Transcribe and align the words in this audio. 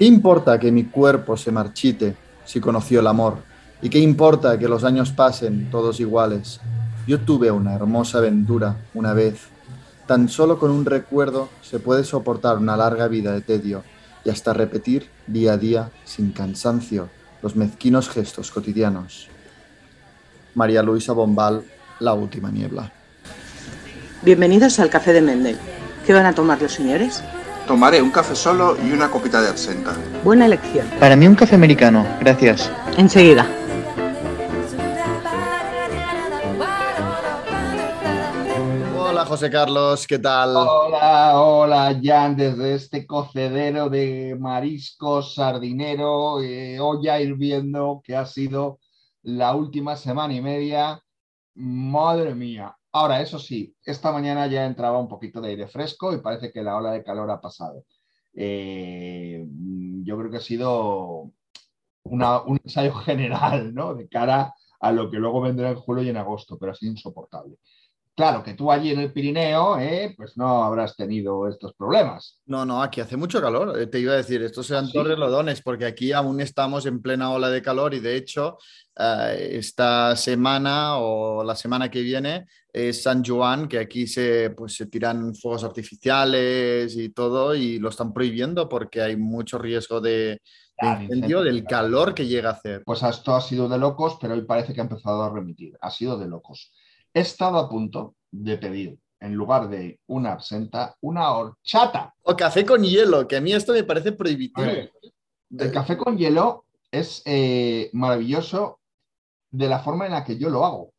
¿Qué 0.00 0.06
importa 0.06 0.58
que 0.58 0.72
mi 0.72 0.84
cuerpo 0.84 1.36
se 1.36 1.52
marchite 1.52 2.16
si 2.46 2.58
conoció 2.58 3.00
el 3.00 3.06
amor? 3.06 3.36
¿Y 3.82 3.90
qué 3.90 3.98
importa 3.98 4.58
que 4.58 4.66
los 4.66 4.82
años 4.82 5.12
pasen 5.12 5.68
todos 5.70 6.00
iguales? 6.00 6.58
Yo 7.06 7.20
tuve 7.20 7.50
una 7.50 7.74
hermosa 7.74 8.16
aventura 8.16 8.78
una 8.94 9.12
vez. 9.12 9.48
Tan 10.06 10.30
solo 10.30 10.58
con 10.58 10.70
un 10.70 10.86
recuerdo 10.86 11.50
se 11.60 11.80
puede 11.80 12.04
soportar 12.04 12.56
una 12.56 12.78
larga 12.78 13.08
vida 13.08 13.34
de 13.34 13.42
tedio 13.42 13.84
y 14.24 14.30
hasta 14.30 14.54
repetir 14.54 15.10
día 15.26 15.52
a 15.52 15.58
día, 15.58 15.90
sin 16.06 16.32
cansancio, 16.32 17.10
los 17.42 17.54
mezquinos 17.54 18.08
gestos 18.08 18.50
cotidianos. 18.50 19.28
María 20.54 20.82
Luisa 20.82 21.12
Bombal, 21.12 21.62
La 21.98 22.14
Última 22.14 22.50
Niebla. 22.50 22.90
Bienvenidos 24.22 24.80
al 24.80 24.88
Café 24.88 25.12
de 25.12 25.20
Mendel. 25.20 25.58
¿Qué 26.06 26.14
van 26.14 26.24
a 26.24 26.34
tomar 26.34 26.62
los 26.62 26.72
señores? 26.72 27.22
Tomaré 27.70 28.02
un 28.02 28.10
café 28.10 28.34
solo 28.34 28.76
y 28.84 28.90
una 28.90 29.08
copita 29.08 29.40
de 29.40 29.48
absenta. 29.48 29.94
Buena 30.24 30.46
elección. 30.46 30.88
Para 30.98 31.14
mí 31.14 31.28
un 31.28 31.36
café 31.36 31.54
americano, 31.54 32.04
gracias. 32.18 32.68
Enseguida. 32.96 33.46
Hola 38.98 39.24
José 39.24 39.48
Carlos, 39.48 40.04
¿qué 40.08 40.18
tal? 40.18 40.56
Hola, 40.56 41.40
hola, 41.40 42.00
Jan, 42.02 42.34
desde 42.34 42.74
este 42.74 43.06
cocedero 43.06 43.88
de 43.88 44.36
mariscos, 44.36 45.36
sardinero, 45.36 46.42
eh, 46.42 46.80
olla 46.80 47.20
hirviendo 47.20 48.02
que 48.02 48.16
ha 48.16 48.26
sido 48.26 48.80
la 49.22 49.54
última 49.54 49.94
semana 49.94 50.34
y 50.34 50.40
media. 50.40 51.00
Madre 51.54 52.34
mía. 52.34 52.76
Ahora, 52.92 53.20
eso 53.20 53.38
sí, 53.38 53.74
esta 53.84 54.10
mañana 54.12 54.46
ya 54.48 54.66
entraba 54.66 54.98
un 54.98 55.08
poquito 55.08 55.40
de 55.40 55.50
aire 55.50 55.68
fresco 55.68 56.12
y 56.12 56.18
parece 56.20 56.52
que 56.52 56.62
la 56.62 56.76
ola 56.76 56.90
de 56.92 57.04
calor 57.04 57.30
ha 57.30 57.40
pasado. 57.40 57.84
Eh, 58.34 59.44
yo 60.02 60.18
creo 60.18 60.30
que 60.30 60.38
ha 60.38 60.40
sido 60.40 61.32
un 62.04 62.60
ensayo 62.64 62.92
general, 63.04 63.74
¿no? 63.74 63.94
De 63.94 64.08
cara 64.08 64.54
a 64.80 64.92
lo 64.92 65.10
que 65.10 65.18
luego 65.18 65.40
vendrá 65.40 65.70
en 65.70 65.76
julio 65.76 66.02
y 66.02 66.08
en 66.08 66.16
agosto, 66.16 66.58
pero 66.58 66.72
ha 66.72 66.74
sido 66.74 66.92
insoportable. 66.92 67.58
Claro 68.16 68.42
que 68.42 68.54
tú 68.54 68.70
allí 68.70 68.90
en 68.90 69.00
el 69.00 69.12
Pirineo, 69.12 69.78
eh, 69.78 70.12
pues 70.16 70.36
no 70.36 70.62
habrás 70.62 70.94
tenido 70.94 71.48
estos 71.48 71.72
problemas. 71.74 72.40
No, 72.44 72.66
no, 72.66 72.82
aquí 72.82 73.00
hace 73.00 73.16
mucho 73.16 73.40
calor. 73.40 73.80
Eh, 73.80 73.86
Te 73.86 73.98
iba 73.98 74.12
a 74.12 74.16
decir, 74.16 74.42
estos 74.42 74.66
sean 74.66 74.86
¿Sí? 74.86 74.92
Torrelodones, 74.92 75.62
porque 75.62 75.86
aquí 75.86 76.12
aún 76.12 76.40
estamos 76.40 76.84
en 76.86 77.00
plena 77.00 77.30
ola 77.30 77.48
de 77.48 77.62
calor 77.62 77.94
y 77.94 78.00
de 78.00 78.16
hecho 78.16 78.58
eh, 78.98 79.52
esta 79.52 80.14
semana 80.16 80.98
o 80.98 81.42
la 81.44 81.56
semana 81.56 81.90
que 81.90 82.02
viene 82.02 82.46
es 82.72 83.02
San 83.02 83.24
Juan, 83.24 83.68
que 83.68 83.78
aquí 83.78 84.06
se, 84.06 84.50
pues, 84.50 84.74
se 84.74 84.86
tiran 84.86 85.34
fuegos 85.34 85.64
artificiales 85.64 86.96
y 86.96 87.08
todo 87.10 87.54
y 87.54 87.78
lo 87.78 87.88
están 87.88 88.12
prohibiendo 88.12 88.68
porque 88.68 89.00
hay 89.00 89.16
mucho 89.16 89.56
riesgo 89.56 90.00
de, 90.00 90.42
de 90.80 91.02
incendio, 91.02 91.42
del 91.42 91.64
calor 91.64 92.14
que 92.14 92.26
llega 92.26 92.50
a 92.50 92.52
hacer. 92.52 92.82
Pues 92.84 93.02
esto 93.02 93.34
ha 93.34 93.40
sido 93.40 93.68
de 93.68 93.78
locos, 93.78 94.18
pero 94.20 94.34
hoy 94.34 94.42
parece 94.42 94.74
que 94.74 94.80
ha 94.80 94.84
empezado 94.84 95.22
a 95.22 95.32
remitir. 95.32 95.76
Ha 95.80 95.90
sido 95.90 96.18
de 96.18 96.28
locos. 96.28 96.70
He 97.14 97.20
estado 97.20 97.58
a 97.58 97.68
punto 97.68 98.14
de 98.30 98.56
pedir, 98.58 98.98
en 99.20 99.34
lugar 99.34 99.68
de 99.68 100.00
una 100.06 100.32
absenta, 100.32 100.94
una 101.00 101.32
horchata. 101.32 102.14
O 102.22 102.36
café 102.36 102.64
con 102.64 102.82
hielo, 102.82 103.26
que 103.26 103.36
a 103.36 103.40
mí 103.40 103.52
esto 103.52 103.72
me 103.72 103.84
parece 103.84 104.12
prohibitivo. 104.12 104.66
El 105.58 105.72
café 105.72 105.96
con 105.96 106.16
hielo 106.16 106.64
es 106.92 107.22
eh, 107.24 107.90
maravilloso 107.92 108.80
de 109.50 109.68
la 109.68 109.80
forma 109.80 110.06
en 110.06 110.12
la 110.12 110.24
que 110.24 110.38
yo 110.38 110.48
lo 110.48 110.64
hago. 110.64 110.92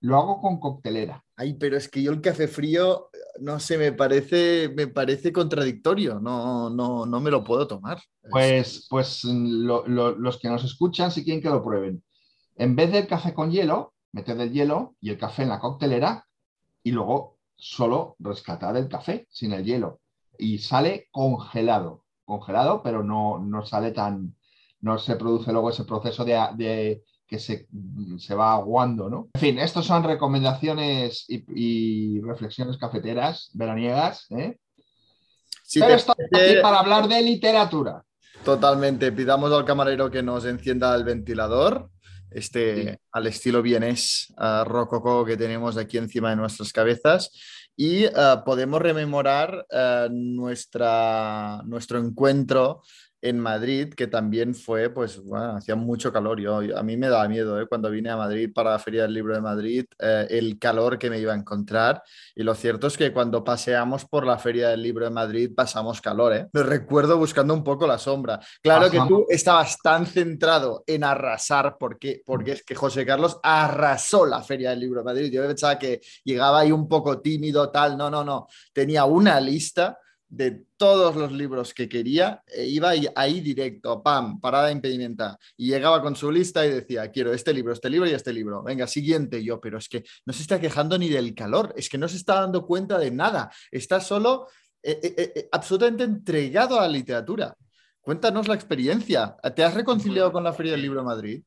Lo 0.00 0.16
hago 0.16 0.40
con 0.40 0.58
coctelera. 0.60 1.22
Ay, 1.36 1.54
pero 1.54 1.76
es 1.76 1.88
que 1.88 2.02
yo 2.02 2.12
el 2.12 2.20
café 2.22 2.48
frío, 2.48 3.10
no 3.40 3.60
sé, 3.60 3.76
me 3.76 3.92
parece, 3.92 4.70
me 4.74 4.86
parece 4.86 5.32
contradictorio. 5.32 6.18
No, 6.20 6.70
no, 6.70 7.04
no 7.04 7.20
me 7.20 7.30
lo 7.30 7.44
puedo 7.44 7.66
tomar. 7.66 8.00
Pues, 8.30 8.86
pues 8.88 9.24
lo- 9.24 9.86
lo- 9.86 10.14
los 10.16 10.38
que 10.38 10.48
nos 10.48 10.64
escuchan, 10.64 11.10
si 11.10 11.22
quieren 11.24 11.42
que 11.42 11.48
lo 11.50 11.62
prueben. 11.62 12.02
En 12.56 12.74
vez 12.76 12.92
del 12.92 13.06
café 13.06 13.34
con 13.34 13.50
hielo, 13.50 13.92
meted 14.12 14.40
el 14.40 14.52
hielo 14.52 14.94
y 15.00 15.10
el 15.10 15.18
café 15.18 15.42
en 15.42 15.50
la 15.50 15.60
coctelera 15.60 16.26
y 16.82 16.92
luego 16.92 17.38
solo 17.56 18.16
rescatad 18.18 18.76
el 18.76 18.88
café 18.88 19.26
sin 19.30 19.52
el 19.52 19.64
hielo. 19.64 20.00
Y 20.38 20.58
sale 20.58 21.08
congelado, 21.10 22.04
congelado, 22.24 22.82
pero 22.82 23.02
no, 23.02 23.38
no 23.38 23.64
sale 23.64 23.92
tan, 23.92 24.36
no 24.80 24.98
se 24.98 25.16
produce 25.16 25.52
luego 25.52 25.70
ese 25.70 25.84
proceso 25.84 26.24
de, 26.24 26.38
de 26.56 27.02
que 27.26 27.38
se, 27.38 27.66
se 28.18 28.34
va 28.34 28.52
aguando, 28.54 29.08
¿no? 29.10 29.28
En 29.34 29.40
fin, 29.40 29.58
estas 29.58 29.84
son 29.84 30.04
recomendaciones 30.04 31.24
y, 31.28 31.44
y 31.54 32.20
reflexiones 32.20 32.76
cafeteras 32.78 33.50
veraniegas, 33.54 34.26
¿eh? 34.30 34.58
Pero 35.74 35.96
te 35.96 36.04
parece- 36.04 36.52
aquí 36.52 36.62
para 36.62 36.78
hablar 36.78 37.08
de 37.08 37.22
literatura. 37.22 38.02
Totalmente. 38.44 39.10
Pidamos 39.10 39.50
al 39.52 39.64
camarero 39.64 40.10
que 40.10 40.22
nos 40.22 40.44
encienda 40.44 40.94
el 40.94 41.02
ventilador, 41.02 41.90
este 42.30 42.90
Sí. 42.92 42.98
al 43.12 43.26
estilo 43.26 43.62
vienés 43.62 44.32
ah, 44.36 44.64
rococó 44.66 45.24
que 45.24 45.36
tenemos 45.36 45.76
aquí 45.76 45.98
encima 45.98 46.30
de 46.30 46.36
nuestras 46.36 46.72
cabezas 46.72 47.30
y 47.76 48.06
ah, 48.06 48.42
podemos 48.44 48.80
rememorar 48.80 49.66
ah, 49.72 50.08
nuestra, 50.10 51.62
nuestro 51.64 51.98
encuentro 51.98 52.82
en 53.28 53.40
Madrid, 53.40 53.92
que 53.94 54.06
también 54.06 54.54
fue, 54.54 54.90
pues, 54.90 55.22
bueno, 55.22 55.56
hacía 55.56 55.74
mucho 55.74 56.12
calor. 56.12 56.40
Yo, 56.40 56.58
a 56.76 56.82
mí 56.82 56.96
me 56.96 57.08
daba 57.08 57.26
miedo, 57.28 57.60
¿eh? 57.60 57.66
Cuando 57.66 57.90
vine 57.90 58.10
a 58.10 58.16
Madrid 58.16 58.50
para 58.54 58.70
la 58.70 58.78
Feria 58.78 59.02
del 59.02 59.14
Libro 59.14 59.34
de 59.34 59.40
Madrid, 59.40 59.84
eh, 59.98 60.26
el 60.30 60.58
calor 60.58 60.98
que 60.98 61.10
me 61.10 61.18
iba 61.18 61.32
a 61.32 61.36
encontrar. 61.36 62.02
Y 62.34 62.42
lo 62.42 62.54
cierto 62.54 62.86
es 62.86 62.96
que 62.96 63.12
cuando 63.12 63.42
paseamos 63.42 64.04
por 64.04 64.24
la 64.24 64.38
Feria 64.38 64.68
del 64.68 64.82
Libro 64.82 65.04
de 65.04 65.10
Madrid 65.10 65.50
pasamos 65.54 66.00
calor, 66.00 66.34
¿eh? 66.34 66.46
Me 66.52 66.62
recuerdo 66.62 67.18
buscando 67.18 67.52
un 67.52 67.64
poco 67.64 67.86
la 67.86 67.98
sombra. 67.98 68.38
Claro 68.62 68.90
que 68.90 69.00
tú 69.08 69.26
estabas 69.28 69.78
tan 69.82 70.06
centrado 70.06 70.84
en 70.86 71.02
arrasar, 71.02 71.76
porque, 71.78 72.22
porque 72.24 72.52
es 72.52 72.62
que 72.62 72.74
José 72.74 73.04
Carlos 73.04 73.38
arrasó 73.42 74.24
la 74.24 74.42
Feria 74.42 74.70
del 74.70 74.80
Libro 74.80 75.00
de 75.00 75.04
Madrid. 75.04 75.32
Yo 75.32 75.46
pensaba 75.46 75.78
que 75.78 76.00
llegaba 76.24 76.60
ahí 76.60 76.70
un 76.70 76.88
poco 76.88 77.20
tímido, 77.20 77.70
tal. 77.70 77.96
No, 77.96 78.08
no, 78.08 78.24
no. 78.24 78.46
Tenía 78.72 79.04
una 79.04 79.40
lista 79.40 79.98
de 80.36 80.64
todos 80.76 81.16
los 81.16 81.32
libros 81.32 81.72
que 81.72 81.88
quería, 81.88 82.42
e 82.46 82.66
iba 82.66 82.92
ahí, 83.14 83.40
directo, 83.40 84.02
pam, 84.02 84.40
parada 84.40 84.70
impedimenta, 84.70 85.38
y 85.56 85.68
llegaba 85.68 86.02
con 86.02 86.14
su 86.14 86.30
lista 86.30 86.66
y 86.66 86.70
decía, 86.70 87.10
quiero 87.10 87.32
este 87.32 87.52
libro, 87.52 87.72
este 87.72 87.90
libro 87.90 88.08
y 88.08 88.12
este 88.12 88.32
libro, 88.32 88.62
venga, 88.62 88.86
siguiente, 88.86 89.42
yo, 89.42 89.60
pero 89.60 89.78
es 89.78 89.88
que 89.88 90.04
no 90.24 90.32
se 90.32 90.42
está 90.42 90.60
quejando 90.60 90.98
ni 90.98 91.08
del 91.08 91.34
calor, 91.34 91.72
es 91.76 91.88
que 91.88 91.98
no 91.98 92.08
se 92.08 92.16
está 92.16 92.40
dando 92.40 92.66
cuenta 92.66 92.98
de 92.98 93.10
nada, 93.10 93.50
está 93.70 94.00
solo 94.00 94.48
eh, 94.82 95.00
eh, 95.02 95.32
eh, 95.34 95.48
absolutamente 95.52 96.04
entregado 96.04 96.78
a 96.78 96.82
la 96.82 96.88
literatura. 96.88 97.56
Cuéntanos 98.00 98.46
la 98.46 98.54
experiencia, 98.54 99.36
¿te 99.54 99.64
has 99.64 99.74
reconciliado 99.74 100.30
con 100.30 100.44
la 100.44 100.52
Feria 100.52 100.72
del 100.72 100.82
Libro 100.82 101.00
de 101.00 101.06
Madrid? 101.06 101.42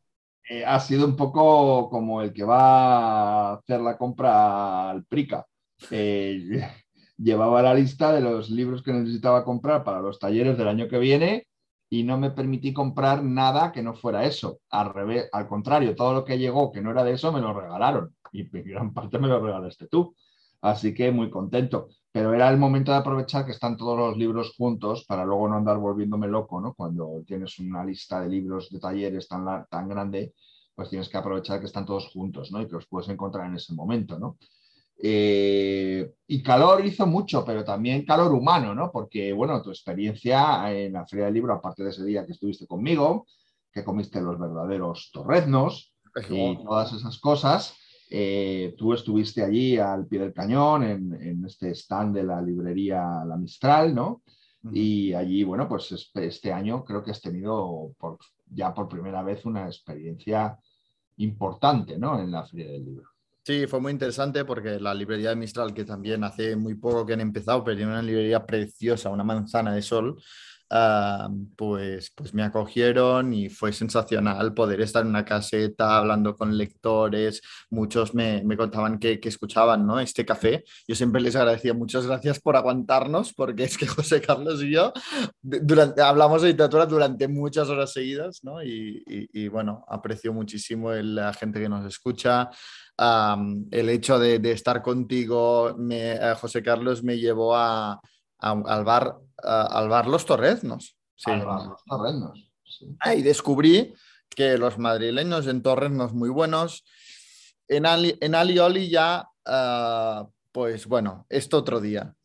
eh, 0.49 0.65
ha 0.65 0.79
sido 0.79 1.05
un 1.05 1.15
poco 1.15 1.89
como 1.89 2.21
el 2.21 2.33
que 2.33 2.43
va 2.43 3.51
a 3.51 3.53
hacer 3.53 3.79
la 3.79 3.97
compra 3.97 4.89
al 4.89 5.05
Prica. 5.05 5.45
Llevaba 7.21 7.61
la 7.61 7.73
lista 7.73 8.13
de 8.13 8.21
los 8.21 8.49
libros 8.49 8.81
que 8.81 8.93
necesitaba 8.93 9.43
comprar 9.43 9.83
para 9.83 9.99
los 9.99 10.19
talleres 10.19 10.57
del 10.57 10.69
año 10.69 10.87
que 10.87 10.97
viene 10.97 11.47
y 11.89 12.03
no 12.03 12.17
me 12.17 12.31
permití 12.31 12.71
comprar 12.71 13.23
nada 13.23 13.73
que 13.73 13.83
no 13.83 13.93
fuera 13.93 14.25
eso. 14.25 14.61
Al 14.69 14.93
revés, 14.93 15.27
al 15.33 15.45
contrario, 15.45 15.95
todo 15.95 16.13
lo 16.13 16.23
que 16.23 16.37
llegó 16.37 16.71
que 16.71 16.81
no 16.81 16.91
era 16.91 17.03
de 17.03 17.13
eso 17.13 17.33
me 17.33 17.41
lo 17.41 17.53
regalaron 17.53 18.15
y 18.31 18.43
gran 18.63 18.93
parte 18.93 19.19
me 19.19 19.27
lo 19.27 19.41
regalaste 19.41 19.87
tú. 19.87 20.15
Así 20.61 20.93
que 20.93 21.11
muy 21.11 21.29
contento. 21.29 21.89
Pero 22.11 22.33
era 22.33 22.49
el 22.49 22.57
momento 22.57 22.91
de 22.91 22.99
aprovechar 22.99 23.45
que 23.45 23.51
están 23.51 23.75
todos 23.75 23.97
los 23.97 24.17
libros 24.17 24.53
juntos 24.57 25.05
para 25.05 25.25
luego 25.25 25.47
no 25.49 25.57
andar 25.57 25.77
volviéndome 25.77 26.27
loco, 26.27 26.61
¿no? 26.61 26.73
Cuando 26.73 27.21
tienes 27.25 27.59
una 27.59 27.83
lista 27.83 28.21
de 28.21 28.29
libros 28.29 28.69
de 28.69 28.79
talleres 28.79 29.27
tan, 29.27 29.65
tan 29.69 29.89
grande, 29.89 30.33
pues 30.73 30.89
tienes 30.89 31.09
que 31.09 31.17
aprovechar 31.17 31.59
que 31.59 31.65
están 31.65 31.85
todos 31.85 32.07
juntos, 32.07 32.51
¿no? 32.51 32.61
Y 32.61 32.67
que 32.67 32.73
los 32.73 32.87
puedes 32.87 33.09
encontrar 33.09 33.47
en 33.47 33.55
ese 33.55 33.73
momento, 33.73 34.17
¿no? 34.17 34.37
Eh, 35.01 36.11
y 36.27 36.43
calor 36.43 36.85
hizo 36.85 37.07
mucho, 37.07 37.45
pero 37.45 37.63
también 37.63 38.05
calor 38.05 38.33
humano, 38.33 38.75
¿no? 38.75 38.91
Porque, 38.91 39.31
bueno, 39.31 39.61
tu 39.61 39.69
experiencia 39.69 40.71
en 40.73 40.93
la 40.93 41.05
Feria 41.07 41.25
del 41.25 41.35
Libro, 41.35 41.53
aparte 41.53 41.83
de 41.83 41.91
ese 41.91 42.03
día 42.03 42.25
que 42.25 42.33
estuviste 42.33 42.67
conmigo, 42.67 43.25
que 43.71 43.83
comiste 43.83 44.19
los 44.19 44.37
verdaderos 44.37 45.09
torreznos 45.13 45.93
y 46.29 46.57
todas 46.63 46.91
esas 46.91 47.17
cosas, 47.19 47.75
eh, 48.09 48.75
tú 48.77 48.93
estuviste 48.93 49.43
allí 49.43 49.77
al 49.77 50.07
pie 50.07 50.19
del 50.19 50.33
cañón, 50.33 50.83
en, 50.83 51.13
en 51.13 51.45
este 51.45 51.71
stand 51.71 52.15
de 52.15 52.23
la 52.23 52.41
librería 52.41 53.23
La 53.25 53.37
Mistral, 53.37 53.95
¿no? 53.95 54.23
Y 54.73 55.13
allí, 55.13 55.43
bueno, 55.45 55.69
pues 55.69 55.91
este, 55.93 56.25
este 56.25 56.51
año 56.51 56.83
creo 56.83 57.01
que 57.01 57.11
has 57.11 57.21
tenido 57.21 57.93
por, 57.97 58.17
ya 58.47 58.73
por 58.73 58.89
primera 58.89 59.23
vez 59.23 59.45
una 59.45 59.65
experiencia 59.67 60.59
importante, 61.17 61.97
¿no? 61.97 62.19
En 62.19 62.31
la 62.31 62.45
Feria 62.45 62.71
del 62.71 62.83
Libro. 62.83 63.09
Sí, 63.49 63.65
fue 63.65 63.79
muy 63.81 63.91
interesante 63.91 64.45
porque 64.45 64.79
la 64.79 64.93
librería 64.93 65.29
de 65.31 65.35
Mistral, 65.35 65.73
que 65.73 65.83
también 65.83 66.23
hace 66.23 66.55
muy 66.55 66.75
poco 66.75 67.03
que 67.03 67.13
han 67.13 67.21
empezado, 67.21 67.63
pero 67.63 67.75
tiene 67.77 67.91
una 67.91 68.01
librería 68.03 68.45
preciosa, 68.45 69.09
una 69.09 69.23
manzana 69.23 69.73
de 69.73 69.81
sol, 69.81 70.21
ah, 70.69 71.29
pues, 71.55 72.11
pues 72.15 72.33
me 72.33 72.43
acogieron 72.43 73.33
y 73.33 73.49
fue 73.49 73.73
sensacional 73.73 74.53
poder 74.53 74.81
estar 74.81 75.03
en 75.03 75.09
una 75.09 75.25
caseta 75.25 75.97
hablando 75.97 76.35
con 76.35 76.57
lectores. 76.57 77.41
Muchos 77.69 78.13
me, 78.13 78.43
me 78.43 78.57
contaban 78.57 78.99
que, 78.99 79.19
que, 79.19 79.29
escuchaban 79.29 79.85
¿no? 79.85 79.99
este 79.99 80.25
café. 80.25 80.63
Yo 80.87 80.95
siempre 80.95 81.21
les 81.21 81.35
agradecía 81.35 81.73
muchas 81.73 82.05
gracias 82.05 82.39
por 82.39 82.55
aguantarnos, 82.55 83.33
porque 83.33 83.63
es 83.63 83.77
que 83.77 83.87
José 83.87 84.21
Carlos 84.21 84.61
y 84.63 84.71
yo 84.71 84.93
durante, 85.41 86.01
hablamos 86.01 86.41
de 86.41 86.49
literatura 86.49 86.85
durante 86.85 87.27
muchas 87.27 87.69
horas 87.69 87.93
seguidas 87.93 88.39
¿no? 88.43 88.63
y, 88.63 89.03
y, 89.05 89.47
bueno, 89.47 89.85
aprecio 89.87 90.33
muchísimo 90.33 90.91
el, 90.91 91.15
la 91.15 91.33
gente 91.33 91.59
que 91.59 91.69
nos 91.69 91.85
escucha. 91.85 92.49
Um, 92.97 93.65
el 93.71 93.89
hecho 93.89 94.19
de, 94.19 94.39
de 94.39 94.51
estar 94.51 94.81
contigo, 94.81 95.73
me, 95.77 96.15
uh, 96.15 96.35
José 96.35 96.61
Carlos, 96.61 97.01
me 97.01 97.17
llevó 97.17 97.55
a, 97.55 97.93
a, 98.39 98.51
al, 98.51 98.83
bar, 98.83 99.15
al 99.43 99.89
bar 99.89 100.07
Los 100.07 100.25
Torreznos. 100.25 100.97
Sí. 101.15 101.31
Al 101.31 101.45
bar 101.45 101.65
Los 101.67 101.83
Torreznos. 101.85 102.51
Sí. 102.63 102.95
Ah, 102.99 103.15
y 103.15 103.21
descubrí 103.21 103.93
que 104.29 104.57
los 104.57 104.77
madrileños 104.77 105.47
en 105.47 105.61
Torreznos 105.61 106.13
muy 106.13 106.29
buenos. 106.29 106.85
En, 107.67 107.85
Ali, 107.85 108.17
en 108.21 108.35
Alioli 108.35 108.89
ya, 108.89 109.29
uh, 109.45 110.29
pues 110.51 110.87
bueno, 110.87 111.25
esto 111.29 111.57
otro 111.57 111.79
día. 111.79 112.15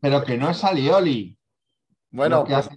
Pero 0.00 0.22
que 0.24 0.36
no 0.36 0.50
es 0.50 0.62
Alioli. 0.64 1.38
Bueno, 2.12 2.44
pues, 2.44 2.68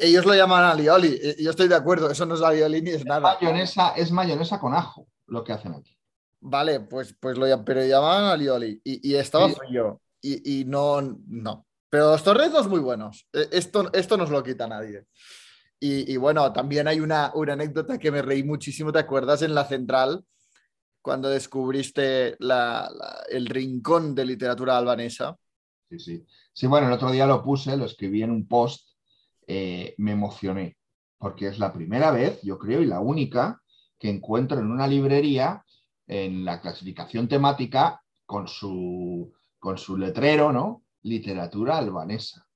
ellos 0.00 0.24
lo 0.24 0.34
llaman 0.34 0.62
alioli. 0.62 1.18
Yo 1.42 1.50
estoy 1.50 1.66
de 1.66 1.74
acuerdo, 1.74 2.08
eso 2.08 2.24
no 2.24 2.36
es 2.36 2.40
alioli 2.40 2.80
ni 2.80 2.90
es, 2.90 2.96
es 2.98 3.04
nada. 3.04 3.20
Mayonesa, 3.20 3.90
es 3.96 4.12
mayonesa 4.12 4.60
con 4.60 4.74
ajo 4.74 5.08
lo 5.26 5.42
que 5.42 5.52
hacen 5.52 5.74
aquí. 5.74 5.98
Vale, 6.40 6.78
pues, 6.80 7.14
pues 7.18 7.36
lo 7.36 7.64
pero 7.64 7.84
llamaban 7.84 8.24
alioli 8.24 8.80
y, 8.84 9.10
y 9.10 9.16
estaba 9.16 9.48
sí. 9.48 9.56
frío 9.56 10.00
y, 10.22 10.60
y, 10.60 10.64
no, 10.64 11.02
no. 11.02 11.66
Pero 11.90 12.12
los 12.12 12.22
torreznos 12.22 12.68
muy 12.68 12.80
buenos. 12.80 13.28
Esto, 13.32 13.92
esto 13.92 14.16
no 14.16 14.22
nos 14.22 14.30
lo 14.30 14.42
quita 14.42 14.68
nadie. 14.68 15.06
Y, 15.82 16.16
bueno, 16.18 16.52
también 16.52 16.86
hay 16.88 17.00
una, 17.00 17.32
una 17.34 17.54
anécdota 17.54 17.98
que 17.98 18.10
me 18.10 18.20
reí 18.20 18.44
muchísimo. 18.44 18.92
¿Te 18.92 18.98
acuerdas 18.98 19.40
en 19.40 19.54
la 19.54 19.64
central 19.64 20.24
cuando 21.00 21.30
descubriste 21.30 22.36
la, 22.38 22.90
el 23.30 23.46
rincón 23.46 24.14
de 24.14 24.26
literatura 24.26 24.76
albanesa? 24.76 25.36
Sí, 25.88 25.98
sí. 25.98 26.26
Sí, 26.52 26.66
bueno, 26.66 26.86
el 26.86 26.92
otro 26.92 27.10
día 27.10 27.26
lo 27.26 27.42
puse, 27.42 27.76
lo 27.78 27.86
escribí 27.86 28.22
en 28.22 28.30
un 28.30 28.46
post, 28.46 28.90
eh, 29.46 29.94
me 29.96 30.12
emocioné, 30.12 30.76
porque 31.16 31.48
es 31.48 31.58
la 31.58 31.72
primera 31.72 32.10
vez, 32.10 32.40
yo 32.42 32.58
creo, 32.58 32.82
y 32.82 32.86
la 32.86 33.00
única 33.00 33.62
que 33.98 34.10
encuentro 34.10 34.58
en 34.58 34.70
una 34.70 34.86
librería 34.86 35.64
en 36.06 36.44
la 36.44 36.60
clasificación 36.60 37.26
temática 37.26 38.02
con 38.26 38.46
su, 38.46 39.32
con 39.58 39.78
su 39.78 39.96
letrero, 39.96 40.52
¿no? 40.52 40.84
Literatura 41.02 41.78
albanesa. 41.78 42.46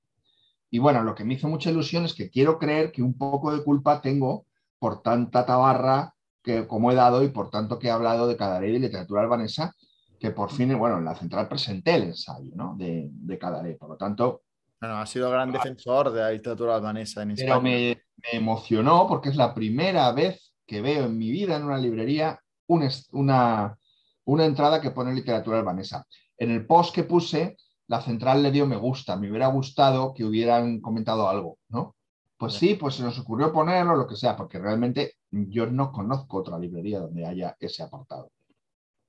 Y 0.69 0.79
bueno, 0.79 1.03
lo 1.03 1.15
que 1.15 1.23
me 1.23 1.35
hizo 1.35 1.47
mucha 1.47 1.69
ilusión 1.69 2.05
es 2.05 2.13
que 2.13 2.29
quiero 2.29 2.59
creer 2.59 2.91
que 2.91 3.01
un 3.01 3.17
poco 3.17 3.55
de 3.55 3.63
culpa 3.63 4.01
tengo 4.01 4.45
por 4.79 5.01
tanta 5.01 5.45
tabarra 5.45 6.13
que 6.43 6.67
como 6.67 6.91
he 6.91 6.95
dado 6.95 7.23
y 7.23 7.29
por 7.29 7.49
tanto 7.49 7.79
que 7.79 7.87
he 7.87 7.91
hablado 7.91 8.27
de 8.27 8.37
Cadaré 8.37 8.69
y 8.69 8.79
literatura 8.79 9.21
albanesa, 9.21 9.73
que 10.19 10.31
por 10.31 10.51
fin, 10.51 10.77
bueno, 10.77 10.97
en 10.97 11.05
la 11.05 11.15
central 11.15 11.47
presenté 11.47 11.95
el 11.95 12.03
ensayo, 12.03 12.51
¿no? 12.55 12.75
De, 12.77 13.09
de 13.11 13.37
Cadaré. 13.37 13.75
Por 13.75 13.89
lo 13.89 13.97
tanto... 13.97 14.43
Bueno, 14.79 14.97
ha 14.97 15.05
sido 15.05 15.31
gran 15.31 15.51
defensor 15.51 16.11
de 16.11 16.19
la 16.19 16.31
literatura 16.31 16.75
albanesa 16.75 17.23
en 17.23 17.31
España. 17.31 17.49
Pero 17.49 17.61
me, 17.61 18.03
me 18.17 18.37
emocionó 18.37 19.07
porque 19.07 19.29
es 19.29 19.35
la 19.35 19.53
primera 19.53 20.11
vez 20.11 20.53
que 20.67 20.81
veo 20.81 21.05
en 21.05 21.17
mi 21.17 21.31
vida 21.31 21.55
en 21.55 21.63
una 21.63 21.77
librería 21.77 22.39
un, 22.67 22.87
una, 23.11 23.77
una 24.25 24.45
entrada 24.45 24.81
que 24.81 24.91
pone 24.91 25.13
literatura 25.13 25.59
albanesa. 25.59 26.05
En 26.37 26.51
el 26.51 26.65
post 26.65 26.93
que 26.93 27.03
puse, 27.03 27.57
la 27.87 28.01
central 28.01 28.43
le 28.43 28.51
dio 28.51 28.65
me 28.65 28.75
gusta. 28.75 29.15
Me 29.15 29.29
hubiera 29.29 29.47
gustado 29.47 30.13
que 30.13 30.23
hubieran 30.23 30.81
comentado 30.81 31.29
algo, 31.29 31.57
¿no? 31.69 31.95
Pues 32.37 32.53
sí, 32.53 32.75
pues 32.75 32.95
se 32.95 33.03
nos 33.03 33.17
ocurrió 33.17 33.51
ponerlo, 33.53 33.95
lo 33.95 34.07
que 34.07 34.15
sea, 34.15 34.35
porque 34.35 34.59
realmente 34.59 35.15
yo 35.31 35.67
no 35.67 35.91
conozco 35.91 36.37
otra 36.37 36.59
librería 36.59 36.99
donde 36.99 37.25
haya 37.25 37.55
ese 37.59 37.83
apartado. 37.83 38.29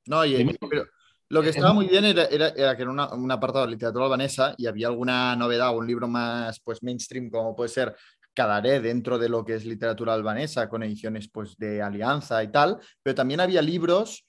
No, 0.06 0.24
y, 0.24 0.36
y 0.36 0.58
pero 0.70 0.84
lo 1.28 1.42
que 1.42 1.48
estaba 1.48 1.72
muy 1.72 1.88
bien 1.88 2.04
era, 2.04 2.26
era, 2.26 2.48
era 2.50 2.76
que 2.76 2.82
era 2.82 2.90
una, 2.92 3.12
un 3.12 3.30
apartado 3.32 3.64
de 3.64 3.72
literatura 3.72 4.04
albanesa 4.04 4.54
y 4.56 4.66
había 4.66 4.86
alguna 4.86 5.34
novedad 5.34 5.70
o 5.70 5.78
un 5.78 5.86
libro 5.86 6.06
más 6.06 6.60
pues 6.60 6.84
mainstream 6.84 7.28
como 7.28 7.56
puede 7.56 7.68
ser 7.68 7.96
Cadaré 8.36 8.80
dentro 8.80 9.18
de 9.18 9.30
lo 9.30 9.46
que 9.46 9.54
es 9.54 9.64
literatura 9.64 10.12
albanesa, 10.12 10.68
con 10.68 10.82
ediciones 10.82 11.26
pues, 11.26 11.56
de 11.56 11.80
alianza 11.80 12.44
y 12.44 12.48
tal, 12.48 12.78
pero 13.02 13.14
también 13.14 13.40
había 13.40 13.62
libros 13.62 14.26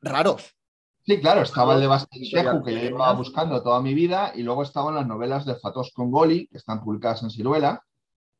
raros. 0.00 0.56
Sí, 1.10 1.20
claro, 1.20 1.42
estaba 1.42 1.74
el 1.74 1.80
de 1.80 1.88
Bastián 1.88 2.22
Shehu, 2.22 2.62
que 2.62 2.72
yo 2.72 2.78
llevaba 2.78 3.14
buscando 3.14 3.60
toda 3.64 3.82
mi 3.82 3.94
vida, 3.94 4.32
y 4.32 4.44
luego 4.44 4.62
estaban 4.62 4.94
las 4.94 5.08
novelas 5.08 5.44
de 5.44 5.56
Fatos 5.56 5.90
Congoli, 5.92 6.46
que 6.46 6.58
están 6.58 6.84
publicadas 6.84 7.24
en 7.24 7.30
Ciruela, 7.30 7.82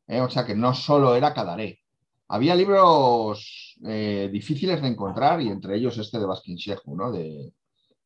eh, 0.07 0.21
o 0.21 0.31
sea 0.31 0.47
que 0.47 0.55
no 0.55 0.73
solo 0.73 1.17
era 1.17 1.35
Cadaré. 1.35 1.81
Había 2.29 2.55
libros 2.55 3.77
eh, 3.85 4.31
difíciles 4.33 4.81
de 4.81 4.87
encontrar, 4.87 5.43
y 5.43 5.49
entre 5.49 5.75
ellos 5.75 5.99
este 5.99 6.21
de 6.21 6.27
Baskin 6.27 6.55
Shehu, 6.55 6.95
¿no? 6.95 7.11
De, 7.11 7.53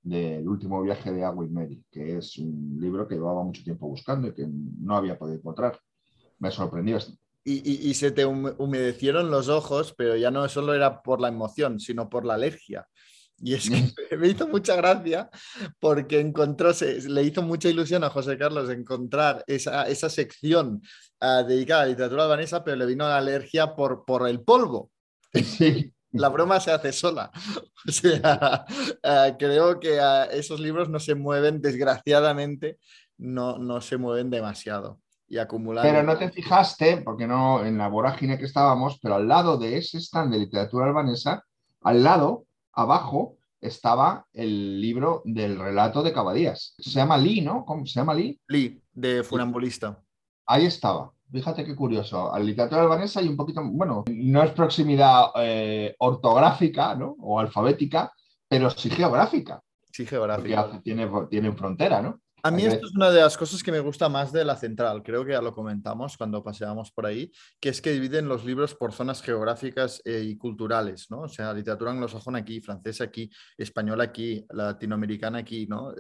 del 0.01 0.49
último 0.49 0.81
viaje 0.81 1.13
de 1.13 1.25
Agua 1.25 1.45
y 1.45 1.51
Mary, 1.51 1.85
que 1.91 2.17
es 2.17 2.39
un 2.39 2.79
libro 2.81 3.07
que 3.07 3.17
llevaba 3.17 3.45
mucho 3.45 3.63
tiempo 3.63 3.87
buscando 3.87 4.29
y 4.29 4.33
que 4.33 4.47
no 4.49 4.97
había 4.97 5.19
podido 5.19 5.37
encontrar 5.37 5.79
me 6.39 6.51
sorprendió 6.51 6.97
esto. 6.97 7.13
Y, 7.45 7.57
y, 7.71 7.91
y, 7.91 7.95
se 7.95 8.11
te 8.11 8.25
humedecieron 8.25 9.31
los 9.31 9.49
ojos, 9.51 9.95
pero 9.99 10.17
ya 10.17 10.31
no 10.31 10.49
solo 10.49 10.73
era 10.73 11.03
por 11.03 11.21
la 11.21 11.29
emoción, 11.29 11.79
sino 11.79 12.09
por 12.09 12.25
la 12.25 12.35
alergia. 12.35 12.89
Y 13.39 13.55
es 13.55 13.69
que 13.69 13.77
me 14.19 14.29
hizo 14.29 14.49
mucha 14.49 14.77
gracia 14.77 15.31
porque 15.81 16.21
encontró, 16.21 16.73
se, 16.73 17.09
le 17.09 17.23
hizo 17.23 17.43
mucha 17.43 17.69
ilusión 17.69 18.05
a 18.05 18.11
José 18.11 18.39
Carlos 18.39 18.71
encontrar 18.71 19.45
esa, 19.47 19.89
esa 19.89 20.09
sección 20.09 20.83
uh, 21.21 21.47
dedicada 21.47 21.83
a 21.83 21.85
la 21.85 21.91
literatura 21.91 22.25
albanesa, 22.25 22.65
pero 22.65 22.77
le 22.77 22.87
vino 22.87 23.07
la 23.07 23.19
alergia 23.19 23.75
por, 23.75 24.05
por 24.05 24.29
el 24.29 24.43
polvo. 24.43 24.91
Sí. 25.33 25.91
La 26.17 26.29
broma 26.29 26.61
se 26.61 26.71
hace 26.71 26.93
sola. 26.93 27.29
O 27.89 27.91
sea, 27.91 28.65
uh, 29.03 29.37
creo 29.37 29.81
que 29.81 29.99
uh, 29.99 30.31
esos 30.31 30.61
libros 30.61 30.89
no 30.89 31.01
se 31.01 31.17
mueven, 31.17 31.61
desgraciadamente, 31.61 32.79
no, 33.19 33.59
no 33.59 33.81
se 33.81 33.97
mueven 33.97 34.31
demasiado 34.31 35.01
y 35.27 35.39
acumular. 35.39 35.85
Pero 35.85 36.03
no 36.03 36.17
te 36.17 36.31
fijaste, 36.31 36.99
porque 36.99 37.27
no 37.27 37.65
en 37.65 37.79
la 37.79 37.89
vorágine 37.89 38.39
que 38.39 38.45
estábamos, 38.45 38.99
pero 39.03 39.17
al 39.17 39.27
lado 39.27 39.59
de 39.59 39.79
ese 39.79 39.99
stand 39.99 40.33
de 40.33 40.39
literatura 40.39 40.87
albanesa, 40.87 41.45
al 41.83 42.05
lado, 42.05 42.47
abajo, 42.75 43.39
estaba 43.61 44.27
el 44.33 44.81
libro 44.81 45.23
del 45.25 45.59
relato 45.59 46.03
de 46.03 46.13
Cabadías. 46.13 46.75
Se 46.79 46.91
llama 46.91 47.17
Lee, 47.17 47.41
¿no? 47.41 47.65
¿Cómo 47.65 47.87
se 47.87 47.99
llama 47.99 48.15
Lee? 48.15 48.39
Lee, 48.49 48.81
de 48.93 49.23
Funambulista. 49.25 49.99
Ahí 50.47 50.67
estaba. 50.67 51.13
Fíjate 51.33 51.65
qué 51.65 51.75
curioso. 51.75 52.33
A 52.33 52.39
la 52.39 52.45
literatura 52.45 52.83
albanesa 52.83 53.21
hay 53.21 53.29
un 53.29 53.37
poquito, 53.37 53.63
bueno, 53.65 54.05
no 54.09 54.43
es 54.43 54.51
proximidad 54.53 55.31
eh, 55.37 55.95
ortográfica, 55.99 56.95
¿no? 56.95 57.17
O 57.21 57.41
alfabética, 57.41 58.13
pero 58.47 58.71
sí 58.71 58.91
geográfica. 58.91 59.63
Sí, 59.91 60.07
geográfica. 60.07 60.65
Porque 60.65 60.81
tiene, 60.81 61.11
tiene 61.31 61.53
frontera, 61.53 62.03
¿no? 62.03 62.21
A 62.47 62.51
mí 62.51 62.63
esto 62.63 62.87
es 62.87 62.95
una 62.95 63.11
de 63.11 63.23
las 63.23 63.39
cosas 63.39 63.63
que 63.63 63.73
me 63.73 63.81
gusta 63.81 64.11
más 64.11 64.31
de 64.31 64.45
la 64.45 64.55
central, 64.55 65.03
creo 65.03 65.25
que 65.25 65.33
ya 65.33 65.41
lo 65.41 65.55
comentamos 65.55 66.19
cuando 66.19 66.45
paseamos 66.45 66.93
por 66.93 67.07
ahí, 67.07 67.33
que 67.59 67.71
es 67.71 67.81
que 67.81 67.91
dividen 67.93 68.29
los 68.29 68.45
libros 68.45 68.75
por 68.75 68.93
zonas 68.93 69.23
geográficas 69.23 70.03
eh, 70.05 70.23
y 70.23 70.37
culturales, 70.37 71.11
¿no? 71.11 71.21
O 71.23 71.29
sea, 71.29 71.55
literatura 71.55 71.93
anglosajona 71.93 72.41
aquí, 72.41 72.61
francesa 72.61 73.05
aquí, 73.05 73.31
española 73.57 74.05
aquí, 74.05 74.45
latinoamericana 74.51 75.39
aquí, 75.39 75.67
¿no? 75.67 75.93
Eh, 75.93 75.97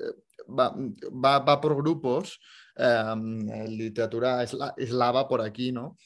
va, 0.46 0.76
va, 1.12 1.38
va 1.38 1.60
por 1.62 1.76
grupos, 1.76 2.38
eh, 2.76 3.66
literatura 3.66 4.42
esla, 4.42 4.74
eslava 4.76 5.26
por 5.26 5.40
aquí, 5.40 5.72
¿no? 5.72 5.96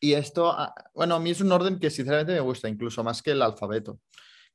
Y 0.00 0.14
esto, 0.14 0.50
ah, 0.50 0.74
bueno, 0.94 1.16
a 1.16 1.20
mí 1.20 1.30
es 1.30 1.42
un 1.42 1.52
orden 1.52 1.78
que 1.78 1.90
sinceramente 1.90 2.32
me 2.32 2.40
gusta, 2.40 2.70
incluso 2.70 3.04
más 3.04 3.20
que 3.20 3.32
el 3.32 3.42
alfabeto 3.42 4.00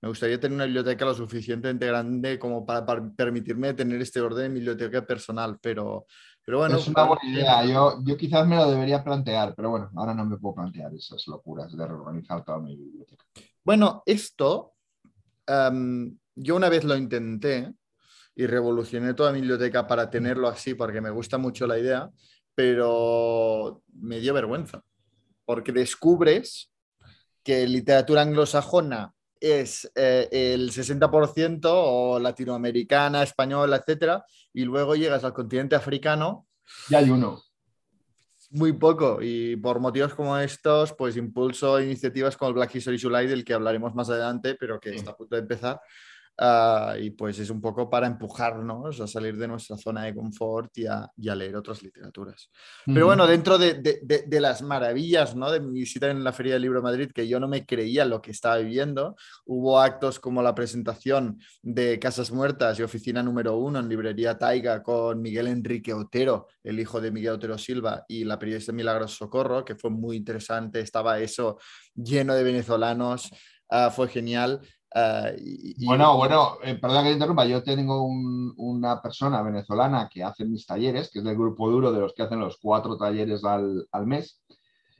me 0.01 0.09
gustaría 0.09 0.39
tener 0.39 0.55
una 0.55 0.65
biblioteca 0.65 1.05
lo 1.05 1.13
suficientemente 1.13 1.87
grande 1.87 2.37
como 2.37 2.65
para, 2.65 2.85
para 2.85 3.09
permitirme 3.09 3.73
tener 3.73 4.01
este 4.01 4.21
orden 4.21 4.45
en 4.45 4.53
mi 4.53 4.59
biblioteca 4.59 5.05
personal, 5.05 5.57
pero, 5.59 6.05
pero 6.45 6.59
bueno. 6.59 6.77
Es 6.77 6.87
una 6.87 7.03
buena 7.03 7.25
idea, 7.25 7.65
yo, 7.65 7.99
yo 8.03 8.15
quizás 8.15 8.47
me 8.47 8.55
lo 8.55 8.69
debería 8.69 9.03
plantear, 9.03 9.55
pero 9.55 9.71
bueno, 9.71 9.89
ahora 9.95 10.13
no 10.13 10.25
me 10.25 10.37
puedo 10.37 10.55
plantear 10.55 10.93
esas 10.93 11.25
locuras 11.27 11.75
de 11.75 11.87
reorganizar 11.87 12.43
toda 12.45 12.59
mi 12.59 12.75
biblioteca. 12.75 13.25
Bueno, 13.63 14.03
esto 14.05 14.73
um, 15.47 16.15
yo 16.35 16.55
una 16.55 16.69
vez 16.69 16.83
lo 16.83 16.95
intenté 16.95 17.73
y 18.35 18.45
revolucioné 18.45 19.15
toda 19.15 19.31
mi 19.31 19.39
biblioteca 19.39 19.87
para 19.87 20.11
tenerlo 20.11 20.47
así, 20.47 20.75
porque 20.75 21.01
me 21.01 21.09
gusta 21.09 21.39
mucho 21.39 21.65
la 21.65 21.79
idea, 21.79 22.09
pero 22.53 23.81
me 23.93 24.19
dio 24.19 24.33
vergüenza, 24.35 24.83
porque 25.43 25.71
descubres 25.71 26.71
que 27.43 27.65
literatura 27.65 28.21
anglosajona 28.21 29.13
es 29.39 29.89
eh, 29.95 30.27
el 30.31 30.71
60% 30.71 31.61
o 31.65 32.19
latinoamericana, 32.19 33.23
española, 33.23 33.77
etcétera, 33.77 34.25
y 34.53 34.63
luego 34.63 34.95
llegas 34.95 35.23
al 35.23 35.33
continente 35.33 35.75
africano. 35.75 36.47
Ya 36.89 36.99
hay 36.99 37.09
uno. 37.09 37.41
Muy 38.51 38.73
poco, 38.73 39.19
y 39.21 39.57
por 39.57 39.79
motivos 39.79 40.13
como 40.13 40.37
estos, 40.37 40.93
pues 40.93 41.17
impulso 41.17 41.81
iniciativas 41.81 42.37
como 42.37 42.49
el 42.49 42.55
Black 42.55 42.75
History 42.75 42.99
July, 42.99 43.27
del 43.27 43.43
que 43.43 43.53
hablaremos 43.53 43.93
más 43.93 44.09
adelante, 44.09 44.55
pero 44.55 44.79
que 44.79 44.95
está 44.95 45.11
a 45.11 45.17
punto 45.17 45.35
de 45.35 45.41
empezar, 45.41 45.81
ah, 46.39 46.95
y 46.99 47.09
pues 47.11 47.39
es 47.39 47.49
un 47.49 47.59
poco 47.61 47.89
para 47.89 48.07
empujarnos 48.07 48.99
a 49.01 49.07
salir 49.07 49.37
de 49.37 49.47
nuestra 49.47 49.77
zona 49.77 50.03
de 50.03 50.15
confort 50.15 50.77
y 50.77 50.85
a, 50.85 51.09
y 51.17 51.29
a 51.29 51.35
leer 51.35 51.55
otras 51.55 51.81
literaturas. 51.81 52.49
Pero 52.85 53.05
bueno, 53.07 53.25
dentro 53.27 53.57
de, 53.57 53.75
de- 53.75 53.99
de- 54.03 54.23
de 54.27 54.39
las 54.41 54.61
maravillas 54.61 55.35
¿no? 55.35 55.51
de 55.51 55.59
mi 55.59 55.79
visita 55.79 56.09
en 56.09 56.23
la 56.23 56.33
Feria 56.33 56.53
del 56.53 56.61
Libro 56.63 56.79
de 56.79 56.83
Madrid, 56.83 57.11
que 57.13 57.27
yo 57.27 57.39
no 57.39 57.47
me 57.47 57.65
creía 57.65 58.05
lo 58.05 58.21
que 58.21 58.31
estaba 58.31 58.57
viviendo, 58.57 59.15
hubo 59.45 59.79
actos 59.79 60.19
como 60.19 60.41
la 60.43 60.53
presentación 60.55 61.39
de 61.61 61.99
Casas 61.99 62.31
Muertas 62.31 62.79
y 62.79 62.83
Oficina 62.83 63.23
número 63.23 63.57
uno 63.57 63.79
en 63.79 63.89
Librería 63.89 64.37
Taiga 64.37 64.83
con 64.83 65.21
Miguel 65.21 65.47
Enrique 65.47 65.93
Otero, 65.93 66.47
el 66.63 66.79
hijo 66.79 67.01
de 67.01 67.11
Miguel 67.11 67.33
Otero 67.33 67.57
Silva, 67.57 68.05
y 68.07 68.23
la 68.23 68.37
periodista 68.39 68.71
Milagros 68.71 69.13
Socorro, 69.15 69.65
que 69.65 69.75
fue 69.75 69.89
muy 69.89 70.17
interesante. 70.17 70.79
Estaba 70.79 71.19
eso 71.19 71.57
lleno 71.95 72.33
de 72.35 72.43
venezolanos, 72.43 73.31
ah, 73.69 73.89
fue 73.89 74.07
genial. 74.07 74.61
Ah, 74.97 75.31
y- 75.37 75.85
Bueno, 75.85 76.17
bueno, 76.17 76.57
eh, 76.63 76.75
perdón 76.75 77.03
que 77.03 77.09
te 77.09 77.13
interrumpa, 77.13 77.45
yo 77.45 77.63
tengo 77.63 78.03
un- 78.03 78.53
una 78.57 79.01
persona 79.01 79.41
venezolana 79.41 80.09
que 80.11 80.23
hace 80.23 80.45
mis 80.45 80.65
talleres, 80.65 81.09
que 81.11 81.19
es 81.19 81.25
del 81.25 81.35
grupo 81.37 81.69
duro 81.69 81.91
de 81.91 81.99
los 81.99 82.13
que 82.13 82.23
hacen 82.23 82.39
los 82.39 82.57
cuatro 82.61 82.97
talleres 82.97 83.43
al, 83.43 83.87
al 83.91 84.07
mes, 84.07 84.41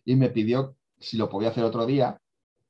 y 0.05 0.15
me 0.15 0.29
pidió 0.29 0.75
si 0.99 1.17
lo 1.17 1.29
podía 1.29 1.49
hacer 1.49 1.63
otro 1.63 1.85
día, 1.85 2.19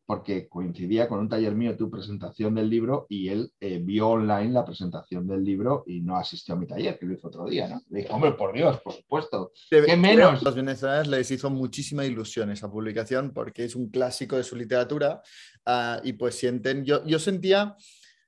porque 0.07 0.47
coincidía 0.47 1.09
con 1.09 1.19
un 1.19 1.27
taller 1.27 1.53
mío, 1.53 1.75
tu 1.75 1.91
presentación 1.91 2.55
del 2.55 2.69
libro, 2.69 3.05
y 3.09 3.27
él 3.27 3.51
eh, 3.59 3.79
vio 3.83 4.07
online 4.07 4.53
la 4.53 4.63
presentación 4.63 5.27
del 5.27 5.43
libro 5.43 5.83
y 5.85 5.99
no 5.99 6.15
asistió 6.15 6.55
a 6.55 6.57
mi 6.57 6.65
taller, 6.65 6.97
que 6.97 7.05
lo 7.05 7.13
hizo 7.13 7.27
otro 7.27 7.45
día, 7.45 7.67
¿no? 7.67 7.81
Le 7.89 7.99
dije, 7.99 8.13
hombre, 8.13 8.31
por 8.31 8.53
Dios, 8.53 8.79
por 8.79 8.93
supuesto. 8.93 9.51
¿Qué 9.69 9.97
menos? 9.97 10.41
los 10.41 10.55
venezolanos 10.55 11.09
les 11.09 11.29
hizo 11.29 11.49
muchísima 11.49 12.05
ilusión 12.05 12.49
esa 12.51 12.71
publicación 12.71 13.31
porque 13.33 13.65
es 13.65 13.75
un 13.75 13.89
clásico 13.89 14.37
de 14.37 14.43
su 14.43 14.55
literatura 14.55 15.21
ah, 15.65 15.99
y 16.01 16.13
pues 16.13 16.35
sienten, 16.35 16.85
yo, 16.85 17.05
yo 17.05 17.19
sentía 17.19 17.75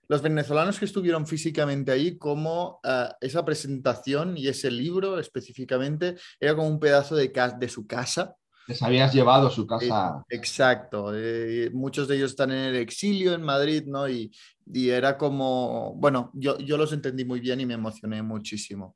los 0.09 0.21
venezolanos 0.21 0.79
que 0.79 0.86
estuvieron 0.86 1.27
físicamente 1.27 1.93
ahí 1.93 2.17
como 2.17 2.81
ah, 2.83 3.15
esa 3.21 3.45
presentación 3.45 4.38
y 4.38 4.50
ese 4.50 4.69
libro 4.69 5.17
específicamente 5.17 6.17
era 6.41 6.55
como 6.55 6.67
un 6.67 6.79
pedazo 6.79 7.15
de, 7.15 7.31
de 7.57 7.69
su 7.69 7.88
casa. 7.88 8.36
Les 8.69 8.81
habías 8.83 9.11
llevado 9.13 9.47
a 9.47 9.51
su 9.51 9.65
casa. 9.65 10.23
Exacto, 10.29 11.11
eh, 11.15 11.71
muchos 11.73 12.07
de 12.07 12.15
ellos 12.17 12.29
están 12.31 12.51
en 12.51 12.65
el 12.65 12.75
exilio 12.75 13.33
en 13.33 13.41
Madrid, 13.41 13.83
¿no? 13.88 14.07
Y, 14.07 14.31
y 14.71 14.89
era 14.89 15.17
como, 15.17 15.95
bueno, 15.95 16.29
yo, 16.35 16.57
yo 16.59 16.77
los 16.77 16.93
entendí 16.93 17.25
muy 17.25 17.39
bien 17.39 17.59
y 17.59 17.65
me 17.65 17.73
emocioné 17.73 18.21
muchísimo. 18.21 18.95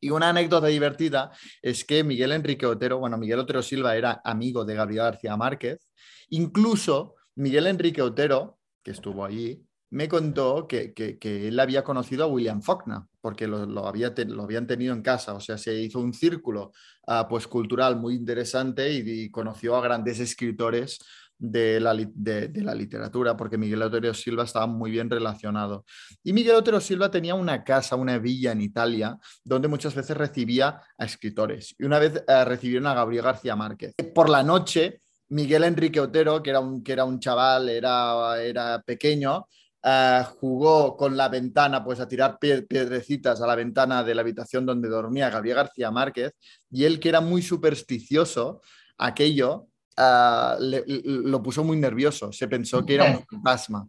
Y 0.00 0.10
una 0.10 0.30
anécdota 0.30 0.66
divertida 0.66 1.30
es 1.62 1.84
que 1.84 2.02
Miguel 2.02 2.32
Enrique 2.32 2.66
Otero, 2.66 2.98
bueno, 2.98 3.16
Miguel 3.18 3.38
Otero 3.38 3.62
Silva 3.62 3.96
era 3.96 4.20
amigo 4.24 4.64
de 4.64 4.74
Gabriel 4.74 5.04
García 5.04 5.36
Márquez. 5.36 5.88
Incluso 6.30 7.14
Miguel 7.36 7.68
Enrique 7.68 8.02
Otero, 8.02 8.58
que 8.82 8.90
estuvo 8.90 9.24
allí, 9.24 9.64
me 9.90 10.08
contó 10.08 10.66
que, 10.68 10.92
que- 10.92 11.18
que 11.18 11.48
él 11.48 11.58
había 11.60 11.82
conocido 11.84 12.24
a 12.24 12.26
William 12.26 12.62
Faulkner, 12.62 12.98
porque 13.28 13.46
lo, 13.46 13.66
lo 13.66 13.86
habían 13.86 14.66
tenido 14.66 14.94
en 14.94 15.02
casa. 15.02 15.34
O 15.34 15.40
sea, 15.40 15.58
se 15.58 15.74
hizo 15.74 16.00
un 16.00 16.14
círculo 16.14 16.72
ah, 17.06 17.26
pues, 17.28 17.46
cultural 17.46 17.94
muy 17.96 18.14
interesante 18.14 18.90
y, 18.90 19.28
conoció 19.30 19.76
a 19.76 19.82
grandes 19.82 20.18
escritores 20.18 20.98
de 21.36 21.78
la, 21.78 21.94
de- 21.94 22.50
la 22.62 22.74
literatura, 22.74 23.36
porque 23.36 23.58
Miguel 23.58 23.82
Otero 23.82 24.14
Silva 24.14 24.44
estaba 24.44 24.66
muy 24.66 24.90
bien 24.90 25.10
relacionado. 25.10 25.84
Y 26.24 26.32
Miguel 26.32 26.56
Otero 26.56 26.80
Silva 26.80 27.10
tenía 27.10 27.34
una 27.34 27.64
casa, 27.64 27.96
una 27.96 28.18
villa 28.18 28.52
en 28.52 28.62
Italia, 28.62 29.18
donde 29.44 29.68
muchas 29.68 29.94
veces 29.94 30.16
recibía 30.16 30.80
a 30.96 31.04
escritores. 31.04 31.74
Y 31.78 31.84
una 31.84 31.98
vez 31.98 32.24
eh, 32.26 32.44
recibieron 32.46 32.86
a 32.86 32.94
Gabriel 32.94 33.24
García 33.24 33.54
Márquez. 33.56 33.92
Por 34.14 34.30
la 34.30 34.42
noche, 34.42 35.02
Miguel 35.28 35.64
Enrique 35.64 36.00
Otero, 36.00 36.42
que 36.42 36.48
era 36.48 36.60
un, 36.60 36.82
que 36.82 36.92
era 36.94 37.04
un 37.04 37.20
chaval, 37.20 37.68
era, 37.68 38.42
era 38.42 38.80
pequeño, 38.80 39.46
eh, 39.82 40.22
jugó 40.40 40.96
con 40.96 41.16
la 41.16 41.28
ventana, 41.28 41.84
pues 41.84 42.00
a 42.00 42.08
tirar 42.08 42.38
pie- 42.40 42.66
piedrecitas 42.66 43.40
a 43.40 43.46
la 43.46 43.54
ventana 43.54 44.02
de 44.02 44.14
la 44.14 44.22
habitación 44.22 44.66
donde 44.66 44.88
dormía 44.88 45.30
Gabriel 45.30 45.56
García 45.56 45.90
Márquez, 45.90 46.32
y 46.70 46.84
él, 46.84 46.98
que 47.00 47.08
era 47.08 47.20
muy 47.20 47.42
supersticioso, 47.42 48.60
aquello 48.98 49.66
ah, 49.96 50.56
le- 50.60 50.84
le- 50.86 51.02
lo 51.04 51.42
puso 51.42 51.64
muy 51.64 51.76
nervioso, 51.76 52.32
se 52.32 52.46
pensó 52.48 52.84
que 52.86 52.94
era 52.94 53.04
un 53.04 53.24
fantasma. 53.26 53.86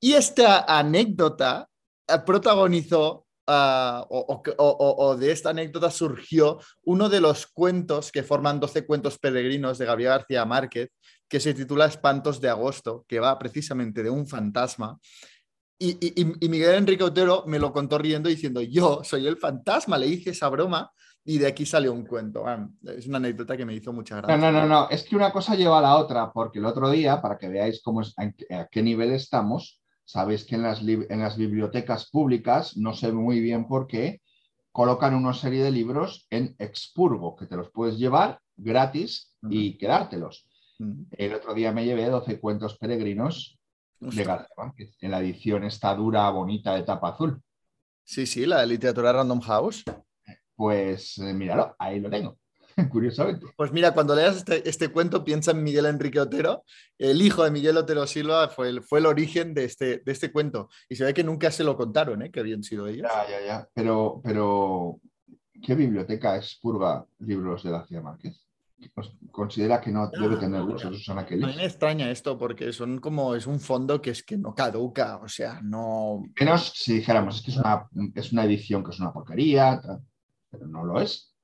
Y 0.00 0.12
esta 0.12 0.64
anécdota 0.78 1.68
eh, 2.06 2.14
protagonizó, 2.24 3.26
o- 3.48 4.94
o 4.98 5.16
de 5.16 5.32
esta 5.32 5.50
anécdota 5.50 5.90
surgió 5.90 6.58
uno 6.84 7.08
de 7.08 7.20
los 7.20 7.46
cuentos 7.46 8.12
que 8.12 8.22
forman 8.22 8.60
12 8.60 8.86
cuentos 8.86 9.18
peregrinos 9.18 9.78
de 9.78 9.86
Gabriel 9.86 10.10
García 10.10 10.44
Márquez, 10.44 10.90
que 11.28 11.40
se 11.40 11.54
titula 11.54 11.86
Espantos 11.86 12.40
de 12.40 12.48
Agosto, 12.48 13.04
que 13.06 13.20
va 13.20 13.38
precisamente 13.38 14.02
de 14.02 14.10
un 14.10 14.26
fantasma. 14.26 14.98
Y, 15.78 15.90
y- 16.04 16.22
y- 16.22 16.46
y 16.46 16.48
Miguel 16.48 16.74
Enrique 16.76 17.04
Otero 17.04 17.44
me 17.46 17.58
lo 17.58 17.72
contó 17.72 17.98
riendo 17.98 18.28
diciendo, 18.28 18.60
yo 18.62 19.02
soy 19.04 19.26
el 19.26 19.36
fantasma, 19.36 19.98
le 19.98 20.08
hice 20.08 20.30
esa 20.30 20.48
broma 20.48 20.90
y 21.24 21.38
de 21.38 21.46
aquí 21.46 21.66
salió 21.66 21.92
un 21.92 22.04
cuento. 22.06 22.44
Ah, 22.46 22.66
es 22.96 23.06
una 23.06 23.18
anécdota 23.18 23.56
que 23.56 23.66
me 23.66 23.74
hizo 23.74 23.92
mucha 23.92 24.16
No, 24.16 24.22
gracia. 24.22 24.50
no, 24.50 24.60
no, 24.60 24.66
no, 24.66 24.88
es 24.90 25.04
que 25.04 25.14
una 25.14 25.30
cosa 25.30 25.54
lleva 25.54 25.78
a 25.78 25.82
la 25.82 25.96
otra, 25.98 26.32
porque 26.32 26.58
el 26.58 26.64
otro 26.64 26.90
día, 26.90 27.20
para 27.20 27.36
que 27.38 27.48
veáis 27.48 27.80
cómo 27.82 28.00
es, 28.00 28.14
a 28.18 28.66
qué 28.68 28.82
nivel 28.82 29.12
estamos, 29.12 29.80
sabéis 30.04 30.44
que 30.44 30.54
en 30.56 30.62
las, 30.62 30.80
en 30.80 31.20
las 31.20 31.36
bibliotecas 31.36 32.08
públicas, 32.10 32.76
no 32.78 32.94
sé 32.94 33.12
muy 33.12 33.40
bien 33.40 33.68
por 33.68 33.86
qué, 33.86 34.22
colocan 34.72 35.14
una 35.14 35.34
serie 35.34 35.62
de 35.62 35.70
libros 35.70 36.26
en 36.30 36.56
expurgo, 36.58 37.36
que 37.36 37.46
te 37.46 37.56
los 37.56 37.70
puedes 37.70 37.98
llevar 37.98 38.40
gratis 38.56 39.36
y 39.50 39.76
quedártelos. 39.78 40.47
El 40.78 41.34
otro 41.34 41.54
día 41.54 41.72
me 41.72 41.84
llevé 41.84 42.06
12 42.06 42.38
cuentos 42.40 42.78
peregrinos 42.78 43.58
de. 44.00 44.24
García 44.24 44.54
Márquez, 44.56 44.96
en 45.00 45.10
la 45.10 45.20
edición 45.20 45.64
esta 45.64 45.94
dura, 45.94 46.30
bonita 46.30 46.74
de 46.74 46.82
tapa 46.82 47.10
azul. 47.10 47.42
Sí, 48.04 48.26
sí, 48.26 48.46
la 48.46 48.60
de 48.60 48.68
literatura 48.68 49.12
Random 49.12 49.40
House. 49.40 49.84
Pues 50.54 51.18
eh, 51.18 51.34
míralo, 51.34 51.74
ahí 51.78 52.00
lo 52.00 52.08
tengo, 52.08 52.38
curiosamente. 52.90 53.46
Pues 53.56 53.72
mira, 53.72 53.92
cuando 53.92 54.14
leas 54.14 54.36
este, 54.36 54.68
este 54.68 54.88
cuento, 54.88 55.24
piensa 55.24 55.50
en 55.50 55.62
Miguel 55.62 55.86
Enrique 55.86 56.20
Otero. 56.20 56.64
El 56.96 57.22
hijo 57.22 57.44
de 57.44 57.50
Miguel 57.50 57.76
Otero 57.76 58.06
Silva 58.06 58.48
fue 58.48 58.68
el, 58.68 58.82
fue 58.82 59.00
el 59.00 59.06
origen 59.06 59.54
de 59.54 59.64
este, 59.64 59.98
de 59.98 60.12
este 60.12 60.32
cuento. 60.32 60.68
Y 60.88 60.96
se 60.96 61.04
ve 61.04 61.12
que 61.12 61.24
nunca 61.24 61.50
se 61.50 61.64
lo 61.64 61.76
contaron, 61.76 62.22
¿eh? 62.22 62.30
que 62.30 62.40
habían 62.40 62.62
sido 62.62 62.86
ellos. 62.86 63.08
Ya, 63.12 63.28
ya, 63.28 63.46
ya. 63.46 63.68
Pero, 63.74 64.20
pero, 64.24 65.00
¿qué 65.62 65.74
biblioteca 65.74 66.36
expurga 66.36 67.04
libros 67.18 67.62
de 67.62 67.70
García 67.70 68.00
Márquez? 68.00 68.47
Pues, 68.94 69.10
Considera 69.32 69.80
que 69.80 69.90
no 69.90 70.08
debe 70.08 70.36
tenerlos, 70.36 70.80
Susana 70.82 71.20
A 71.20 71.24
mí 71.24 71.28
Kelly. 71.30 71.56
me 71.56 71.64
extraña 71.64 72.10
esto 72.10 72.38
porque 72.38 72.72
son 72.72 72.98
como, 72.98 73.34
es 73.34 73.46
un 73.46 73.60
fondo 73.60 74.00
que 74.00 74.10
es 74.10 74.22
que 74.22 74.36
no 74.36 74.54
caduca, 74.54 75.16
o 75.16 75.28
sea, 75.28 75.60
no... 75.62 76.22
Menos 76.38 76.72
si 76.74 76.94
dijéramos, 76.94 77.36
es 77.36 77.42
que 77.42 77.50
es 77.50 77.56
una, 77.56 77.88
es 78.14 78.32
una 78.32 78.44
edición 78.44 78.82
que 78.84 78.90
es 78.90 79.00
una 79.00 79.12
porquería, 79.12 79.80
pero 80.50 80.66
no 80.66 80.84
lo 80.84 81.00
es. 81.00 81.34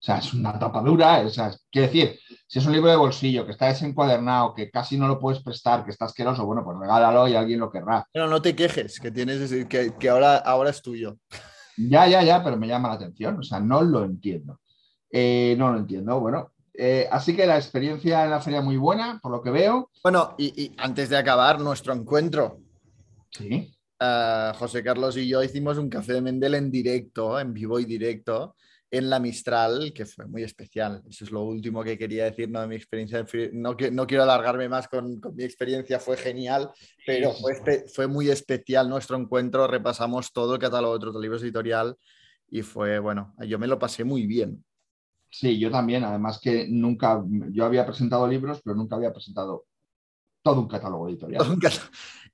O 0.00 0.06
sea, 0.06 0.18
es 0.18 0.34
una 0.34 0.58
tapa 0.58 0.82
dura, 0.82 1.20
o 1.20 1.30
sea, 1.30 1.50
quiere 1.70 1.86
decir, 1.88 2.18
si 2.46 2.58
es 2.58 2.66
un 2.66 2.72
libro 2.72 2.90
de 2.90 2.96
bolsillo 2.96 3.46
que 3.46 3.52
está 3.52 3.66
desencuadernado, 3.66 4.52
que 4.54 4.70
casi 4.70 4.98
no 4.98 5.08
lo 5.08 5.18
puedes 5.18 5.42
prestar, 5.42 5.84
que 5.84 5.90
está 5.92 6.04
asqueroso, 6.04 6.44
bueno, 6.44 6.62
pues 6.62 6.78
regálalo 6.78 7.26
y 7.26 7.34
alguien 7.34 7.60
lo 7.60 7.70
querrá. 7.70 8.06
Pero 8.12 8.28
no 8.28 8.42
te 8.42 8.54
quejes, 8.54 9.00
que 9.00 9.10
tienes 9.10 9.40
ese- 9.40 9.66
que, 9.66 9.94
que 9.98 10.08
ahora, 10.10 10.36
ahora 10.36 10.70
es 10.70 10.82
tuyo. 10.82 11.16
Ya, 11.78 12.06
ya, 12.06 12.22
ya, 12.22 12.44
pero 12.44 12.56
me 12.58 12.68
llama 12.68 12.88
la 12.88 12.94
atención, 12.96 13.38
o 13.38 13.42
sea, 13.42 13.60
no 13.60 13.80
lo 13.82 14.04
entiendo. 14.04 14.60
Eh, 15.16 15.54
no 15.56 15.70
lo 15.72 15.78
entiendo, 15.78 16.18
bueno. 16.18 16.50
eh, 16.76 17.06
así 17.08 17.36
que 17.36 17.46
la 17.46 17.56
experiencia 17.56 18.24
en 18.24 18.30
la 18.30 18.40
feria 18.40 18.60
muy 18.60 18.76
buena, 18.76 19.20
por 19.22 19.30
lo 19.30 19.40
que 19.40 19.50
veo. 19.50 19.90
Bueno, 20.02 20.34
y, 20.36 20.46
y 20.60 20.74
antes 20.78 21.08
de 21.08 21.16
acabar 21.16 21.60
nuestro 21.60 21.92
encuentro, 21.92 22.58
Sí. 23.30 23.72
ah, 24.00 24.52
José 24.58 24.82
Carlos 24.82 25.16
y 25.16 25.28
yo 25.28 25.40
hicimos 25.44 25.78
un 25.78 25.88
café 25.88 26.14
de 26.14 26.20
Mendel 26.20 26.54
en 26.56 26.70
directo, 26.72 27.38
en 27.38 27.52
vivo 27.54 27.78
y 27.78 27.84
directo, 27.84 28.56
en 28.90 29.08
la 29.08 29.20
Mistral, 29.20 29.92
que 29.94 30.04
fue 30.04 30.26
muy 30.26 30.42
especial. 30.42 31.00
Eso 31.08 31.24
es 31.24 31.30
lo 31.30 31.42
último 31.42 31.84
que 31.84 31.96
quería 31.96 32.24
decir, 32.24 32.48
¿no? 32.50 32.60
De 32.60 32.66
mi 32.66 32.74
experiencia. 32.74 33.24
No, 33.52 33.76
que- 33.76 33.90
no 33.92 34.06
quiero 34.08 34.24
alargarme 34.24 34.68
más 34.68 34.88
con, 34.88 35.20
con 35.20 35.34
mi 35.36 35.44
experiencia, 35.44 36.00
fue 36.00 36.16
genial, 36.16 36.70
pero 37.06 37.32
fue, 37.32 37.84
fue 37.92 38.06
muy 38.08 38.30
especial 38.30 38.88
nuestro 38.88 39.16
encuentro. 39.16 39.66
Repasamos 39.68 40.32
todo 40.32 40.54
el 40.54 40.60
catálogo 40.60 40.92
de 40.92 40.96
otros 41.08 41.22
libros 41.22 41.42
editorial 41.44 41.96
y 42.50 42.62
fue, 42.62 42.98
bueno, 42.98 43.32
yo 43.46 43.58
me 43.60 43.66
lo 43.68 43.78
pasé 43.78 44.02
muy 44.04 44.26
bien. 44.26 44.64
Sí, 45.36 45.58
yo 45.58 45.68
también. 45.68 46.04
Además 46.04 46.38
que 46.40 46.68
nunca, 46.68 47.20
yo 47.50 47.64
había 47.64 47.84
presentado 47.84 48.26
libros, 48.28 48.60
pero 48.62 48.76
nunca 48.76 48.94
había 48.94 49.12
presentado 49.12 49.66
todo 50.42 50.60
un 50.60 50.68
catálogo 50.68 51.08
editorial. 51.08 51.42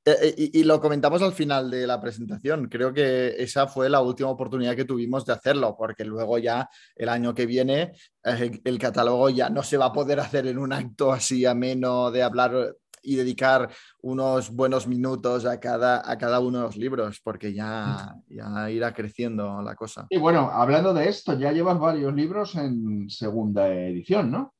Eh, 0.04 0.16
eh, 0.22 0.34
Y, 0.36 0.60
y 0.60 0.64
lo 0.64 0.80
comentamos 0.80 1.22
al 1.22 1.32
final 1.32 1.70
de 1.70 1.86
la 1.86 1.98
presentación. 1.98 2.68
Creo 2.68 2.92
que 2.92 3.42
esa 3.42 3.66
fue 3.66 3.88
la 3.88 4.02
última 4.02 4.28
oportunidad 4.28 4.76
que 4.76 4.84
tuvimos 4.84 5.24
de 5.24 5.32
hacerlo, 5.32 5.74
porque 5.78 6.04
luego 6.04 6.36
ya 6.36 6.68
el 6.94 7.08
año 7.08 7.34
que 7.34 7.46
viene 7.46 7.92
eh, 8.24 8.60
el 8.64 8.78
catálogo 8.78 9.30
ya 9.30 9.48
no 9.48 9.62
se 9.62 9.78
va 9.78 9.86
a 9.86 9.92
poder 9.92 10.20
hacer 10.20 10.46
en 10.46 10.58
un 10.58 10.72
acto 10.74 11.10
así 11.10 11.46
ameno 11.46 12.10
de 12.10 12.22
hablar 12.22 12.76
y 13.02 13.16
dedicar 13.16 13.70
unos 14.02 14.50
buenos 14.50 14.86
minutos 14.86 15.44
a 15.46 15.58
cada, 15.60 16.08
a 16.10 16.18
cada 16.18 16.40
uno 16.40 16.58
de 16.58 16.64
los 16.64 16.76
libros, 16.76 17.20
porque 17.22 17.52
ya, 17.52 18.14
ya 18.28 18.70
irá 18.70 18.92
creciendo 18.92 19.62
la 19.62 19.74
cosa. 19.74 20.06
Y 20.10 20.18
bueno, 20.18 20.50
hablando 20.52 20.94
de 20.94 21.08
esto, 21.08 21.38
ya 21.38 21.52
llevas 21.52 21.78
varios 21.78 22.14
libros 22.14 22.54
en 22.56 23.08
segunda 23.08 23.68
edición, 23.68 24.30
¿no? 24.30 24.54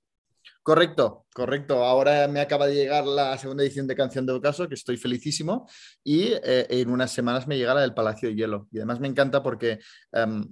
Correcto, 0.63 1.25
correcto. 1.35 1.85
Ahora 1.85 2.29
me 2.29 2.41
acaba 2.41 2.67
de 2.67 2.75
llegar 2.75 3.07
la 3.07 3.37
segunda 3.39 3.63
edición 3.63 3.87
de 3.87 3.97
Canción 3.97 4.27
de 4.27 4.35
Ocaso, 4.35 4.69
que 4.69 4.75
estoy 4.75 4.99
felicísimo, 4.99 5.67
y 6.05 6.33
eh, 6.45 6.67
en 6.69 6.91
unas 6.91 7.13
semanas 7.13 7.47
me 7.47 7.57
llega 7.57 7.75
la 7.75 7.81
del 7.81 7.95
Palacio 7.95 8.29
de 8.29 8.35
Hielo. 8.35 8.69
Y 8.71 8.77
además 8.79 9.01
me 9.01 9.09
encanta 9.09 9.43
porque 9.43 9.79
em, 10.13 10.45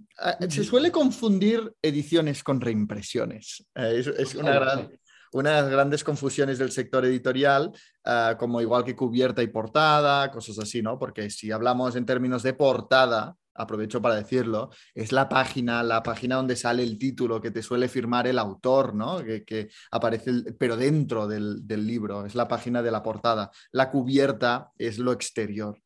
se 0.48 0.64
suele 0.64 0.90
confundir 0.90 1.72
ediciones 1.82 2.42
con 2.42 2.60
reimpresiones. 2.60 3.66
Eh, 3.74 4.02
es, 4.18 4.34
una 4.34 4.54
gran, 4.54 4.90
unas 5.32 5.68
grandes 5.68 6.04
confusiones 6.04 6.58
del 6.58 6.70
sector 6.70 7.04
editorial, 7.04 7.72
ah, 8.04 8.36
como 8.38 8.60
igual 8.60 8.84
que 8.84 8.96
cubierta 8.96 9.42
y 9.42 9.48
portada, 9.48 10.30
cosas 10.30 10.58
así, 10.58 10.82
¿no? 10.82 10.98
Porque 10.98 11.30
si 11.30 11.50
hablamos 11.50 11.96
en 11.96 12.06
términos 12.06 12.42
de 12.42 12.54
portada, 12.54 13.36
aprovecho 13.58 14.00
para 14.00 14.14
decirlo, 14.14 14.70
es 14.94 15.12
la 15.12 15.28
página, 15.28 15.82
la 15.82 16.02
página 16.02 16.36
donde 16.36 16.56
sale 16.56 16.82
el 16.82 16.96
título 16.96 17.40
que 17.40 17.50
te 17.50 17.62
suele 17.62 17.88
firmar 17.88 18.26
el 18.26 18.38
autor, 18.38 18.94
¿no? 18.94 19.18
Que, 19.18 19.68
aparece, 19.90 20.52
pero 20.58 20.76
dentro 20.76 21.26
del, 21.26 21.66
del, 21.66 21.86
libro, 21.86 22.24
es 22.24 22.34
la 22.34 22.48
página 22.48 22.82
de 22.82 22.90
la 22.90 23.02
portada. 23.02 23.50
La 23.72 23.90
cubierta 23.90 24.70
es 24.78 24.98
lo 24.98 25.12
exterior. 25.12 25.80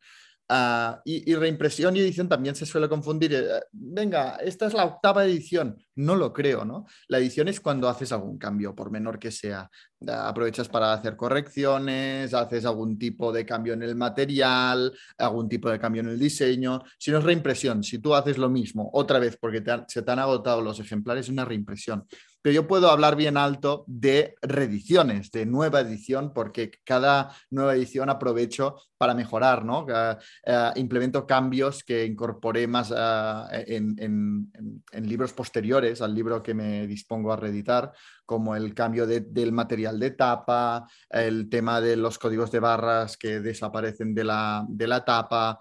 Ah, 0.55 1.01
y, 1.07 1.35
reimpresión 1.35 1.97
y 1.97 2.01
edición 2.01 2.29
también 2.29 2.55
se 2.55 2.67
suele 2.67 2.87
confundir. 2.87 3.33
Eh, 3.33 3.43
venga, 3.73 4.37
esta 4.37 4.67
es 4.67 4.75
la 4.75 4.85
octava 4.85 5.25
edición. 5.25 5.83
No 5.95 6.15
lo 6.15 6.31
creo, 6.31 6.67
¿no? 6.67 6.85
La 7.09 7.17
edición 7.17 7.49
es 7.49 7.59
cuando 7.59 7.89
haces 7.89 8.13
algún 8.13 8.37
cambio, 8.37 8.75
por 8.75 8.91
menor 8.91 9.19
que 9.19 9.31
sea. 9.31 9.71
Aprovechas 10.07 10.69
para 10.69 10.93
hacer 10.93 11.17
correcciones, 11.17 12.35
haces 12.35 12.67
algún 12.67 12.99
tipo 12.99 13.33
de 13.33 13.47
cambio 13.47 13.73
en 13.73 13.83
el 13.83 13.97
material, 13.97 14.93
algún 15.17 15.49
tipo 15.49 15.71
de 15.71 15.79
cambio 15.81 16.03
en 16.03 16.11
el 16.11 16.19
diseño. 16.19 16.83
Si 16.99 17.11
no 17.11 17.19
es 17.21 17.25
reimpresión, 17.25 17.83
si 17.83 17.99
tú 17.99 18.15
haces 18.15 18.37
lo 18.37 18.51
mismo 18.51 18.91
otra 18.93 19.19
vez 19.19 19.39
porque 19.39 19.65
se 19.89 20.03
te 20.03 20.11
han 20.11 20.19
agotado 20.19 20.61
los 20.61 20.79
ejemplares, 20.81 21.27
es 21.27 21.33
una 21.33 21.47
reimpresión 21.47 22.05
pero 22.43 22.55
yo 22.55 22.67
puedo 22.67 22.91
hablar 22.91 23.15
bien 23.17 23.37
alto 23.37 23.85
de 23.87 24.35
reediciones, 24.43 25.31
de 25.31 25.47
nueva 25.47 25.81
edición, 25.81 26.33
porque 26.35 26.73
cada 26.85 27.35
nueva 27.51 27.75
edición 27.75 28.11
aprovecho 28.11 28.77
para 28.99 29.15
mejorar, 29.15 29.65
¿no? 29.65 29.87
Eh, 29.89 30.71
implemento 30.77 31.27
cambios 31.27 31.83
que 31.83 32.05
incorporé 32.05 32.67
más 32.67 32.93
eh, 32.93 33.65
en, 33.67 34.53
libros 34.93 35.33
posteriores 35.33 36.01
al 36.03 36.15
libro 36.15 36.43
que 36.43 36.55
me 36.55 36.87
dispongo 36.87 37.33
a 37.33 37.37
reeditar, 37.37 37.93
como 38.27 38.55
el 38.57 38.75
cambio 38.75 39.07
del 39.07 39.53
material 39.53 39.99
de 39.99 40.13
tapa, 40.13 40.87
el 41.11 41.49
tema 41.49 41.81
de 41.81 41.97
los 41.97 42.19
códigos 42.19 42.51
de 42.51 42.61
barras 42.61 43.17
que 43.17 43.41
desaparecen 43.41 44.15
de 44.15 44.25
la, 44.25 44.65
de 44.69 44.87
la 44.87 45.05
tapa, 45.05 45.59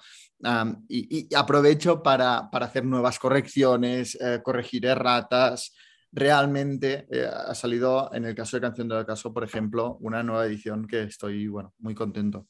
y, 0.88 1.34
aprovecho 1.36 2.02
para, 2.02 2.50
hacer 2.52 2.86
nuevas 2.86 3.20
correcciones, 3.20 4.18
eh, 4.20 4.42
corregir 4.44 4.86
erratas, 4.86 5.74
realmente 6.12 7.08
eh, 7.10 7.26
ha 7.26 7.56
salido, 7.56 8.14
en 8.14 8.26
el 8.26 8.36
caso 8.36 8.58
de 8.58 8.62
Canción 8.62 8.88
del 8.88 9.06
Caso, 9.06 9.34
por 9.34 9.44
ejemplo, 9.44 9.98
una 10.02 10.24
nueva 10.24 10.46
edición 10.46 10.88
que 10.88 11.04
estoy, 11.04 11.48
bueno, 11.48 11.74
muy 11.80 11.96
contento. 11.96 12.48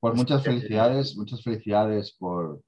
Pues 0.00 0.14
muchas 0.14 0.42
felicidades, 0.42 1.16
muchas 1.16 1.42
felicidades 1.42 2.16
por, 2.18 2.62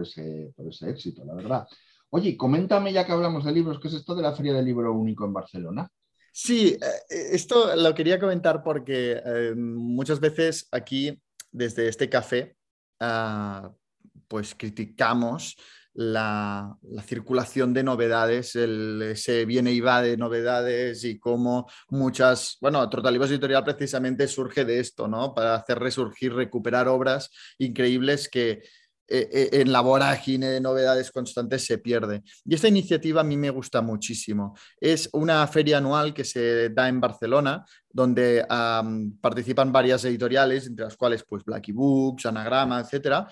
ese, 0.00 0.52
ese 0.58 0.90
éxito, 0.90 1.24
la 1.24 1.34
verdad. 1.34 1.66
Oye, 2.10 2.36
coméntame 2.36 2.92
ya 2.92 3.06
que 3.06 3.12
hablamos 3.12 3.44
de 3.44 3.52
libros, 3.52 3.78
¿qué 3.80 3.88
es 3.88 3.94
esto 3.94 4.14
de 4.14 4.22
la 4.22 4.34
Feria 4.34 4.52
del 4.52 4.64
Libro 4.64 4.92
Único 4.92 5.24
en 5.24 5.32
Barcelona? 5.32 5.90
Sí, 6.32 6.76
eh, 6.80 7.28
esto 7.32 7.74
lo 7.76 7.94
quería 7.94 8.18
comentar 8.18 8.62
porque 8.62 9.20
eh, 9.24 9.54
muchas 9.56 10.20
veces 10.20 10.68
aquí, 10.70 11.20
desde 11.50 11.88
este 11.88 12.08
café, 12.08 12.56
ah, 13.00 13.72
pues 14.28 14.54
criticamos 14.54 15.56
la, 15.94 16.76
circulación 17.06 17.72
de 17.74 17.82
novedades, 17.82 18.54
el, 18.56 19.02
ese 19.02 19.44
viene 19.44 19.72
y 19.72 19.80
va 19.80 20.02
de 20.02 20.16
novedades 20.16 21.04
y 21.04 21.18
cómo 21.18 21.68
muchas, 21.88 22.58
bueno, 22.60 22.88
Trotalibos 22.88 23.30
Editorial 23.30 23.64
precisamente 23.64 24.28
surge 24.28 24.64
de 24.64 24.80
esto, 24.80 25.08
¿no? 25.08 25.34
Para 25.34 25.54
hacer 25.56 25.78
resurgir, 25.78 26.32
recuperar 26.34 26.88
obras 26.88 27.30
increíbles 27.58 28.28
que, 28.28 28.62
eh, 29.12 29.28
eh, 29.32 29.48
en 29.60 29.72
la 29.72 29.80
vorágine 29.80 30.46
de 30.46 30.60
novedades 30.60 31.10
constantes 31.10 31.66
se 31.66 31.78
pierde. 31.78 32.22
Y 32.44 32.54
esta 32.54 32.68
iniciativa 32.68 33.22
a 33.22 33.24
mí 33.24 33.36
me 33.36 33.50
gusta 33.50 33.82
muchísimo. 33.82 34.56
Es 34.80 35.08
una 35.12 35.44
feria 35.48 35.78
anual 35.78 36.14
que 36.14 36.24
se 36.24 36.68
da 36.68 36.88
en 36.88 37.00
Barcelona, 37.00 37.64
donde 37.90 38.46
participan 39.20 39.72
varias 39.72 40.04
editoriales, 40.04 40.68
entre 40.68 40.84
las 40.84 40.96
cuales 40.96 41.24
pues 41.28 41.42
Blacky 41.44 41.72
Books, 41.72 42.26
Anagrama, 42.26 42.78
etcétera, 42.78 43.26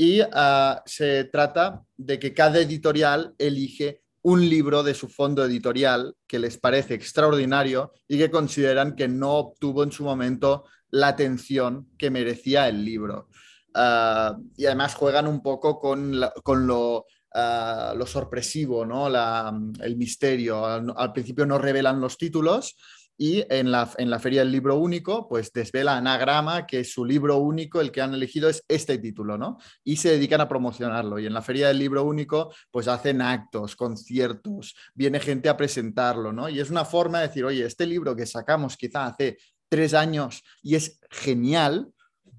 y 0.00 0.22
ah, 0.32 0.82
se 0.86 1.24
trata 1.24 1.84
de 1.94 2.18
que 2.18 2.32
cada 2.32 2.58
editorial 2.58 3.34
elige 3.36 4.00
un 4.22 4.48
libro 4.48 4.82
de 4.82 4.94
su 4.94 5.10
fondo 5.10 5.44
editorial 5.44 6.16
que 6.26 6.38
les 6.38 6.56
parece 6.56 6.94
extraordinario 6.94 7.92
y 8.08 8.16
que 8.16 8.30
consideran 8.30 8.96
que 8.96 9.08
no 9.08 9.34
obtuvo 9.34 9.82
en 9.82 9.92
su 9.92 10.02
momento 10.02 10.64
la 10.88 11.08
atención 11.08 11.90
que 11.98 12.08
merecía 12.08 12.66
el 12.66 12.82
libro. 12.82 13.28
Ah, 13.74 14.38
y 14.56 14.64
además 14.64 14.94
juegan 14.94 15.26
un 15.26 15.42
poco 15.42 15.78
con, 15.78 16.18
lo, 16.18 17.04
ah, 17.34 17.92
lo, 17.94 18.06
sorpresivo, 18.06 18.86
¿no? 18.86 19.06
el 19.06 19.96
misterio. 19.98 20.64
al, 20.64 21.12
principio 21.12 21.44
no 21.44 21.58
revelan 21.58 22.00
los 22.00 22.16
títulos, 22.16 22.74
y 23.22 23.44
en 23.50 23.70
la, 23.70 23.86
en 23.98 24.08
la 24.08 24.18
Feria 24.18 24.40
del 24.40 24.50
Libro 24.50 24.76
Único, 24.76 25.28
pues 25.28 25.52
desvela 25.52 25.98
Anagrama 25.98 26.66
que 26.66 26.84
su 26.84 27.04
libro 27.04 27.36
único, 27.36 27.82
el 27.82 27.92
que 27.92 28.00
han 28.00 28.14
elegido 28.14 28.48
es 28.48 28.64
este 28.66 28.96
título, 28.96 29.36
¿no? 29.36 29.58
Y 29.84 29.96
se 29.96 30.12
dedican 30.12 30.40
a 30.40 30.48
promocionarlo. 30.48 31.18
Y 31.18 31.26
en 31.26 31.34
la 31.34 31.42
Feria 31.42 31.68
del 31.68 31.78
Libro 31.78 32.02
Único, 32.02 32.50
pues 32.70 32.88
hacen 32.88 33.20
actos, 33.20 33.76
conciertos, 33.76 34.74
viene 34.94 35.20
gente 35.20 35.50
a 35.50 35.56
presentarlo, 35.58 36.32
¿no? 36.32 36.48
Y 36.48 36.60
es 36.60 36.70
una 36.70 36.86
forma 36.86 37.20
de 37.20 37.28
decir, 37.28 37.44
oye, 37.44 37.66
este 37.66 37.84
libro 37.84 38.16
que 38.16 38.24
sacamos 38.24 38.78
quizá 38.78 39.04
hace 39.04 39.36
tres 39.68 39.92
años 39.92 40.42
y 40.62 40.76
es 40.76 40.98
genial, 41.10 41.92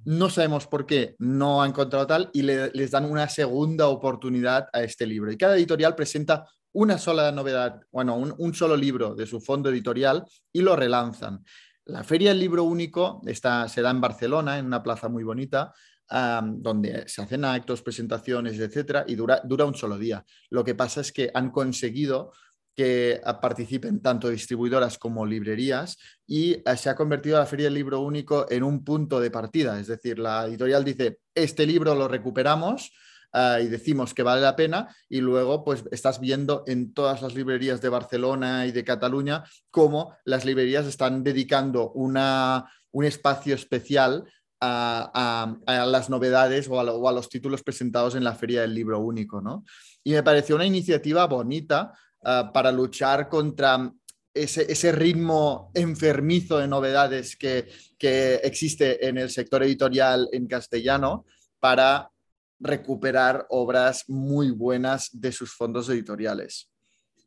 no 0.03 0.31
sabemos 0.31 0.65
por 0.65 0.87
qué 0.87 1.15
no 1.19 1.61
ha 1.61 1.67
encontrado 1.67 2.07
tal 2.07 2.31
y 2.33 2.41
les 2.41 2.89
dan 2.89 3.05
una 3.05 3.29
segunda 3.29 3.87
oportunidad 3.87 4.67
a 4.73 4.81
este 4.81 5.05
libro. 5.05 5.31
Y 5.31 5.37
cada 5.37 5.57
editorial 5.57 5.93
presenta 5.93 6.47
una 6.73 6.97
sola 6.97 7.31
novedad, 7.31 7.81
bueno, 7.91 8.15
un, 8.15 8.53
solo 8.53 8.75
libro 8.75 9.15
de 9.15 9.25
su 9.25 9.41
fondo 9.41 9.69
editorial 9.69 10.23
y 10.51 10.61
lo 10.61 10.75
relanzan. 10.75 11.43
La 11.85 12.03
Feria 12.03 12.29
del 12.29 12.39
Libro 12.39 12.63
Único 12.63 13.21
está, 13.25 13.67
se 13.67 13.81
da 13.81 13.89
en 13.89 14.01
Barcelona, 14.01 14.57
en 14.57 14.65
una 14.65 14.81
plaza 14.81 15.09
muy 15.09 15.23
bonita, 15.23 15.73
donde 16.43 17.07
se 17.07 17.21
hacen 17.21 17.45
actos, 17.45 17.81
presentaciones, 17.81 18.59
etcétera, 18.59 19.05
y 19.07 19.15
dura, 19.15 19.41
dura 19.43 19.65
un 19.65 19.75
solo 19.75 19.97
día. 19.97 20.25
Lo 20.49 20.63
que 20.63 20.75
pasa 20.75 21.01
es 21.01 21.11
que 21.11 21.31
han 21.33 21.51
conseguido 21.51 22.31
que 22.75 23.21
participen 23.41 24.01
tanto 24.01 24.29
distribuidoras 24.29 24.97
como 24.97 25.25
librerías 25.25 25.97
y 26.25 26.53
eh, 26.53 26.77
se 26.77 26.89
ha 26.89 26.95
convertido 26.95 27.37
la 27.37 27.45
Feria 27.45 27.65
del 27.65 27.73
Libro 27.73 27.99
Único 27.99 28.47
en 28.49 28.63
un 28.63 28.83
punto 28.83 29.19
de 29.19 29.29
partida. 29.29 29.79
Es 29.79 29.87
decir, 29.87 30.19
la 30.19 30.45
editorial 30.45 30.83
dice, 30.83 31.19
este 31.35 31.65
libro 31.65 31.93
lo 31.95 32.07
recuperamos, 32.07 32.91
Ah, 33.33 33.61
y 33.61 33.67
decimos 33.67 34.13
que 34.13 34.23
vale 34.23 34.41
la 34.41 34.57
pena 34.57 34.93
y 35.07 35.21
luego 35.21 35.63
pues 35.63 35.85
estás 35.91 36.19
viendo 36.19 36.65
en 36.67 36.93
todas 36.93 37.21
las 37.21 37.33
librerías 37.33 37.79
de 37.79 37.87
Barcelona 37.87 38.65
y 38.65 38.73
de 38.73 38.83
Cataluña 38.83 39.45
cómo 39.69 40.17
las 40.25 40.43
librerías 40.43 40.85
están 40.85 41.23
dedicando 41.23 41.91
una, 41.91 42.69
un 42.91 43.05
espacio 43.05 43.55
especial 43.55 44.25
a, 44.59 45.55
las 45.65 46.09
novedades 46.09 46.67
o 46.67 46.79
a, 46.79 47.13
los 47.13 47.29
títulos 47.29 47.63
presentados 47.63 48.15
en 48.15 48.23
la 48.25 48.35
Feria 48.35 48.61
del 48.61 48.75
Libro 48.75 48.99
Único. 48.99 49.41
¿no? 49.41 49.63
Y 50.03 50.11
me 50.11 50.23
pareció 50.23 50.55
una 50.55 50.65
iniciativa 50.65 51.25
bonita 51.25 51.93
ah, 52.25 52.51
para 52.53 52.69
luchar 52.71 53.29
contra 53.29 53.93
ese, 54.33 54.91
ritmo 54.91 55.71
enfermizo 55.73 56.57
de 56.57 56.67
novedades 56.67 57.37
que, 57.37 57.69
que, 57.97 58.35
existe 58.43 59.07
en 59.07 59.17
el 59.17 59.29
sector 59.29 59.63
editorial 59.63 60.27
en 60.33 60.47
castellano 60.47 61.25
para 61.59 62.10
recuperar 62.61 63.45
obras 63.49 64.05
muy 64.07 64.51
buenas 64.51 65.09
de 65.11 65.31
sus 65.31 65.53
fondos 65.53 65.89
editoriales. 65.89 66.69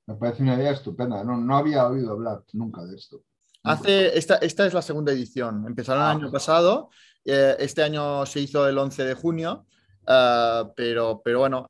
Me 0.07 0.15
parece 0.15 0.43
una 0.43 0.55
idea 0.55 0.71
estupenda. 0.71 1.25
No, 1.25 1.57
había 1.57 1.87
oído 1.89 2.13
hablar 2.13 2.45
nunca 2.53 2.85
de 2.85 2.97
esto. 2.97 3.23
Hace, 3.63 4.17
esta, 4.17 4.37
esta 4.37 4.67
es 4.67 4.75
la 4.75 4.83
segunda 4.83 5.13
edición. 5.13 5.65
Empezaron 5.67 6.03
el 6.03 6.09
ah. 6.09 6.11
año 6.13 6.31
pasado. 6.31 6.91
Eh, 7.25 7.57
este 7.59 7.83
año 7.83 8.25
se 8.27 8.41
hizo 8.41 8.69
el 8.69 8.77
11 8.77 9.05
de 9.05 9.15
junio. 9.15 9.67
Ah, 10.07 10.71
pero, 10.77 11.23
pero 11.25 11.41
bueno, 11.41 11.67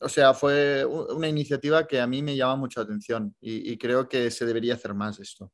o 0.00 0.08
sea, 0.08 0.34
fue 0.34 0.84
una 0.84 1.28
iniciativa 1.28 1.86
que 1.86 2.00
a 2.00 2.06
mí 2.06 2.22
me 2.22 2.36
llama 2.36 2.56
mucha 2.56 2.80
atención 2.80 3.34
y, 3.40 3.72
y 3.72 3.78
creo 3.78 4.08
que 4.08 4.30
se 4.30 4.44
debería 4.44 4.74
hacer 4.74 4.94
más 4.94 5.20
esto. 5.20 5.52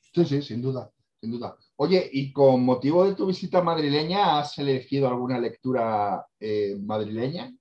Sí, 0.00 0.24
sí, 0.24 0.40
sin 0.40 0.62
duda 0.62 0.90
sin 1.26 1.32
duda. 1.32 1.56
Oye, 1.76 2.08
y 2.12 2.32
con 2.32 2.64
motivo 2.64 3.04
de 3.04 3.14
tu 3.14 3.26
visita 3.26 3.60
madrileña, 3.60 4.38
¿has 4.38 4.56
elegido 4.58 5.08
alguna 5.08 5.38
lectura 5.38 6.24
eh, 6.40 6.76
madrileña? 6.80 7.52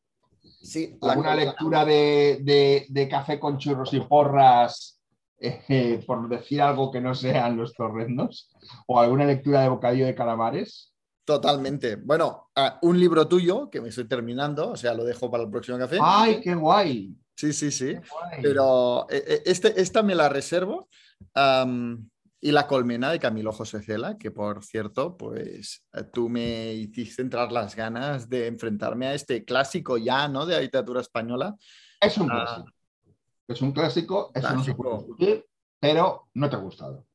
Sí. 0.62 0.98
¿Alguna 1.02 1.36
lectura 1.36 1.84
de, 1.84 3.08
café 3.10 3.40
con 3.40 3.58
churros 3.58 3.94
y 3.94 4.00
porras, 4.02 5.02
eh, 5.40 6.02
por 6.06 6.30
decir 6.30 6.62
algo 6.62 6.92
que 6.92 7.02
no 7.02 7.14
sean 7.14 7.58
los 7.58 7.74
torrendos? 7.74 8.52
¿O 8.88 9.00
alguna 9.00 9.26
lectura 9.26 9.62
de 9.62 9.70
bocadillo 9.70 10.06
de 10.06 10.16
calamares? 10.16 10.94
Totalmente. 11.26 11.96
Bueno, 11.96 12.52
un 12.84 13.00
libro 13.00 13.28
tuyo 13.28 13.70
que 13.70 13.82
me 13.82 13.90
estoy 13.90 14.08
terminando, 14.08 14.72
o 14.72 14.78
sea, 14.78 14.94
lo 14.94 15.04
dejo 15.04 15.30
para 15.30 15.44
el 15.44 15.50
próximo 15.50 15.78
café. 15.80 15.98
¡Ay, 16.00 16.40
qué 16.40 16.54
guay! 16.54 17.16
Sí, 17.36 17.52
sí, 17.52 17.72
sí. 17.72 17.96
Pero 18.42 19.08
eh, 19.10 19.42
este, 19.46 19.80
esta 19.82 20.04
me 20.04 20.16
la 20.16 20.30
reservo. 20.30 20.88
Y 22.46 22.52
La 22.52 22.68
Colmena 22.68 23.10
de 23.10 23.18
Camilo 23.20 23.52
José 23.52 23.82
Cela, 23.82 24.20
que 24.20 24.30
por 24.30 24.64
cierto, 24.64 25.18
pues 25.18 25.84
eh, 25.94 26.04
tú 26.14 26.30
me 26.30 26.74
hiciste 26.74 27.24
entrar 27.24 27.52
las 27.52 27.76
ganas 27.76 28.30
de 28.30 28.46
enfrentarme 28.46 29.08
a 29.08 29.16
este 29.16 29.44
clásico 29.44 29.98
ya, 29.98 30.28
¿no? 30.28 30.46
De 30.46 30.54
la 30.54 30.62
literatura 30.62 31.02
española. 31.02 31.56
Es 32.00 32.16
un 32.20 32.30
Ah. 32.32 32.46
clásico. 32.46 32.72
Es 33.48 33.62
un 33.64 33.72
clásico, 33.72 34.32
eso 34.36 34.54
no 34.54 34.64
se 34.64 34.76
puede 34.76 34.98
discutir, 34.98 35.46
pero 35.80 36.28
no 36.36 36.48
te 36.48 36.56
ha 36.56 36.60
gustado. 36.60 37.08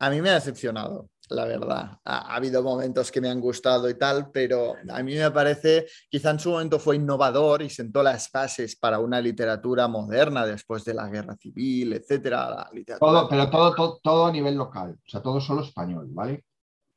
A 0.00 0.10
mí 0.10 0.20
me 0.20 0.28
ha 0.28 0.34
decepcionado, 0.34 1.08
la 1.30 1.44
verdad. 1.44 1.98
Ha, 2.04 2.32
ha 2.32 2.36
habido 2.36 2.62
momentos 2.62 3.10
que 3.12 3.20
me 3.20 3.28
han 3.28 3.40
gustado 3.40 3.88
y 3.88 3.94
tal, 3.98 4.30
pero 4.32 4.74
a 4.88 5.02
mí 5.02 5.14
me 5.14 5.30
parece, 5.30 5.86
quizá 6.10 6.30
en 6.30 6.38
su 6.40 6.50
momento 6.50 6.78
fue 6.78 6.96
innovador 6.96 7.62
y 7.62 7.70
sentó 7.70 8.02
las 8.02 8.30
bases 8.32 8.76
para 8.76 8.98
una 8.98 9.20
literatura 9.20 9.88
moderna 9.88 10.46
después 10.46 10.84
de 10.84 10.94
la 10.94 11.08
guerra 11.08 11.36
civil, 11.36 11.92
etcétera. 11.92 12.50
La 12.50 12.70
literatura- 12.72 13.10
Todo, 13.12 13.28
pero 13.28 13.50
todo, 13.50 13.74
todo, 13.74 14.00
todo 14.02 14.26
a 14.26 14.32
nivel 14.32 14.54
local, 14.56 14.96
o 15.04 15.08
sea, 15.08 15.20
todo 15.22 15.40
solo 15.40 15.62
español, 15.62 16.08
¿vale? 16.10 16.44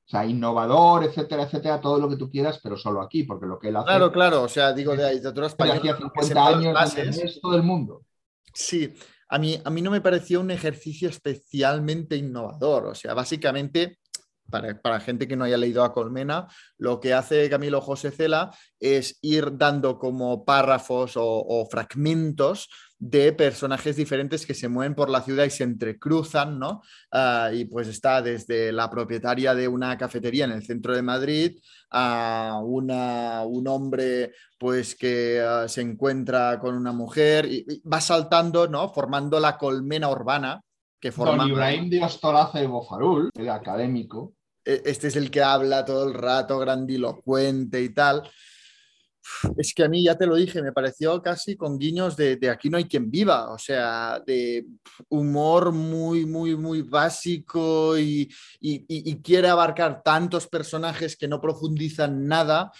O 0.05 0.09
sea, 0.11 0.25
innovador, 0.25 1.05
etcétera, 1.05 1.43
etcétera, 1.43 1.79
todo 1.79 1.97
lo 1.97 2.09
que 2.09 2.17
tú 2.17 2.29
quieras, 2.29 2.59
pero 2.61 2.75
solo 2.75 3.01
aquí, 3.01 3.23
porque 3.23 3.45
lo 3.45 3.57
que 3.57 3.69
él 3.69 3.77
hace 3.77 3.85
Claro, 3.85 4.11
claro, 4.11 4.43
o 4.43 4.49
sea, 4.49 4.73
digo 4.73 4.91
de 4.95 5.03
la 5.03 5.11
literatura 5.13 5.47
española. 5.47 5.79
hacía 5.79 5.93
que 5.93 6.01
50 6.01 6.21
sentó 6.27 6.39
las 6.43 6.53
años 6.55 6.73
bases. 6.73 6.97
en 7.07 7.13
el 7.13 7.21
resto 7.21 7.51
del 7.51 7.63
mundo. 7.63 8.03
Sí, 8.53 8.93
a 9.29 9.37
mí, 9.39 9.57
a 9.63 9.69
mí 9.69 9.81
no 9.81 9.89
me 9.91 10.01
pareció 10.01 10.41
un 10.41 10.51
ejercicio 10.51 11.07
especialmente 11.07 12.17
innovador. 12.17 12.87
O 12.87 12.95
sea, 12.95 13.13
básicamente, 13.13 13.99
para, 14.51 14.79
para 14.79 14.99
gente 14.99 15.27
que 15.27 15.35
no 15.35 15.45
haya 15.45 15.57
leído 15.57 15.83
a 15.83 15.93
Colmena, 15.93 16.47
lo 16.77 16.99
que 16.99 17.13
hace 17.13 17.49
Camilo 17.49 17.81
José 17.81 18.11
Cela 18.11 18.51
es 18.79 19.17
ir 19.21 19.57
dando 19.57 19.97
como 19.97 20.45
párrafos 20.45 21.17
o, 21.17 21.23
o 21.25 21.65
fragmentos 21.65 22.69
de 23.01 23.33
personajes 23.33 23.95
diferentes 23.95 24.45
que 24.45 24.53
se 24.53 24.69
mueven 24.69 24.93
por 24.93 25.09
la 25.09 25.23
ciudad 25.23 25.45
y 25.45 25.49
se 25.49 25.63
entrecruzan, 25.63 26.59
¿no? 26.59 26.83
Ah, 27.11 27.49
y 27.51 27.65
pues 27.65 27.87
está 27.87 28.21
desde 28.21 28.71
la 28.71 28.91
propietaria 28.91 29.55
de 29.55 29.67
una 29.67 29.97
cafetería 29.97 30.45
en 30.45 30.51
el 30.51 30.63
centro 30.63 30.95
de 30.95 31.01
Madrid 31.01 31.57
a 31.89 32.61
una, 32.63 33.43
un 33.43 33.67
hombre 33.67 34.33
pues 34.59 34.95
que 34.95 35.41
ah, 35.41 35.67
se 35.67 35.81
encuentra 35.81 36.59
con 36.59 36.75
una 36.75 36.91
mujer 36.91 37.47
y, 37.47 37.65
y 37.67 37.81
va 37.89 37.99
saltando, 37.99 38.67
¿no? 38.67 38.93
Formando 38.93 39.39
la 39.39 39.57
colmena 39.57 40.07
urbana 40.07 40.61
que 40.99 41.11
forma. 41.11 41.37
Don 41.37 41.49
Ibrahim 41.49 41.89
de 41.89 42.03
Ostolaza 42.03 42.61
y 42.61 42.67
Bofarul, 42.67 43.31
el 43.33 43.49
académico, 43.49 44.33
Este 44.65 45.07
es 45.07 45.15
el 45.15 45.31
que 45.31 45.41
habla 45.41 45.85
todo 45.85 46.07
el 46.07 46.13
rato, 46.13 46.59
grandilocuente 46.59 47.81
y 47.81 47.89
tal. 47.93 48.23
Es 49.57 49.73
que 49.73 49.83
a 49.83 49.89
mí, 49.89 50.03
ya 50.03 50.17
te 50.17 50.25
lo 50.25 50.35
dije, 50.35 50.61
me 50.61 50.71
pareció 50.73 51.21
casi 51.21 51.55
con 51.55 51.77
guiños 51.79 52.15
de, 52.17 52.35
de 52.37 52.49
aquí 52.49 52.69
no 52.69 52.77
hay 52.77 52.85
quien 52.85 53.09
viva, 53.09 53.51
o 53.51 53.57
sea, 53.57 54.19
de 54.25 54.65
humor 55.09 55.71
muy, 55.71 56.25
muy, 56.25 56.55
muy 56.55 56.81
básico 56.81 57.97
y, 57.97 58.29
y- 58.59 59.21
quiere 59.21 59.47
abarcar 59.49 60.01
tantos 60.03 60.47
personajes 60.47 61.15
que 61.15 61.27
no 61.27 61.39
profundizan 61.41 62.27
nada. 62.27 62.71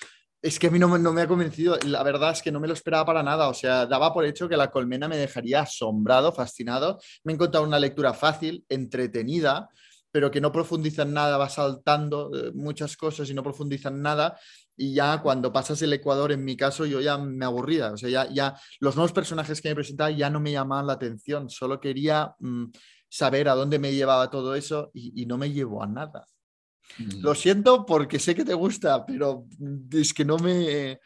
Es 0.42 0.58
que 0.58 0.68
a 0.68 0.72
mí 0.72 0.80
no 0.80 0.98
no 0.98 1.14
me 1.14 1.22
ha 1.22 1.28
convencido, 1.28 1.78
la 1.86 2.02
verdad 2.04 2.32
es 2.32 2.42
que 2.42 2.52
no 2.52 2.60
me 2.60 2.68
lo 2.68 2.74
esperaba 2.74 3.06
para 3.06 3.22
nada, 3.24 3.48
o 3.48 3.54
sea, 3.54 3.86
daba 3.86 4.12
por 4.14 4.26
hecho 4.26 4.50
que 4.50 4.58
la 4.58 4.72
colmena 4.72 5.08
me 5.08 5.18
dejaría 5.18 5.62
asombrado, 5.62 6.32
fascinado. 6.34 7.00
Me 7.24 7.32
he 7.34 7.36
encontrado 7.36 7.66
una 7.66 7.80
lectura 7.80 8.14
fácil, 8.14 8.66
entretenida, 8.68 9.70
pero 10.12 10.30
que 10.30 10.42
no 10.42 10.52
profundiza 10.52 11.04
en 11.04 11.14
nada, 11.14 11.38
va 11.38 11.50
saltando 11.50 12.32
eh, 12.36 12.52
muchas 12.54 12.98
cosas 12.98 13.30
y 13.30 13.34
no 13.34 13.44
profundiza 13.44 13.90
en 13.90 14.02
nada. 14.02 14.38
Y 14.76 14.94
ya 14.94 15.22
cuando 15.22 15.54
pasas 15.54 15.82
el 15.82 15.94
Ecuador, 15.94 16.32
en 16.32 16.44
mi 16.44 16.58
caso, 16.58 16.86
yo 16.86 17.00
ya 17.02 17.18
me 17.18 17.46
aburría. 17.46 17.92
O 17.92 17.98
sea, 17.98 18.10
ya, 18.10 18.30
ya 18.30 18.56
los 18.80 18.96
nuevos 18.96 19.14
personajes 19.14 19.62
que 19.62 19.70
me 19.70 19.76
presentaba 19.76 20.12
ya 20.12 20.30
no 20.30 20.40
me 20.40 20.52
llamaban 20.52 20.88
la 20.88 20.94
atención. 20.94 21.50
Solo 21.50 21.80
quería 21.80 22.36
mm, 22.40 22.66
saber 23.08 23.48
a 23.48 23.56
dónde 23.56 23.80
me 23.80 23.94
llevaba 23.94 24.30
todo 24.30 24.56
eso 24.56 24.92
y, 24.94 25.22
y 25.22 25.26
no 25.26 25.38
me 25.38 25.52
llevó 25.52 25.84
a 25.84 25.88
nada. 25.88 26.26
Lo 27.22 27.36
siento 27.36 27.86
porque 27.86 28.20
sé 28.20 28.36
que 28.36 28.44
te 28.44 28.54
gusta, 28.54 29.06
pero 29.06 29.46
mm, 29.60 29.98
es 29.98 30.14
que 30.14 30.26
no 30.26 30.38
me... 30.38 31.00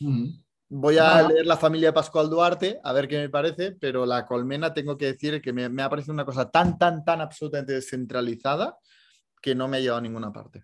Mm. 0.00 0.28
Voy 0.72 0.98
a 0.98 1.26
leer 1.26 1.46
La 1.46 1.56
familia 1.56 1.88
de 1.88 1.92
Pascual 1.92 2.30
Duarte, 2.30 2.78
a 2.84 2.92
ver 2.92 3.08
qué 3.08 3.18
me 3.18 3.28
parece, 3.28 3.72
pero 3.72 4.06
La 4.06 4.24
Colmena 4.24 4.72
tengo 4.72 4.96
que 4.96 5.06
decir 5.06 5.42
que 5.42 5.52
me, 5.52 5.68
me 5.68 5.82
ha 5.82 5.90
parecido 5.90 6.14
una 6.14 6.24
cosa 6.24 6.48
tan, 6.48 6.78
tan, 6.78 7.04
tan 7.04 7.20
absolutamente 7.20 7.72
descentralizada 7.72 8.78
que 9.42 9.56
no 9.56 9.66
me 9.66 9.78
ha 9.78 9.80
llevado 9.80 9.98
a 9.98 10.02
ninguna 10.02 10.32
parte. 10.32 10.62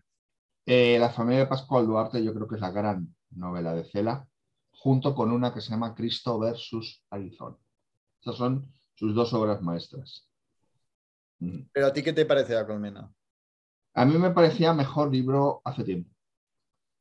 Eh, 0.65 0.97
la 1.01 1.11
familia 1.11 1.41
de 1.41 1.47
Pascual 1.49 1.87
Duarte 1.87 2.23
yo 2.23 2.33
creo 2.33 2.47
que 2.47 2.55
es 2.55 2.61
la 2.61 2.71
gran 2.71 3.13
novela 3.31 3.75
de 3.75 3.83
Cela, 3.83 4.29
junto 4.71 5.13
con 5.13 5.33
una 5.33 5.53
que 5.53 5.61
se 5.61 5.71
llama 5.71 5.93
Cristo 5.93 6.39
versus 6.39 7.03
Arizona. 7.11 7.57
Esas 8.21 8.37
son 8.37 8.73
sus 8.95 9.13
dos 9.13 9.33
obras 9.35 9.61
maestras. 9.61 10.29
Mm. 11.41 11.63
Pero 11.73 11.87
a 11.89 11.93
ti, 11.93 12.05
¿qué 12.05 12.13
te 12.13 12.27
parece 12.27 12.55
La 12.55 12.65
Colmena? 12.65 13.13
A 13.95 14.05
mí 14.05 14.17
me 14.19 14.31
parecía 14.31 14.73
mejor 14.73 15.11
libro 15.11 15.63
hace 15.65 15.83
tiempo. 15.83 16.16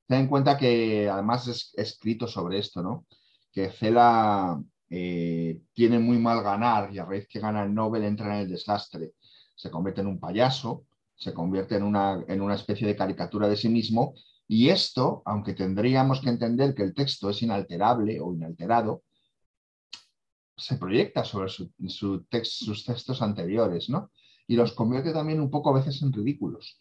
Ten 0.08 0.20
en 0.22 0.28
cuenta 0.28 0.58
que 0.58 1.10
además 1.10 1.48
es 1.48 1.74
escrito 1.76 2.28
sobre 2.28 2.60
esto, 2.60 2.82
¿no? 2.84 3.06
Que 3.52 3.70
Cela 3.70 4.62
eh, 4.89 5.60
tiene 5.74 6.00
muy 6.00 6.20
mal 6.20 6.44
ganar 6.44 6.94
y 6.94 7.00
a 7.00 7.06
raíz 7.06 7.28
que 7.28 7.39
gana 7.39 7.63
el 7.63 7.74
Nobel 7.74 8.04
entra 8.04 8.36
en 8.36 8.41
el 8.44 8.50
desastre. 8.50 9.13
Se 9.56 9.72
convierte 9.72 10.02
en 10.02 10.08
un 10.08 10.20
payaso, 10.20 10.86
se 11.15 11.34
convierte 11.34 11.76
en 11.76 11.84
una, 11.84 12.24
en 12.28 12.41
una 12.41 12.56
especie 12.56 12.86
de 12.86 12.96
caricatura 12.96 13.48
de 13.48 13.56
sí 13.56 13.70
mismo 13.70 14.13
y 14.48 14.70
esto, 14.70 15.24
aunque 15.26 15.54
tendríamos 15.54 16.22
que 16.22 16.30
entender 16.30 16.76
que 16.76 16.84
el 16.84 16.94
texto 16.94 17.30
es 17.30 17.41
inalterable 17.41 18.20
o 18.20 18.34
inalterado, 18.34 19.02
se 20.58 20.78
proyecta 20.78 21.24
sobre 21.26 21.50
su- 21.50 21.72
su 21.88 22.26
tex- 22.26 22.63
sus 22.63 22.86
textos 22.86 23.22
anteriores, 23.22 23.89
¿no? 23.89 24.12
Y 24.48 24.56
los 24.56 24.74
convierte 24.74 25.12
también 25.12 25.41
un 25.41 25.50
poco 25.50 25.70
a 25.72 25.80
veces 25.80 26.02
en 26.02 26.13
ridículos. 26.13 26.80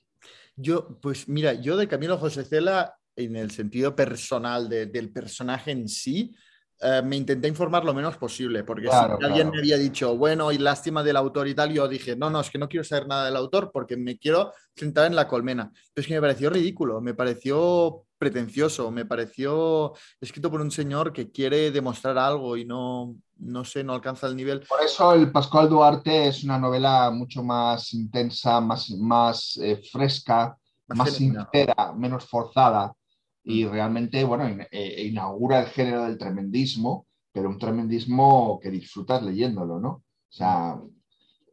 Yo, 0.57 1.01
pues 1.01 1.29
mira, 1.29 1.55
yo 1.55 1.77
de 1.77 1.89
Camilo 1.89 2.19
José 2.19 2.45
Cela, 2.45 2.95
en 3.17 3.37
el 3.37 3.51
sentido 3.51 3.95
personal 3.95 4.69
de- 4.69 4.87
del 4.87 5.11
personaje 5.11 5.71
en 5.71 5.89
sí, 5.89 6.35
eh, 6.81 7.01
me 7.03 7.17
intenté 7.17 7.47
informar 7.49 7.85
lo 7.85 7.95
menos 7.95 8.17
posible, 8.17 8.65
porque 8.65 8.89
Claro, 8.89 9.17
si 9.19 9.25
alguien 9.25 9.47
claro. 9.47 9.53
me 9.53 9.59
había 9.61 9.79
dicho, 9.79 10.17
bueno, 10.17 10.51
y 10.53 10.59
lástima 10.59 11.03
del 11.03 11.17
autor 11.17 11.47
y 11.49 11.55
tal, 11.55 11.73
yo 11.73 11.87
dije, 11.89 12.17
no, 12.17 12.29
no, 12.31 12.41
es 12.41 12.51
que 12.51 12.59
no 12.59 12.69
quiero 12.69 12.85
saber 12.85 13.07
nada 13.07 13.27
del 13.27 13.37
autor 13.37 13.71
porque 13.73 13.97
me 13.97 14.19
quiero 14.19 14.53
centrar 14.77 15.07
en 15.07 15.15
la 15.17 15.29
colmena. 15.29 15.71
Pero 15.95 16.03
es 16.03 16.07
que 16.09 16.15
me 16.15 16.21
pareció 16.21 16.51
ridículo, 16.51 17.01
me 17.01 17.15
pareció 17.15 18.05
pretencioso, 18.19 18.91
me 18.91 19.05
pareció 19.07 19.93
escrito 20.21 20.51
por 20.51 20.61
un 20.61 20.71
señor 20.71 21.13
que 21.13 21.31
quiere 21.31 21.71
demostrar 21.71 22.19
algo 22.19 22.57
y 22.57 22.65
no, 22.65 23.15
no 23.39 23.65
sé, 23.65 23.85
no 23.85 23.95
alcanza 23.95 24.27
el 24.27 24.35
nivel. 24.37 24.61
Por 24.69 24.83
eso 24.83 25.15
el 25.15 25.31
Pascual 25.31 25.69
Duarte 25.69 26.29
es 26.29 26.43
una 26.43 26.59
novela 26.59 27.11
mucho 27.11 27.43
más 27.45 27.93
intensa, 27.95 28.61
más, 28.61 28.91
más 28.91 29.57
eh, 29.63 29.81
fresca, 29.91 30.57
Más 30.89 30.99
más 30.99 31.13
sincera, 31.13 31.93
menos 31.97 32.27
forzada 32.27 32.93
y 33.45 33.67
realmente, 33.67 34.25
bueno, 34.25 34.49
in- 34.49 34.67
eh, 34.73 35.05
inaugura 35.07 35.61
el 35.63 35.67
género 35.69 36.05
del 36.05 36.19
tremendismo, 36.19 37.07
pero 37.33 37.49
un 37.51 37.59
tremendismo 37.59 38.61
que 38.63 38.71
disfrutas 38.71 39.23
leyéndolo, 39.23 39.81
¿no? 39.81 39.91
O 39.91 40.05
sea, 40.31 40.81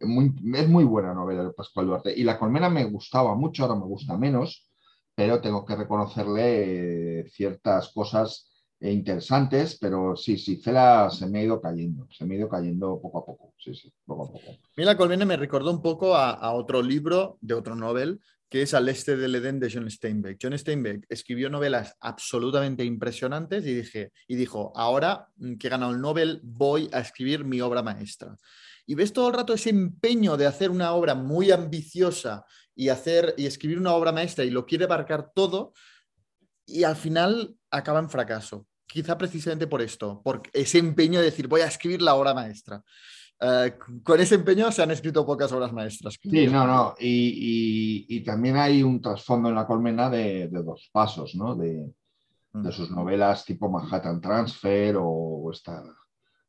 muy- 0.02 0.34
es 0.56 0.68
muy 0.70 0.84
buena 0.84 1.14
novela 1.14 1.44
de 1.44 1.54
Pascual 1.54 1.88
Duarte. 1.88 2.14
Y 2.18 2.24
La 2.24 2.40
Colmena 2.40 2.70
me 2.70 2.86
gustaba 2.86 3.36
mucho, 3.36 3.64
ahora 3.64 3.76
me 3.80 3.86
gusta 3.86 4.18
menos, 4.18 4.68
pero 5.16 5.42
tengo 5.42 5.66
que 5.66 5.76
reconocerle 5.76 7.22
eh, 7.22 7.30
ciertas 7.30 7.90
cosas 7.94 8.51
eh, 8.82 8.92
interesantes, 8.92 9.78
pero 9.80 10.16
sí, 10.16 10.40
sí, 10.40 10.58
Cela 10.58 11.08
se 11.12 11.28
me 11.28 11.40
ha 11.40 11.44
ido 11.44 11.62
cayendo, 11.62 12.08
se 12.12 12.26
me 12.26 12.34
ha 12.34 12.40
ido 12.40 12.50
cayendo 12.50 13.00
poco 13.00 13.20
a 13.20 13.26
poco, 13.28 13.54
sí, 13.56 13.76
sí, 13.76 13.94
poco 14.04 14.24
a 14.24 14.32
poco. 14.32 14.58
Mira, 14.76 14.98
Colmena 14.98 15.24
me 15.24 15.38
recordó 15.38 15.70
un 15.70 15.84
poco 15.84 16.16
a, 16.16 16.52
otro 16.54 16.82
libro 16.82 17.38
de 17.42 17.54
otro 17.54 17.76
novel, 17.76 18.20
que 18.50 18.64
es 18.64 18.74
Al 18.74 18.90
este 18.90 19.16
del 19.18 19.36
Edén 19.36 19.60
de 19.60 19.70
John 19.72 19.90
Steinbeck. 19.90 20.40
John 20.42 20.58
Steinbeck 20.58 21.06
escribió 21.10 21.48
novelas 21.48 21.96
absolutamente 22.00 22.84
impresionantes 22.84 23.64
y, 23.68 23.76
dije, 23.76 24.14
y 24.28 24.36
dijo, 24.36 24.74
ahora 24.76 25.28
que 25.60 25.68
he 25.68 25.70
ganado 25.70 25.92
el 25.92 26.02
Nobel, 26.02 26.40
voy 26.42 26.90
a 26.92 27.02
escribir 27.02 27.46
mi 27.46 27.62
obra 27.62 27.84
maestra. 27.84 28.36
Y 28.88 28.96
ves 28.96 29.14
todo 29.14 29.28
el 29.28 29.36
rato 29.36 29.54
ese 29.54 29.70
empeño 29.70 30.38
de 30.38 30.48
hacer 30.48 30.72
una 30.72 30.94
obra 30.94 31.14
muy 31.14 31.52
ambiciosa 31.52 32.46
y, 32.74 32.90
hacer, 32.90 33.36
y 33.38 33.46
escribir 33.46 33.78
una 33.78 33.94
obra 33.94 34.12
maestra 34.12 34.44
y 34.44 34.50
lo 34.50 34.66
quiere 34.66 34.86
abarcar 34.86 35.32
todo 35.36 35.74
y 36.66 36.84
al 36.84 36.96
final 36.96 37.56
acaba 37.70 38.00
en 38.00 38.10
fracaso. 38.10 38.68
Quizá 38.92 39.18
precisamente 39.18 39.68
por 39.68 39.82
esto, 39.82 40.22
por 40.24 40.42
ese 40.54 40.78
empeño 40.80 41.20
de 41.20 41.26
decir, 41.26 41.48
voy 41.48 41.62
a 41.62 41.68
escribir 41.68 42.02
la 42.02 42.16
obra 42.16 42.34
maestra. 42.34 42.84
Eh, 43.40 43.74
con 44.04 44.20
ese 44.20 44.36
empeño 44.36 44.72
se 44.72 44.84
han 44.84 44.92
escrito 44.92 45.26
pocas 45.26 45.52
obras 45.52 45.72
maestras. 45.74 46.18
Sí, 46.22 46.48
no, 46.48 46.68
no, 46.68 46.94
y, 47.00 48.06
y- 48.10 48.18
y 48.18 48.24
también 48.24 48.58
hay 48.58 48.84
un 48.84 49.02
trasfondo 49.02 49.50
en 49.50 49.56
La 49.56 49.66
Colmena 49.66 50.10
de, 50.10 50.48
de 50.50 50.64
dos 50.64 50.90
pasos, 50.92 51.36
¿no? 51.36 51.56
De, 51.56 51.92
Mm. 52.54 52.64
de 52.64 52.72
sus 52.74 52.92
novelas 52.92 53.46
tipo 53.46 53.70
Manhattan 53.70 54.20
Transfer 54.20 54.98
o 55.00 55.50
esta, 55.54 55.82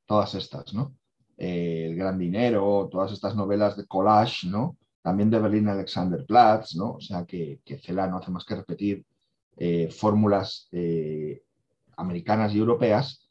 todas 0.05 0.35
estas, 0.35 0.75
¿no? 0.75 0.97
Eh, 1.39 1.87
El 1.91 1.95
Gran 1.97 2.19
Dinero, 2.19 2.89
todas 2.91 3.13
estas 3.13 3.37
novelas 3.37 3.77
de 3.77 3.87
collage, 3.87 4.49
¿no? 4.49 4.77
También 5.01 5.31
de 5.31 5.39
Berlín 5.39 5.69
Alexanderplatz, 5.69 6.75
¿no? 6.75 6.95
O 6.95 7.01
sea 7.01 7.25
que, 7.25 7.61
que 7.65 7.79
Cela 7.79 8.09
no 8.09 8.17
hace 8.19 8.33
más 8.33 8.45
que 8.45 8.57
repetir 8.57 9.05
eh, 9.57 9.89
fórmulas 9.93 10.67
eh, 10.73 11.43
americanas 12.03 12.55
y 12.55 12.59
europeas 12.59 13.29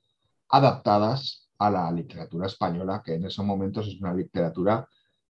adaptadas 0.49 1.49
a 1.59 1.69
la 1.69 1.91
literatura 1.91 2.47
española, 2.47 3.01
que 3.05 3.15
en 3.15 3.25
esos 3.25 3.45
momentos 3.45 3.87
es 3.87 4.01
una 4.01 4.13
literatura 4.13 4.87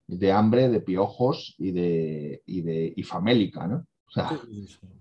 de 0.08 0.32
hambre, 0.32 0.70
de 0.70 0.80
piojos 0.80 1.56
y 1.58 1.72
de, 1.72 2.42
y 2.46 2.62
de 2.62 2.94
y 2.96 3.04
famélica, 3.04 3.68
¿no? 3.68 3.86
O 4.08 4.12
sea, 4.12 4.40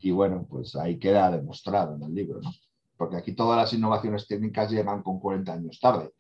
y 0.00 0.10
bueno, 0.10 0.46
pues 0.48 0.74
ahí 0.74 0.98
queda 0.98 1.30
demostrado 1.30 1.94
en 1.96 2.02
el 2.02 2.14
libro, 2.14 2.40
¿no? 2.40 2.50
Porque 2.96 3.16
aquí 3.16 3.34
todas 3.34 3.58
las 3.58 3.72
innovaciones 3.72 4.26
técnicas 4.26 4.70
llegan 4.70 5.02
con 5.02 5.20
40 5.20 5.52
años 5.52 5.78
tarde. 5.80 6.10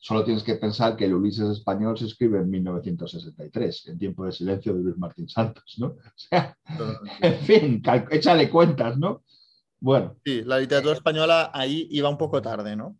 Solo 0.00 0.24
tienes 0.24 0.42
que 0.42 0.56
pensar 0.56 0.96
que 0.96 1.04
el 1.04 1.14
Ulises 1.14 1.48
español 1.48 1.96
se 1.96 2.06
escribe 2.06 2.40
en 2.40 2.50
1963, 2.50 3.88
en 3.88 3.98
tiempo 3.98 4.24
de 4.24 4.32
silencio 4.32 4.74
de 4.74 4.80
Luis 4.80 4.98
Martín 4.98 5.28
Santos, 5.28 5.76
¿no? 5.78 5.86
O 6.06 6.12
sea, 6.16 6.58
en 7.20 7.38
fin, 7.38 7.82
échale 8.10 8.50
cuentas, 8.50 8.98
¿no? 8.98 9.22
Bueno. 9.82 10.16
Sí, 10.24 10.42
la 10.44 10.60
literatura 10.60 10.94
española 10.94 11.50
ahí 11.52 11.88
iba 11.90 12.08
un 12.08 12.16
poco 12.16 12.40
tarde, 12.40 12.76
¿no? 12.76 12.96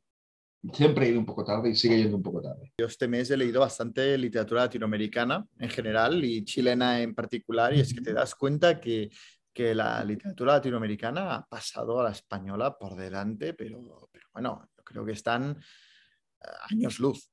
Siempre 0.72 1.06
ha 1.06 1.08
ido 1.10 1.20
un 1.20 1.26
poco 1.26 1.44
tarde 1.44 1.70
y 1.70 1.76
sigue 1.76 1.96
yendo 1.96 2.16
un 2.16 2.24
poco 2.24 2.42
tarde. 2.42 2.72
Yo 2.76 2.86
este 2.86 3.06
mes 3.06 3.30
he 3.30 3.36
leído 3.36 3.60
bastante 3.60 4.18
literatura 4.18 4.62
latinoamericana 4.62 5.46
en 5.60 5.70
general 5.70 6.24
y 6.24 6.44
chilena 6.44 7.00
en 7.00 7.14
particular 7.14 7.72
y 7.72 7.80
es 7.80 7.94
que 7.94 8.00
te 8.00 8.12
das 8.12 8.34
cuenta 8.34 8.80
que, 8.80 9.10
que 9.52 9.76
la 9.76 10.02
literatura 10.04 10.54
latinoamericana 10.54 11.36
ha 11.36 11.46
pasado 11.46 12.00
a 12.00 12.04
la 12.04 12.10
española 12.10 12.76
por 12.76 12.96
delante, 12.96 13.54
pero, 13.54 14.08
pero 14.10 14.26
bueno, 14.32 14.68
yo 14.76 14.82
creo 14.82 15.04
que 15.04 15.12
están 15.12 15.52
eh, 15.52 16.48
años 16.68 16.98
luz. 16.98 17.30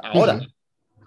Ahora, 0.00 0.40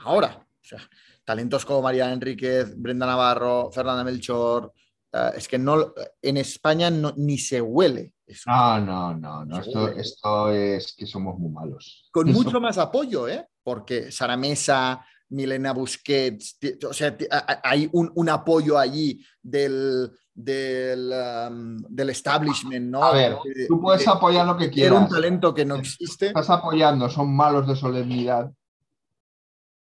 ahora. 0.01 0.45
O 0.61 0.67
sea, 0.67 0.81
talentos 1.23 1.63
como 1.63 1.81
María 1.81 2.11
Enríquez, 2.11 2.77
Brenda 2.77 3.05
Navarro, 3.05 3.71
Fernanda 3.71 4.03
Melchor, 4.03 4.73
uh, 5.13 5.35
es 5.35 5.47
que 5.47 5.57
no, 5.57 5.93
en 6.21 6.37
España 6.37 6.89
no, 6.89 7.13
ni 7.17 7.37
se 7.37 7.61
huele. 7.61 8.13
Eso. 8.25 8.49
No, 8.49 8.79
no, 8.79 9.13
no, 9.15 9.45
no. 9.45 9.59
Esto, 9.59 9.87
esto, 9.89 10.51
es 10.51 10.93
que 10.97 11.05
somos 11.05 11.37
muy 11.39 11.49
malos. 11.49 12.09
Con 12.11 12.27
eso. 12.27 12.43
mucho 12.43 12.59
más 12.59 12.77
apoyo, 12.77 13.27
¿eh? 13.27 13.47
Porque 13.63 14.11
Sara 14.11 14.35
Mesa, 14.35 15.05
Milena 15.29 15.73
Busquets, 15.73 16.57
o 16.87 16.93
sea, 16.93 17.17
hay 17.63 17.89
un, 17.93 18.11
un 18.15 18.29
apoyo 18.29 18.77
allí 18.77 19.25
del, 19.41 20.11
del, 20.33 21.11
um, 21.11 21.77
del, 21.89 22.09
establishment, 22.09 22.89
¿no? 22.89 23.03
A 23.03 23.11
ver, 23.11 23.37
tú 23.67 23.81
puedes 23.81 24.05
de, 24.05 24.11
apoyar 24.11 24.45
lo 24.45 24.57
que 24.57 24.69
quieras. 24.69 24.91
Era 24.91 25.05
un 25.05 25.09
talento 25.09 25.53
que 25.53 25.65
no 25.65 25.75
existe. 25.75 26.27
Estás 26.27 26.49
apoyando, 26.49 27.09
son 27.09 27.35
malos 27.35 27.67
de 27.67 27.75
solemnidad. 27.75 28.51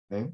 ¿eh? 0.10 0.32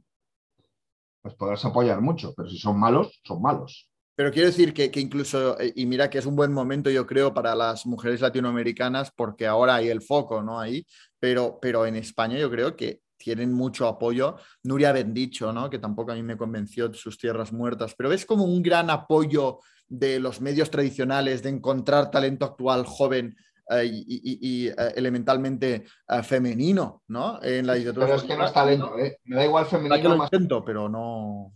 Pues 1.22 1.36
podrás 1.36 1.64
apoyar 1.66 2.02
mucho, 2.02 2.34
pero 2.36 2.50
si 2.50 2.58
son 2.58 2.80
malos, 2.80 3.22
son 3.24 3.42
malos. 3.42 3.91
Pero 4.22 4.32
quiero 4.32 4.50
decir 4.50 4.72
que, 4.72 4.92
que, 4.92 5.00
incluso, 5.00 5.60
eh, 5.60 5.74
y 5.76 5.88
mira 5.88 6.08
que 6.08 6.20
es 6.20 6.28
un 6.28 6.36
buen 6.36 6.54
momento, 6.54 6.92
yo 6.92 7.08
creo, 7.08 7.34
para 7.34 7.56
las 7.56 7.88
mujeres 7.88 8.22
latinoamericanas, 8.22 9.10
porque 9.10 9.48
ahora 9.48 9.74
hay 9.74 9.90
el 9.90 10.04
foco, 10.04 10.44
¿no? 10.44 10.60
Ahí, 10.60 10.86
pero, 11.20 11.58
pero 11.60 11.88
en 11.88 11.96
España 11.96 12.38
yo 12.38 12.52
creo 12.52 12.76
que 12.76 13.02
tienen 13.18 13.52
mucho 13.52 13.88
apoyo. 13.88 14.36
Nuria 14.62 14.92
Bendicho, 14.92 15.52
¿no? 15.52 15.72
Que 15.72 15.80
tampoco 15.80 16.12
a 16.12 16.14
mí 16.14 16.22
me 16.22 16.38
convenció 16.38 16.88
de 16.88 17.00
sus 17.00 17.18
tierras 17.18 17.52
muertas, 17.52 17.96
pero 17.98 18.12
es 18.12 18.24
como 18.24 18.44
un 18.44 18.62
gran 18.62 18.92
apoyo 18.92 19.58
de 19.88 20.20
los 20.20 20.40
medios 20.40 20.70
tradicionales 20.70 21.42
de 21.42 21.50
encontrar 21.50 22.12
talento 22.12 22.46
actual 22.46 22.86
joven 22.86 23.36
Uh, 23.70 23.84
y, 23.86 24.04
y, 24.06 24.66
y 24.66 24.70
uh, 24.70 24.74
elementalmente 24.96 25.86
femenino, 26.24 27.04
¿no? 27.08 27.42
En 27.42 27.66
la 27.66 27.76
literatura. 27.76 28.06
Pero 28.06 28.18
es 28.18 28.24
que 28.24 28.36
no 28.36 28.46
es 28.46 28.52
talento, 28.52 28.98
¿eh? 28.98 29.20
Me 29.24 29.38
da 29.38 29.46
igual 29.46 29.66
femenino. 29.66 30.16
Lo 30.16 30.24
intento, 30.24 30.66
pero 30.66 30.90
no. 30.90 31.54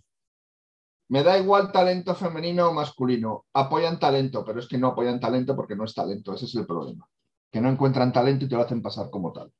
Me 1.09 1.23
da 1.23 1.37
igual 1.37 1.71
talento 1.71 2.15
femenino 2.15 2.69
o 2.69 2.73
masculino. 2.73 3.45
Apoyan 3.53 3.99
talento, 3.99 4.43
pero 4.43 4.59
es 4.59 4.67
que 4.67 4.77
no 4.77 4.87
apoyan 4.87 5.19
talento 5.19 5.55
porque 5.55 5.75
no 5.75 5.83
es 5.83 5.93
talento. 5.93 6.33
Ese 6.33 6.45
es 6.45 6.55
el 6.55 6.65
problema. 6.65 7.07
Que 7.51 7.61
no 7.61 7.69
encuentran 7.69 8.11
talento 8.11 8.45
y 8.45 8.47
te 8.49 8.55
lo 8.55 8.61
hacen 8.61 8.81
pasar 8.81 9.09
como 9.09 9.31
tal. 9.31 9.51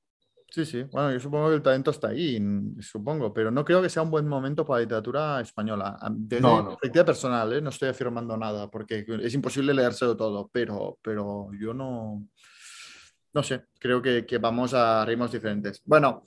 Sí, 0.49 0.65
sí. 0.65 0.83
Bueno, 0.83 1.11
yo 1.11 1.19
supongo 1.19 1.49
que 1.49 1.55
el 1.55 1.61
talento 1.61 1.91
está 1.91 2.09
ahí, 2.09 2.41
supongo, 2.79 3.33
pero 3.33 3.51
no 3.51 3.65
creo 3.65 3.81
que 3.81 3.89
sea 3.89 4.03
un 4.03 4.11
buen 4.11 4.25
momento 4.25 4.65
para 4.65 4.77
la 4.77 4.83
literatura 4.83 5.41
española. 5.41 5.97
Desde 6.11 6.41
No, 6.41 6.65
perspectiva 6.69 7.03
personal, 7.03 7.51
¿eh? 7.51 7.61
no 7.61 7.71
estoy 7.71 7.89
afirmando 7.89 8.37
nada, 8.37 8.69
porque 8.69 9.05
es 9.21 9.33
imposible 9.33 9.73
leérselo 9.73 10.15
todo, 10.15 10.49
pero, 10.53 10.97
pero 11.01 11.49
yo 11.59 11.73
no, 11.73 12.25
no 13.33 13.43
sé, 13.43 13.65
creo 13.77 14.01
que, 14.01 14.25
que 14.25 14.37
vamos 14.37 14.73
a 14.73 15.03
ritmos 15.03 15.31
diferentes. 15.33 15.81
Bueno, 15.83 16.23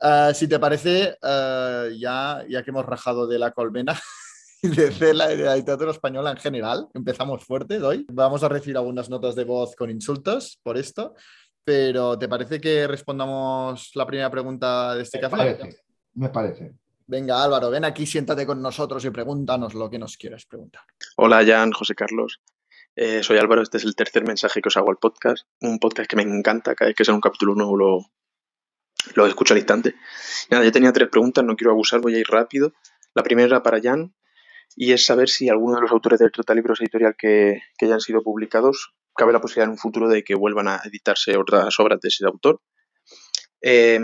eh, 0.00 0.30
si 0.32 0.46
te 0.46 0.60
parece, 0.60 1.16
eh, 1.20 1.96
ya, 1.98 2.44
ya 2.48 2.62
que 2.62 2.70
hemos 2.70 2.86
rajado 2.86 3.26
de 3.26 3.40
la 3.40 3.50
colmena 3.50 3.94
y 4.62 4.68
de 5.00 5.14
la, 5.14 5.28
de 5.28 5.36
la 5.36 5.56
literatura 5.56 5.90
española 5.90 6.30
en 6.30 6.36
general, 6.36 6.88
empezamos 6.94 7.44
fuerte 7.44 7.82
hoy. 7.82 8.06
Vamos 8.12 8.42
a 8.44 8.48
recibir 8.48 8.76
algunas 8.76 9.10
notas 9.10 9.34
de 9.34 9.44
voz 9.44 9.74
con 9.74 9.90
insultos 9.90 10.58
por 10.62 10.78
esto. 10.78 11.14
Pero 11.64 12.18
¿te 12.18 12.28
parece 12.28 12.60
que 12.60 12.88
respondamos 12.88 13.90
la 13.94 14.06
primera 14.06 14.30
pregunta 14.30 14.94
de 14.94 15.02
este 15.02 15.18
Me 15.18 15.22
café? 15.22 15.36
parece, 15.36 15.76
me 16.14 16.28
parece. 16.28 16.72
Venga, 17.06 17.42
Álvaro, 17.42 17.70
ven 17.70 17.84
aquí, 17.84 18.06
siéntate 18.06 18.46
con 18.46 18.62
nosotros 18.62 19.04
y 19.04 19.10
pregúntanos 19.10 19.74
lo 19.74 19.90
que 19.90 19.98
nos 19.98 20.16
quieras 20.16 20.46
preguntar. 20.46 20.82
Hola, 21.16 21.44
Jan, 21.44 21.72
José 21.72 21.94
Carlos. 21.94 22.40
Eh, 22.96 23.22
soy 23.22 23.38
Álvaro, 23.38 23.62
este 23.62 23.78
es 23.78 23.84
el 23.84 23.94
tercer 23.94 24.24
mensaje 24.24 24.60
que 24.60 24.68
os 24.68 24.76
hago 24.76 24.90
al 24.90 24.96
podcast. 24.96 25.46
Un 25.60 25.78
podcast 25.78 26.08
que 26.08 26.16
me 26.16 26.22
encanta, 26.22 26.74
cada 26.74 26.88
vez 26.88 26.96
que 26.96 27.04
sale 27.04 27.16
un 27.16 27.20
capítulo 27.20 27.54
nuevo 27.54 27.76
lo, 27.76 28.06
lo 29.14 29.26
escucho 29.26 29.54
al 29.54 29.58
instante. 29.58 29.94
Nada, 30.50 30.64
yo 30.64 30.72
tenía 30.72 30.92
tres 30.92 31.08
preguntas, 31.08 31.44
no 31.44 31.56
quiero 31.56 31.72
abusar, 31.72 32.00
voy 32.00 32.14
a 32.14 32.18
ir 32.18 32.26
rápido. 32.28 32.72
La 33.14 33.22
primera 33.22 33.46
era 33.46 33.62
para 33.62 33.80
Jan 33.80 34.14
y 34.76 34.92
es 34.92 35.04
saber 35.04 35.28
si 35.28 35.48
alguno 35.48 35.76
de 35.76 35.82
los 35.82 35.90
autores 35.90 36.18
del 36.18 36.32
Trotalibros 36.32 36.80
editorial 36.80 37.14
que, 37.16 37.60
que 37.78 37.88
ya 37.88 37.94
han 37.94 38.00
sido 38.00 38.22
publicados 38.22 38.94
cabe 39.14 39.32
la 39.32 39.40
posibilidad 39.40 39.66
en 39.66 39.72
un 39.72 39.78
futuro 39.78 40.08
de 40.08 40.24
que 40.24 40.34
vuelvan 40.34 40.68
a 40.68 40.80
editarse 40.84 41.36
otras 41.36 41.78
obras 41.78 42.00
de 42.00 42.08
ese 42.08 42.24
autor. 42.26 42.60
Eh, 43.60 44.00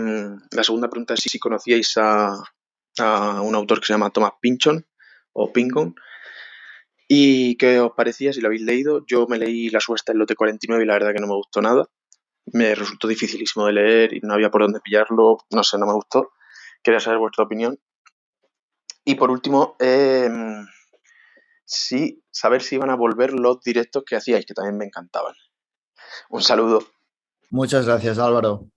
la 0.51 0.63
segunda 0.63 0.89
pregunta 0.89 1.15
es 1.15 1.21
si, 1.21 1.39
conocíais 1.39 1.97
a, 1.97 2.33
a, 2.99 3.41
un 3.41 3.55
autor 3.55 3.79
que 3.79 3.87
se 3.87 3.93
llama 3.93 4.11
Thomas 4.11 4.33
Pynchon 4.39 4.85
o 5.33 5.51
Pincon 5.51 5.95
y 7.07 7.57
qué 7.57 7.79
os 7.79 7.91
parecía 7.93 8.31
si 8.31 8.39
lo 8.39 8.47
habéis 8.47 8.61
leído. 8.61 9.03
Yo 9.07 9.27
me 9.27 9.37
leí 9.37 9.69
La 9.69 9.79
subasta 9.79 10.11
del 10.11 10.19
lote 10.19 10.35
49 10.35 10.83
y 10.83 10.87
la 10.87 10.93
verdad 10.93 11.13
que 11.13 11.21
no 11.21 11.27
me 11.27 11.35
gustó 11.35 11.61
nada. 11.61 11.89
Me 12.45 12.75
resultó 12.75 13.07
dificilísimo 13.07 13.65
de 13.65 13.73
leer 13.73 14.13
y 14.13 14.19
no 14.21 14.33
había 14.33 14.49
por 14.49 14.61
dónde 14.61 14.79
pillarlo. 14.79 15.39
No 15.49 15.63
sé, 15.63 15.77
no 15.77 15.87
me 15.87 15.93
gustó. 15.93 16.31
Quería 16.83 16.99
saber 16.99 17.19
vuestra 17.19 17.45
opinión. 17.45 17.79
Y 19.09 19.15
por 19.15 19.31
último, 19.31 19.75
eh, 19.79 20.29
sí, 21.65 22.23
saber 22.29 22.61
si 22.61 22.75
iban 22.75 22.91
a 22.91 22.95
volver 22.95 23.33
los 23.33 23.59
directos 23.61 24.03
que 24.05 24.15
hacíais, 24.15 24.45
que 24.45 24.53
también 24.53 24.77
me 24.77 24.85
encantaban. 24.85 25.33
Un 26.29 26.43
saludo. 26.43 26.83
Muchas 27.49 27.87
gracias, 27.87 28.19
Álvaro. 28.19 28.67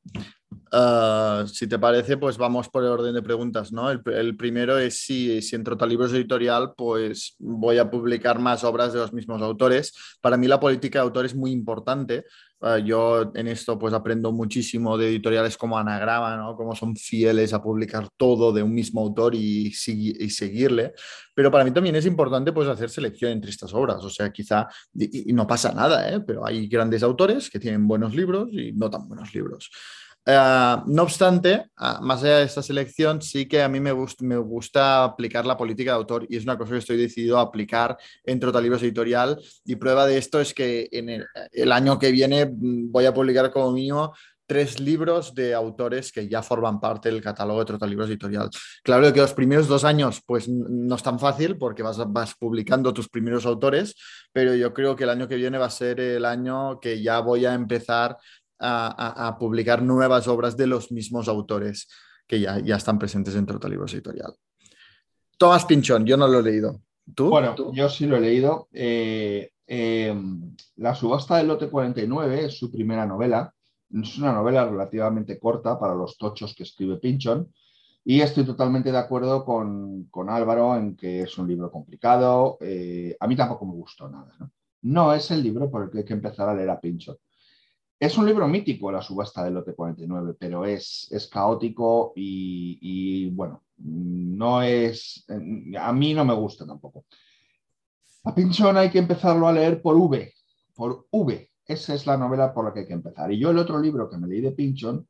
Uh, 0.74 1.46
si 1.46 1.66
te 1.66 1.78
parece, 1.78 2.16
pues 2.16 2.38
vamos 2.38 2.70
por 2.70 2.82
el 2.82 2.88
orden 2.88 3.12
de 3.12 3.20
preguntas, 3.20 3.72
¿no? 3.72 3.90
El, 3.90 4.00
el 4.06 4.37
primero 4.38 4.78
es 4.78 5.00
si, 5.00 5.42
si 5.42 5.54
en 5.54 5.64
Trotalibros 5.64 6.14
Editorial, 6.14 6.72
pues 6.74 7.37
voy 7.38 7.76
a 7.76 7.90
publicar 7.90 8.38
más 8.38 8.64
obras 8.64 8.94
de 8.94 9.00
los 9.00 9.12
mismos 9.12 9.42
autores. 9.42 9.92
Para 10.22 10.38
mí 10.38 10.48
la 10.48 10.58
política 10.58 11.00
de 11.00 11.04
autor 11.04 11.26
es 11.26 11.35
muy 11.35 11.50
importante. 11.50 12.24
Uh, 12.61 12.78
yo 12.78 13.32
en 13.35 13.48
esto 13.48 13.78
pues 13.78 13.92
aprendo 13.92 14.32
muchísimo 14.32 14.96
de 14.96 15.08
editoriales 15.08 15.58
como 15.58 15.76
Anagrama, 15.76 16.38
¿no? 16.38 16.56
Cómo 16.56 16.74
son 16.74 16.96
fieles 16.96 17.52
a 17.52 17.62
publicar 17.62 18.08
todo 18.16 18.50
de 18.50 18.62
un 18.62 18.72
mismo 18.72 19.02
autor 19.02 19.35
y, 19.35 19.66
y, 19.66 20.30
seguirle. 20.30 20.94
Pero 21.35 21.50
para 21.50 21.64
mí 21.64 21.70
también 21.72 21.96
es 21.96 22.06
importante 22.06 22.50
pues 22.50 22.66
hacer 22.68 22.88
selección 22.88 23.32
entre 23.32 23.50
estas 23.50 23.74
obras. 23.74 24.02
O 24.02 24.08
sea, 24.08 24.32
quizá, 24.32 24.68
y, 24.94 25.28
y 25.30 25.32
no 25.35 25.46
pasa 25.46 25.70
nada, 25.72 26.08
¿eh? 26.08 26.20
Pero 26.20 26.46
hay 26.46 26.66
grandes 26.66 27.02
autores 27.02 27.50
que 27.50 27.58
tienen 27.61 27.87
buenos 27.87 28.14
libros 28.14 28.48
y 28.52 28.72
no 28.72 28.88
tan 28.88 29.06
buenos 29.06 29.35
libros. 29.35 29.70
Uh, 30.24 30.82
no 30.87 31.02
obstante, 31.02 31.64
uh, 31.80 32.00
más 32.00 32.22
allá 32.22 32.38
de 32.38 32.44
esta 32.44 32.62
selección, 32.62 33.20
sí 33.20 33.46
que 33.46 33.61
a 33.61 33.68
mí 33.68 33.80
me, 33.80 33.90
gust 33.90 34.22
gusta 34.22 35.02
aplicar 35.02 35.44
la 35.44 35.56
política 35.56 35.90
de 35.90 35.96
autor 35.96 36.26
y 36.28 36.37
es 36.37 36.44
una 36.44 36.56
cosa 36.56 36.72
que 36.72 36.78
estoy 36.78 36.96
decidido 36.96 37.38
a 37.38 37.42
aplicar 37.42 37.98
en 38.22 38.38
Trotalibros 38.38 38.85
Editorial 38.85 39.40
y 39.64 39.74
prueba 39.74 40.06
de 40.06 40.18
esto 40.18 40.40
es 40.40 40.54
que 40.54 40.88
en 40.92 41.08
el, 41.08 41.72
año 41.72 41.98
que 41.98 42.12
viene 42.12 42.48
voy 42.52 43.06
a 43.06 43.12
publicar 43.12 43.50
como 43.50 43.72
mínimo 43.72 44.12
tres 44.46 44.78
libros 44.78 45.35
de 45.35 45.54
autores 45.54 46.12
que 46.12 46.28
ya 46.28 46.42
forman 46.42 46.78
parte 46.78 47.11
del 47.11 47.22
catálogo 47.22 47.61
de 47.61 47.64
Trotalibros 47.64 48.08
Editorial. 48.08 48.48
Claro 48.85 49.12
que 49.12 49.20
los 49.20 49.35
primeros 49.35 49.66
dos 49.66 49.82
años 49.82 50.22
pues 50.24 50.48
no 50.48 50.94
es 50.94 51.02
tan 51.02 51.18
fácil 51.18 51.56
porque 51.56 51.82
vas, 51.82 51.98
vas 52.12 52.35
publicando 52.37 52.94
tus 52.94 53.08
primeros 53.08 53.44
autores, 53.44 53.96
pero 54.30 54.54
yo 54.54 54.72
creo 54.72 54.94
que 54.94 55.02
el 55.02 55.11
año 55.11 55.26
que 55.26 55.37
viene 55.37 55.58
va 55.58 55.66
a 55.66 55.70
ser 55.70 55.98
el 55.98 56.24
año 56.24 56.78
que 56.78 57.02
ya 57.02 57.18
voy 57.20 57.44
a 57.44 57.54
empezar 57.54 58.18
a, 58.62 59.37
publicar 59.38 59.83
nuevas 59.83 60.29
obras 60.29 60.57
de 60.57 60.66
los 60.66 60.92
mismos 60.92 61.29
autores 61.29 61.88
que 62.27 62.40
ya, 62.40 62.59
ya 62.61 62.77
están 62.77 62.98
presentes 62.98 63.35
en 63.35 63.46
Trotalibros 63.46 63.92
Editorial. 63.94 64.35
Tomás 65.37 65.64
Pinchón, 65.64 66.07
yo 66.07 66.16
no 66.16 66.29
lo 66.29 66.38
he 66.38 66.42
leído. 66.42 66.81
¿Tú? 67.14 67.29
Bueno, 67.29 67.55
¿Tú? 67.55 67.72
yo 67.75 67.88
sí 67.88 68.07
lo 68.07 68.16
he 68.16 68.20
leído. 68.20 68.68
Eh, 68.72 69.51
eh, 69.66 70.14
la 70.77 70.94
subasta 70.94 71.37
del 71.37 71.48
lote 71.48 71.68
49 71.68 72.44
es 72.46 72.59
su 72.59 72.70
primera 72.70 73.07
novela. 73.07 73.53
Es 73.90 74.18
una 74.18 74.33
novela 74.33 74.64
relativamente 74.64 75.38
corta 75.38 75.79
para 75.79 75.94
los 75.94 76.16
tochos 76.16 76.55
que 76.55 76.62
escribe 76.62 76.98
Pinchón. 76.98 77.53
Y 78.05 78.20
estoy 78.20 78.44
totalmente 78.44 78.90
de 78.90 78.98
acuerdo 78.98 79.44
con, 79.44 80.05
con 80.05 80.31
Álvaro 80.31 80.77
en 80.77 80.96
que 80.96 81.22
es 81.22 81.38
un 81.38 81.48
libro 81.48 81.70
complicado. 81.70 82.59
Eh, 82.61 83.16
a 83.18 83.27
mí 83.27 83.37
tampoco 83.37 83.66
me 83.66 83.75
gustó 83.75 84.09
nada. 84.09 84.33
¿no? 84.38 84.51
no 84.83 85.14
es 85.14 85.31
el 85.31 85.42
libro 85.42 85.70
por 85.70 85.85
el 85.85 85.90
que 85.90 85.98
hay 85.98 86.05
que 86.05 86.12
empezar 86.12 86.48
a 86.48 86.55
leer 86.55 86.70
a 86.70 86.81
Pinchón. 86.81 87.16
Es 88.02 88.18
un 88.18 88.26
libro 88.26 88.48
mítico, 88.48 88.90
La 88.90 89.00
subasta 89.00 89.44
del 89.44 89.54
lote 89.54 89.74
49, 89.74 90.34
pero 90.36 90.64
es, 90.64 91.06
es 91.12 91.28
caótico 91.28 92.12
y, 92.16 92.76
y, 92.80 93.30
bueno, 93.30 93.62
no 93.76 94.60
es... 94.60 95.24
A 95.78 95.92
mí 95.92 96.12
no 96.12 96.24
me 96.24 96.34
gusta 96.34 96.66
tampoco. 96.66 97.04
A 98.24 98.34
Pinchón 98.34 98.76
hay 98.76 98.90
que 98.90 98.98
empezarlo 98.98 99.46
a 99.46 99.52
leer 99.52 99.80
por 99.80 99.94
V, 99.94 100.34
por 100.74 101.06
V. 101.12 101.48
Esa 101.64 101.94
es 101.94 102.04
la 102.04 102.16
novela 102.16 102.52
por 102.52 102.64
la 102.64 102.74
que 102.74 102.80
hay 102.80 102.86
que 102.88 102.92
empezar. 102.92 103.30
Y 103.30 103.38
yo 103.38 103.50
el 103.50 103.58
otro 103.58 103.78
libro 103.78 104.10
que 104.10 104.18
me 104.18 104.26
leí 104.26 104.40
de 104.40 104.50
Pinchón 104.50 105.06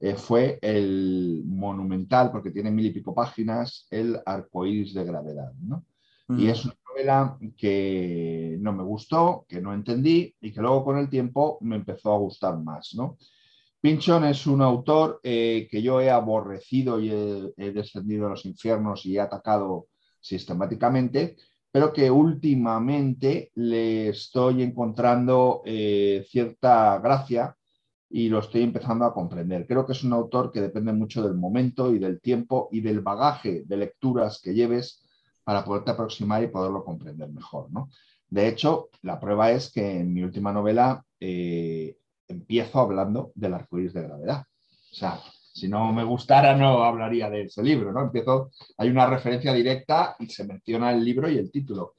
eh, 0.00 0.14
fue 0.14 0.58
el 0.62 1.42
monumental, 1.44 2.32
porque 2.32 2.52
tiene 2.52 2.70
mil 2.70 2.86
y 2.86 2.90
pico 2.90 3.14
páginas, 3.14 3.86
el 3.90 4.18
Arcoíris 4.24 4.94
de 4.94 5.04
Gravedad. 5.04 5.52
¿no? 5.60 5.84
Y 6.30 6.48
es 6.48 6.64
una 6.64 6.74
novela 6.90 7.38
que 7.56 8.56
no 8.60 8.72
me 8.72 8.82
gustó, 8.82 9.46
que 9.48 9.60
no 9.60 9.72
entendí 9.72 10.34
y 10.40 10.52
que 10.52 10.60
luego 10.60 10.84
con 10.84 10.98
el 10.98 11.08
tiempo 11.08 11.58
me 11.62 11.76
empezó 11.76 12.12
a 12.12 12.18
gustar 12.18 12.58
más. 12.58 12.94
¿no? 12.94 13.18
Es 13.82 14.46
un 14.46 14.60
autor 14.60 15.20
eh, 15.22 15.66
que 15.70 15.80
yo 15.80 16.00
he 16.00 16.10
aborrecido 16.10 17.00
y 17.00 17.10
he, 17.10 17.72
descendido 17.72 18.26
a 18.26 18.30
los 18.30 18.44
infiernos 18.44 19.06
y 19.06 19.16
he 19.16 19.20
atacado 19.20 19.86
sistemáticamente, 20.20 21.36
pero 21.72 21.92
que 21.92 22.10
últimamente 22.10 23.50
le 23.54 24.08
estoy 24.08 24.62
encontrando 24.62 25.62
eh, 25.64 26.26
cierta 26.28 26.98
gracia 26.98 27.56
y 28.10 28.28
lo 28.28 28.40
estoy 28.40 28.62
empezando 28.62 29.06
a 29.06 29.14
comprender. 29.14 29.66
Creo 29.66 29.86
que 29.86 29.92
es 29.92 30.04
un 30.04 30.12
autor 30.12 30.52
que 30.52 30.60
depende 30.60 30.92
mucho 30.92 31.22
del 31.22 31.34
momento 31.34 31.94
y 31.94 31.98
del 31.98 32.20
tiempo 32.20 32.68
y 32.72 32.80
del 32.82 33.00
bagaje 33.00 33.62
de 33.64 33.76
lecturas 33.78 34.40
que 34.42 34.52
lleves 34.52 35.06
para 35.44 35.64
poderte 35.64 35.92
aproximar 35.92 36.42
y 36.42 36.48
poderlo 36.48 36.84
comprender 36.84 37.28
mejor. 37.30 37.70
¿no? 37.72 37.90
De 38.28 38.48
hecho, 38.48 38.90
la 39.02 39.18
prueba 39.18 39.50
es 39.50 39.72
que 39.72 40.00
en 40.00 40.12
mi 40.12 40.22
última 40.22 40.52
novela 40.52 41.04
eh, 41.18 41.96
empiezo 42.28 42.80
hablando 42.80 43.32
del 43.34 43.54
arcoíris 43.54 43.92
de 43.92 44.02
gravedad. 44.02 44.44
O 44.92 44.94
sea, 44.94 45.20
si 45.52 45.68
no 45.68 45.92
me 45.92 46.04
gustara 46.04 46.54
no 46.56 46.84
hablaría 46.84 47.28
de 47.28 47.42
ese 47.42 47.62
libro, 47.62 47.92
¿no? 47.92 48.02
Empiezo, 48.02 48.50
hay 48.78 48.88
una 48.88 49.06
referencia 49.06 49.52
directa 49.52 50.16
y 50.18 50.26
se 50.26 50.44
menciona 50.44 50.92
el 50.92 51.04
libro 51.04 51.28
y 51.28 51.38
el 51.38 51.50
título. 51.50 51.94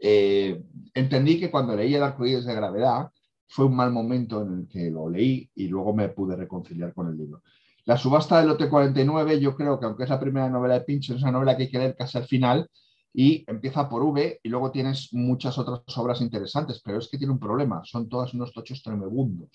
Eh, 0.00 0.62
entendí 0.94 1.40
que 1.40 1.50
cuando 1.50 1.74
leí 1.74 1.94
el 1.94 2.02
arcoíris 2.02 2.44
de 2.44 2.54
gravedad, 2.54 3.10
fue 3.48 3.64
un 3.64 3.74
mal 3.74 3.90
momento 3.90 4.42
en 4.42 4.60
el 4.60 4.68
que 4.68 4.90
lo 4.90 5.08
leí 5.08 5.50
y 5.54 5.66
luego 5.66 5.92
me 5.92 6.08
pude 6.08 6.36
reconciliar 6.36 6.94
con 6.94 7.08
el 7.08 7.16
libro. 7.16 7.42
La 7.84 7.96
subasta 7.96 8.38
del 8.38 8.48
lote 8.48 8.68
49, 8.68 9.40
yo 9.40 9.54
creo 9.54 9.78
que 9.78 9.86
aunque 9.86 10.04
es 10.04 10.10
la 10.10 10.20
primera 10.20 10.48
novela 10.48 10.74
de 10.74 10.80
Pincho, 10.82 11.14
es 11.14 11.22
una 11.22 11.32
novela 11.32 11.56
que 11.56 11.64
hay 11.64 11.70
que 11.70 11.78
leer 11.78 11.96
casi 11.96 12.18
al 12.18 12.26
final 12.26 12.68
y 13.12 13.44
empieza 13.48 13.88
por 13.88 14.02
V 14.02 14.40
y 14.42 14.48
luego 14.48 14.70
tienes 14.70 15.12
muchas 15.12 15.58
otras 15.58 15.82
obras 15.96 16.20
interesantes, 16.20 16.80
pero 16.84 16.98
es 16.98 17.08
que 17.08 17.18
tiene 17.18 17.32
un 17.32 17.40
problema, 17.40 17.82
son 17.84 18.08
todas 18.08 18.34
unos 18.34 18.52
tochos 18.52 18.82
tremebundos. 18.82 19.50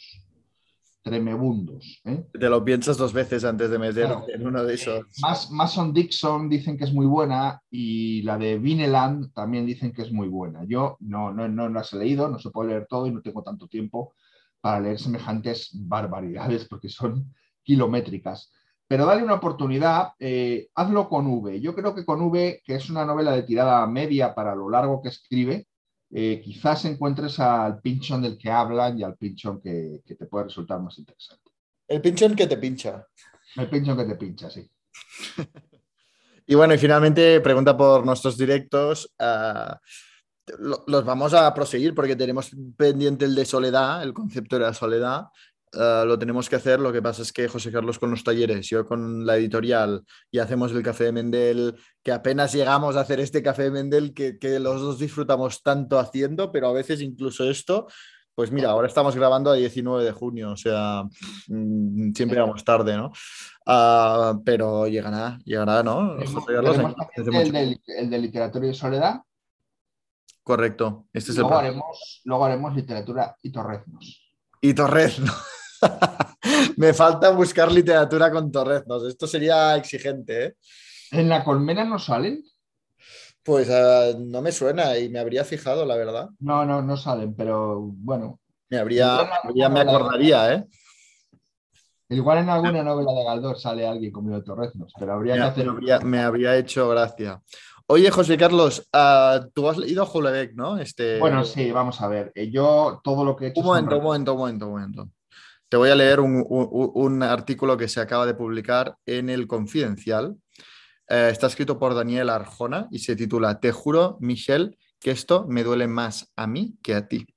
Tremebundos. 1.01 2.01
¿eh? 2.05 2.25
Te 2.33 2.49
lo 2.49 2.65
piensas 2.65 2.97
dos 2.97 3.13
veces 3.13 3.43
antes 3.45 3.69
de 3.69 3.77
meter 3.77 4.09
en 4.33 4.47
uno 4.47 4.63
de 4.63 4.73
esos. 4.73 5.05
Mason 5.51 5.93
Dixon 5.93 6.49
dicen 6.49 6.77
que 6.77 6.85
es 6.85 6.93
muy 6.93 7.05
buena 7.05 7.61
y 7.69 8.23
la 8.23 8.39
de 8.39 8.57
Vineland 8.57 9.31
también 9.31 9.67
dicen 9.67 9.93
que 9.93 10.01
es 10.01 10.11
muy 10.11 10.27
buena. 10.27 10.63
Yo 10.65 10.97
no, 11.01 11.31
no, 11.31 11.47
no 11.47 11.69
las 11.69 11.93
he 11.93 11.97
leído, 11.97 12.27
no 12.27 12.39
se 12.39 12.49
puede 12.49 12.69
leer 12.71 12.87
todo 12.89 13.05
y 13.05 13.11
no 13.11 13.21
tengo 13.21 13.43
tanto 13.43 13.67
tiempo 13.67 14.15
para 14.59 14.79
leer 14.79 14.99
semejantes 14.99 15.69
barbaridades 15.73 16.65
porque 16.67 16.89
son 16.89 17.31
kilométricas. 17.65 18.51
Pero 18.87 19.05
dale 19.05 19.23
una 19.23 19.33
oportunidad, 19.33 20.09
eh, 20.19 20.69
hazlo 20.75 21.09
con 21.09 21.25
V. 21.25 21.59
Yo 21.59 21.73
creo 21.73 21.95
que 21.95 22.05
con 22.05 22.21
V, 22.21 22.61
que 22.63 22.75
es 22.75 22.89
una 22.89 23.03
novela 23.03 23.31
de 23.31 23.43
tirada 23.43 23.85
media 23.87 24.35
para 24.35 24.55
lo 24.55 24.69
largo 24.69 25.01
que 25.01 25.09
escribe, 25.09 25.67
eh, 26.11 26.39
quizás 26.43 26.85
encuentres 26.85 27.39
al 27.39 27.81
pinchón 27.81 28.21
del 28.21 28.37
que 28.37 28.51
hablan 28.51 28.99
y 28.99 29.03
al 29.03 29.17
pinchón 29.17 29.59
que, 29.59 30.01
te 30.05 30.25
puede 30.27 30.45
resultar 30.45 30.79
más 30.79 30.97
interesante. 30.99 31.51
El 31.87 32.01
pinchón 32.01 32.35
que 32.35 32.45
te 32.45 32.57
pincha. 32.57 33.05
El 33.55 33.69
pinchón 33.69 33.97
que 33.97 34.05
te 34.05 34.15
pincha, 34.15 34.49
sí. 34.51 34.69
y 36.45 36.55
bueno, 36.55 36.75
y 36.75 36.77
finalmente 36.77 37.41
pregunta 37.41 37.75
por 37.75 38.05
nuestros 38.05 38.37
directos. 38.37 39.11
Ah, 39.17 39.79
los 40.85 41.03
vamos 41.03 41.33
a 41.33 41.51
proseguir 41.55 41.95
porque 41.95 42.15
tenemos 42.15 42.51
pendiente 42.77 43.25
el 43.25 43.33
de 43.33 43.45
soledad, 43.45 44.03
el 44.03 44.13
concepto 44.13 44.57
de 44.57 44.61
la 44.61 44.73
soledad. 44.73 45.25
Eh, 45.73 46.03
lo 46.05 46.17
tenemos 46.17 46.49
que 46.49 46.55
hacer. 46.55 46.79
Lo 46.79 46.91
que 46.91 47.01
pasa 47.01 47.21
es 47.21 47.33
que 47.33 47.47
José 47.47 47.71
Carlos 47.71 47.99
con 47.99 48.11
los 48.11 48.23
talleres, 48.23 48.67
yo 48.67 48.85
con 48.85 49.25
la 49.25 49.37
editorial 49.37 50.03
y 50.31 50.39
hacemos 50.39 50.71
el 50.71 50.83
café 50.83 51.05
de 51.05 51.11
Mendel, 51.11 51.75
que 52.03 52.11
apenas 52.11 52.53
llegamos 52.53 52.95
a 52.95 53.01
hacer 53.01 53.19
este 53.19 53.43
café 53.43 53.63
de 53.63 53.71
Mendel 53.71 54.13
que, 54.13 54.37
los 54.59 54.81
dos 54.81 54.99
disfrutamos 54.99 55.61
tanto 55.63 55.99
haciendo, 55.99 56.51
pero 56.51 56.69
a 56.69 56.73
veces 56.73 57.01
incluso 57.01 57.49
esto, 57.49 57.87
pues 58.33 58.51
mira, 58.51 58.69
ahora 58.69 58.87
estamos 58.87 59.15
grabando 59.15 59.51
a 59.51 59.55
19 59.55 60.03
de 60.03 60.11
junio, 60.11 60.51
o 60.51 60.57
sea, 60.57 61.03
mm, 61.47 62.13
siempre 62.13 62.39
vamos 62.39 62.63
tarde, 62.63 62.95
¿no? 62.95 63.11
Ah, 63.65 64.39
pero 64.45 64.87
llegará, 64.87 65.39
llegará, 65.43 65.83
¿no? 65.83 66.17
el, 66.17 68.09
de 68.09 68.17
literatura 68.17 68.67
y 68.67 68.73
soledad. 68.73 69.21
Correcto. 70.43 71.07
Este 71.11 71.31
es 71.31 71.37
luego, 71.37 71.55
haremos, 71.55 72.21
luego 72.23 72.45
haremos 72.45 72.75
literatura 72.75 73.35
y 73.41 73.51
torreznos. 73.51 74.24
Y 74.65 74.73
torreznos. 74.73 75.35
me 76.77 76.91
falta 76.91 77.29
buscar 77.29 77.71
literatura 77.71 78.31
con 78.31 78.51
torreznos. 78.51 79.05
Esto 79.05 79.27
sería 79.27 79.75
exigente. 79.75 80.45
¿eh? 80.45 80.55
¿En 81.11 81.29
la 81.29 81.43
colmena 81.43 81.85
no 81.85 81.99
salen? 81.99 82.43
Pues 83.43 83.69
ah, 83.69 84.13
no 84.17 84.41
me 84.41 84.51
suena 84.51 84.97
y 84.97 85.09
me 85.09 85.19
habría 85.19 85.45
fijado, 85.45 85.85
la 85.85 85.95
verdad. 85.95 86.29
No, 86.39 86.65
no, 86.65 86.81
no 86.81 86.97
salen, 86.97 87.35
pero 87.35 87.79
bueno. 87.79 88.39
Me 88.67 88.79
habría, 88.79 89.29
me 89.69 89.81
acordaría, 89.81 90.53
¿eh? 90.55 90.65
Igual 92.09 92.39
en 92.39 92.49
alguna 92.49 92.83
novela 92.83 93.11
de 93.13 93.23
Galdós 93.23 93.61
sale 93.61 93.85
alguien 93.85 94.11
comiendo 94.11 94.43
torreznos, 94.43 94.91
pero 94.97 95.13
habría 95.13 95.35
que 95.35 95.41
hacer. 95.41 96.03
Me 96.03 96.21
habría, 96.21 96.55
hecho 96.55 96.89
gracia. 96.89 97.39
Oye, 97.87 98.09
José 98.09 98.35
Carlos, 98.35 98.87
ah, 98.93 99.45
tú 99.53 99.69
has 99.69 99.77
leído 99.77 100.03
a 100.03 100.45
¿no? 100.55 100.79
Este... 100.79 101.19
Bueno, 101.19 101.45
sí, 101.45 101.71
vamos 101.71 102.01
a 102.01 102.07
ver. 102.07 102.31
Eh, 102.33 102.49
yo 102.49 102.99
todo 103.03 103.23
lo 103.23 103.35
que 103.35 103.45
he 103.45 103.47
hecho. 103.49 103.59
Un 103.59 103.67
momento, 103.67 103.97
un 103.97 104.03
momento, 104.03 104.33
un 104.33 104.39
momento, 104.39 104.65
un 104.65 104.71
momento. 104.71 105.09
Te 105.69 105.77
voy 105.77 105.89
a 105.89 105.95
leer 105.95 106.19
un, 106.19 107.23
artículo 107.23 107.77
que 107.77 107.87
se 107.87 107.99
acaba 107.99 108.25
de 108.25 108.33
publicar 108.33 108.95
en 109.05 109.29
el 109.29 109.45
Confidencial. 109.45 110.35
Eh, 111.07 111.29
está 111.31 111.47
escrito 111.47 111.77
por 111.77 111.93
Daniel 111.93 112.29
Arjona 112.29 112.87
y 112.89 112.99
se 112.99 113.15
titula 113.15 113.59
Te 113.59 113.71
juro, 113.71 114.17
Michelle, 114.19 114.77
que 114.99 115.11
esto 115.11 115.45
me 115.47 115.63
duele 115.63 115.87
más 115.87 116.31
a 116.35 116.47
mí 116.47 116.75
que 116.81 116.95
a 116.95 117.07
ti. 117.07 117.27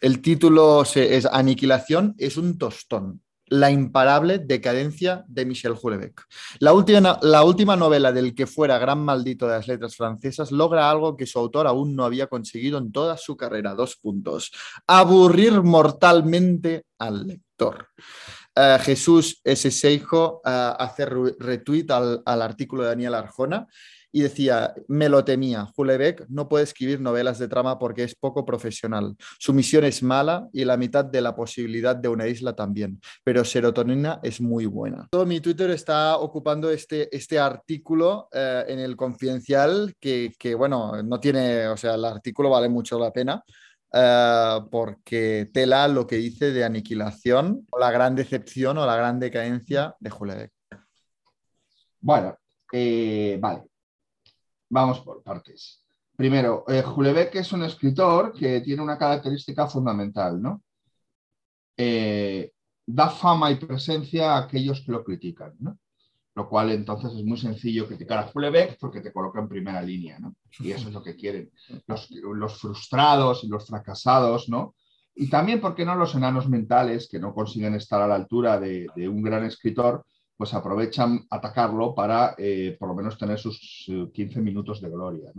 El 0.00 0.20
título 0.20 0.82
es 0.82 1.26
Aniquilación 1.26 2.14
es 2.18 2.36
un 2.36 2.58
tostón. 2.58 3.22
La 3.50 3.70
imparable 3.70 4.38
decadencia 4.38 5.24
de 5.28 5.46
Michel 5.46 5.74
Houellebecq. 5.74 6.20
La 6.60 6.72
última, 6.72 7.18
la 7.22 7.44
última 7.44 7.76
novela 7.76 8.12
del 8.12 8.34
que 8.34 8.46
fuera 8.46 8.78
gran 8.78 9.00
maldito 9.00 9.46
de 9.46 9.54
las 9.54 9.68
letras 9.68 9.96
francesas 9.96 10.52
logra 10.52 10.90
algo 10.90 11.16
que 11.16 11.26
su 11.26 11.38
autor 11.38 11.66
aún 11.66 11.96
no 11.96 12.04
había 12.04 12.26
conseguido 12.26 12.78
en 12.78 12.92
toda 12.92 13.16
su 13.16 13.36
carrera. 13.36 13.74
Dos 13.74 13.96
puntos. 13.96 14.52
Aburrir 14.86 15.62
mortalmente 15.62 16.84
al 16.98 17.26
lector. 17.26 17.88
Eh, 18.54 18.78
Jesús 18.80 19.40
S. 19.44 19.70
Seijo 19.70 20.40
uh, 20.44 20.74
hace 20.78 21.06
retweet 21.06 21.90
al, 21.90 22.22
al 22.24 22.42
artículo 22.42 22.82
de 22.82 22.88
Daniel 22.88 23.14
Arjona 23.14 23.66
y 24.10 24.22
decía, 24.22 24.74
me 24.88 25.08
lo 25.08 25.24
temía, 25.24 25.68
Hulebeck 25.76 26.26
no 26.28 26.48
puede 26.48 26.64
escribir 26.64 27.00
novelas 27.00 27.38
de 27.38 27.48
trama 27.48 27.78
porque 27.78 28.04
es 28.04 28.14
poco 28.14 28.44
profesional. 28.44 29.16
Su 29.38 29.52
misión 29.52 29.84
es 29.84 30.02
mala 30.02 30.48
y 30.52 30.64
la 30.64 30.76
mitad 30.76 31.04
de 31.04 31.20
la 31.20 31.34
posibilidad 31.34 31.94
de 31.94 32.08
una 32.08 32.26
isla 32.26 32.54
también, 32.54 33.00
pero 33.24 33.44
Serotonina 33.44 34.20
es 34.22 34.40
muy 34.40 34.66
buena. 34.66 35.08
Todo 35.10 35.26
mi 35.26 35.40
Twitter 35.40 35.70
está 35.70 36.16
ocupando 36.16 36.70
este, 36.70 37.14
este 37.14 37.38
artículo 37.38 38.28
eh, 38.32 38.64
en 38.68 38.78
el 38.78 38.96
confidencial 38.96 39.94
que, 40.00 40.32
que, 40.38 40.54
bueno, 40.54 41.02
no 41.02 41.20
tiene, 41.20 41.68
o 41.68 41.76
sea, 41.76 41.94
el 41.94 42.04
artículo 42.04 42.50
vale 42.50 42.68
mucho 42.68 42.98
la 42.98 43.12
pena. 43.12 43.42
Uh, 43.90 44.68
porque 44.68 45.48
tela 45.50 45.88
lo 45.88 46.06
que 46.06 46.16
dice 46.16 46.52
de 46.52 46.62
aniquilación, 46.62 47.66
o 47.70 47.78
la 47.78 47.90
gran 47.90 48.14
decepción 48.14 48.76
o 48.76 48.84
la 48.84 48.96
gran 48.96 49.18
decadencia 49.18 49.96
de 49.98 50.12
Hulebeck. 50.12 50.52
Bueno, 52.00 52.36
eh, 52.72 53.38
vale. 53.40 53.62
Vamos 54.70 55.00
por 55.00 55.22
partes. 55.22 55.82
Primero, 56.16 56.64
eh, 56.68 56.84
es 57.32 57.52
un 57.52 57.62
escritor 57.62 58.32
que 58.32 58.60
tiene 58.60 58.82
una 58.82 58.98
característica 58.98 59.66
fundamental, 59.66 60.42
¿no? 60.42 60.62
Eh, 61.76 62.52
da 62.84 63.08
fama 63.08 63.50
y 63.52 63.56
presencia 63.56 64.32
a 64.32 64.38
aquellos 64.38 64.80
que 64.80 64.92
lo 64.92 65.04
critican, 65.04 65.54
¿no? 65.60 65.78
Lo 66.34 66.48
cual 66.48 66.72
entonces 66.72 67.12
es 67.12 67.24
muy 67.24 67.38
sencillo 67.38 67.86
criticar 67.86 68.18
a 68.18 68.30
Hulebeck 68.32 68.78
porque 68.80 69.00
te 69.00 69.12
coloca 69.12 69.40
en 69.40 69.48
primera 69.48 69.80
línea, 69.80 70.18
¿no? 70.18 70.34
Y 70.58 70.72
eso 70.72 70.88
es 70.88 70.94
lo 70.94 71.02
que 71.02 71.16
quieren. 71.16 71.50
Los, 71.86 72.60
frustrados 72.60 73.44
y 73.44 73.48
los 73.48 73.66
fracasados, 73.66 74.48
¿no? 74.48 74.74
Y 75.14 75.28
también, 75.28 75.60
¿por 75.60 75.74
qué 75.74 75.84
no 75.84 75.94
los 75.94 76.14
enanos 76.14 76.48
mentales 76.48 77.08
que 77.08 77.18
no 77.18 77.32
consiguen 77.34 77.74
estar 77.74 78.00
a 78.02 78.06
la 78.06 78.16
altura 78.16 78.58
de 78.58 79.08
un 79.08 79.22
gran 79.22 79.44
escritor? 79.44 80.04
Pues 80.38 80.54
aprovechan 80.54 81.26
atacarlo 81.30 81.94
para 81.96 82.36
eh, 82.38 82.76
por 82.78 82.88
lo 82.88 82.94
menos 82.94 83.18
tener 83.18 83.38
sus 83.40 83.90
15 84.14 84.40
minutos 84.40 84.80
de 84.80 84.88
gloria. 84.88 85.32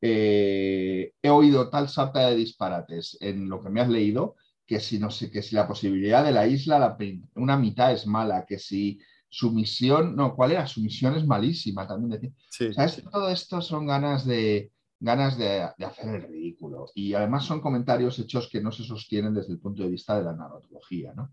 Eh, 0.00 1.12
he 1.20 1.28
oído 1.28 1.68
tal 1.68 1.90
sarta 1.90 2.26
de 2.28 2.34
disparates 2.34 3.18
en 3.20 3.50
lo 3.50 3.62
que 3.62 3.68
me 3.68 3.82
has 3.82 3.88
leído 3.88 4.36
que 4.66 4.80
si, 4.80 4.98
no 4.98 5.10
sé, 5.10 5.30
que 5.30 5.42
si 5.42 5.54
la 5.54 5.68
posibilidad 5.68 6.24
de 6.24 6.32
la 6.32 6.46
isla, 6.46 6.78
la, 6.78 6.96
una 7.34 7.56
mitad 7.56 7.92
es 7.92 8.06
mala, 8.06 8.44
que 8.46 8.58
si 8.58 8.98
su 9.28 9.50
misión, 9.50 10.16
no, 10.16 10.34
¿cuál 10.34 10.52
era? 10.52 10.66
Su 10.66 10.80
misión 10.80 11.16
es 11.16 11.26
malísima 11.26 11.86
también. 11.86 12.34
Sí. 12.50 12.72
¿Sabes? 12.72 13.02
Todo 13.10 13.30
esto 13.30 13.62
son 13.62 13.86
ganas 13.86 14.26
de, 14.26 14.70
ganas 15.00 15.38
de, 15.38 15.68
de, 15.76 15.84
hacer 15.86 16.14
el 16.14 16.22
ridículo. 16.22 16.86
Y 16.94 17.14
además 17.14 17.44
son 17.44 17.62
comentarios 17.62 18.18
hechos 18.18 18.48
que 18.50 18.60
no 18.60 18.70
se 18.70 18.84
sostienen 18.84 19.32
desde 19.32 19.52
el 19.52 19.58
punto 19.58 19.82
de 19.82 19.88
vista 19.88 20.18
de 20.18 20.24
la 20.24 20.34
narratología. 20.34 21.14
¿no? 21.14 21.30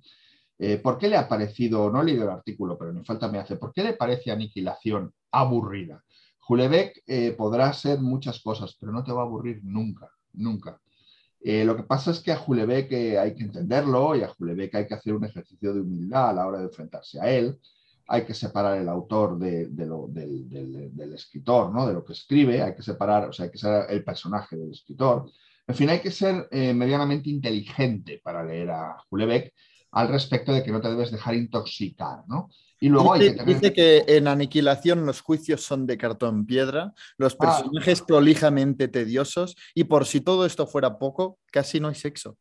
Eh, 0.57 0.77
¿Por 0.77 0.97
qué 0.97 1.09
le 1.09 1.17
ha 1.17 1.27
parecido, 1.27 1.89
no 1.91 2.01
he 2.01 2.05
leído 2.05 2.23
el 2.23 2.29
artículo, 2.29 2.77
pero 2.77 2.93
ni 2.93 3.03
falta 3.03 3.27
me 3.27 3.39
hace, 3.39 3.57
¿por 3.57 3.73
qué 3.73 3.83
le 3.83 3.93
parece 3.93 4.31
Aniquilación 4.31 5.13
aburrida? 5.31 6.03
Julebeck 6.39 7.03
eh, 7.07 7.31
podrá 7.31 7.73
ser 7.73 7.99
muchas 7.99 8.39
cosas, 8.39 8.75
pero 8.79 8.91
no 8.91 9.03
te 9.03 9.11
va 9.11 9.21
a 9.21 9.25
aburrir 9.25 9.61
nunca, 9.63 10.09
nunca. 10.33 10.79
Eh, 11.41 11.65
lo 11.65 11.75
que 11.75 11.83
pasa 11.83 12.11
es 12.11 12.19
que 12.21 12.31
a 12.31 12.37
Julebeck 12.37 12.91
hay 13.19 13.35
que 13.35 13.43
entenderlo 13.43 14.15
y 14.15 14.23
a 14.23 14.29
Julebeck 14.29 14.75
hay 14.75 14.87
que 14.87 14.93
hacer 14.93 15.13
un 15.13 15.25
ejercicio 15.25 15.73
de 15.73 15.81
humildad 15.81 16.29
a 16.29 16.33
la 16.33 16.47
hora 16.47 16.59
de 16.59 16.65
enfrentarse 16.65 17.19
a 17.19 17.29
él. 17.29 17.59
Hay 18.07 18.25
que 18.25 18.33
separar 18.33 18.77
el 18.77 18.87
autor 18.87 19.37
de, 19.37 19.67
lo, 19.85 20.07
del, 20.07 21.13
escritor, 21.13 21.73
¿no? 21.73 21.87
de 21.87 21.93
lo 21.93 22.05
que 22.05 22.13
escribe, 22.13 22.61
hay 22.61 22.75
que 22.75 22.83
separar, 22.83 23.29
o 23.29 23.33
sea, 23.33 23.45
hay 23.45 23.51
que 23.51 23.57
ser 23.57 23.87
el 23.89 24.03
personaje 24.03 24.55
del 24.55 24.71
escritor. 24.71 25.29
En 25.67 25.75
fin, 25.75 25.89
hay 25.89 25.99
que 25.99 26.11
ser 26.11 26.47
medianamente 26.51 27.29
inteligente 27.29 28.21
para 28.23 28.43
leer 28.43 28.69
a 28.69 28.97
Julebeck 29.09 29.51
al 29.95 30.09
respecto 30.09 30.51
de 30.51 30.61
que 30.61 30.71
no 30.71 30.81
te 30.81 30.89
debes 30.89 31.09
dejar 31.09 31.35
intoxicar, 31.35 32.23
¿no? 32.27 32.49
Y 32.81 32.89
luego 32.89 33.13
dice, 33.13 33.25
hay 33.25 33.31
que, 33.31 33.37
tener... 33.37 33.55
dice 33.55 33.73
que 33.73 34.17
en 34.17 34.27
Aniquilación 34.27 35.05
los 35.05 35.21
juicios 35.21 35.61
son 35.61 35.87
de 35.87 35.97
cartón 35.97 36.45
piedra, 36.45 36.93
los 37.17 37.35
personajes 37.35 38.01
ah. 38.01 38.05
prolijamente 38.05 38.89
tediosos 38.89 39.55
y 39.73 39.85
por 39.85 40.05
si 40.05 40.19
todo 40.19 40.45
esto 40.45 40.67
fuera 40.67 40.99
poco, 40.99 41.39
casi 41.49 41.79
no 41.79 41.87
hay 41.87 41.95
sexo. 41.95 42.31
O 42.31 42.37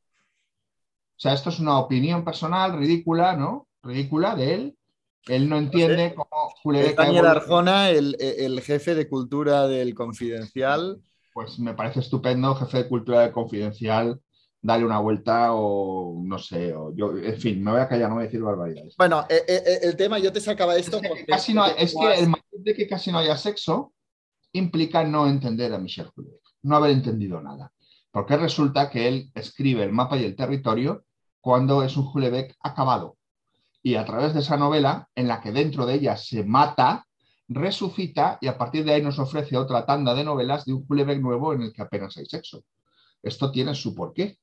sea, 1.17 1.33
esto 1.33 1.51
es 1.51 1.61
una 1.61 1.79
opinión 1.79 2.25
personal 2.25 2.77
ridícula, 2.77 3.37
¿no? 3.37 3.69
Ridícula 3.85 4.35
de 4.35 4.55
él. 4.55 4.79
Él 5.27 5.49
no 5.49 5.57
entiende 5.57 6.09
sé. 6.09 6.15
cómo 6.17 6.53
Julián 6.61 6.95
Daniel 6.97 7.27
Arjona, 7.27 7.91
el, 7.91 8.17
el, 8.19 8.61
jefe 8.63 8.97
de 8.97 9.09
cultura 9.09 9.69
del 9.69 9.95
Confidencial. 9.95 11.01
Pues 11.33 11.61
me 11.61 11.75
parece 11.75 12.01
estupendo, 12.01 12.57
jefe 12.57 12.79
de 12.79 12.89
cultura 12.89 13.21
del 13.21 13.33
Confidencial, 13.33 14.21
dale 14.65 14.83
una 14.87 14.99
vuelta 14.99 15.53
o 15.53 16.23
no 16.25 16.39
sé, 16.39 16.75
o 16.75 16.95
yo, 16.97 17.15
en 17.19 17.39
fin, 17.39 17.63
me 17.63 17.71
voy 17.71 17.81
a 17.81 17.87
callar, 17.87 18.09
no 18.09 18.15
voy 18.15 18.23
a 18.23 18.27
decir 18.27 18.41
barbaridades. 18.41 18.95
Bueno, 18.97 19.27
eh, 19.29 19.43
eh, 19.47 19.79
el 19.83 19.95
tema, 19.95 20.19
yo 20.19 20.33
te 20.33 20.41
sacaba 20.41 20.75
esto. 20.75 21.03
Es 21.03 21.13
que, 21.13 21.27
casi 21.27 21.53
no, 21.53 21.67
es 21.67 21.95
que 21.95 22.15
el 22.15 22.33
de 22.65 22.75
que 22.75 22.89
casi 22.89 23.13
no 23.13 23.19
haya 23.19 23.37
sexo 23.37 23.93
implica 24.53 25.05
no 25.05 25.27
entender 25.27 25.75
a 25.75 25.79
Michel 25.79 26.07
Houellebecq, 26.07 26.43
no 26.63 26.77
haber 26.77 26.93
entendido 26.93 27.43
nada. 27.43 27.71
Porque 28.11 28.39
resulta 28.39 28.89
que 28.89 29.07
él 29.07 29.31
escribe 29.35 29.85
el 29.85 29.93
mapa 29.93 30.17
y 30.17 30.25
el 30.25 30.35
territorio 30.35 31.05
cuando 31.43 31.83
es 31.83 31.95
un 31.99 32.07
Houellebecq 32.07 32.57
acabado. 32.61 33.19
Y 33.83 33.97
a 33.97 34.05
través 34.07 34.33
de 34.33 34.41
esa 34.41 34.57
novela, 34.57 35.11
en 35.15 35.29
la 35.29 35.43
que 35.43 35.53
dentro 35.53 35.85
de 35.85 35.97
ella 35.97 36.17
se 36.17 36.43
mata, 36.43 37.05
resucita 37.49 38.39
y 38.41 38.47
a 38.47 38.57
partir 38.57 38.87
de 38.87 38.95
ahí 38.95 39.03
nos 39.03 39.19
ofrece 39.19 39.59
otra 39.59 39.85
tanda 39.85 40.15
de 40.15 40.25
novelas 40.25 40.65
de 40.65 40.73
un 40.73 40.87
Houellebecq 40.87 41.21
nuevo 41.21 41.53
en 41.53 41.61
el 41.61 41.73
que 41.75 41.83
apenas 41.83 42.17
hay 42.17 42.25
sexo. 42.25 42.65
Esto 43.23 43.51
tiene 43.51 43.75
su 43.75 43.95
porqué. 43.95 44.39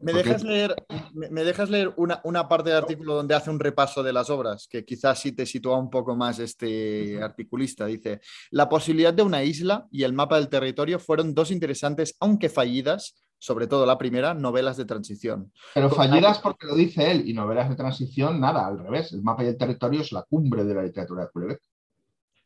¿Me 0.00 0.12
dejas 0.12 0.42
leer, 0.42 0.74
me 1.12 1.44
dejas 1.44 1.68
leer 1.68 1.92
una, 1.96 2.20
una, 2.24 2.48
parte 2.48 2.70
del 2.70 2.78
artículo 2.78 3.14
donde 3.14 3.34
hace 3.34 3.50
un 3.50 3.60
repaso 3.60 4.02
de 4.02 4.12
las 4.12 4.30
obras, 4.30 4.66
que 4.66 4.84
quizás 4.84 5.18
sí 5.18 5.32
te 5.32 5.44
sitúa 5.44 5.78
un 5.78 5.90
poco 5.90 6.16
más 6.16 6.38
este 6.38 7.22
articulista? 7.22 7.86
Dice, 7.86 8.20
la 8.50 8.68
posibilidad 8.68 9.12
de 9.12 9.22
una 9.22 9.42
isla 9.42 9.86
y 9.90 10.04
el 10.04 10.14
mapa 10.14 10.36
del 10.36 10.48
territorio 10.48 10.98
fueron 10.98 11.34
dos 11.34 11.50
interesantes, 11.50 12.16
aunque 12.20 12.48
fallidas, 12.48 13.22
sobre 13.38 13.66
todo 13.66 13.84
la 13.84 13.98
primera, 13.98 14.32
novelas 14.32 14.76
de 14.76 14.86
transición. 14.86 15.52
Pero 15.74 15.90
fallidas 15.90 16.38
porque 16.38 16.66
lo 16.66 16.74
dice 16.74 17.10
él, 17.10 17.28
y 17.28 17.34
novelas 17.34 17.68
de 17.68 17.76
transición, 17.76 18.40
nada, 18.40 18.66
al 18.66 18.78
revés. 18.78 19.12
El 19.12 19.22
mapa 19.22 19.44
y 19.44 19.48
el 19.48 19.56
territorio 19.56 20.00
es 20.00 20.12
la 20.12 20.22
cumbre 20.22 20.64
de 20.64 20.74
la 20.74 20.82
literatura 20.82 21.24
de 21.24 21.28
Houellebecq. 21.32 21.62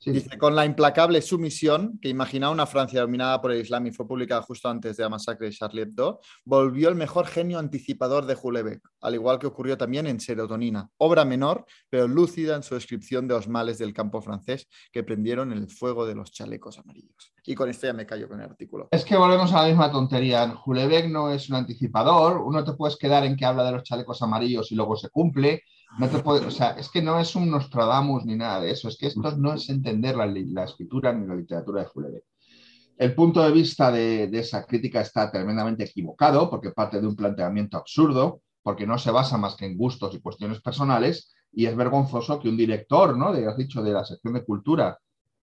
Sí. 0.05 0.11
Dice, 0.11 0.36
con 0.36 0.55
la 0.55 0.66
implacable 0.66 1.22
sumisión 1.22 1.98
que 1.98 2.11
imaginaba 2.11 2.52
una 2.52 2.66
Francia 2.66 3.00
dominada 3.00 3.40
por 3.40 3.52
el 3.52 3.62
Islam 3.62 3.86
y 3.86 3.90
fue 3.90 4.07
publicada 4.07 4.42
justo 4.42 4.68
antes 4.68 4.98
de 4.98 5.02
la 5.02 5.09
masacre 5.09 5.46
de 5.46 5.55
Charlie 5.55 5.80
Hebdo, 5.80 6.20
volvió 6.44 6.90
el 6.90 6.94
mejor 6.94 7.26
genio 7.26 7.59
anticipador 7.59 8.26
de 8.26 8.34
Houellebecq, 8.34 8.86
al 9.00 9.14
igual 9.14 9.38
que 9.38 9.46
ocurrió 9.46 9.78
también 9.78 10.07
en 10.07 10.20
Serotonina, 10.20 10.90
obra 10.98 11.24
menor, 11.24 11.64
pero 11.88 12.07
lúcida 12.07 12.55
en 12.55 12.62
su 12.62 12.74
descripción 12.74 13.26
de 13.26 13.32
los 13.32 13.48
males 13.48 13.78
del 13.78 13.94
campo 13.94 14.20
francés 14.20 14.68
que 14.92 15.02
prendieron 15.02 15.52
el 15.52 15.70
fuego 15.70 16.05
de 16.05 16.14
los 16.14 16.32
chalecos 16.32 16.78
amarillos. 16.78 17.32
Y 17.46 17.55
con 17.55 17.70
esto 17.70 17.86
ya 17.86 17.94
me 17.94 18.05
callo 18.05 18.28
con 18.28 18.40
el 18.40 18.44
artículo. 18.50 18.88
Es 18.90 19.07
que 19.07 19.16
volvemos 19.16 19.55
a 19.55 19.62
la 19.62 19.68
misma 19.68 19.90
tontería. 19.90 20.55
Houellebecq 20.55 21.09
no 21.09 21.30
es 21.30 21.48
un 21.48 21.57
anticipador, 21.57 22.42
uno 22.42 22.62
te 22.62 22.74
puedes 22.74 22.98
quedar 22.98 23.24
en 23.24 23.36
que 23.36 23.46
habla 23.46 23.64
de 23.64 23.72
los 23.72 23.84
chalecos 23.84 24.20
amarillos 24.20 24.70
y 24.70 24.74
luego 24.74 24.96
se 24.96 25.09
cumple, 25.09 25.62
no 25.99 26.09
te 26.09 26.18
puede, 26.18 26.47
o 26.47 26.51
sea, 26.51 26.70
es 26.72 26.88
que 26.88 27.03
no 27.03 27.18
es 27.20 27.34
un 27.36 27.51
Nostradamus 27.51 28.24
ni 28.24 28.36
nada 28.36 28.61
de 28.61 28.70
eso, 28.70 28.88
es 28.88 28.97
que 28.97 29.07
esto 29.07 29.36
no 29.36 29.55
es 29.55 29.68
entender 29.68 30.16
la, 30.16 30.26
la 30.26 30.64
escritura 30.64 31.12
ni 31.12 31.26
la 31.26 31.34
literatura 31.34 31.82
de 31.82 31.88
Houellebecq. 31.88 32.24
El 32.97 33.14
punto 33.14 33.42
de 33.42 33.51
vista 33.51 33.90
de, 33.90 34.28
de, 34.28 34.38
esa 34.38 34.64
crítica 34.64 35.01
está 35.01 35.30
tremendamente 35.30 35.84
equivocado 35.84 36.49
porque 36.49 36.70
parte 36.70 37.01
de 37.01 37.07
un 37.07 37.16
planteamiento 37.16 37.76
absurdo, 37.76 38.42
porque 38.62 38.86
no 38.86 38.99
se 38.99 39.11
basa 39.11 39.36
más 39.36 39.57
que 39.57 39.66
en 39.66 39.76
gustos 39.76 40.14
y 40.14 40.20
cuestiones 40.20 40.61
personales, 40.61 41.34
y 41.53 41.66
es 41.66 41.76
vergonzoso 41.76 42.38
que 42.38 42.49
un 42.49 42.57
director, 42.57 43.16
¿no? 43.16 43.32
De, 43.32 43.47
has 43.47 43.57
dicho, 43.57 43.82
de 43.82 43.92
la 43.92 44.05
sección 44.05 44.34
de 44.34 44.45
cultura 44.45 44.99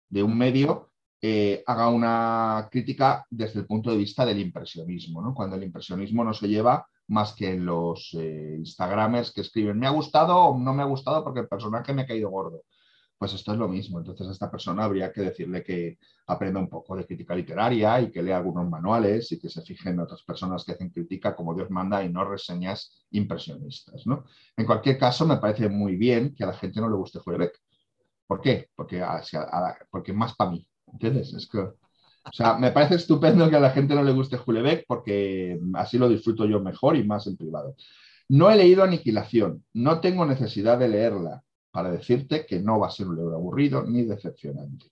de 0.10 0.24
un 0.24 0.38
medio 0.38 0.92
eh, 1.22 1.64
haga 1.68 1.88
una 1.90 2.68
crítica 2.72 3.26
desde 3.30 3.60
el 3.60 3.66
punto 3.66 3.92
de 3.92 3.98
vista 3.98 4.26
del 4.26 4.40
impresionismo, 4.40 5.22
¿no? 5.22 5.34
Cuando 5.34 5.56
el 5.56 5.64
impresionismo 5.64 6.24
no 6.24 6.34
se 6.34 6.48
lleva 6.48 6.86
más 7.12 7.34
que 7.34 7.56
los 7.56 8.14
eh, 8.14 8.56
Instagramers 8.58 9.34
que 9.34 9.42
escriben 9.42 9.78
me 9.78 9.86
ha 9.86 9.90
gustado 9.90 10.38
o 10.38 10.58
no 10.58 10.74
me 10.74 10.82
ha 10.82 10.86
gustado 10.86 11.24
porque 11.24 11.42
el 11.42 11.48
personaje 11.48 11.94
me 11.94 12.04
ha 12.04 12.08
caído 12.08 12.30
gordo. 12.30 12.64
Pues 13.18 13.34
esto 13.34 13.52
es 13.52 13.60
lo 13.60 13.68
mismo. 13.68 14.00
Entonces 14.00 14.28
a 14.28 14.32
esta 14.32 14.50
persona 14.50 14.86
habría 14.86 15.12
que 15.12 15.22
decirle 15.22 15.62
que 15.62 16.00
aprenda 16.28 16.62
un 16.62 16.70
poco 16.70 16.96
de 16.96 17.06
crítica 17.06 17.36
literaria 17.36 18.00
y 18.02 18.10
que 18.10 18.24
lea 18.24 18.38
algunos 18.38 18.68
manuales 18.70 19.30
y 19.34 19.40
que 19.40 19.50
se 19.50 19.62
fije 19.62 19.90
en 19.90 20.00
otras 20.00 20.24
personas 20.24 20.64
que 20.64 20.72
hacen 20.72 20.90
crítica 20.90 21.36
como 21.36 21.54
Dios 21.54 21.70
manda 21.70 22.02
y 22.02 22.10
no 22.10 22.24
reseñas 22.24 23.06
impresionistas. 23.12 24.08
¿no? 24.08 24.24
En 24.56 24.66
cualquier 24.66 24.98
caso, 24.98 25.28
me 25.28 25.38
parece 25.38 25.68
muy 25.68 25.98
bien 25.98 26.34
que 26.34 26.46
a 26.46 26.48
la 26.48 26.54
gente 26.54 26.80
no 26.80 26.90
le 26.90 26.96
guste 26.96 27.20
Houellebecq. 27.20 27.60
¿Por 28.26 28.40
qué? 28.40 28.70
Porque, 28.74 29.02
a, 29.02 29.18
a, 29.18 29.78
porque 29.92 30.14
más 30.14 30.34
para 30.36 30.52
mí. 30.52 30.66
¿Entiendes? 30.88 31.34
Es 31.34 31.48
que, 31.48 31.72
o 32.24 32.32
sea, 32.32 32.56
me 32.56 32.72
parece 32.72 32.96
estupendo 32.96 33.50
que 33.50 33.56
a 33.56 33.60
la 33.60 33.72
gente 33.72 33.96
no 33.96 34.04
le 34.04 34.14
guste 34.14 34.38
Houellebecq 34.38 34.86
porque 34.88 35.60
así 35.74 35.98
lo 35.98 36.08
disfruto 36.08 36.46
yo 36.46 36.60
mejor 36.60 36.96
y 36.96 37.04
más 37.04 37.26
en 37.28 37.36
privado. 37.36 37.76
No 38.30 38.50
he 38.50 38.56
leído 38.56 38.84
Aniquilación, 38.84 39.64
no 39.74 40.00
tengo 40.00 40.26
necesidad 40.26 40.78
de 40.78 40.88
leerla 40.88 41.44
para 41.72 41.92
decirte 41.92 42.46
que 42.46 42.60
no 42.60 42.80
va 42.80 42.88
a 42.88 42.92
ser 42.92 43.08
un 43.08 43.18
libro 43.18 43.36
aburrido 43.36 43.84
ni 43.84 44.04
decepcionante. 44.04 44.88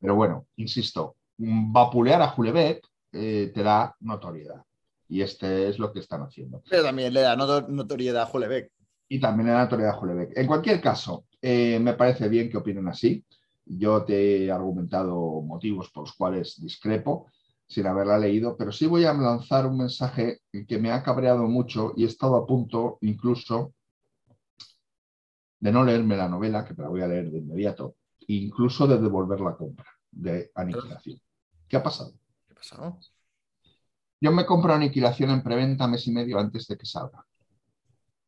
Pero 0.00 0.16
bueno, 0.16 0.46
insisto, 0.56 1.16
vapulear 1.38 2.22
a 2.22 2.28
Houellebecq 2.28 2.86
eh, 3.12 3.52
te 3.54 3.62
da 3.62 3.94
notoriedad. 4.00 4.62
Y 5.08 5.22
este 5.22 5.68
es 5.68 5.78
lo 5.78 5.92
que 5.92 6.00
están 6.00 6.22
haciendo. 6.22 6.62
Pero 6.68 6.82
también 6.82 7.12
le 7.12 7.20
da 7.20 7.36
notoriedad 7.36 8.22
a 8.22 8.26
Houellebecq. 8.26 8.70
Y 9.08 9.20
también 9.20 9.46
le 9.46 9.52
da 9.52 9.64
notoriedad 9.64 9.94
a 9.94 9.98
Houellebecq. 9.98 10.36
En 10.36 10.46
cualquier 10.46 10.80
caso, 10.80 11.26
eh, 11.40 11.78
me 11.78 11.94
parece 11.94 12.28
bien 12.28 12.50
que 12.50 12.56
opinen 12.56 12.88
así. 12.88 13.24
Yo 13.66 14.04
te 14.04 14.44
he 14.44 14.52
argumentado 14.52 15.40
motivos 15.42 15.90
por 15.90 16.04
los 16.04 16.12
cuales 16.14 16.60
discrepo 16.60 17.28
sin 17.66 17.86
haberla 17.86 18.18
leído, 18.18 18.56
pero 18.56 18.70
sí 18.72 18.86
voy 18.86 19.04
a 19.04 19.14
lanzar 19.14 19.66
un 19.66 19.78
mensaje 19.78 20.42
que 20.68 20.78
me 20.78 20.92
ha 20.92 21.02
cabreado 21.02 21.44
mucho 21.48 21.94
y 21.96 22.04
he 22.04 22.06
estado 22.06 22.36
a 22.36 22.46
punto 22.46 22.98
incluso 23.00 23.72
de 25.60 25.72
no 25.72 25.82
leerme 25.82 26.16
la 26.16 26.28
novela, 26.28 26.64
que 26.64 26.74
te 26.74 26.82
la 26.82 26.88
voy 26.88 27.00
a 27.00 27.08
leer 27.08 27.30
de 27.30 27.38
inmediato, 27.38 27.96
incluso 28.26 28.86
de 28.86 28.98
devolver 28.98 29.40
la 29.40 29.56
compra 29.56 29.86
de 30.10 30.50
Aniquilación. 30.54 31.18
¿Qué 31.66 31.76
ha 31.78 31.82
pasado? 31.82 32.12
¿Qué 32.46 32.52
ha 32.52 32.56
pasado? 32.56 32.98
Yo 34.20 34.30
me 34.30 34.44
compro 34.44 34.74
Aniquilación 34.74 35.30
en 35.30 35.42
preventa 35.42 35.88
mes 35.88 36.06
y 36.06 36.12
medio 36.12 36.38
antes 36.38 36.66
de 36.66 36.76
que 36.76 36.84
salga. 36.84 37.26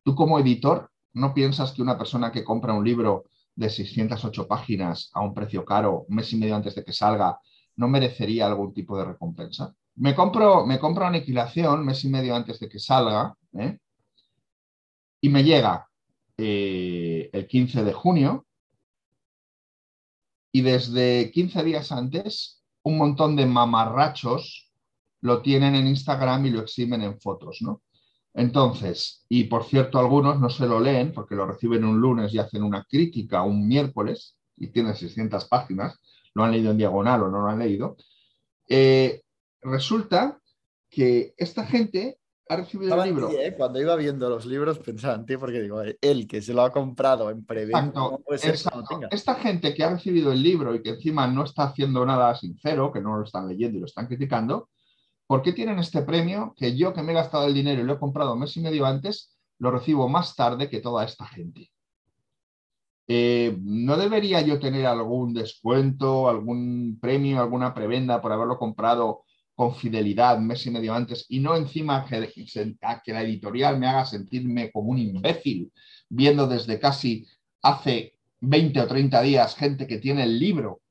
Tú 0.03 0.15
como 0.15 0.39
editor, 0.39 0.89
¿no 1.13 1.33
piensas 1.33 1.71
que 1.71 1.81
una 1.81 1.97
persona 1.97 2.31
que 2.31 2.43
compra 2.43 2.73
un 2.73 2.83
libro 2.83 3.25
de 3.57 3.69
608 3.69 4.47
páginas 4.47 5.09
a 5.13 5.21
un 5.21 5.33
precio 5.33 5.65
caro, 5.65 6.05
un 6.07 6.15
mes 6.15 6.31
y 6.31 6.37
medio 6.37 6.55
antes 6.55 6.75
de 6.75 6.85
que 6.85 6.93
salga, 6.93 7.39
no 7.75 7.87
merecería 7.87 8.45
algún 8.45 8.71
tipo 8.71 8.97
de 8.97 9.05
recompensa. 9.05 9.75
Me 9.95 10.13
compro, 10.13 10.65
me 10.65 10.79
compro 10.79 11.05
aniquilación 11.05 11.83
mes 11.83 12.05
y 12.05 12.09
medio 12.09 12.35
antes 12.35 12.59
de 12.59 12.69
que 12.69 12.77
salga 12.77 13.35
¿eh? 13.53 13.79
y 15.21 15.29
me 15.29 15.43
llega 15.43 15.87
eh, 16.37 17.31
el 17.33 17.47
15 17.47 17.83
de 17.83 17.93
junio 17.93 18.45
y 20.51 20.61
desde 20.61 21.31
15 21.31 21.63
días 21.63 21.91
antes 21.91 22.63
un 22.83 22.99
montón 22.99 23.35
de 23.35 23.47
mamarrachos 23.47 24.71
lo 25.21 25.41
tienen 25.41 25.73
en 25.73 25.87
Instagram 25.87 26.45
y 26.45 26.51
lo 26.51 26.61
exhiben 26.61 27.01
en 27.01 27.19
fotos, 27.19 27.57
¿no? 27.61 27.81
Entonces, 28.37 29.25
y 29.29 29.45
por 29.45 29.63
cierto, 29.63 29.97
algunos 29.97 30.39
no 30.39 30.47
se 30.51 30.67
lo 30.67 30.79
leen 30.79 31.11
porque 31.11 31.33
lo 31.33 31.47
reciben 31.47 31.83
un 31.83 31.99
lunes 31.99 32.31
y 32.31 32.37
hacen 32.37 32.61
una 32.61 32.85
crítica 32.87 33.41
un 33.41 33.67
miércoles 33.67 34.37
y 34.55 34.67
tiene 34.67 34.93
600 34.93 35.45
páginas, 35.45 35.99
lo 36.35 36.43
han 36.43 36.51
leído 36.51 36.69
en 36.69 36.77
diagonal 36.77 37.23
o 37.23 37.29
no 37.29 37.41
lo 37.41 37.47
han 37.47 37.57
leído. 37.57 37.97
Eh, 38.69 39.23
resulta 39.61 40.39
que 40.87 41.33
esta 41.35 41.65
gente 41.65 42.19
ha 42.47 42.57
recibido 42.57 42.89
Estaba 42.89 43.05
el 43.05 43.09
libro. 43.09 43.31
¿eh? 43.31 43.55
Cuando 43.57 43.81
iba 43.81 43.95
viendo 43.95 44.29
los 44.29 44.45
libros 44.45 44.77
pensaba 44.77 45.15
en 45.15 45.25
ti 45.25 45.35
porque 45.35 45.59
digo, 45.59 45.81
eh, 45.81 45.97
él 45.99 46.27
que 46.27 46.39
se 46.39 46.53
lo 46.53 46.61
ha 46.61 46.69
comprado 46.69 47.31
en 47.31 47.43
preventa, 47.43 47.91
no. 47.91 48.21
Esta 49.09 49.33
gente 49.33 49.73
que 49.73 49.83
ha 49.83 49.89
recibido 49.89 50.31
el 50.31 50.43
libro 50.43 50.75
y 50.75 50.83
que 50.83 50.91
encima 50.91 51.25
no 51.25 51.43
está 51.43 51.63
haciendo 51.63 52.05
nada 52.05 52.35
sincero, 52.35 52.91
que 52.91 53.01
no 53.01 53.17
lo 53.17 53.23
están 53.23 53.47
leyendo 53.47 53.77
y 53.77 53.81
lo 53.81 53.87
están 53.87 54.05
criticando, 54.05 54.69
¿por 55.27 55.41
qué 55.41 55.53
tienen 55.53 55.79
este 55.79 56.01
premio 56.01 56.53
que 56.57 56.75
yo 56.75 56.93
que 56.93 57.03
me 57.03 57.11
he 57.11 57.15
gastado 57.15 57.45
el 57.45 57.53
dinero 57.53 57.81
y 57.81 57.85
lo 57.85 57.93
he 57.93 57.99
comprado 57.99 58.35
mes 58.35 58.55
y 58.57 58.61
medio 58.61 58.85
antes, 58.85 59.37
lo 59.59 59.71
recibo 59.71 60.09
más 60.09 60.35
tarde 60.35 60.69
que 60.69 60.79
toda 60.79 61.05
esta 61.05 61.25
gente? 61.25 61.71
Eh, 63.09 63.57
¿No 63.61 63.95
debería 63.97 64.41
yo 64.41 64.59
tener 64.59 64.85
algún 64.85 65.33
descuento, 65.33 66.27
algún 66.27 66.97
premio, 66.99 67.39
alguna 67.39 67.73
prebenda 67.73 68.21
por 68.21 68.33
haberlo 68.33 68.57
comprado 68.57 69.23
con 69.57 69.73
fidelidad 69.73 70.37
mes 70.39 70.67
y 70.67 70.71
medio 70.71 70.93
antes 70.93 71.25
y 71.29 71.39
no 71.39 71.55
encima 71.55 72.05
que, 72.05 72.31
a 72.81 73.01
que 73.01 73.11
la 73.13 73.23
editorial 73.23 73.79
me 73.79 73.87
haga 73.87 74.05
sentirme 74.05 74.71
como 74.71 74.91
un 74.91 74.99
imbécil 74.99 75.71
viendo 76.09 76.47
desde 76.47 76.79
casi 76.79 77.25
hace 77.63 78.13
20 78.41 78.81
o 78.81 78.87
30 78.87 79.21
días 79.21 79.55
gente 79.55 79.87
que 79.87 79.97
tiene 79.97 80.23
el 80.23 80.37
libro 80.37 80.81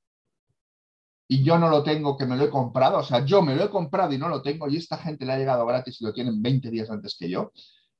y 1.29 1.43
yo 1.43 1.59
no 1.59 1.69
lo 1.69 1.83
tengo, 1.83 2.17
que 2.17 2.27
me 2.27 2.37
lo 2.37 2.45
he 2.45 2.51
comprado? 2.51 2.99
O 2.99 3.03
sea, 3.03 3.25
yo 3.25 3.43
me 3.43 3.57
lo 3.57 3.65
he 3.65 3.71
comprado 3.71 4.13
y 4.13 4.19
no 4.19 4.29
lo 4.29 4.43
tengo 4.43 4.69
y 4.69 4.77
esta 4.77 4.97
gente 4.97 5.25
le 5.25 5.33
ha 5.33 5.39
llegado 5.39 5.67
gratis 5.67 6.01
y 6.01 6.05
lo 6.05 6.13
tienen 6.13 6.41
20 6.41 6.71
días 6.71 6.91
antes 6.91 7.17
que 7.19 7.29
yo. 7.29 7.53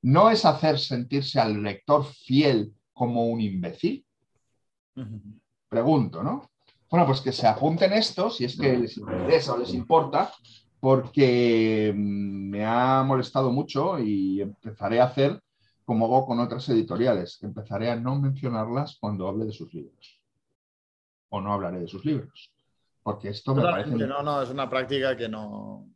¿No 0.03 0.31
es 0.31 0.45
hacer 0.45 0.79
sentirse 0.79 1.41
al 1.41 1.63
lector 1.63 2.05
fiel 2.05 2.73
como 2.93 3.27
un 3.27 3.41
imbécil? 3.41 4.05
Pregunto, 5.69 6.23
¿no? 6.23 6.51
Bueno, 6.89 7.07
pues 7.07 7.21
que 7.21 7.33
se 7.33 7.47
apunten 7.47 7.93
esto, 7.93 8.31
si 8.31 8.45
es 8.45 8.57
que 8.57 8.79
les 8.79 8.97
interesa 8.97 9.55
o 9.55 9.59
les 9.59 9.75
importa, 9.75 10.33
porque 10.79 11.93
mm, 11.95 12.51
me 12.51 12.65
ha 12.65 13.03
molestado 13.03 13.51
mucho 13.51 13.99
y 13.99 14.41
empezaré 14.41 15.01
a 15.01 15.07
hacer 15.07 15.41
como 15.85 16.07
hago 16.07 16.27
con 16.27 16.41
otras 16.41 16.69
editoriales. 16.69 17.43
Empezaré 17.43 17.91
a 17.91 17.97
no 17.97 18.15
mencionarlas 18.21 18.97
cuando 19.01 19.29
hable 19.29 19.47
de 19.47 19.53
sus 19.53 19.73
libros. 19.75 20.21
O 21.29 21.41
no 21.41 21.53
hablaré 21.53 21.81
de 21.81 21.89
sus 21.89 22.05
libros. 22.05 22.53
Porque 23.07 23.29
esto 23.29 23.55
me 23.55 23.63
parece... 23.63 23.91
No, 23.91 24.21
no, 24.21 24.43
es 24.43 24.51
una 24.51 24.69
práctica 24.69 25.17
que 25.17 25.29
no, 25.29 25.89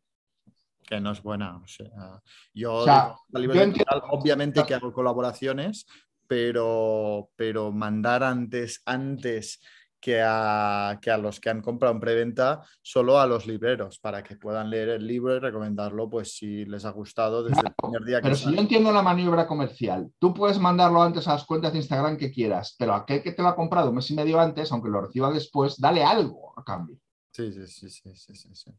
que 0.86 1.00
no 1.00 1.10
es 1.10 1.20
buena. 1.20 1.56
O 1.56 1.66
sea, 1.66 2.22
yo, 2.54 2.72
O 2.74 2.84
sea, 2.84 3.16
digo, 3.26 3.34
a 3.34 3.38
nivel 3.40 3.56
yo 3.56 3.62
editorial, 3.64 4.02
obviamente 4.10 4.64
que 4.64 4.74
hago 4.74 4.92
colaboraciones, 4.92 5.88
pero, 6.28 7.30
pero 7.34 7.72
mandar 7.72 8.22
antes, 8.22 8.80
antes 8.86 9.60
que 10.00 10.22
a, 10.24 10.98
que 11.02 11.10
a 11.10 11.18
los 11.18 11.38
que 11.40 11.50
han 11.50 11.60
comprado 11.60 11.94
en 11.94 12.00
preventa, 12.00 12.62
solo 12.82 13.18
a 13.20 13.26
los 13.26 13.46
libreros, 13.46 13.98
para 13.98 14.22
que 14.22 14.36
puedan 14.36 14.70
leer 14.70 14.88
el 14.88 15.06
libro 15.06 15.36
y 15.36 15.38
recomendarlo, 15.40 16.08
pues 16.08 16.32
si 16.36 16.64
les 16.64 16.84
ha 16.84 16.90
gustado 16.90 17.42
desde 17.42 17.66
el 17.66 17.74
primer 17.74 18.04
día 18.04 18.18
que 18.18 18.22
Pero 18.24 18.34
si 18.36 18.52
yo 18.54 18.60
entiendo 18.60 18.90
la 18.92 19.02
maniobra 19.02 19.46
comercial, 19.46 20.10
tú 20.18 20.32
puedes 20.32 20.58
mandarlo 20.58 21.02
antes 21.02 21.28
a 21.28 21.34
las 21.34 21.44
cuentas 21.44 21.72
de 21.72 21.78
Instagram 21.78 22.16
que 22.16 22.30
quieras, 22.32 22.74
pero 22.78 22.94
aquel 22.94 23.22
que 23.22 23.32
te 23.32 23.42
lo 23.42 23.48
ha 23.48 23.56
comprado 23.56 23.90
un 23.90 23.96
mes 23.96 24.10
y 24.10 24.14
medio 24.14 24.40
antes, 24.40 24.72
aunque 24.72 24.88
lo 24.88 25.02
reciba 25.02 25.30
después, 25.30 25.78
dale 25.78 26.02
algo 26.02 26.58
a 26.58 26.64
cambio. 26.64 26.96
Sí, 27.32 27.52
sí, 27.52 27.66
sí, 27.66 27.88
sí, 27.90 28.14
sí, 28.14 28.34
sí, 28.34 28.48
sí. 28.54 28.70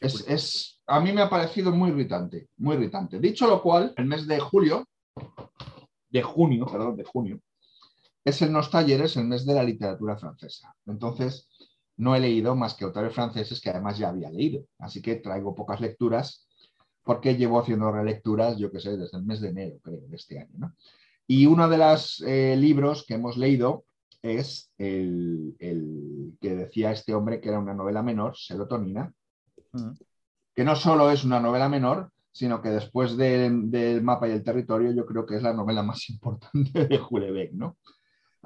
Es, 0.00 0.24
es- 0.28 0.80
a 0.86 1.00
mí 1.00 1.12
me 1.12 1.22
ha 1.22 1.28
parecido 1.28 1.72
muy 1.72 1.90
irritante, 1.90 2.48
muy 2.58 2.76
irritante. 2.76 3.18
Dicho 3.18 3.46
lo 3.48 3.60
cual, 3.60 3.92
el 3.96 4.04
mes 4.04 4.26
de 4.26 4.38
julio, 4.38 4.86
de 6.10 6.22
junio, 6.22 6.66
perdón, 6.66 6.96
de 6.96 7.04
junio, 7.04 7.40
es 8.26 8.42
el 8.42 8.52
Nos 8.52 8.70
Talleres, 8.70 9.16
el 9.16 9.24
mes 9.26 9.46
de 9.46 9.54
la 9.54 9.62
literatura 9.62 10.18
francesa. 10.18 10.74
Entonces, 10.86 11.48
no 11.96 12.14
he 12.14 12.20
leído 12.20 12.54
más 12.54 12.74
que 12.74 12.84
autores 12.84 13.14
franceses 13.14 13.60
que 13.60 13.70
además 13.70 13.96
ya 13.98 14.08
había 14.10 14.30
leído. 14.30 14.64
Así 14.78 15.00
que 15.00 15.16
traigo 15.16 15.54
pocas 15.54 15.80
lecturas 15.80 16.46
porque 17.04 17.36
llevo 17.36 17.60
haciendo 17.60 17.90
relecturas, 17.92 18.58
yo 18.58 18.70
que 18.70 18.80
sé, 18.80 18.96
desde 18.96 19.16
el 19.18 19.24
mes 19.24 19.40
de 19.40 19.48
enero, 19.50 19.76
creo, 19.80 20.00
de 20.08 20.16
este 20.16 20.40
año. 20.40 20.50
¿no? 20.58 20.74
Y 21.28 21.46
uno 21.46 21.68
de 21.68 21.78
los 21.78 22.20
eh, 22.26 22.56
libros 22.58 23.04
que 23.06 23.14
hemos 23.14 23.36
leído 23.36 23.84
es 24.22 24.72
el, 24.76 25.54
el 25.60 26.36
que 26.40 26.56
decía 26.56 26.90
este 26.90 27.14
hombre 27.14 27.40
que 27.40 27.48
era 27.50 27.60
una 27.60 27.74
novela 27.74 28.02
menor, 28.02 28.36
Serotonina, 28.36 29.12
Mm. 29.72 29.90
que 30.54 30.64
no 30.64 30.74
solo 30.74 31.10
es 31.10 31.24
una 31.24 31.38
novela 31.38 31.68
menor, 31.68 32.10
sino 32.32 32.60
que 32.62 32.70
después 32.70 33.16
de- 33.16 33.50
del 33.50 34.02
mapa 34.02 34.26
y 34.28 34.32
el 34.32 34.42
territorio, 34.42 34.90
yo 34.92 35.04
creo 35.06 35.26
que 35.26 35.36
es 35.36 35.42
la 35.42 35.52
novela 35.52 35.82
más 35.82 36.08
importante 36.10 36.86
de 36.86 36.98
Julebeck, 36.98 37.52
¿no? 37.52 37.76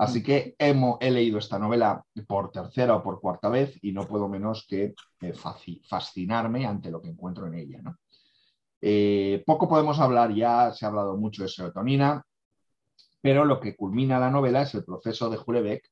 Así 0.04 0.22
que 0.22 0.54
hemo- 0.58 0.96
he 1.00 1.10
leído 1.10 1.38
esta 1.38 1.58
novela 1.58 2.02
por 2.26 2.50
tercera 2.50 2.96
o 2.96 3.02
por 3.02 3.20
cuarta 3.20 3.50
vez 3.50 3.78
y 3.82 3.92
no 3.92 4.06
puedo 4.08 4.28
menos 4.28 4.66
que 4.66 4.94
eh, 5.20 5.34
fascinarme 5.88 6.66
ante 6.66 6.90
lo 6.90 7.02
que 7.02 7.10
encuentro 7.10 7.46
en 7.46 7.54
ella, 7.54 7.82
¿no? 7.82 7.98
Eh, 8.80 9.42
poco 9.46 9.68
podemos 9.68 10.00
hablar, 10.00 10.32
ya 10.34 10.72
se 10.72 10.86
ha 10.86 10.88
hablado 10.88 11.16
mucho 11.18 11.42
de 11.42 11.48
serotonina, 11.48 12.24
pero 13.20 13.44
lo 13.44 13.60
que 13.60 13.76
culmina 13.76 14.18
la 14.18 14.30
novela 14.30 14.62
es 14.62 14.74
el 14.74 14.84
proceso 14.84 15.28
de 15.28 15.36
Julebeck 15.36 15.84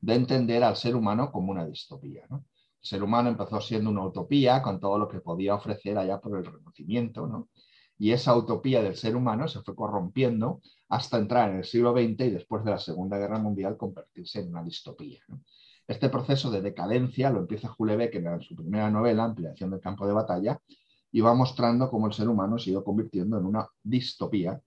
de 0.00 0.14
entender 0.14 0.62
al 0.62 0.76
ser 0.76 0.94
humano 0.94 1.32
como 1.32 1.50
una 1.50 1.66
distopía, 1.66 2.24
¿no? 2.30 2.44
El 2.82 2.88
ser 2.88 3.02
humano 3.02 3.30
empezó 3.30 3.60
siendo 3.60 3.90
una 3.90 4.04
utopía 4.04 4.62
con 4.62 4.78
todo 4.78 4.96
lo 4.96 5.08
que 5.08 5.20
podía 5.20 5.56
ofrecer 5.56 5.98
allá 5.98 6.20
por 6.20 6.38
el 6.38 6.44
Renacimiento, 6.44 7.26
¿no? 7.26 7.48
Y 7.98 8.12
esa 8.12 8.36
utopía 8.36 8.80
del 8.82 8.94
ser 8.94 9.16
humano 9.16 9.48
se 9.48 9.60
fue 9.62 9.74
corrompiendo 9.74 10.60
hasta 10.88 11.18
entrar 11.18 11.50
en 11.50 11.58
el 11.58 11.64
siglo 11.64 11.92
XX 11.92 12.20
y 12.26 12.30
después 12.30 12.64
de 12.64 12.70
la 12.70 12.78
Segunda 12.78 13.18
Guerra 13.18 13.38
Mundial 13.38 13.76
convertirse 13.76 14.40
en 14.40 14.50
una 14.50 14.62
distopía. 14.62 15.20
¿no? 15.28 15.40
Este 15.86 16.08
proceso 16.08 16.50
de 16.50 16.62
decadencia 16.62 17.30
lo 17.30 17.40
empieza 17.40 17.68
Julebeck 17.68 18.14
en 18.16 18.40
su 18.40 18.56
primera 18.56 18.90
novela, 18.90 19.24
Ampliación 19.24 19.70
del 19.70 19.80
campo 19.80 20.06
de 20.06 20.12
batalla, 20.12 20.60
y 21.12 21.20
va 21.20 21.34
mostrando 21.34 21.88
cómo 21.88 22.08
el 22.08 22.12
ser 22.12 22.28
humano 22.28 22.58
se 22.58 22.70
ha 22.70 22.72
ido 22.72 22.84
convirtiendo 22.84 23.38
en 23.38 23.46
una 23.46 23.66
distopía 23.82 24.60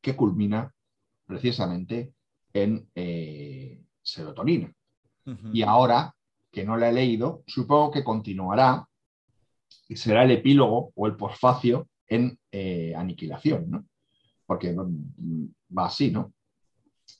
que 0.00 0.16
culmina 0.16 0.72
precisamente 1.26 2.12
en 2.52 2.88
eh, 2.94 3.80
serotonina. 4.02 4.72
Y 5.52 5.60
ahora, 5.60 6.14
que 6.50 6.64
no 6.64 6.78
la 6.78 6.88
he 6.88 6.92
leído, 6.92 7.42
supongo 7.46 7.90
que 7.90 8.02
continuará 8.02 8.88
y 9.88 9.96
será 9.96 10.24
el 10.24 10.30
epílogo 10.30 10.90
o 10.94 11.06
el 11.06 11.16
posfacio 11.16 11.86
en 12.06 12.38
eh, 12.50 12.94
aniquilación, 12.96 13.70
¿no? 13.70 13.84
Porque 14.48 14.74
va 14.74 15.86
así, 15.86 16.10
¿no? 16.10 16.32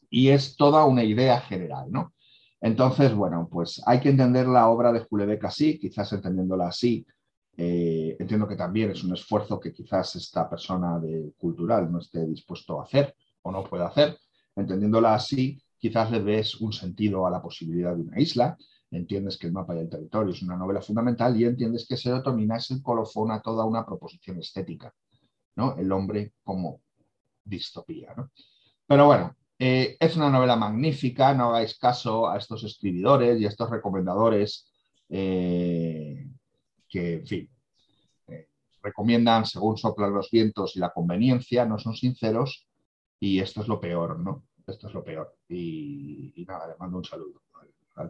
Y 0.08 0.28
es 0.30 0.56
toda 0.56 0.86
una 0.86 1.04
idea 1.04 1.38
general, 1.42 1.92
¿no? 1.92 2.14
Entonces, 2.60 3.14
bueno, 3.14 3.48
pues 3.52 3.82
hay 3.86 4.00
que 4.00 4.08
entender 4.08 4.46
la 4.48 4.68
obra 4.70 4.92
de 4.92 5.00
Julebeck 5.00 5.44
así, 5.44 5.78
quizás 5.78 6.10
entendiéndola 6.14 6.68
así. 6.68 7.06
eh, 7.60 8.16
entiendo 8.18 8.46
que 8.46 8.56
también 8.56 8.90
es 8.92 9.02
un 9.04 9.12
esfuerzo 9.12 9.58
que 9.60 9.72
quizás 9.72 10.14
esta 10.16 10.48
persona 10.48 10.98
de 11.00 11.32
cultural 11.36 11.90
no 11.90 11.98
esté 11.98 12.24
dispuesto 12.24 12.80
a 12.80 12.84
hacer 12.84 13.14
o 13.42 13.50
no 13.50 13.64
puede 13.64 13.84
hacer. 13.84 14.16
Entendiéndola 14.56 15.14
así, 15.14 15.60
quizás 15.76 16.10
le 16.10 16.22
des 16.22 16.60
un 16.60 16.72
sentido 16.72 17.26
a 17.26 17.30
la 17.30 17.42
posibilidad 17.42 17.94
de 17.96 18.02
una 18.02 18.20
isla, 18.20 18.56
entiendes 18.90 19.36
que 19.36 19.48
el 19.48 19.52
mapa 19.52 19.74
y 19.74 19.80
el 19.80 19.88
territorio 19.88 20.32
es 20.32 20.42
una 20.42 20.56
novela 20.56 20.80
fundamental 20.80 21.36
y 21.38 21.44
entiendes 21.44 21.86
que 21.86 21.96
serotonina 21.96 22.56
es 22.56 22.70
el 22.70 22.80
colofón 22.80 23.32
a 23.32 23.42
toda 23.42 23.64
una 23.64 23.84
proposición 23.84 24.38
estética, 24.38 24.94
¿no? 25.56 25.76
El 25.76 25.90
hombre 25.92 26.32
como 26.44 26.80
distopía, 27.48 28.14
¿no? 28.16 28.30
Pero 28.86 29.06
bueno, 29.06 29.36
eh, 29.58 29.96
es 29.98 30.16
una 30.16 30.30
novela 30.30 30.56
magnífica, 30.56 31.34
no 31.34 31.50
hagáis 31.50 31.78
caso 31.78 32.28
a 32.28 32.38
estos 32.38 32.64
escribidores 32.64 33.40
y 33.40 33.46
a 33.46 33.48
estos 33.48 33.70
recomendadores 33.70 34.70
eh, 35.08 36.26
que, 36.88 37.14
en 37.14 37.26
fin, 37.26 37.50
eh, 38.28 38.48
recomiendan 38.82 39.44
según 39.44 39.76
soplan 39.76 40.14
los 40.14 40.30
vientos 40.30 40.76
y 40.76 40.78
la 40.80 40.92
conveniencia, 40.92 41.66
no 41.66 41.78
son 41.78 41.94
sinceros 41.94 42.66
y 43.20 43.40
esto 43.40 43.62
es 43.62 43.68
lo 43.68 43.80
peor, 43.80 44.20
¿no? 44.20 44.44
Esto 44.66 44.88
es 44.88 44.94
lo 44.94 45.02
peor. 45.02 45.36
Y, 45.48 46.32
y 46.36 46.44
nada, 46.44 46.68
le 46.68 46.76
mando 46.76 46.98
un 46.98 47.04
saludo 47.04 47.42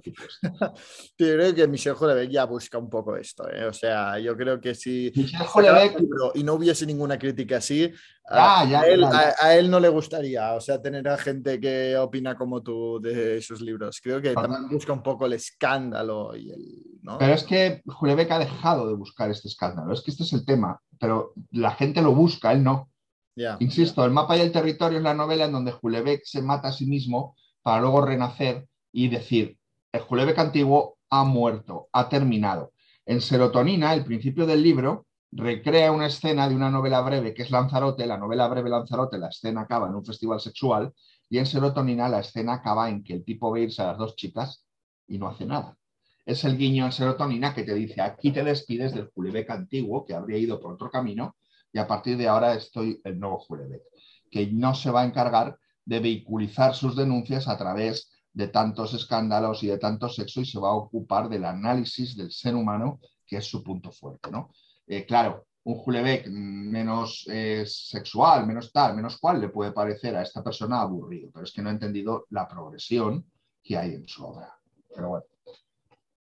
tipo 0.03 0.23
este. 0.23 0.49
Yo 1.19 1.35
creo 1.35 1.55
que 1.55 1.67
Michel 1.69 1.95
Houellebecq 1.95 2.31
ya 2.31 2.45
busca 2.45 2.79
un 2.79 2.89
poco 2.91 3.17
esto, 3.17 3.49
¿eh? 3.51 3.65
O 3.67 3.73
sea, 3.73 4.19
yo 4.19 4.37
creo 4.37 4.61
que 4.61 4.75
si 4.75 5.11
libro 5.11 6.33
y 6.35 6.43
no 6.45 6.55
hubiese 6.55 6.87
ninguna 6.87 7.19
crítica 7.19 7.57
así, 7.59 7.91
Ya, 8.31 8.61
a, 8.61 8.65
ya, 8.69 8.83
él, 8.83 9.05
a- 9.05 9.35
a 9.41 9.57
él 9.57 9.71
no 9.71 9.81
le 9.81 9.89
gustaría, 9.89 10.55
o 10.55 10.61
sea, 10.61 10.81
tener 10.81 11.09
a 11.09 11.17
gente 11.17 11.59
que 11.59 11.97
opina 11.97 12.37
como 12.37 12.63
tú 12.63 13.01
de 13.01 13.41
sus 13.43 13.61
libros. 13.61 14.01
Creo 14.03 14.21
que 14.21 14.35
también 14.35 14.69
busca 14.69 14.93
un 14.93 15.03
poco 15.03 15.27
el 15.27 15.33
escándalo 15.33 16.37
y 16.37 16.51
el... 16.51 16.63
¿no? 17.03 17.19
Pero 17.19 17.35
es 17.35 17.45
que 17.45 17.83
Julebeck 17.87 18.31
ha 18.31 18.39
dejado 18.39 18.87
de 18.89 18.95
buscar 18.95 19.31
este 19.31 19.49
escándalo. 19.49 19.93
Es 19.93 20.03
que 20.03 20.11
este 20.11 20.25
es 20.25 20.33
el 20.33 20.45
tema. 20.45 20.81
Pero 21.01 21.33
la 21.53 21.71
gente 21.73 22.03
lo 22.03 22.13
busca, 22.15 22.53
él 22.53 22.63
no. 22.65 22.91
Ya, 23.37 23.57
Insisto, 23.61 24.05
el 24.05 24.11
mapa 24.11 24.37
y 24.37 24.41
el 24.41 24.51
territorio 24.51 24.99
es 24.99 25.05
la 25.05 25.15
novela 25.15 25.45
en 25.45 25.53
donde 25.53 25.71
Julebeck 25.73 26.23
se 26.25 26.43
mata 26.43 26.69
a 26.69 26.73
sí 26.73 26.87
mismo 26.87 27.37
para 27.63 27.81
luego 27.81 28.01
renacer 28.05 28.67
y 28.93 29.09
decir, 29.09 29.58
el 29.93 30.01
Julebeck 30.01 30.39
antiguo 30.39 30.99
ha 31.11 31.25
muerto, 31.25 31.89
ha 31.93 32.09
terminado. 32.09 32.73
En 33.07 33.21
Serotonina, 33.21 33.95
el 33.95 34.05
principio 34.05 34.47
del 34.47 34.63
libro, 34.63 35.07
recrea 35.31 35.93
una 35.93 36.07
escena 36.07 36.49
de 36.49 36.55
una 36.55 36.71
novela 36.71 37.01
breve 37.01 37.35
que 37.35 37.43
es 37.43 37.51
Lanzarote, 37.51 38.07
la 38.07 38.19
novela 38.19 38.49
breve 38.49 38.71
Lanzarote, 38.71 39.19
la 39.19 39.29
escena 39.29 39.63
acaba 39.63 39.89
en 39.89 39.95
un 39.95 40.05
festival 40.05 40.41
sexual 40.41 40.93
y 41.29 41.39
en 41.39 41.47
Serotonina 41.47 42.09
la 42.09 42.21
escena 42.21 42.55
acaba 42.55 42.89
en 42.89 43.03
que 43.03 43.15
el 43.15 43.25
tipo 43.25 43.51
ve 43.51 43.63
irse 43.63 43.83
a 43.83 43.89
las 43.89 43.99
dos 43.99 44.17
chicas 44.17 44.65
y 45.07 45.19
no 45.19 45.29
hace 45.29 45.47
nada. 45.47 45.77
Es 46.25 46.45
el 46.45 46.57
guiño 46.59 46.85
en 46.87 46.93
Serotonina 46.93 47.55
que 47.55 47.65
te 47.65 47.75
dice, 47.75 48.01
aquí 48.01 48.33
te 48.33 48.45
despides 48.45 48.95
del 48.95 49.11
Julebeck 49.15 49.51
antiguo 49.51 50.05
que 50.05 50.15
habría 50.15 50.39
ido 50.39 50.61
por 50.61 50.73
otro 50.73 50.91
camino 50.91 51.37
y 51.43 51.49
y 51.73 51.79
a 51.79 51.87
partir 51.87 52.17
de 52.17 52.29
ahora 52.29 52.55
estoy 52.55 53.01
el 53.05 53.19
nuevo 53.19 53.39
Julebeck, 53.39 53.83
que 54.31 54.47
no 54.47 54.75
se 54.75 54.91
va 54.91 55.03
a 55.03 55.05
encargar 55.05 55.59
de 55.85 56.01
vehiculizar 56.01 56.75
sus 56.75 56.97
denuncias 56.97 57.49
a 57.49 57.57
través 57.57 58.11
de 58.33 58.49
tantos 58.49 58.95
escándalos 58.95 59.63
y 59.63 59.69
de 59.69 59.79
tanto 59.79 60.09
sexo 60.09 60.41
y 60.41 60.47
se 60.47 60.59
va 60.59 60.69
a 60.69 60.75
ocupar 60.75 61.29
del 61.29 61.45
análisis 61.45 62.17
del 62.17 62.31
ser 62.31 62.55
humano, 62.55 63.01
que 63.27 63.39
es 63.39 63.47
su 63.47 63.63
punto 63.63 63.91
fuerte. 63.91 64.31
¿no? 64.31 64.51
Eh, 64.87 65.05
claro, 65.05 65.47
un 65.65 65.75
Julebeck 65.75 66.29
menos 66.29 67.27
eh, 67.29 67.65
sexual, 67.67 68.47
menos 68.47 68.73
tal, 68.73 68.97
menos 68.97 69.19
cual, 69.19 69.41
le 69.41 69.49
puede 69.49 69.73
parecer 69.73 70.17
a 70.17 70.23
esta 70.23 70.43
persona 70.43 70.81
aburrido, 70.81 71.31
pero 71.33 71.45
es 71.45 71.53
que 71.53 71.63
no 71.63 71.69
ha 71.69 71.73
entendido 71.73 72.27
la 72.31 72.49
progresión 72.49 73.25
que 73.63 73.77
hay 73.77 73.95
en 73.95 74.09
su 74.09 74.25
obra. 74.25 74.59
Pero 74.95 75.09
bueno, 75.11 75.27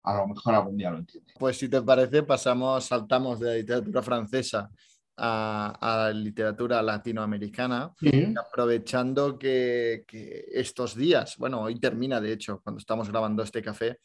a 0.03 0.17
lo 0.17 0.27
mejor 0.27 0.55
algún 0.55 0.77
día 0.77 0.89
lo 0.89 0.97
entiende. 0.97 1.33
Pues 1.37 1.57
si 1.57 1.69
te 1.69 1.81
parece, 1.81 2.23
pasamos, 2.23 2.85
saltamos 2.85 3.39
de 3.39 3.47
la 3.47 3.55
literatura 3.55 4.01
francesa 4.01 4.69
a, 5.17 5.77
la 5.81 6.11
literatura 6.11 6.81
latinoamericana, 6.81 7.93
aprovechando 8.39 9.37
que, 9.37 10.05
estos 10.51 10.95
días, 10.95 11.37
bueno, 11.37 11.61
hoy 11.61 11.79
termina 11.79 12.19
de 12.19 12.33
hecho, 12.33 12.61
cuando 12.61 12.79
estamos 12.79 13.09
grabando 13.09 13.43
este 13.43 13.61
café, 13.61 13.99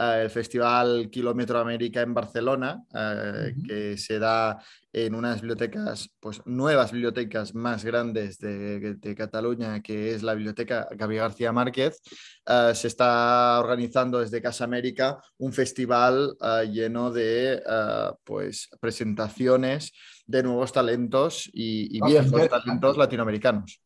eh, 0.00 0.22
el 0.22 0.30
Festival 0.30 1.10
Kilómetro 1.10 1.58
América 1.58 2.00
en 2.00 2.14
Barcelona, 2.14 2.82
eh, 2.94 3.54
que 3.66 3.98
se 3.98 4.18
da 4.18 4.58
en 4.90 5.14
unas 5.14 5.42
bibliotecas, 5.42 6.08
pues 6.18 6.40
nuevas 6.46 6.90
bibliotecas 6.90 7.54
más 7.54 7.84
grandes 7.84 8.38
de, 8.38 9.14
Cataluña, 9.14 9.82
que 9.82 10.14
es 10.14 10.22
la 10.22 10.32
Biblioteca 10.32 10.88
Gabriel 10.92 11.24
García 11.24 11.52
Márquez. 11.52 12.00
Eh, 12.46 12.72
se 12.74 12.88
está 12.88 13.60
organizando 13.60 14.20
desde 14.20 14.40
Casa 14.40 14.64
América 14.64 15.18
un 15.36 15.52
festival 15.52 16.34
lleno 16.72 17.10
de 17.10 17.62
pues, 18.24 18.70
presentaciones 18.80 19.92
de 20.26 20.42
nuevos 20.42 20.72
talentos 20.72 21.46
y, 21.52 21.98
y 21.98 22.00
viejos 22.00 22.48
talentos 22.48 22.96
latinoamericanos. 22.96 23.82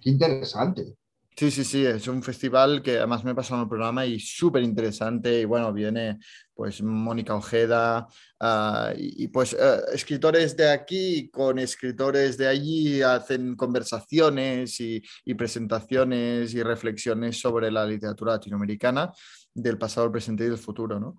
Qué 0.00 0.10
interesante. 0.10 0.96
Sí, 1.34 1.50
sí, 1.50 1.64
sí, 1.64 1.86
es 1.86 2.06
un 2.08 2.22
festival 2.22 2.82
que 2.82 2.98
además 2.98 3.24
me 3.24 3.30
he 3.30 3.34
pasado 3.34 3.56
en 3.56 3.62
el 3.62 3.68
programa 3.68 4.04
y 4.04 4.20
súper 4.20 4.62
interesante. 4.62 5.40
Y 5.40 5.44
bueno, 5.46 5.72
viene 5.72 6.18
pues 6.54 6.82
Mónica 6.82 7.34
Ojeda 7.34 8.06
ah, 8.38 8.92
y, 8.96 9.28
pues 9.28 9.54
eh, 9.54 9.80
escritores 9.94 10.56
de 10.56 10.70
aquí 10.70 11.30
con 11.30 11.58
escritores 11.58 12.36
de 12.36 12.48
allí 12.48 13.00
hacen 13.00 13.56
conversaciones 13.56 14.78
y, 14.80 15.02
presentaciones 15.34 16.52
y 16.54 16.62
reflexiones 16.62 17.40
sobre 17.40 17.70
la 17.70 17.86
literatura 17.86 18.32
latinoamericana 18.32 19.10
del 19.54 19.78
pasado, 19.78 20.06
el 20.06 20.12
presente 20.12 20.44
y 20.44 20.48
del 20.48 20.58
futuro. 20.58 21.00
¿no? 21.00 21.16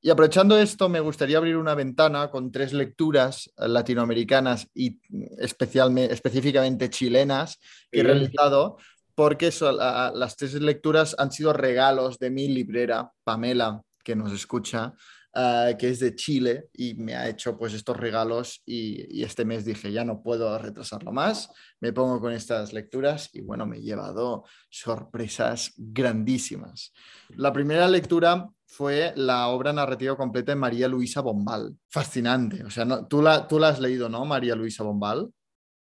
Y 0.00 0.10
aprovechando 0.10 0.56
esto, 0.56 0.88
me 0.88 1.00
gustaría 1.00 1.38
abrir 1.38 1.56
una 1.56 1.74
ventana 1.74 2.30
con 2.30 2.52
tres 2.52 2.72
lecturas 2.72 3.52
latinoamericanas 3.56 4.68
y 4.72 5.00
especialmente, 5.38 6.14
específicamente 6.14 6.88
chilenas 6.88 7.58
que 7.90 8.00
he 8.00 8.04
realizado 8.04 8.78
porque 9.16 9.50
las 9.50 10.36
tres 10.36 10.54
lecturas 10.60 11.16
han 11.18 11.32
sido 11.32 11.54
regalos 11.54 12.18
de 12.18 12.30
mi 12.30 12.48
librera, 12.48 13.10
Pamela, 13.24 13.82
que 14.04 14.14
nos 14.14 14.30
escucha, 14.30 14.92
ah, 15.34 15.70
que 15.78 15.88
es 15.88 16.00
de 16.00 16.14
Chile 16.14 16.68
y 16.74 16.94
me 16.94 17.16
ha 17.16 17.26
hecho 17.26 17.56
pues 17.56 17.72
estos 17.72 17.96
regalos 17.96 18.62
y, 18.66 19.24
este 19.24 19.46
mes 19.46 19.64
dije, 19.64 19.90
ya 19.90 20.04
no 20.04 20.22
puedo 20.22 20.56
retrasarlo 20.58 21.12
más, 21.12 21.50
me 21.80 21.94
pongo 21.94 22.20
con 22.20 22.34
estas 22.34 22.74
lecturas 22.74 23.30
y 23.32 23.40
bueno, 23.40 23.64
me 23.64 23.78
he 23.78 23.80
llevado 23.80 24.44
sorpresas 24.68 25.72
grandísimas. 25.78 26.92
La 27.30 27.54
primera 27.54 27.88
lectura 27.88 28.46
fue 28.66 29.14
la 29.16 29.48
obra 29.48 29.72
narrativa 29.72 30.14
completa 30.14 30.52
de 30.52 30.56
María 30.56 30.88
Luisa 30.88 31.22
Bombal. 31.22 31.74
Fascinante. 31.88 32.62
O 32.64 32.70
sea, 32.70 32.84
no, 32.84 33.06
¿tú, 33.06 33.24
tú 33.48 33.58
la 33.58 33.68
has 33.68 33.80
leído, 33.80 34.10
¿no, 34.10 34.26
María 34.26 34.54
Luisa 34.54 34.84
Bombal? 34.84 35.32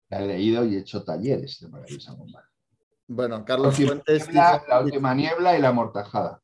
La 0.10 0.22
he 0.22 0.28
leído 0.28 0.64
y 0.64 0.76
he 0.76 0.80
hecho 0.82 1.04
talleres 1.04 1.60
de 1.60 1.70
María 1.70 1.88
Luisa 1.90 2.14
Bombal. 2.14 2.44
Bueno, 3.08 3.46
Carlos 3.46 3.76
Fuentes. 3.76 4.34
la 4.34 4.82
última 4.84 5.14
niebla 5.14 5.58
y 5.58 5.62
la 5.62 5.72
mortajada. 5.72 6.42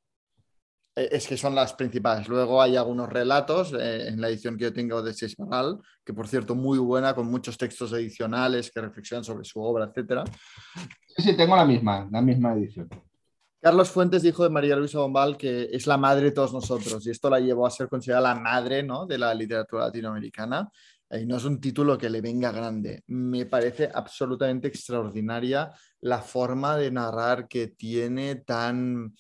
Eh, 0.95 1.09
es 1.11 1.27
que 1.27 1.37
son 1.37 1.55
las 1.55 1.73
principales. 1.73 2.27
Luego 2.27 2.61
hay 2.61 2.75
algunos 2.75 3.09
relatos 3.09 3.73
eh, 3.73 4.09
en 4.09 4.19
la 4.19 4.29
edición 4.29 4.57
que 4.57 4.65
yo 4.65 4.73
tengo 4.73 5.01
de 5.01 5.13
Sesmanal, 5.13 5.79
que 6.05 6.13
por 6.13 6.27
cierto 6.27 6.53
muy 6.53 6.79
buena, 6.79 7.15
con 7.15 7.27
muchos 7.27 7.57
textos 7.57 7.93
adicionales 7.93 8.71
que 8.71 8.81
reflexionan 8.81 9.23
sobre 9.23 9.45
su 9.45 9.61
obra, 9.61 9.85
etc. 9.85 10.23
Sí, 11.15 11.23
sí, 11.23 11.37
tengo 11.37 11.55
la 11.55 11.65
misma, 11.65 12.07
la 12.11 12.21
misma 12.21 12.53
edición. 12.53 12.89
Carlos 13.61 13.91
Fuentes 13.91 14.23
dijo 14.23 14.43
de 14.43 14.49
María 14.49 14.75
Luisa 14.75 14.97
Bombal 14.99 15.37
que 15.37 15.69
es 15.71 15.85
la 15.85 15.95
madre 15.95 16.25
de 16.25 16.31
todos 16.31 16.51
nosotros 16.51 17.05
y 17.05 17.11
esto 17.11 17.29
la 17.29 17.39
llevó 17.39 17.67
a 17.67 17.69
ser 17.69 17.87
considerada 17.87 18.33
la 18.33 18.39
madre 18.39 18.81
¿no? 18.81 19.05
de 19.05 19.19
la 19.19 19.35
literatura 19.35 19.85
latinoamericana 19.85 20.67
y 21.19 21.25
no 21.25 21.37
es 21.37 21.43
un 21.43 21.59
título 21.59 21.97
que 21.97 22.09
le 22.09 22.21
venga 22.21 22.51
grande. 22.51 23.03
Me 23.07 23.45
parece 23.45 23.89
absolutamente 23.93 24.67
extraordinaria 24.67 25.71
la 26.01 26.21
forma 26.21 26.77
de 26.77 26.91
narrar 26.91 27.47
que 27.47 27.67
tiene 27.67 28.35
tan, 28.35 29.13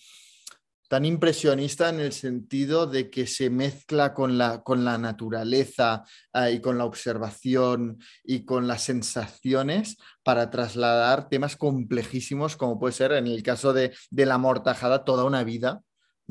tan 0.87 1.05
impresionista 1.05 1.89
en 1.89 1.99
el 1.99 2.13
sentido 2.13 2.87
de 2.87 3.09
que 3.09 3.27
se 3.27 3.49
mezcla 3.49 4.13
con 4.13 4.37
la, 4.37 4.63
con 4.63 4.85
la 4.85 4.97
naturaleza 4.97 6.03
eh, 6.33 6.53
y 6.53 6.61
con 6.61 6.77
la 6.77 6.85
observación 6.85 7.99
y 8.23 8.45
con 8.45 8.67
las 8.67 8.83
sensaciones 8.83 9.97
para 10.23 10.49
trasladar 10.49 11.29
temas 11.29 11.55
complejísimos 11.55 12.57
como 12.57 12.79
puede 12.79 12.93
ser 12.93 13.11
en 13.13 13.27
el 13.27 13.43
caso 13.43 13.73
de, 13.73 13.93
de 14.09 14.25
la 14.25 14.37
mortajada 14.37 15.03
toda 15.03 15.25
una 15.25 15.43
vida 15.43 15.81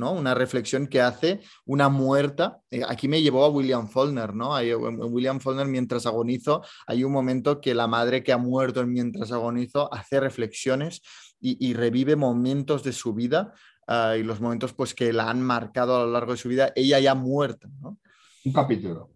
una 0.03 0.35
reflexión 0.35 0.87
que 0.87 1.01
hace 1.01 1.41
una 1.67 1.89
muerta. 1.89 2.61
Eh, 2.71 2.83
aquí 2.89 3.09
me 3.09 3.23
llevó 3.23 3.45
a 3.45 3.51
William 3.51 3.89
Faulkner, 3.89 4.35
¿no? 4.35 4.59
en 4.59 4.99
William 5.01 5.41
Faulkner, 5.41 5.67
mientras 5.67 6.07
agonizo, 6.07 6.63
hay 6.87 7.05
un 7.05 7.13
momento 7.13 7.61
que 7.61 7.75
la 7.75 7.87
madre 7.87 8.23
que 8.23 8.33
ha 8.33 8.39
muerto 8.39 8.87
mientras 8.87 9.33
agonizo 9.33 9.93
hace 9.93 10.21
reflexiones 10.21 11.03
y, 11.43 11.73
revive 11.73 12.17
momentos 12.17 12.85
de 12.85 12.93
su 12.93 13.15
vida 13.15 13.55
ah, 13.87 14.15
y 14.17 14.23
los 14.23 14.41
momentos 14.41 14.75
pues, 14.75 14.95
que 14.95 15.13
la 15.13 15.31
han 15.31 15.41
marcado 15.41 15.97
a 15.97 16.05
lo 16.05 16.13
largo 16.13 16.33
de 16.33 16.39
su 16.39 16.49
vida, 16.49 16.73
ella 16.77 16.99
ya 16.99 17.15
muerta, 17.15 17.69
Un 17.83 18.53
capítulo. 18.53 19.11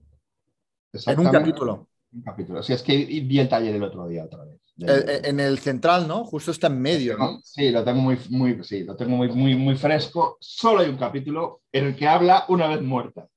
En 1.07 1.19
un 1.19 1.31
capítulo. 1.31 1.89
Un 2.13 2.23
capítulo. 2.23 2.63
Si 2.63 2.73
es 2.73 2.83
que 2.83 2.97
vi 2.97 3.39
el 3.41 3.49
taller 3.49 3.75
el 3.75 3.83
otro 3.83 4.07
día 4.07 4.25
otra 4.25 4.45
vez. 4.45 4.54
Eh, 4.81 4.87
eh, 4.87 5.21
en 5.25 5.39
el 5.39 5.59
central, 5.61 6.09
¿no? 6.09 6.25
Justo 6.25 6.51
está 6.51 6.67
en 6.67 6.81
medio, 6.81 7.17
¿no? 7.17 7.41
Sí, 7.45 7.71
lo 7.71 7.85
tengo 7.85 8.01
muy, 8.01 8.19
muy, 8.31 8.65
sí, 8.65 8.83
lo 8.83 8.97
tengo 8.97 9.17
muy, 9.17 9.29
muy, 9.29 9.55
muy 9.55 9.77
fresco. 9.77 10.37
Solo 10.41 10.81
hay 10.81 10.89
un 10.89 10.97
capítulo 10.97 11.63
en 11.71 11.87
el 11.87 11.97
que 11.97 12.09
habla 12.09 12.45
una 12.49 12.67
vez 12.67 12.83
muerta. 12.83 13.29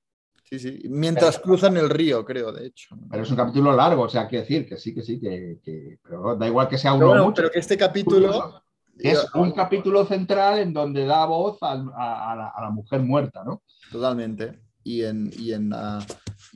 Sí, 0.44 0.58
sí. 0.58 0.80
Mientras 0.86 1.38
cruzan 1.38 1.78
el 1.78 1.90
río, 1.90 2.26
creo, 2.26 2.52
de 2.52 2.68
hecho. 2.68 2.98
Pero 3.12 3.22
es 3.22 3.30
un 3.30 3.36
capítulo 3.36 3.76
largo, 3.76 4.04
o 4.04 4.10
sea, 4.10 4.28
que 4.28 4.38
decir 4.38 4.68
que 4.68 4.78
sí, 4.78 4.96
que 4.96 5.04
sí, 5.04 5.20
que, 5.20 6.00
pero 6.02 6.36
da 6.36 6.48
igual 6.48 6.68
que 6.70 6.78
sea 6.78 6.94
uno 6.94 7.12
pero, 7.12 7.26
mucho. 7.26 7.36
Pero 7.36 7.52
que 7.52 7.60
este 7.60 7.78
capítulo 7.78 8.64
es 8.98 9.28
un 9.36 9.52
capítulo 9.52 10.06
central 10.06 10.58
en 10.60 10.74
donde 10.74 11.06
da 11.06 11.26
voz 11.26 11.60
a, 11.62 11.76
la, 11.76 12.70
mujer 12.72 13.02
muerta, 13.02 13.44
¿no? 13.44 13.62
Totalmente. 13.92 14.60
Y 14.84 15.04
en, 15.04 15.32
y 15.38 15.52
en, 15.52 15.72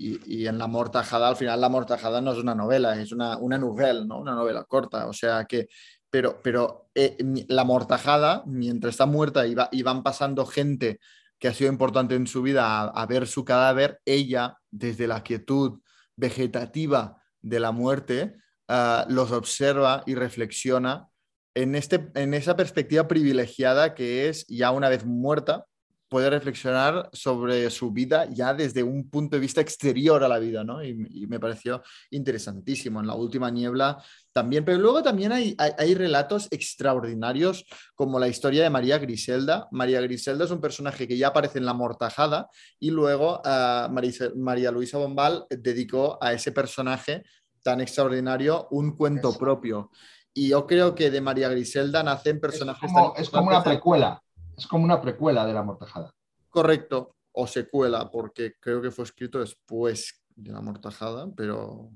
y, 0.02 0.48
en 0.48 0.58
La 0.58 0.68
Mortajada, 0.68 1.28
al 1.30 1.36
final 1.36 1.62
La 1.62 1.70
Mortajada 1.70 2.22
no 2.22 2.32
es 2.34 2.40
una 2.40 2.56
novela, 2.56 3.00
es 3.00 3.12
una, 3.12 3.38
una 3.38 3.58
novela, 3.58 4.64
corta, 4.68 5.08
o 5.08 5.14
sea 5.14 5.46
que, 5.46 5.68
pero, 6.10 6.40
pero 6.44 6.90
eh, 6.96 7.18
La 7.48 7.64
Mortajada, 7.64 8.44
mientras 8.46 8.96
está 8.96 9.06
muerta 9.06 9.46
y, 9.48 9.56
y, 9.72 9.84
van 9.84 10.04
pasando 10.04 10.46
gente 10.46 11.00
que 11.40 11.48
ha 11.48 11.54
sido 11.54 11.72
importante 11.72 12.16
en 12.16 12.28
su 12.28 12.42
vida 12.42 12.84
a, 12.84 13.06
ver 13.08 13.28
su 13.28 13.44
cadáver, 13.44 14.00
ella, 14.06 14.58
desde 14.70 15.08
la 15.08 15.24
quietud 15.24 15.80
vegetativa 16.16 17.18
de 17.42 17.60
la 17.60 17.72
muerte, 17.72 18.38
ah, 18.68 19.06
los 19.10 19.32
observa 19.32 20.04
y 20.06 20.14
reflexiona 20.14 21.08
en, 21.56 21.76
este, 21.76 22.12
en 22.14 22.34
esa 22.34 22.56
perspectiva 22.56 23.08
privilegiada 23.08 23.96
que 23.96 24.30
es 24.30 24.46
ya 24.48 24.72
una 24.72 24.90
vez 24.90 25.06
muerta, 25.06 25.66
puede 26.12 26.30
reflexionar 26.30 27.10
sobre 27.14 27.70
su 27.70 27.90
vida 27.92 28.28
ya 28.30 28.54
desde 28.54 28.84
un 28.84 29.10
punto 29.10 29.38
de 29.38 29.40
vista 29.40 29.62
exterior 29.62 30.22
a 30.26 30.28
la 30.28 30.40
vida, 30.40 30.62
¿no? 30.62 30.84
Y, 30.84 30.94
me 31.26 31.40
pareció 31.40 31.82
interesantísimo. 32.10 33.00
En 33.00 33.08
la 33.08 33.16
última 33.16 33.50
niebla 33.50 34.04
también, 34.34 34.66
pero 34.66 34.78
luego 34.78 35.02
también 35.02 35.32
hay, 35.32 35.56
hay, 35.58 35.96
relatos 35.96 36.50
extraordinarios 36.52 37.64
como 37.96 38.20
la 38.20 38.28
historia 38.28 38.62
de 38.62 38.70
María 38.70 38.98
Griselda. 38.98 39.70
María 39.72 40.02
Griselda 40.02 40.44
es 40.44 40.52
un 40.52 40.60
personaje 40.60 41.08
que 41.08 41.18
ya 41.18 41.30
aparece 41.30 41.60
en 41.60 41.66
La 41.66 41.74
Mortajada 41.74 42.50
y 42.78 42.92
luego 42.92 43.42
uh, 43.46 43.90
María, 44.36 44.72
Luisa 44.72 44.98
Bombal 44.98 45.46
dedicó 45.50 46.18
a 46.22 46.34
ese 46.34 46.52
personaje 46.52 47.24
tan 47.64 47.80
extraordinario 47.80 48.68
un 48.72 48.98
cuento 48.98 49.38
propio. 49.38 49.92
Y 50.34 50.50
yo 50.50 50.68
creo 50.68 50.94
que 50.94 51.10
de 51.10 51.22
María 51.22 51.48
Griselda 51.48 52.04
nacen 52.04 52.42
personajes... 52.42 52.90
Es 52.90 52.94
como, 52.94 53.16
es 53.16 53.30
como 53.30 53.48
una 53.48 53.64
precuela 53.64 54.22
es 54.58 54.68
como 54.68 54.84
una 54.84 55.02
precuela 55.02 55.46
de 55.46 55.54
La 55.54 55.64
Mortajada. 55.64 56.12
Correcto, 56.50 57.16
o 57.32 57.48
secuela, 57.48 58.10
porque 58.10 58.56
creo 58.60 58.82
que 58.82 58.92
fue 58.92 59.06
escrito 59.06 59.40
después 59.40 60.22
de 60.36 60.52
La 60.52 60.62
Mortajada, 60.62 61.30
pero 61.36 61.92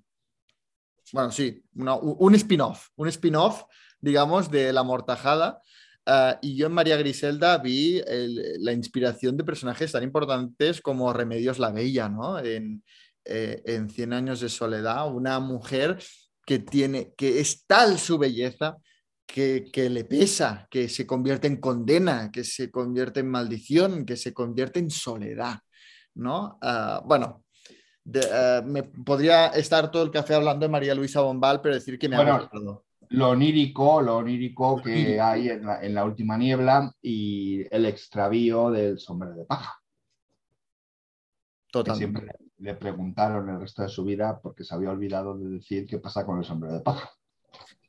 bueno, 1.12 1.32
sí, 1.32 1.64
un 1.76 2.36
spin-off, 2.36 2.90
un 2.96 3.08
spin-off, 3.10 3.64
digamos, 4.00 4.50
de 4.50 4.74
La 4.74 4.84
Mortajada. 4.84 5.62
Eh, 6.06 6.38
y 6.42 6.56
yo 6.56 6.68
en 6.68 6.74
María 6.74 6.98
Griselda 6.98 7.58
vi 7.58 8.02
la 8.60 8.72
inspiración 8.72 9.38
de 9.38 9.44
personajes 9.44 9.92
tan 9.92 10.04
importantes 10.04 10.82
como 10.82 11.14
Remedios 11.14 11.60
la 11.60 11.72
Bella, 11.72 12.10
¿no? 12.10 12.40
En, 12.40 12.84
eh, 13.24 13.62
en 13.66 13.90
Cien 13.90 14.14
años 14.14 14.40
de 14.40 14.50
soledad, 14.50 15.14
una 15.14 15.40
mujer 15.40 15.98
que 16.46 16.60
tiene, 16.60 17.14
que 17.16 17.40
es 17.40 17.66
tal 17.66 17.98
su 18.00 18.18
belleza 18.18 18.78
que, 19.26 19.70
que, 19.72 19.90
le 19.90 20.04
pesa, 20.06 20.68
que 20.70 20.88
se 20.88 21.06
convierte 21.06 21.48
en 21.48 21.58
condena, 21.58 22.32
que 22.32 22.44
se 22.44 22.72
convierte 22.72 23.22
en 23.22 23.30
maldición, 23.30 24.06
que 24.06 24.16
se 24.16 24.34
convierte 24.34 24.80
en 24.80 24.90
soledad, 24.90 25.60
¿no? 26.16 26.60
Uh, 26.62 27.06
bueno, 27.06 27.44
de, 28.04 28.20
uh, 28.20 28.66
me 28.66 28.84
podría 28.84 29.48
estar 29.48 29.90
todo 29.92 30.04
el 30.04 30.12
café 30.12 30.36
hablando 30.36 30.66
de 30.66 30.72
María 30.72 30.96
Luisa 30.96 31.22
Bombal, 31.22 31.62
pero 31.62 31.76
decir 31.76 31.98
que 31.98 32.10
me 32.10 32.18
bueno, 32.18 32.34
ha 32.34 32.40
gustado. 32.40 32.86
Lo 33.10 33.30
onírico, 33.30 34.02
lo 34.02 34.18
onírico 34.18 34.82
que 34.82 35.20
hay 35.22 35.50
en 35.50 35.66
la, 35.66 35.82
en 35.84 35.94
la, 35.94 36.06
última 36.06 36.38
niebla 36.38 36.92
y 37.02 37.64
el 37.74 37.86
extravío 37.86 38.72
del 38.72 39.00
sombrero 39.00 39.36
de 39.36 39.46
paja. 39.46 39.80
Totalmente. 41.72 42.20
Siempre 42.20 42.46
le 42.58 42.74
preguntaron 42.76 43.50
el 43.50 43.60
resto 43.60 43.82
de 43.82 43.90
su 43.90 44.04
vida 44.04 44.40
porque 44.42 44.64
se 44.64 44.74
había 44.74 44.92
olvidado 44.92 45.38
de 45.38 45.50
decir 45.50 45.86
qué 45.86 46.00
pasa 46.00 46.26
con 46.26 46.40
el 46.40 46.46
sombrero 46.46 46.76
de 46.76 46.82
paja. 46.82 47.12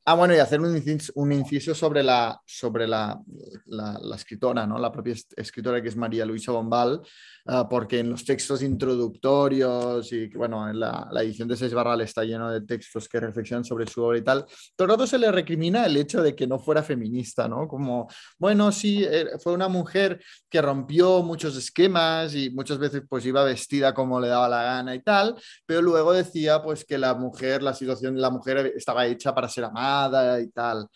Ah, 0.09 0.15
bueno, 0.15 0.37
y 0.37 0.39
hacer 0.39 0.61
un 0.61 1.33
inciso, 1.33 1.75
sobre, 1.75 2.01
la, 2.01 2.41
sobre 2.47 2.87
la, 2.87 3.21
la, 3.67 4.15
escritora, 4.15 4.65
¿no? 4.65 4.79
La 4.79 4.93
propia 4.93 5.17
escritora 5.37 5.83
que 5.83 5.89
es 5.89 5.97
María 5.97 6.25
Luisa 6.25 6.53
Bombal, 6.53 7.03
uh, 7.47 7.69
porque 7.69 7.99
en 7.99 8.11
los 8.11 8.25
textos 8.25 8.63
introductorios 8.63 10.13
y, 10.13 10.29
bueno, 10.29 10.71
en 10.71 10.79
la, 10.79 11.09
edición 11.17 11.49
de 11.49 11.57
Seis 11.57 11.75
Barral 11.75 12.03
está 12.03 12.23
lleno 12.23 12.53
de 12.53 12.61
textos 12.61 13.09
que 13.09 13.19
reflexionan 13.19 13.65
sobre 13.65 13.89
su 13.89 14.01
obra 14.01 14.19
y 14.19 14.23
tal, 14.23 14.47
todo 14.77 14.87
el 14.87 14.91
rato 14.91 15.09
se 15.09 15.19
le 15.19 15.33
recrimina 15.33 15.85
el 15.85 15.97
hecho 15.97 16.23
de 16.23 16.37
que 16.37 16.47
no 16.47 16.61
fuera 16.61 16.85
feminista, 16.85 17.49
¿no? 17.49 17.67
Como, 17.67 18.07
bueno, 18.39 18.71
sí, 18.71 19.03
eh, 19.03 19.31
fue 19.43 19.55
una 19.55 19.67
mujer 19.67 20.23
que 20.49 20.63
rompió 20.63 21.25
muchos 21.25 21.57
esquemas 21.57 22.33
y 22.33 22.51
muchas 22.51 22.79
veces 22.79 23.03
pues 23.09 23.27
iba 23.27 23.43
vestida 23.43 23.93
como 23.93 24.21
le 24.21 24.29
daba 24.29 24.49
la 24.49 24.63
gana 24.63 24.95
y 24.95 25.03
tal, 25.03 25.35
pero 25.67 25.83
luego 25.83 26.13
decía 26.13 26.63
pues 26.63 26.85
que 26.85 26.97
la 26.97 27.15
mujer, 27.15 27.61
la 27.61 27.75
situación 27.75 28.15
de 28.15 28.21
la 28.21 28.31
mujer 28.31 28.73
estaba 28.77 29.05
hecha 29.05 29.35
para 29.35 29.49
ser 29.49 29.65
amada 29.65 29.96
y 30.41 30.51
tal. 30.51 30.89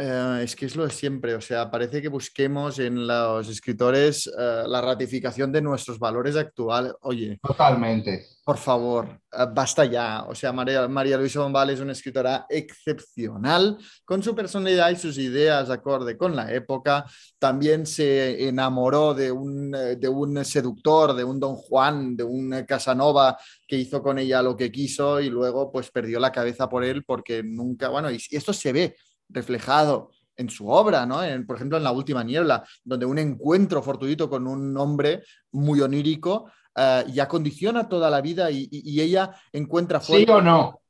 Eh, 0.00 0.44
es 0.44 0.56
que 0.56 0.64
es 0.64 0.76
lo 0.76 0.84
de 0.84 0.90
siempre, 0.90 1.34
o 1.34 1.42
sea, 1.42 1.70
parece 1.70 2.00
que 2.00 2.08
busquemos 2.08 2.78
en 2.78 3.06
los 3.06 3.46
escritores 3.48 4.26
eh, 4.26 4.62
la 4.66 4.80
ratificación 4.80 5.52
de 5.52 5.60
nuestros 5.60 5.98
valores 5.98 6.36
actuales. 6.36 6.94
Oye, 7.02 7.38
totalmente. 7.42 8.26
Por 8.42 8.56
favor, 8.56 9.20
eh, 9.30 9.44
basta 9.52 9.84
ya. 9.84 10.24
O 10.26 10.34
sea, 10.34 10.54
María, 10.54 10.88
María 10.88 11.18
Luisa 11.18 11.40
Bombal 11.40 11.68
es 11.68 11.80
una 11.80 11.92
escritora 11.92 12.46
excepcional, 12.48 13.76
con 14.06 14.22
su 14.22 14.34
personalidad 14.34 14.90
y 14.90 14.96
sus 14.96 15.18
ideas 15.18 15.68
acorde 15.68 16.16
con 16.16 16.34
la 16.34 16.50
época. 16.50 17.04
También 17.38 17.84
se 17.84 18.48
enamoró 18.48 19.12
de 19.12 19.30
un, 19.30 19.70
de 19.70 20.08
un 20.08 20.42
seductor, 20.46 21.12
de 21.12 21.24
un 21.24 21.38
Don 21.38 21.56
Juan, 21.56 22.16
de 22.16 22.24
un 22.24 22.64
Casanova 22.66 23.36
que 23.68 23.76
hizo 23.76 24.02
con 24.02 24.18
ella 24.18 24.40
lo 24.40 24.56
que 24.56 24.72
quiso 24.72 25.20
y 25.20 25.28
luego 25.28 25.70
pues 25.70 25.90
perdió 25.90 26.18
la 26.18 26.32
cabeza 26.32 26.70
por 26.70 26.84
él 26.84 27.04
porque 27.04 27.42
nunca, 27.42 27.88
bueno, 27.90 28.10
y 28.10 28.18
esto 28.30 28.54
se 28.54 28.72
ve 28.72 28.96
reflejado 29.30 30.10
en 30.36 30.48
su 30.48 30.68
obra, 30.68 31.04
¿no? 31.06 31.22
En, 31.22 31.46
por 31.46 31.56
ejemplo, 31.56 31.76
en 31.76 31.84
La 31.84 31.92
Última 31.92 32.24
Niebla, 32.24 32.64
donde 32.84 33.06
un 33.06 33.18
encuentro 33.18 33.82
fortuito 33.82 34.28
con 34.30 34.46
un 34.46 34.76
hombre 34.76 35.22
muy 35.52 35.80
onírico 35.80 36.50
uh, 36.76 37.10
ya 37.10 37.28
condiciona 37.28 37.88
toda 37.88 38.08
la 38.08 38.20
vida 38.20 38.50
y, 38.50 38.68
y, 38.70 38.90
y 38.92 39.00
ella 39.00 39.34
encuentra 39.52 40.00
fuerte... 40.00 40.24
¿Sí 40.24 40.30
o 40.30 40.40
no? 40.40 40.80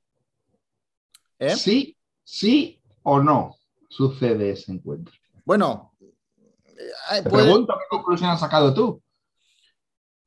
¿Eh? 1.39 1.57
Sí, 1.57 1.97
sí 2.23 2.81
o 3.03 3.21
no 3.21 3.57
sucede 3.89 4.51
ese 4.51 4.73
encuentro. 4.73 5.15
Bueno, 5.45 5.95
eh, 5.99 7.23
Te 7.23 7.31
puede... 7.31 7.45
pregunto 7.45 7.75
qué 7.77 7.97
conclusión 7.97 8.31
has 8.31 8.41
sacado 8.41 8.73
tú. 8.73 9.03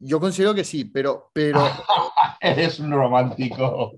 Yo 0.05 0.19
considero 0.19 0.53
que 0.53 0.63
sí, 0.63 0.85
pero... 0.85 1.31
pero... 1.33 1.61
Eres 2.41 2.79
un 2.79 2.91
romántico. 2.91 3.93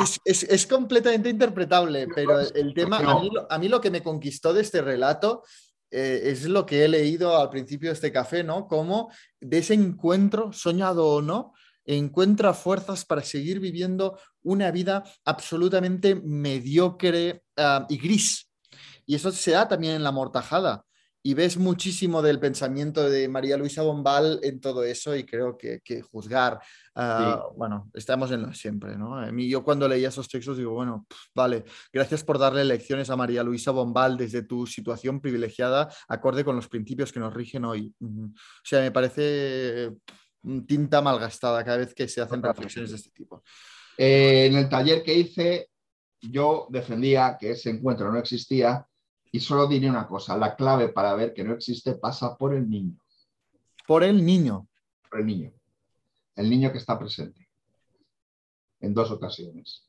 Es, 0.00 0.20
es, 0.24 0.42
es, 0.44 0.66
completamente 0.66 1.28
interpretable, 1.28 2.06
pero 2.14 2.38
el 2.38 2.72
tema, 2.72 2.98
a 2.98 3.20
mí, 3.20 3.30
a 3.48 3.58
mí, 3.58 3.68
lo 3.68 3.80
que 3.80 3.90
me 3.90 4.02
conquistó 4.02 4.52
de 4.52 4.60
este 4.60 4.80
relato 4.80 5.42
eh, 5.90 6.20
es 6.26 6.44
lo 6.44 6.64
que 6.64 6.84
he 6.84 6.88
leído 6.88 7.36
al 7.36 7.50
principio 7.50 7.90
de 7.90 7.94
este 7.94 8.12
café, 8.12 8.44
¿no? 8.44 8.68
Como 8.68 9.10
de 9.40 9.58
ese 9.58 9.74
encuentro, 9.74 10.52
soñado 10.52 11.08
o 11.08 11.20
no, 11.20 11.52
encuentra 11.84 12.54
fuerzas 12.54 13.04
para 13.04 13.22
seguir 13.22 13.58
viviendo 13.58 14.20
una 14.42 14.70
vida 14.70 15.02
absolutamente 15.24 16.14
mediocre 16.14 17.42
uh, 17.56 17.84
y 17.88 17.98
gris. 17.98 18.48
Y 19.04 19.16
eso 19.16 19.32
se 19.32 19.50
da 19.50 19.66
también 19.66 19.94
en 19.94 20.04
la 20.04 20.12
mortajada 20.12 20.84
y 21.22 21.34
ves 21.34 21.58
muchísimo 21.58 22.22
del 22.22 22.40
pensamiento 22.40 23.08
de 23.08 23.28
María 23.28 23.56
Luisa 23.56 23.82
Bombal 23.82 24.40
en 24.42 24.60
todo 24.60 24.84
eso 24.84 25.14
y 25.14 25.24
creo 25.24 25.58
que, 25.58 25.80
que 25.80 26.00
juzgar, 26.00 26.60
uh, 26.94 27.00
sí. 27.00 27.40
bueno, 27.56 27.90
estamos 27.92 28.30
en 28.30 28.42
lo 28.42 28.54
siempre, 28.54 28.96
¿no? 28.96 29.16
A 29.16 29.30
mí, 29.30 29.48
yo 29.48 29.62
cuando 29.62 29.86
leía 29.86 30.08
esos 30.08 30.28
textos 30.28 30.56
digo, 30.56 30.72
bueno, 30.72 31.06
pff, 31.08 31.18
vale, 31.34 31.64
gracias 31.92 32.24
por 32.24 32.38
darle 32.38 32.64
lecciones 32.64 33.10
a 33.10 33.16
María 33.16 33.42
Luisa 33.42 33.70
Bombal 33.70 34.16
desde 34.16 34.42
tu 34.42 34.66
situación 34.66 35.20
privilegiada, 35.20 35.92
acorde 36.08 36.44
con 36.44 36.56
los 36.56 36.68
principios 36.68 37.12
que 37.12 37.20
nos 37.20 37.34
rigen 37.34 37.64
hoy. 37.66 37.94
Uh 38.00 38.08
-huh. 38.08 38.32
O 38.32 38.64
sea, 38.64 38.80
me 38.80 38.90
parece 38.90 39.92
tinta 40.66 41.02
malgastada 41.02 41.62
cada 41.64 41.78
vez 41.78 41.94
que 41.94 42.08
se 42.08 42.20
hacen 42.20 42.42
reflexiones 42.42 42.90
de 42.90 42.96
este 42.96 43.10
tipo. 43.10 43.42
Eh, 43.98 44.46
en 44.46 44.56
el 44.56 44.68
taller 44.68 45.02
que 45.02 45.14
hice, 45.14 45.68
yo 46.22 46.66
defendía 46.70 47.36
que 47.38 47.50
ese 47.50 47.70
encuentro 47.70 48.10
no 48.10 48.18
existía 48.18 48.86
y 49.32 49.40
solo 49.40 49.66
diré 49.66 49.88
una 49.88 50.06
cosa, 50.06 50.36
la 50.36 50.56
clave 50.56 50.88
para 50.88 51.14
ver 51.14 51.32
que 51.32 51.44
no 51.44 51.54
existe 51.54 51.94
pasa 51.94 52.36
por 52.36 52.54
el 52.54 52.68
niño. 52.68 52.98
Por 53.86 54.02
el 54.02 54.24
niño. 54.24 54.66
Por 55.08 55.20
el 55.20 55.26
niño. 55.26 55.52
El 56.36 56.50
niño 56.50 56.72
que 56.72 56.78
está 56.78 56.98
presente. 56.98 57.48
En 58.80 58.94
dos 58.94 59.10
ocasiones. 59.10 59.88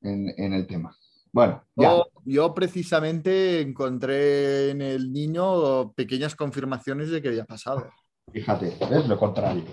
En, 0.00 0.32
en 0.36 0.54
el 0.54 0.66
tema. 0.66 0.96
Bueno, 1.32 1.64
ya. 1.76 1.90
Yo, 1.90 2.06
yo, 2.24 2.54
precisamente 2.54 3.60
encontré 3.60 4.70
en 4.70 4.82
el 4.82 5.12
niño 5.12 5.92
pequeñas 5.92 6.34
confirmaciones 6.34 7.10
de 7.10 7.22
que 7.22 7.28
había 7.28 7.44
pasado. 7.44 7.88
Fíjate, 8.32 8.76
es 8.90 9.06
lo 9.06 9.18
contrario. 9.18 9.64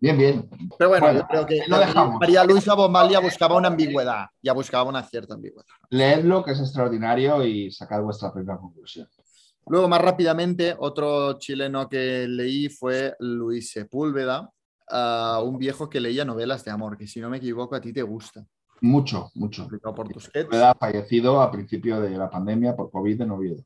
Bien, 0.00 0.16
bien. 0.16 0.48
Pero 0.78 0.90
bueno, 0.90 1.06
bueno 1.06 1.20
yo 1.20 1.26
creo 1.26 1.46
que 1.46 1.62
lo 1.68 1.78
dejamos. 1.78 2.18
María 2.18 2.42
Luisa 2.44 2.74
Bombal 2.74 3.10
ya 3.10 3.20
buscaba 3.20 3.56
una 3.56 3.68
ambigüedad, 3.68 4.26
ya 4.42 4.54
buscaba 4.54 4.88
una 4.88 5.02
cierta 5.02 5.34
ambigüedad. 5.34 5.66
Leedlo, 5.90 6.42
que 6.42 6.52
es 6.52 6.60
extraordinario, 6.60 7.44
y 7.44 7.70
sacad 7.70 8.02
vuestra 8.02 8.32
primera 8.32 8.58
conclusión. 8.58 9.06
Luego, 9.66 9.88
más 9.88 10.00
rápidamente, 10.00 10.74
otro 10.78 11.38
chileno 11.38 11.86
que 11.88 12.26
leí 12.26 12.70
fue 12.70 13.14
Luis 13.20 13.72
Sepúlveda, 13.72 14.50
uh, 14.90 15.42
un 15.44 15.58
viejo 15.58 15.90
que 15.90 16.00
leía 16.00 16.24
novelas 16.24 16.64
de 16.64 16.70
amor, 16.70 16.96
que 16.96 17.06
si 17.06 17.20
no 17.20 17.28
me 17.28 17.36
equivoco 17.36 17.74
a 17.74 17.80
ti 17.80 17.92
te 17.92 18.02
gusta. 18.02 18.44
Mucho, 18.80 19.30
mucho. 19.34 19.68
Por 19.94 20.08
tus 20.08 20.30
ha 20.34 20.74
fallecido 20.74 21.42
a 21.42 21.50
principio 21.50 22.00
de 22.00 22.16
la 22.16 22.30
pandemia 22.30 22.74
por 22.74 22.90
COVID 22.90 23.20
en 23.20 23.30
Oviedo. 23.30 23.62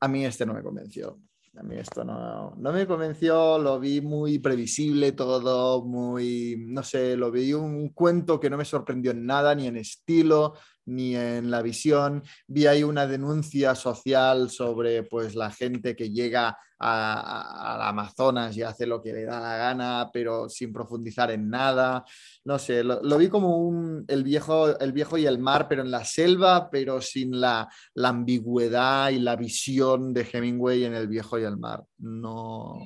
A 0.00 0.08
mí 0.08 0.24
este 0.24 0.46
no 0.46 0.54
me 0.54 0.62
convenció. 0.62 1.18
A 1.56 1.64
mí 1.64 1.76
esto 1.76 2.04
no, 2.04 2.54
no, 2.56 2.72
me 2.72 2.86
convenció, 2.86 3.58
lo 3.58 3.80
vi 3.80 4.00
muy 4.00 4.38
previsible 4.38 5.12
todo, 5.12 5.84
muy, 5.84 6.64
no 6.68 6.84
sé, 6.84 7.16
lo 7.16 7.30
vi 7.32 7.52
un 7.52 7.88
cuento 7.88 8.38
que 8.38 8.48
no 8.48 8.56
me 8.56 8.64
sorprendió 8.64 9.10
en 9.10 9.26
nada, 9.26 9.54
ni 9.56 9.66
en 9.66 9.76
estilo, 9.76 10.54
ni 10.90 11.16
en 11.16 11.50
la 11.50 11.62
visión. 11.62 12.22
Vi 12.46 12.66
ahí 12.66 12.82
una 12.82 13.06
denuncia 13.06 13.74
social 13.74 14.50
sobre 14.50 15.04
pues 15.04 15.34
la 15.34 15.50
gente 15.50 15.94
que 15.96 16.10
llega 16.10 16.58
a, 16.78 17.74
al 17.74 17.82
Amazonas 17.82 18.56
y 18.56 18.62
hace 18.62 18.86
lo 18.86 19.02
que 19.02 19.12
le 19.12 19.24
da 19.24 19.38
la 19.40 19.56
gana, 19.56 20.10
pero 20.12 20.48
sin 20.48 20.72
profundizar 20.72 21.30
en 21.30 21.48
nada. 21.48 22.04
No 22.44 22.58
sé, 22.58 22.82
lo, 22.82 23.18
vi 23.18 23.28
como 23.28 23.58
un, 23.58 24.04
el, 24.08 24.24
viejo, 24.24 24.78
el 24.78 24.92
viejo 24.92 25.18
y 25.18 25.26
el 25.26 25.38
mar, 25.38 25.66
pero 25.68 25.82
en 25.82 25.90
la 25.90 26.04
selva, 26.04 26.70
pero 26.70 27.00
sin 27.00 27.40
la, 27.40 27.68
la 27.94 28.08
ambigüedad 28.08 29.10
y 29.10 29.18
la 29.18 29.36
visión 29.36 30.12
de 30.12 30.26
Hemingway 30.30 30.84
en 30.84 30.94
el 30.94 31.06
viejo 31.06 31.38
y 31.38 31.44
el 31.44 31.58
mar. 31.58 31.84
No. 31.98 32.82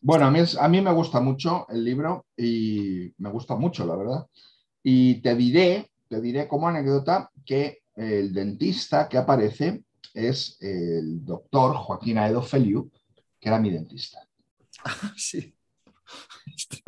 Bueno, 0.00 0.26
a 0.26 0.30
mí, 0.30 0.40
a 0.60 0.68
mí 0.68 0.80
me 0.80 0.92
gusta 0.92 1.20
mucho 1.20 1.66
el 1.68 1.84
libro 1.84 2.26
y 2.36 3.12
me 3.18 3.30
gusta 3.30 3.56
mucho, 3.56 3.86
la 3.86 3.96
verdad. 3.96 4.26
Y 4.82 5.20
te 5.20 5.34
diré, 5.34 5.90
te 6.08 6.20
diré 6.20 6.48
como 6.48 6.68
anécdota 6.68 7.30
que 7.44 7.82
el 7.94 8.32
dentista 8.32 9.08
que 9.08 9.18
aparece 9.18 9.82
es 10.14 10.56
el 10.60 11.24
doctor 11.24 11.74
Joaquín 11.76 12.18
Aedo 12.18 12.42
Feliu, 12.42 12.90
que 13.38 13.48
era 13.48 13.58
mi 13.58 13.70
dentista. 13.70 14.26
Sí. 15.16 15.52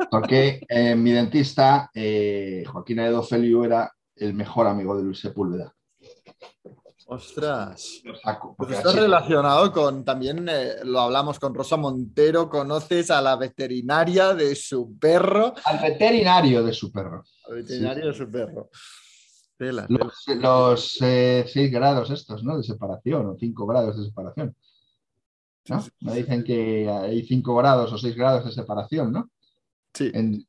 Porque 0.09 0.61
eh, 0.67 0.95
mi 0.95 1.11
dentista, 1.11 1.89
eh, 1.93 2.63
Joaquín 2.65 2.99
Aedo 2.99 3.21
Feliu, 3.23 3.63
era 3.63 3.91
el 4.15 4.33
mejor 4.33 4.67
amigo 4.67 4.95
de 4.97 5.03
Luis 5.03 5.19
Sepúlveda. 5.19 5.73
Ostras. 7.11 8.03
Pues 8.55 8.71
está 8.71 8.91
relacionado 8.91 9.71
con, 9.71 10.05
también 10.05 10.47
eh, 10.47 10.75
lo 10.83 10.99
hablamos 10.99 11.39
con 11.39 11.55
Rosa 11.55 11.75
Montero, 11.75 12.49
conoces 12.49 13.09
a 13.09 13.19
la 13.19 13.35
veterinaria 13.35 14.35
de 14.35 14.55
su 14.55 14.95
perro. 14.99 15.55
Al 15.65 15.79
veterinario 15.79 16.63
de 16.63 16.71
su 16.71 16.91
perro. 16.91 17.23
Al 17.47 17.55
veterinario 17.55 18.03
sí. 18.03 18.09
de 18.09 18.13
su 18.13 18.31
perro. 18.31 18.69
Tela, 19.59 19.85
tela. 19.85 19.99
Los, 20.05 20.27
los 20.37 20.97
eh, 21.01 21.45
seis 21.47 21.69
grados 21.71 22.09
estos, 22.09 22.43
¿no? 22.43 22.57
De 22.57 22.63
separación, 22.63 23.27
o 23.27 23.35
cinco 23.37 23.67
grados 23.67 23.97
de 23.97 24.05
separación. 24.05 24.55
¿no? 25.67 25.83
Me 25.99 26.15
dicen 26.15 26.43
que 26.43 26.89
hay 26.89 27.23
5 27.27 27.55
grados 27.55 27.93
o 27.93 27.97
6 27.99 28.15
grados 28.15 28.45
de 28.45 28.51
separación, 28.51 29.11
¿no? 29.11 29.29
Sí. 29.93 30.09
En- 30.15 30.47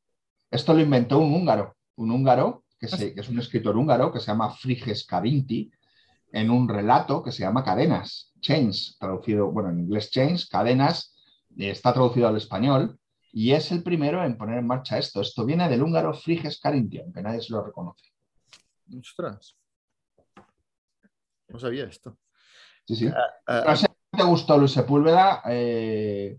esto 0.49 0.73
lo 0.73 0.79
inventó 0.81 1.19
un 1.19 1.31
húngaro, 1.33 1.75
un 1.97 2.09
húngaro 2.11 2.63
que, 2.79 2.87
se- 2.87 3.13
que 3.13 3.21
es 3.21 3.29
un 3.29 3.37
escritor 3.37 3.77
húngaro 3.77 4.11
que 4.11 4.19
se 4.19 4.27
llama 4.27 4.49
Friges 4.49 5.05
Cavinti, 5.05 5.69
en 6.31 6.49
un 6.49 6.67
relato 6.67 7.21
que 7.21 7.31
se 7.31 7.43
llama 7.43 7.63
Cadenas, 7.63 8.31
Chains, 8.39 8.97
traducido, 8.99 9.51
bueno, 9.51 9.69
en 9.69 9.81
inglés 9.81 10.09
Chains, 10.09 10.47
Cadenas, 10.47 11.13
eh, 11.57 11.69
está 11.69 11.93
traducido 11.93 12.27
al 12.27 12.37
español, 12.37 12.97
y 13.33 13.51
es 13.51 13.71
el 13.71 13.83
primero 13.83 14.23
en 14.23 14.37
poner 14.37 14.57
en 14.59 14.65
marcha 14.67 14.97
esto. 14.97 15.21
Esto 15.21 15.45
viene 15.45 15.69
del 15.69 15.83
húngaro 15.83 16.13
Friges 16.13 16.59
Cavinti, 16.59 16.99
aunque 16.99 17.21
nadie 17.21 17.41
se 17.41 17.53
lo 17.53 17.63
reconoce. 17.63 18.10
Ostras. 18.99 19.55
No 21.49 21.59
sabía 21.59 21.85
esto. 21.85 22.17
Sí, 22.85 22.95
sí. 22.95 23.09
Ah, 23.47 23.63
No 23.67 23.75
sé 23.75 23.87
si 23.87 24.17
te 24.17 24.23
gustó 24.23 24.57
Luis 24.57 24.71
Sepúlveda, 24.71 25.41
eh, 25.45 26.37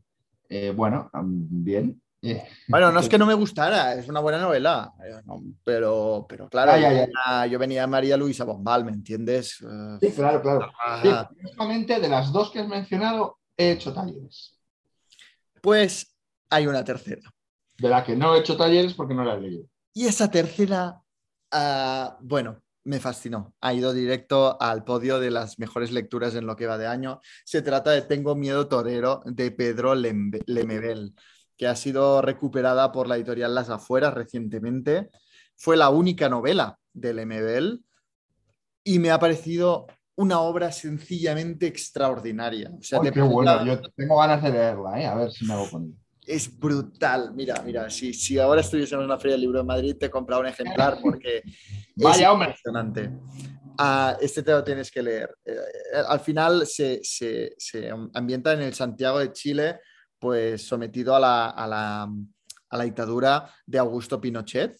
eh, 0.48 0.72
bueno, 0.74 1.11
bien. 1.22 2.00
Eh, 2.22 2.44
Bueno, 2.68 2.92
no 2.92 3.00
es 3.00 3.09
que 3.09 3.18
no 3.18 3.26
me 3.26 3.34
gustara, 3.42 3.94
es 3.94 4.09
una 4.09 4.20
buena 4.20 4.38
novela, 4.38 4.92
eh, 5.05 5.20
pero, 5.64 6.24
pero 6.28 6.48
claro, 6.48 6.72
Ya, 6.72 6.78
ya, 6.80 6.88
yo, 6.90 6.94
ya. 6.94 7.00
venía, 7.07 7.46
yo 7.46 7.59
venía 7.59 7.80
de 7.82 7.86
María 7.88 8.16
Luisa 8.16 8.44
Bombal, 8.44 8.84
¿me 8.84 8.92
entiendes? 8.92 9.57
Sí, 10.00 10.12
claro, 10.12 10.40
claro. 10.40 10.66
Sí, 11.03 11.09
ah, 11.11 11.28
justamente 11.42 11.98
de 12.00 12.09
las 12.09 12.32
dos 12.32 12.50
que 12.50 12.61
has 12.61 12.68
mencionado, 12.68 13.38
he 13.57 13.72
hecho 13.72 13.92
talleres. 13.92 14.59
pues 15.61 16.14
hay 16.50 16.66
una 16.66 16.84
tercera. 16.84 17.22
De 17.78 17.88
la 17.88 18.05
que 18.05 18.14
no 18.16 18.34
he 18.36 18.40
hecho 18.40 18.57
talleres 18.57 18.94
porque 18.94 19.14
no 19.14 19.24
la 19.24 19.34
he 19.34 19.40
leído. 19.40 19.64
Y 19.94 20.07
esa 20.07 20.30
tercera, 20.30 21.01
ah, 21.53 22.18
bueno, 22.20 22.61
me 22.84 22.98
fascinó. 22.98 23.55
Ha 23.61 23.72
ido 23.74 23.92
directo 23.92 24.61
al 24.61 24.84
podio 24.84 25.20
de 25.20 25.30
las 25.30 25.59
mejores 25.59 25.92
lecturas 25.92 26.34
en 26.34 26.46
lo 26.46 26.57
que 26.57 26.66
va 26.66 26.78
de 26.78 26.86
año. 26.86 27.20
Se 27.44 27.62
trata 27.62 27.90
de 27.92 28.03
Tengo 28.03 28.34
miedo 28.34 28.66
torero 28.68 29.22
de 29.24 29.50
Pedro 29.53 29.94
Lembe- 29.94 30.42
Lemebel, 30.46 31.14
que 31.57 31.68
ha 31.68 31.76
sido 31.76 32.22
recuperada 32.22 32.90
por 32.90 33.07
la 33.07 33.16
editorial 33.16 33.55
Las 33.55 33.70
Afueras 33.70 34.14
recientemente. 34.14 35.11
Fue 35.57 35.76
la 35.76 35.90
única 35.90 36.28
novela 36.28 36.78
de 36.92 37.14
Lemebel 37.14 37.84
y 38.82 38.98
me 38.98 39.11
ha 39.11 39.18
parecido 39.18 39.86
una 40.16 40.40
obra 40.40 40.72
sencillamente 40.72 41.66
extraordinaria. 41.66 42.70
O 42.78 42.82
sea, 42.82 43.00
te 43.00 43.12
qué 43.12 43.22
bueno, 43.22 43.64
yo 43.64 43.80
tengo 43.96 44.18
ganas 44.18 44.42
de 44.42 44.50
leerla, 44.50 45.00
¿eh? 45.00 45.07
a 45.07 45.14
ver 45.14 45.30
si 45.30 45.46
me 45.46 45.55
hago 45.55 45.70
con. 45.70 46.01
Es 46.27 46.59
brutal. 46.59 47.33
Mira, 47.35 47.61
mira, 47.64 47.91
si, 47.91 48.12
si 48.14 48.39
ahora 48.39 48.61
estuviésemos 48.61 49.03
en 49.05 49.11
una 49.11 49.18
feria 49.18 49.33
del 49.33 49.43
libro 49.43 49.59
de 49.59 49.64
Madrid, 49.64 49.97
te 49.99 50.07
he 50.07 50.11
comprado 50.11 50.43
un 50.43 50.49
ejemplar 50.49 50.99
porque 51.03 51.43
es 51.97 52.27
hombre. 52.27 52.49
impresionante. 52.49 53.11
Ah, 53.79 54.16
este 54.20 54.43
te 54.43 54.53
lo 54.53 54.62
tienes 54.62 54.91
que 54.91 55.03
leer. 55.03 55.35
Eh, 55.45 55.53
eh, 55.55 55.97
al 56.07 56.20
final 56.20 56.66
se, 56.66 57.01
se- 57.03 57.55
se 57.59 57.91
ambienta 58.14 58.53
en 58.53 58.62
el 58.62 58.75
Santiago 58.75 59.18
de 59.18 59.33
Chile, 59.33 59.81
pues 60.18 60.62
sometido 60.62 61.16
a 61.16 61.20
la, 61.20 61.47
a 61.51 61.66
la- 61.66 62.09
a 62.70 62.77
la 62.79 62.85
dictadura 62.85 63.51
de 63.66 63.79
Augusto 63.79 64.20
Pinochet. 64.20 64.77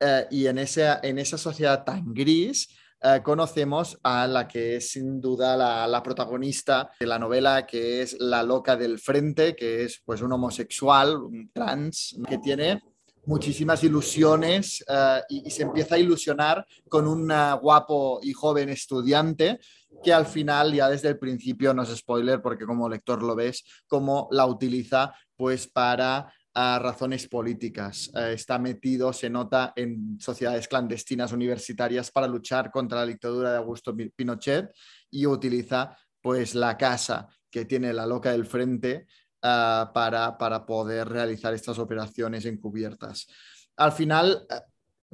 Eh, 0.00 0.26
y 0.30 0.46
en 0.46 0.58
esa, 0.58 1.00
en 1.02 1.18
esa 1.18 1.36
sociedad 1.36 1.84
tan 1.84 2.14
gris 2.14 2.68
eh, 3.02 3.20
conocemos 3.22 3.98
a 4.02 4.26
la 4.26 4.46
que 4.46 4.76
es 4.76 4.92
sin 4.92 5.20
duda 5.20 5.56
la, 5.86 6.02
protagonista 6.02 6.90
de 7.00 7.06
la 7.06 7.18
novela, 7.18 7.66
que 7.66 8.02
es 8.02 8.16
la 8.20 8.42
loca 8.42 8.76
del 8.76 8.98
frente, 8.98 9.56
que 9.56 9.84
es 9.84 10.02
pues 10.04 10.20
un 10.22 10.32
homosexual, 10.32 11.16
un 11.16 11.50
trans, 11.52 12.16
que 12.28 12.38
tiene 12.38 12.82
muchísimas 13.24 13.82
ilusiones 13.84 14.84
eh, 14.88 15.20
y, 15.28 15.48
y 15.48 15.50
se 15.50 15.62
empieza 15.62 15.94
a 15.94 15.98
ilusionar 15.98 16.66
con 16.88 17.06
un 17.06 17.30
ah, 17.30 17.54
guapo 17.54 18.20
y 18.22 18.32
joven 18.32 18.68
estudiante 18.68 19.60
que 20.02 20.12
al 20.12 20.26
final 20.26 20.72
ya 20.72 20.88
desde 20.88 21.08
el 21.08 21.18
principio, 21.18 21.74
no 21.74 21.82
es 21.82 21.96
spoiler 21.96 22.40
porque 22.40 22.64
como 22.64 22.88
lector 22.88 23.22
lo 23.22 23.34
ves, 23.34 23.64
como 23.86 24.28
la 24.30 24.46
utiliza 24.46 25.14
pues 25.36 25.66
para 25.66 26.32
a 26.54 26.78
razones 26.78 27.28
políticas. 27.28 28.10
Eh, 28.14 28.32
está 28.34 28.58
metido, 28.58 29.12
se 29.12 29.30
nota, 29.30 29.72
en 29.76 30.18
sociedades 30.20 30.66
clandestinas 30.68 31.32
universitarias 31.32 32.10
para 32.10 32.26
luchar 32.26 32.70
contra 32.70 32.98
la 33.00 33.06
dictadura 33.06 33.52
de 33.52 33.58
Augusto 33.58 33.94
Pi- 33.96 34.10
Pinochet 34.10 34.70
y 35.10 35.26
utiliza 35.26 35.96
pues 36.20 36.54
la 36.54 36.76
casa 36.76 37.28
que 37.50 37.64
tiene 37.64 37.92
la 37.92 38.06
loca 38.06 38.32
del 38.32 38.46
frente 38.46 39.06
ah, 39.42 39.90
para, 39.94 40.36
para 40.36 40.66
poder 40.66 41.08
realizar 41.08 41.54
estas 41.54 41.78
operaciones 41.78 42.44
encubiertas. 42.44 43.26
Al 43.76 43.92
final 43.92 44.46
eh, 44.50 44.54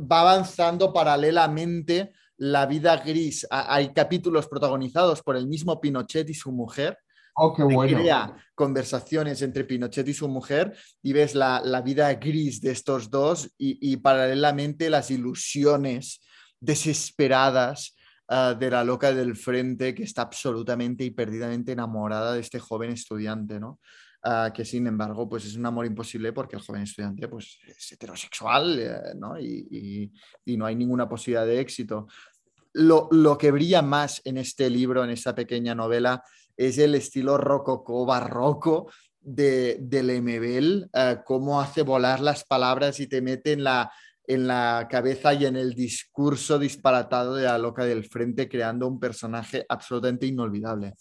va 0.01 0.21
avanzando 0.23 0.93
paralelamente 0.93 2.13
la 2.39 2.67
vida 2.67 2.97
gris. 2.99 3.47
Ha- 3.51 3.75
Hay 3.75 3.93
capítulos 3.93 4.49
protagonizados 4.49 5.23
por 5.23 5.37
el 5.37 5.47
mismo 5.47 5.81
Pinochet 5.81 6.29
y 6.31 6.35
su 6.35 6.51
mujer, 6.51 6.99
Oh, 7.39 7.53
qué 7.55 7.63
bueno. 7.63 7.99
crea 7.99 8.35
conversaciones 8.55 9.43
entre 9.43 9.65
Pinochet 9.65 10.09
y 10.09 10.15
su 10.15 10.27
mujer 10.27 10.75
y 11.03 11.13
ves 11.13 11.35
la, 11.35 11.61
la 11.63 11.83
vida 11.83 12.13
gris 12.15 12.61
de 12.63 12.71
estos 12.71 13.11
dos 13.11 13.51
y, 13.59 13.79
y 13.93 13.99
paralelamente 13.99 14.89
las 14.89 15.11
ilusiones 15.11 16.23
desesperadas 16.61 17.95
ah, 18.29 18.55
de 18.59 18.71
la 18.71 18.85
loca 18.85 19.13
del 19.13 19.37
frente 19.37 19.95
que 19.95 20.05
está 20.05 20.23
absolutamente 20.23 21.05
y 21.05 21.11
perdidamente 21.11 21.73
enamorada 21.73 22.33
de 22.33 22.41
este 22.41 22.59
joven 22.59 22.91
estudiante, 22.93 23.61
¿no? 23.61 23.81
Ah, 24.23 24.51
que 24.53 24.65
sin 24.65 24.87
embargo 24.87 25.29
pues 25.29 25.45
es 25.45 25.57
un 25.57 25.67
amor 25.67 25.85
imposible 25.87 26.33
porque 26.33 26.57
el 26.57 26.63
joven 26.63 26.83
estudiante 26.83 27.29
pues 27.29 27.59
es 27.67 27.93
heterosexual 27.93 28.79
eh, 28.81 29.15
¿no? 29.15 29.39
y, 29.39 29.69
y- 29.71 30.13
y 30.53 30.57
no 30.57 30.67
hay 30.67 30.75
ninguna 30.75 31.07
posibilidad 31.09 31.47
de 31.47 31.61
éxito. 31.61 32.09
Lo, 32.73 33.09
lo 33.13 33.39
que 33.39 33.51
brilla 33.53 33.83
más 33.83 34.21
en 34.25 34.39
este 34.39 34.69
libro, 34.69 35.05
en 35.05 35.11
esta 35.11 35.35
pequeña 35.35 35.75
novela, 35.75 36.23
es 36.57 36.79
el 36.79 36.95
estilo 36.95 37.37
rococó 37.39 38.07
barroco 38.07 38.91
de, 39.21 39.79
de 39.81 40.03
Lemebel, 40.03 40.89
eh, 40.93 41.19
cómo 41.25 41.61
hace 41.61 41.83
volar 41.83 42.21
las 42.21 42.45
palabras 42.45 43.01
y 43.01 43.09
te 43.09 43.21
mete 43.21 43.53
en 43.53 43.65
la, 43.65 43.93
en 44.25 44.47
la 44.47 44.87
cabeza 44.91 45.35
y 45.35 45.47
en 45.47 45.57
el 45.57 45.75
discurso 45.75 46.59
disparatado 46.59 47.35
de 47.35 47.45
la 47.45 47.59
loca 47.59 47.85
del 47.85 48.05
frente, 48.05 48.49
creando 48.49 48.87
un 48.87 49.01
personaje 49.01 49.67
absolutamente 49.69 50.27
inolvidable. 50.27 50.95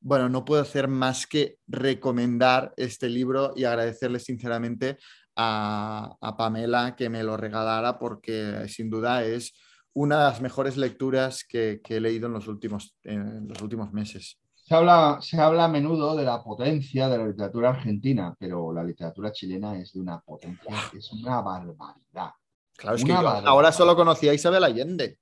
Bueno, 0.00 0.28
no 0.28 0.44
puedo 0.44 0.62
hacer 0.62 0.88
más 0.88 1.26
que 1.26 1.58
recomendar 1.66 2.72
este 2.76 3.08
libro 3.08 3.52
y 3.56 3.64
agradecerle 3.64 4.20
sinceramente 4.20 4.98
a, 5.34 6.16
a 6.20 6.36
Pamela 6.36 6.94
que 6.96 7.10
me 7.10 7.22
lo 7.22 7.36
regalara 7.36 7.98
porque 7.98 8.66
sin 8.68 8.88
duda 8.88 9.24
es 9.24 9.52
una 9.92 10.18
de 10.18 10.24
las 10.24 10.40
mejores 10.40 10.76
lecturas 10.76 11.44
que, 11.46 11.80
que 11.82 11.96
he 11.96 12.00
leído 12.00 12.26
en 12.26 12.34
los 12.34 12.48
últimos, 12.48 12.94
en 13.02 13.48
los 13.48 13.60
últimos 13.62 13.92
meses. 13.92 14.38
Se 14.66 14.74
habla, 14.74 15.18
se 15.20 15.40
habla 15.40 15.66
a 15.66 15.68
menudo 15.68 16.16
de 16.16 16.24
la 16.24 16.42
potencia 16.42 17.08
de 17.08 17.18
la 17.18 17.26
literatura 17.28 17.70
argentina, 17.70 18.34
pero 18.36 18.72
la 18.72 18.82
literatura 18.82 19.30
chilena 19.30 19.78
es 19.78 19.92
de 19.92 20.00
una 20.00 20.18
potencia 20.20 20.74
es 20.92 21.12
una 21.12 21.40
barbaridad. 21.40 22.32
Claro, 22.76 22.96
es 22.96 23.04
Una 23.04 23.16
que 23.18 23.22
yo 23.22 23.28
ahora 23.48 23.70
solo 23.70 23.94
conocía 23.94 24.32
a 24.32 24.34
Isabel 24.34 24.64
Allende. 24.64 25.20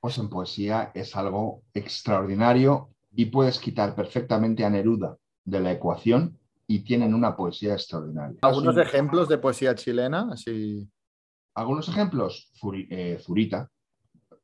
Pues 0.00 0.16
en 0.16 0.30
poesía 0.30 0.90
es 0.94 1.14
algo 1.16 1.64
extraordinario 1.74 2.88
y 3.14 3.26
puedes 3.26 3.58
quitar 3.58 3.94
perfectamente 3.94 4.64
a 4.64 4.70
Neruda 4.70 5.18
de 5.44 5.60
la 5.60 5.72
ecuación 5.72 6.38
y 6.66 6.80
tienen 6.84 7.12
una 7.12 7.36
poesía 7.36 7.74
extraordinaria. 7.74 8.38
Algunos 8.40 8.78
ejemplos 8.78 9.28
de 9.28 9.36
poesía 9.36 9.74
chilena, 9.74 10.30
así. 10.32 10.88
Algunos 11.54 11.90
ejemplos, 11.90 12.50
Zuri- 12.58 12.86
eh, 12.90 13.18
Zurita, 13.20 13.70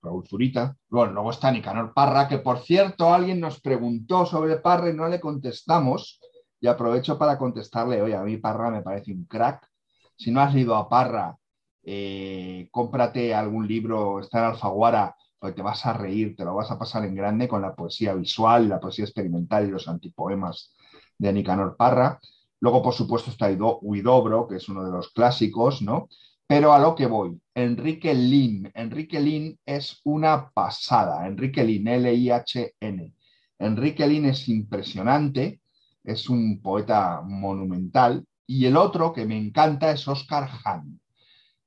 Raúl 0.09 0.27
Zurita. 0.27 0.75
Bueno, 0.89 1.13
luego 1.13 1.31
está 1.31 1.51
Nicanor 1.51 1.93
Parra, 1.93 2.27
que 2.29 2.39
por 2.39 2.61
cierto 2.61 3.13
alguien 3.13 3.41
nos 3.41 3.61
preguntó 3.61 4.25
sobre 4.25 4.57
Parra 4.57 4.91
y 4.91 4.95
no 4.95 5.07
le 5.07 5.21
contestamos. 5.21 6.21
Y 6.61 6.67
aprovecho 6.67 7.19
para 7.19 7.39
contestarle, 7.39 8.03
oye, 8.03 8.17
a 8.17 8.23
mí 8.23 8.39
Parra 8.39 8.71
me 8.71 8.83
parece 8.83 9.13
un 9.13 9.25
crack. 9.27 9.69
Si 10.17 10.31
no 10.31 10.41
has 10.41 10.53
leído 10.55 10.75
a 10.75 10.89
Parra, 10.89 11.37
eh, 11.85 12.69
cómprate 12.73 13.35
algún 13.35 13.69
libro, 13.69 14.21
está 14.21 14.39
en 14.39 14.45
Alfaguara, 14.47 15.15
porque 15.39 15.55
te 15.57 15.63
vas 15.63 15.87
a 15.87 15.93
reír, 15.93 16.35
te 16.35 16.45
lo 16.45 16.55
vas 16.55 16.71
a 16.71 16.79
pasar 16.79 17.05
en 17.05 17.15
grande 17.15 17.47
con 17.47 17.63
la 17.63 17.75
poesía 17.75 18.15
visual, 18.15 18.69
la 18.69 18.81
poesía 18.81 19.05
experimental 19.05 19.69
y 19.69 19.71
los 19.71 19.87
antipoemas 19.87 20.75
de 21.17 21.33
Nicanor 21.33 21.77
Parra. 21.77 22.19
Luego, 22.61 22.83
por 22.83 22.95
supuesto, 22.95 23.31
está 23.31 23.47
Huido- 23.49 23.79
Huidobro, 23.83 24.49
que 24.49 24.57
es 24.57 24.69
uno 24.69 24.85
de 24.85 24.91
los 24.91 25.13
clásicos, 25.13 25.81
¿no? 25.83 26.09
Pero 26.49 26.73
a 26.73 26.79
lo 26.79 26.95
que 26.95 27.05
voy, 27.05 27.39
Enrique 27.55 28.15
Lin. 28.15 28.73
Enrique 28.75 29.21
Lin 29.21 29.59
es 29.67 30.01
una 30.05 30.49
pasada. 30.49 31.27
Enrique 31.27 31.63
Lin, 31.63 31.87
L-I-H-N. 31.87 33.13
Enrique 33.59 34.07
Lin 34.07 34.25
es 34.25 34.49
impresionante, 34.49 35.61
es 36.03 36.31
un 36.31 36.63
poeta 36.63 37.21
monumental. 37.23 38.25
Y 38.47 38.65
el 38.65 38.79
otro 38.79 39.13
que 39.13 39.27
me 39.27 39.37
encanta 39.37 39.91
es 39.91 40.09
Oscar 40.09 40.49
Hahn. 40.65 40.99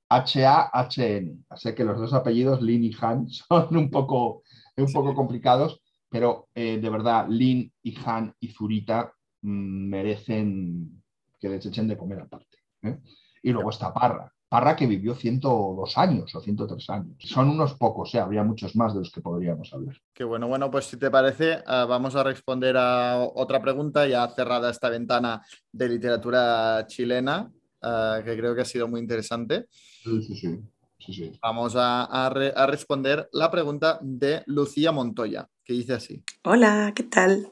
H-A-H-N. 0.10 1.44
Así 1.50 1.76
que 1.76 1.86
los 1.86 2.00
dos 2.00 2.14
apellidos, 2.14 2.64
Lin 2.64 2.84
y 2.84 2.94
Hahn, 3.00 3.30
son 3.30 3.76
un 3.78 3.92
poco, 3.92 4.42
un 4.78 4.92
poco 4.92 5.14
complicados, 5.14 5.80
pero 6.10 6.48
eh, 6.56 6.80
de 6.82 6.90
verdad, 6.90 7.28
Lin 7.30 7.72
y 7.84 7.96
Hahn 8.04 8.34
y 8.40 8.48
Zurita 8.48 9.14
mm, 9.44 9.90
merecen 9.90 11.04
que 11.40 11.50
les 11.50 11.64
echen 11.68 11.88
de 11.88 11.98
comer 11.98 12.22
aparte. 12.22 12.58
¿eh? 12.82 12.98
Y 13.44 13.52
luego 13.52 13.70
está 13.70 13.94
Parra. 13.94 14.34
Parra 14.52 14.76
que 14.76 14.86
vivió 14.86 15.16
102 15.16 15.98
años 15.98 16.36
o 16.36 16.42
103 16.42 16.90
años. 16.90 17.16
Son 17.20 17.48
unos 17.48 17.76
pocos, 17.76 18.14
¿eh? 18.16 18.20
habría 18.20 18.44
muchos 18.44 18.76
más 18.76 18.94
de 18.94 19.00
los 19.00 19.10
que 19.10 19.22
podríamos 19.22 19.74
hablar. 19.74 19.96
Qué 20.14 20.26
bueno, 20.26 20.50
bueno, 20.50 20.70
pues 20.70 20.88
si 20.88 20.98
te 20.98 21.10
parece, 21.10 21.60
uh, 21.60 21.88
vamos 21.88 22.18
a 22.18 22.24
responder 22.24 22.76
a 22.76 23.18
otra 23.34 23.62
pregunta 23.62 24.06
ya 24.08 24.28
cerrada 24.36 24.70
esta 24.70 24.90
ventana 24.90 25.42
de 25.72 25.88
literatura 25.88 26.86
chilena, 26.86 27.50
uh, 27.82 28.22
que 28.26 28.36
creo 28.36 28.54
que 28.54 28.60
ha 28.60 28.66
sido 28.66 28.90
muy 28.90 29.00
interesante. 29.00 29.68
Sí, 30.04 30.22
sí, 30.22 30.36
sí. 30.36 30.60
sí, 31.00 31.14
sí. 31.14 31.32
Vamos 31.42 31.78
a, 31.78 32.04
a, 32.04 32.30
re, 32.30 32.52
a, 32.54 32.68
responder 32.68 33.30
la 33.32 33.50
pregunta 33.50 34.00
de 34.02 34.44
Lucía 34.48 34.92
Montoya, 34.92 35.48
que 35.64 35.72
dice 35.72 35.94
así. 35.94 36.26
Hola, 36.44 36.92
¿qué 36.94 37.04
tal? 37.04 37.48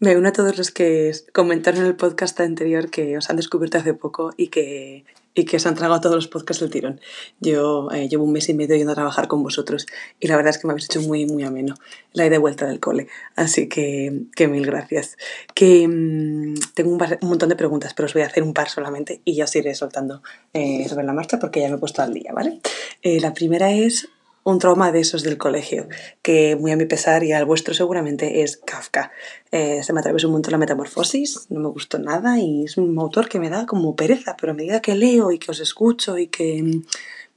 Me 0.00 0.16
uno 0.16 0.30
a 0.30 0.32
todos 0.32 0.56
los 0.56 0.70
que 0.70 1.12
comentaron 1.34 1.82
en 1.82 1.88
el 1.88 1.96
podcast 1.96 2.40
anterior 2.40 2.88
que 2.88 3.18
os 3.18 3.28
han 3.28 3.36
descubierto 3.36 3.76
hace 3.76 3.92
poco 3.92 4.30
y 4.38 4.48
que 4.48 5.04
y 5.34 5.44
que 5.44 5.58
se 5.58 5.68
han 5.68 5.74
tragado 5.74 6.00
todos 6.00 6.16
los 6.16 6.28
podcasts 6.28 6.60
del 6.60 6.70
tirón. 6.70 7.00
Yo 7.40 7.88
eh, 7.92 8.08
llevo 8.08 8.24
un 8.24 8.32
mes 8.32 8.48
y 8.48 8.54
medio 8.54 8.76
yendo 8.76 8.92
a 8.92 8.94
trabajar 8.94 9.28
con 9.28 9.42
vosotros 9.42 9.86
y 10.18 10.26
la 10.26 10.36
verdad 10.36 10.50
es 10.50 10.58
que 10.58 10.66
me 10.66 10.72
habéis 10.72 10.86
hecho 10.86 11.00
muy, 11.02 11.26
muy 11.26 11.44
ameno 11.44 11.74
la 12.12 12.26
ida 12.26 12.32
de 12.32 12.38
vuelta 12.38 12.66
del 12.66 12.80
cole. 12.80 13.08
Así 13.36 13.68
que, 13.68 14.22
que 14.34 14.48
mil 14.48 14.66
gracias. 14.66 15.16
Que 15.54 15.86
mmm, 15.86 16.54
tengo 16.74 16.90
un, 16.90 17.02
un, 17.02 17.28
montón 17.28 17.48
de 17.48 17.56
preguntas, 17.56 17.94
pero 17.94 18.06
os 18.06 18.14
voy 18.14 18.22
a 18.22 18.26
hacer 18.26 18.42
un 18.42 18.54
par 18.54 18.68
solamente 18.68 19.20
y 19.24 19.34
ya 19.36 19.44
os 19.44 19.54
iré 19.56 19.74
soltando 19.74 20.22
eh, 20.52 20.86
sobre 20.88 21.04
la 21.04 21.12
marcha 21.12 21.38
porque 21.38 21.60
ya 21.60 21.68
me 21.68 21.76
he 21.76 21.78
puesto 21.78 22.02
al 22.02 22.12
día, 22.12 22.32
¿vale? 22.32 22.60
Eh, 23.02 23.20
la 23.20 23.32
primera 23.34 23.72
es 23.72 24.08
un 24.44 24.58
trauma 24.58 24.92
de 24.92 25.00
esos 25.00 25.22
del 25.22 25.38
colegio, 25.38 25.88
que 26.22 26.56
muy 26.56 26.72
a 26.72 26.76
mi 26.76 26.86
pesar 26.86 27.24
y 27.24 27.32
al 27.32 27.44
vuestro 27.44 27.74
seguramente 27.74 28.42
es 28.42 28.56
Kafka. 28.56 29.12
Eh, 29.50 29.82
se 29.82 29.92
me 29.92 30.00
atravesó 30.00 30.28
un 30.28 30.34
montón 30.34 30.52
la 30.52 30.58
metamorfosis, 30.58 31.46
no 31.50 31.60
me 31.60 31.68
gustó 31.68 31.98
nada 31.98 32.38
y 32.38 32.64
es 32.64 32.76
un 32.76 32.98
autor 32.98 33.28
que 33.28 33.38
me 33.38 33.50
da 33.50 33.66
como 33.66 33.96
pereza, 33.96 34.36
pero 34.40 34.52
a 34.52 34.56
medida 34.56 34.80
que 34.80 34.94
leo 34.94 35.30
y 35.30 35.38
que 35.38 35.50
os 35.50 35.60
escucho 35.60 36.18
y 36.18 36.28
que 36.28 36.82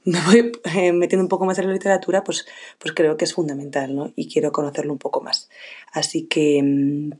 me 0.04 0.20
voy 0.22 0.52
eh, 0.76 0.92
metiendo 0.92 1.24
un 1.24 1.28
poco 1.28 1.44
más 1.44 1.58
en 1.58 1.66
la 1.66 1.72
literatura, 1.72 2.24
pues, 2.24 2.46
pues 2.78 2.94
creo 2.94 3.16
que 3.16 3.24
es 3.24 3.34
fundamental 3.34 3.94
¿no? 3.94 4.12
y 4.16 4.28
quiero 4.28 4.52
conocerlo 4.52 4.92
un 4.92 4.98
poco 4.98 5.20
más. 5.20 5.48
Así 5.92 6.26
que 6.26 6.60
mmm, 6.62 7.10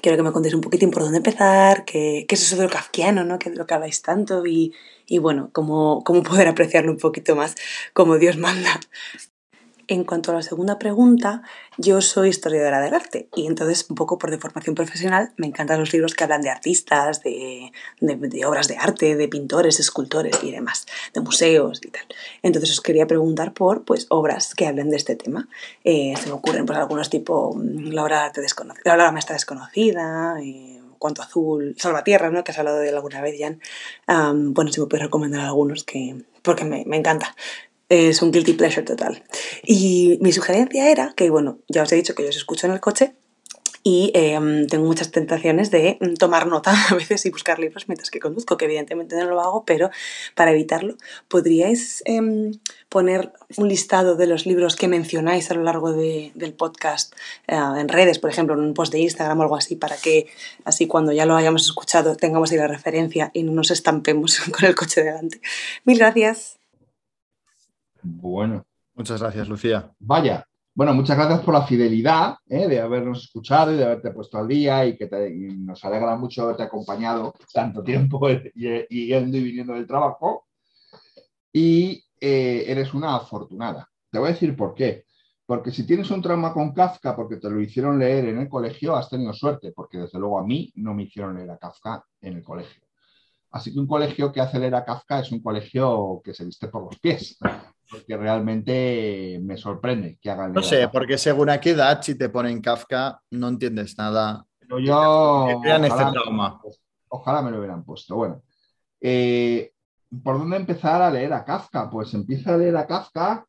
quiero 0.00 0.16
que 0.16 0.22
me 0.22 0.32
contéis 0.32 0.54
un 0.54 0.60
poquitín 0.60 0.90
por 0.90 1.02
dónde 1.02 1.18
empezar, 1.18 1.84
qué, 1.84 2.26
qué 2.28 2.34
es 2.34 2.42
eso 2.42 2.56
de 2.56 2.64
lo 2.64 2.70
kafkiano, 2.70 3.24
¿no? 3.24 3.38
que 3.38 3.50
de 3.50 3.56
lo 3.56 3.66
que 3.66 3.74
habláis 3.74 4.02
tanto 4.02 4.46
y, 4.46 4.72
y 5.06 5.18
bueno, 5.18 5.50
cómo, 5.52 6.02
cómo 6.04 6.22
poder 6.22 6.48
apreciarlo 6.48 6.92
un 6.92 6.98
poquito 6.98 7.36
más 7.36 7.54
como 7.92 8.18
Dios 8.18 8.36
manda. 8.36 8.80
En 9.90 10.04
cuanto 10.04 10.30
a 10.30 10.34
la 10.34 10.42
segunda 10.42 10.78
pregunta, 10.78 11.40
yo 11.78 12.02
soy 12.02 12.28
historiadora 12.28 12.82
del 12.82 12.92
arte 12.92 13.30
y 13.34 13.46
entonces 13.46 13.86
un 13.88 13.96
poco 13.96 14.18
por 14.18 14.30
deformación 14.30 14.74
profesional 14.74 15.32
me 15.38 15.46
encantan 15.46 15.80
los 15.80 15.94
libros 15.94 16.12
que 16.12 16.24
hablan 16.24 16.42
de 16.42 16.50
artistas, 16.50 17.22
de, 17.22 17.72
de, 17.98 18.16
de, 18.16 18.44
obras 18.44 18.68
de 18.68 18.76
arte, 18.76 19.16
de 19.16 19.28
pintores, 19.28 19.80
escultores 19.80 20.44
y 20.44 20.50
demás, 20.50 20.86
de 21.14 21.22
museos 21.22 21.80
y 21.82 21.88
tal. 21.88 22.02
Entonces 22.42 22.70
os 22.70 22.82
quería 22.82 23.06
preguntar 23.06 23.54
por 23.54 23.84
pues, 23.84 24.04
obras 24.10 24.54
que 24.54 24.66
hablen 24.66 24.90
de 24.90 24.98
este 24.98 25.16
tema. 25.16 25.48
Eh, 25.84 26.12
se 26.20 26.26
me 26.26 26.34
ocurren 26.34 26.66
pues, 26.66 26.78
algunos 26.78 27.08
tipo 27.08 27.54
mm, 27.54 27.88
la 27.88 28.02
obra, 28.02 28.26
arte 28.26 28.42
desconocida, 28.42 28.82
la 28.84 29.04
obra 29.04 29.12
maestra 29.12 29.36
desconocida, 29.36 30.36
eh, 30.42 30.74
Cuanto 30.98 31.22
Azul, 31.22 31.76
Salvatierra, 31.78 32.28
¿no? 32.28 32.42
que 32.42 32.50
has 32.50 32.58
hablado 32.58 32.80
de 32.80 32.88
alguna 32.88 33.20
vez, 33.20 33.36
Jan. 33.38 33.60
Bueno, 34.52 34.72
si 34.72 34.80
me 34.80 34.88
puedes 34.88 35.04
recomendar 35.04 35.42
algunos 35.42 35.84
que, 35.84 36.24
porque 36.42 36.64
me, 36.64 36.84
me 36.86 36.96
encanta 36.96 37.36
es 37.88 38.22
un 38.22 38.30
guilty 38.30 38.54
pleasure 38.54 38.82
total. 38.82 39.22
Y 39.62 40.18
mi 40.20 40.32
sugerencia 40.32 40.90
era 40.90 41.14
que, 41.16 41.30
bueno, 41.30 41.58
ya 41.68 41.82
os 41.82 41.92
he 41.92 41.96
dicho 41.96 42.14
que 42.14 42.22
yo 42.22 42.28
os 42.28 42.36
escucho 42.36 42.66
en 42.66 42.72
el 42.72 42.80
coche 42.80 43.14
y 43.82 44.10
eh, 44.14 44.66
tengo 44.68 44.84
muchas 44.84 45.10
tentaciones 45.10 45.70
de 45.70 45.98
tomar 46.18 46.46
nota 46.46 46.74
a 46.90 46.94
veces 46.94 47.24
y 47.24 47.30
buscar 47.30 47.58
libros 47.58 47.88
mientras 47.88 48.10
que 48.10 48.20
conduzco, 48.20 48.56
que 48.56 48.66
evidentemente 48.66 49.16
no 49.16 49.24
lo 49.24 49.40
hago, 49.40 49.64
pero 49.64 49.90
para 50.34 50.50
evitarlo, 50.50 50.96
¿podríais 51.28 52.02
eh, 52.04 52.20
poner 52.88 53.32
un 53.56 53.68
listado 53.68 54.16
de 54.16 54.26
los 54.26 54.44
libros 54.44 54.76
que 54.76 54.88
mencionáis 54.88 55.50
a 55.50 55.54
lo 55.54 55.62
largo 55.62 55.92
de, 55.92 56.32
del 56.34 56.52
podcast 56.52 57.14
eh, 57.46 57.54
en 57.56 57.88
redes, 57.88 58.18
por 58.18 58.30
ejemplo, 58.30 58.54
en 58.54 58.60
un 58.60 58.74
post 58.74 58.92
de 58.92 58.98
Instagram 58.98 59.38
o 59.40 59.42
algo 59.42 59.56
así, 59.56 59.76
para 59.76 59.96
que 59.96 60.26
así 60.64 60.86
cuando 60.86 61.12
ya 61.12 61.24
lo 61.24 61.36
hayamos 61.36 61.64
escuchado 61.64 62.16
tengamos 62.16 62.50
ahí 62.50 62.58
la 62.58 62.68
referencia 62.68 63.30
y 63.32 63.42
no 63.42 63.52
nos 63.52 63.70
estampemos 63.70 64.38
con 64.52 64.66
el 64.66 64.74
coche 64.74 65.02
delante? 65.02 65.40
Mil 65.84 65.98
gracias. 65.98 66.57
Bueno. 68.16 68.64
Muchas 68.94 69.20
gracias, 69.20 69.48
Lucía. 69.48 69.92
Vaya. 69.98 70.44
Bueno, 70.74 70.94
muchas 70.94 71.16
gracias 71.16 71.40
por 71.40 71.54
la 71.54 71.66
fidelidad 71.66 72.36
¿eh? 72.48 72.68
de 72.68 72.80
habernos 72.80 73.24
escuchado 73.24 73.72
y 73.72 73.76
de 73.76 73.84
haberte 73.84 74.12
puesto 74.12 74.38
al 74.38 74.46
día 74.46 74.86
y 74.86 74.96
que 74.96 75.08
te, 75.08 75.28
y 75.28 75.56
nos 75.56 75.84
alegra 75.84 76.16
mucho 76.16 76.44
haberte 76.44 76.62
acompañado 76.62 77.34
tanto 77.52 77.82
tiempo 77.82 78.30
y, 78.30 78.86
y 78.88 79.06
yendo 79.08 79.36
y 79.36 79.42
viniendo 79.42 79.74
del 79.74 79.86
trabajo. 79.86 80.46
Y 81.52 82.04
eh, 82.20 82.64
eres 82.66 82.94
una 82.94 83.16
afortunada. 83.16 83.88
Te 84.10 84.18
voy 84.18 84.28
a 84.28 84.32
decir 84.32 84.56
por 84.56 84.74
qué. 84.74 85.04
Porque 85.46 85.70
si 85.70 85.84
tienes 85.84 86.10
un 86.10 86.22
trauma 86.22 86.52
con 86.52 86.72
Kafka 86.72 87.16
porque 87.16 87.36
te 87.36 87.50
lo 87.50 87.60
hicieron 87.60 87.98
leer 87.98 88.26
en 88.26 88.38
el 88.38 88.48
colegio, 88.48 88.94
has 88.94 89.08
tenido 89.08 89.32
suerte, 89.32 89.72
porque 89.72 89.98
desde 89.98 90.18
luego 90.18 90.38
a 90.38 90.44
mí 90.44 90.70
no 90.76 90.94
me 90.94 91.04
hicieron 91.04 91.36
leer 91.36 91.50
a 91.50 91.58
Kafka 91.58 92.04
en 92.20 92.34
el 92.34 92.42
colegio. 92.42 92.87
Así 93.50 93.72
que 93.72 93.78
un 93.78 93.86
colegio 93.86 94.30
que 94.30 94.40
hace 94.40 94.58
leer 94.58 94.74
a 94.74 94.84
Kafka 94.84 95.20
es 95.20 95.32
un 95.32 95.42
colegio 95.42 96.20
que 96.22 96.34
se 96.34 96.44
viste 96.44 96.68
por 96.68 96.84
los 96.84 96.98
pies 96.98 97.38
porque 97.90 98.16
realmente 98.16 99.40
me 99.42 99.56
sorprende 99.56 100.18
que 100.20 100.30
hagan. 100.30 100.52
No 100.52 100.62
sé, 100.62 100.88
porque 100.88 101.16
según 101.16 101.50
a 101.50 101.60
qué 101.60 101.70
edad, 101.70 102.02
si 102.02 102.16
te 102.16 102.28
ponen 102.28 102.60
Kafka, 102.60 103.20
no 103.30 103.48
entiendes 103.48 103.96
nada. 103.96 104.44
Pero 104.58 104.78
yo. 104.78 105.60
Crean 105.62 105.84
este 105.84 106.04
trauma. 106.12 106.60
Ojalá 107.08 107.42
me 107.42 107.50
lo 107.50 107.58
hubieran 107.58 107.84
puesto. 107.84 108.16
Bueno, 108.16 108.42
eh, 109.00 109.72
¿por 110.22 110.38
dónde 110.38 110.56
empezar 110.56 111.00
a 111.00 111.10
leer 111.10 111.32
a 111.32 111.44
Kafka? 111.44 111.88
Pues 111.90 112.12
empieza 112.12 112.54
a 112.54 112.58
leer 112.58 112.76
a 112.76 112.86
Kafka 112.86 113.46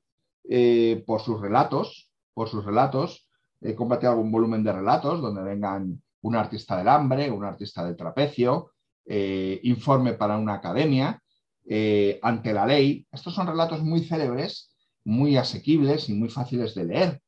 eh, 0.50 1.04
por 1.06 1.22
sus 1.22 1.42
relatos, 1.42 2.10
por 2.34 2.48
sus 2.48 2.64
relatos. 2.64 3.28
He 3.62 3.76
compartido 3.76 4.14
algún 4.14 4.32
volumen 4.32 4.64
de 4.64 4.72
relatos 4.72 5.22
donde 5.22 5.44
vengan 5.44 6.02
un 6.22 6.36
artista 6.36 6.78
del 6.78 6.88
hambre, 6.88 7.30
un 7.30 7.44
artista 7.44 7.84
del 7.84 7.98
trapecio, 7.98 8.72
eh, 9.12 9.60
informe 9.64 10.14
para 10.14 10.38
una 10.38 10.54
academia 10.54 11.20
eh, 11.66 12.20
ante 12.22 12.54
la 12.54 12.68
ley. 12.68 13.08
Estos 13.12 13.34
son 13.34 13.48
relatos 13.48 13.82
muy 13.82 14.02
célebres, 14.02 14.76
muy 15.04 15.36
asequibles 15.36 16.10
y 16.10 16.14
muy 16.14 16.30
fáciles 16.30 16.76
de 16.76 16.84
leer 16.84 17.22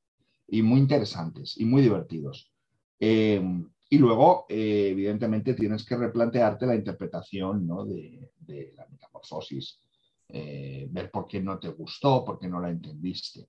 y 0.47 0.61
muy 0.61 0.79
interesantes 0.79 1.57
y 1.57 1.65
muy 1.65 1.81
divertidos. 1.81 2.51
Eh, 2.99 3.41
y 3.89 3.97
luego, 3.97 4.45
evidentemente, 4.47 5.55
tienes 5.55 5.83
que 5.83 5.97
replantearte 5.97 6.67
la 6.67 6.75
interpretación 6.75 7.65
¿no? 7.65 7.83
de, 7.83 8.29
de, 8.37 8.73
la 8.77 8.85
metamorfosis, 8.87 9.81
ver 10.29 11.09
por 11.11 11.27
qué 11.27 11.41
no 11.41 11.59
te 11.59 11.69
gustó, 11.69 12.23
por 12.23 12.39
qué 12.39 12.47
no 12.47 12.61
la 12.61 12.69
entendiste. 12.69 13.47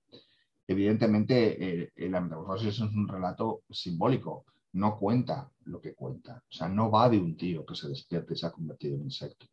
Evidentemente, 0.67 1.93
la 1.95 2.19
metamorfosis 2.19 2.69
es 2.69 2.79
un 2.81 3.07
relato 3.07 3.61
simbólico, 3.69 4.43
no 4.73 4.97
cuenta 4.97 5.49
lo 5.65 5.79
que 5.79 5.93
cuenta. 5.93 6.43
O 6.49 6.53
sea, 6.53 6.67
no 6.67 6.91
va 6.91 7.09
de 7.09 7.19
un 7.19 7.37
tío 7.37 7.65
que 7.65 7.75
se 7.75 7.87
despierte 7.87 8.33
y 8.33 8.37
se 8.37 8.47
ha 8.47 8.51
convertido 8.51 8.95
en 8.95 9.03
insecto. 9.03 9.45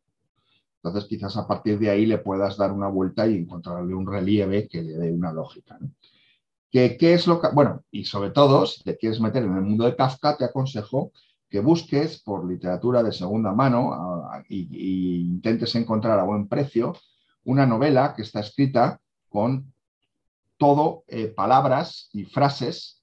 Entonces, 0.83 1.09
quizás 1.09 1.37
a 1.37 1.47
partir 1.47 1.79
de 1.79 1.91
ahí 1.91 2.07
le 2.07 2.19
puedas 2.19 2.57
dar 2.57 2.73
una 2.73 2.89
vuelta 2.89 3.27
y 3.27 3.37
encontrarle 3.37 3.95
un 3.95 4.07
relieve 4.07 4.67
que 4.67 4.83
le 4.83 4.95
dé 4.95 5.13
una 5.13 5.33
lógica. 5.33 5.77
¿no? 5.79 5.91
¿Qué, 6.71 6.97
¿Qué, 6.97 7.15
es 7.15 7.27
lo 7.27 7.41
que.? 7.41 7.49
Bueno, 7.53 7.85
y 7.91 8.05
sobre 8.05 8.31
todo, 8.31 8.65
si 8.65 8.83
te 8.83 8.97
quieres 8.97 9.21
meter 9.21 9.43
en 9.43 9.55
el 9.55 9.63
mundo 9.63 9.85
de 9.85 9.95
Kafka, 9.95 10.37
te 10.37 10.45
aconsejo 10.45 11.13
que 11.51 11.61
busques 11.61 12.23
por 12.23 12.49
literatura 12.49 13.03
de 13.03 13.13
segunda 13.13 13.53
mano 13.53 13.93
a, 13.93 14.43
y, 14.49 14.69
y, 14.71 15.21
intentes 15.21 15.75
encontrar 15.75 16.19
a 16.19 16.25
buen 16.25 16.49
precio 16.49 16.95
una 17.45 17.67
novela 17.67 18.15
que 18.15 18.23
está 18.23 18.41
escrita 18.41 19.01
con 19.29 19.73
todo 20.57 21.05
eh, 21.09 21.27
palabras 21.29 22.09
y 22.13 22.25
frases 22.25 23.00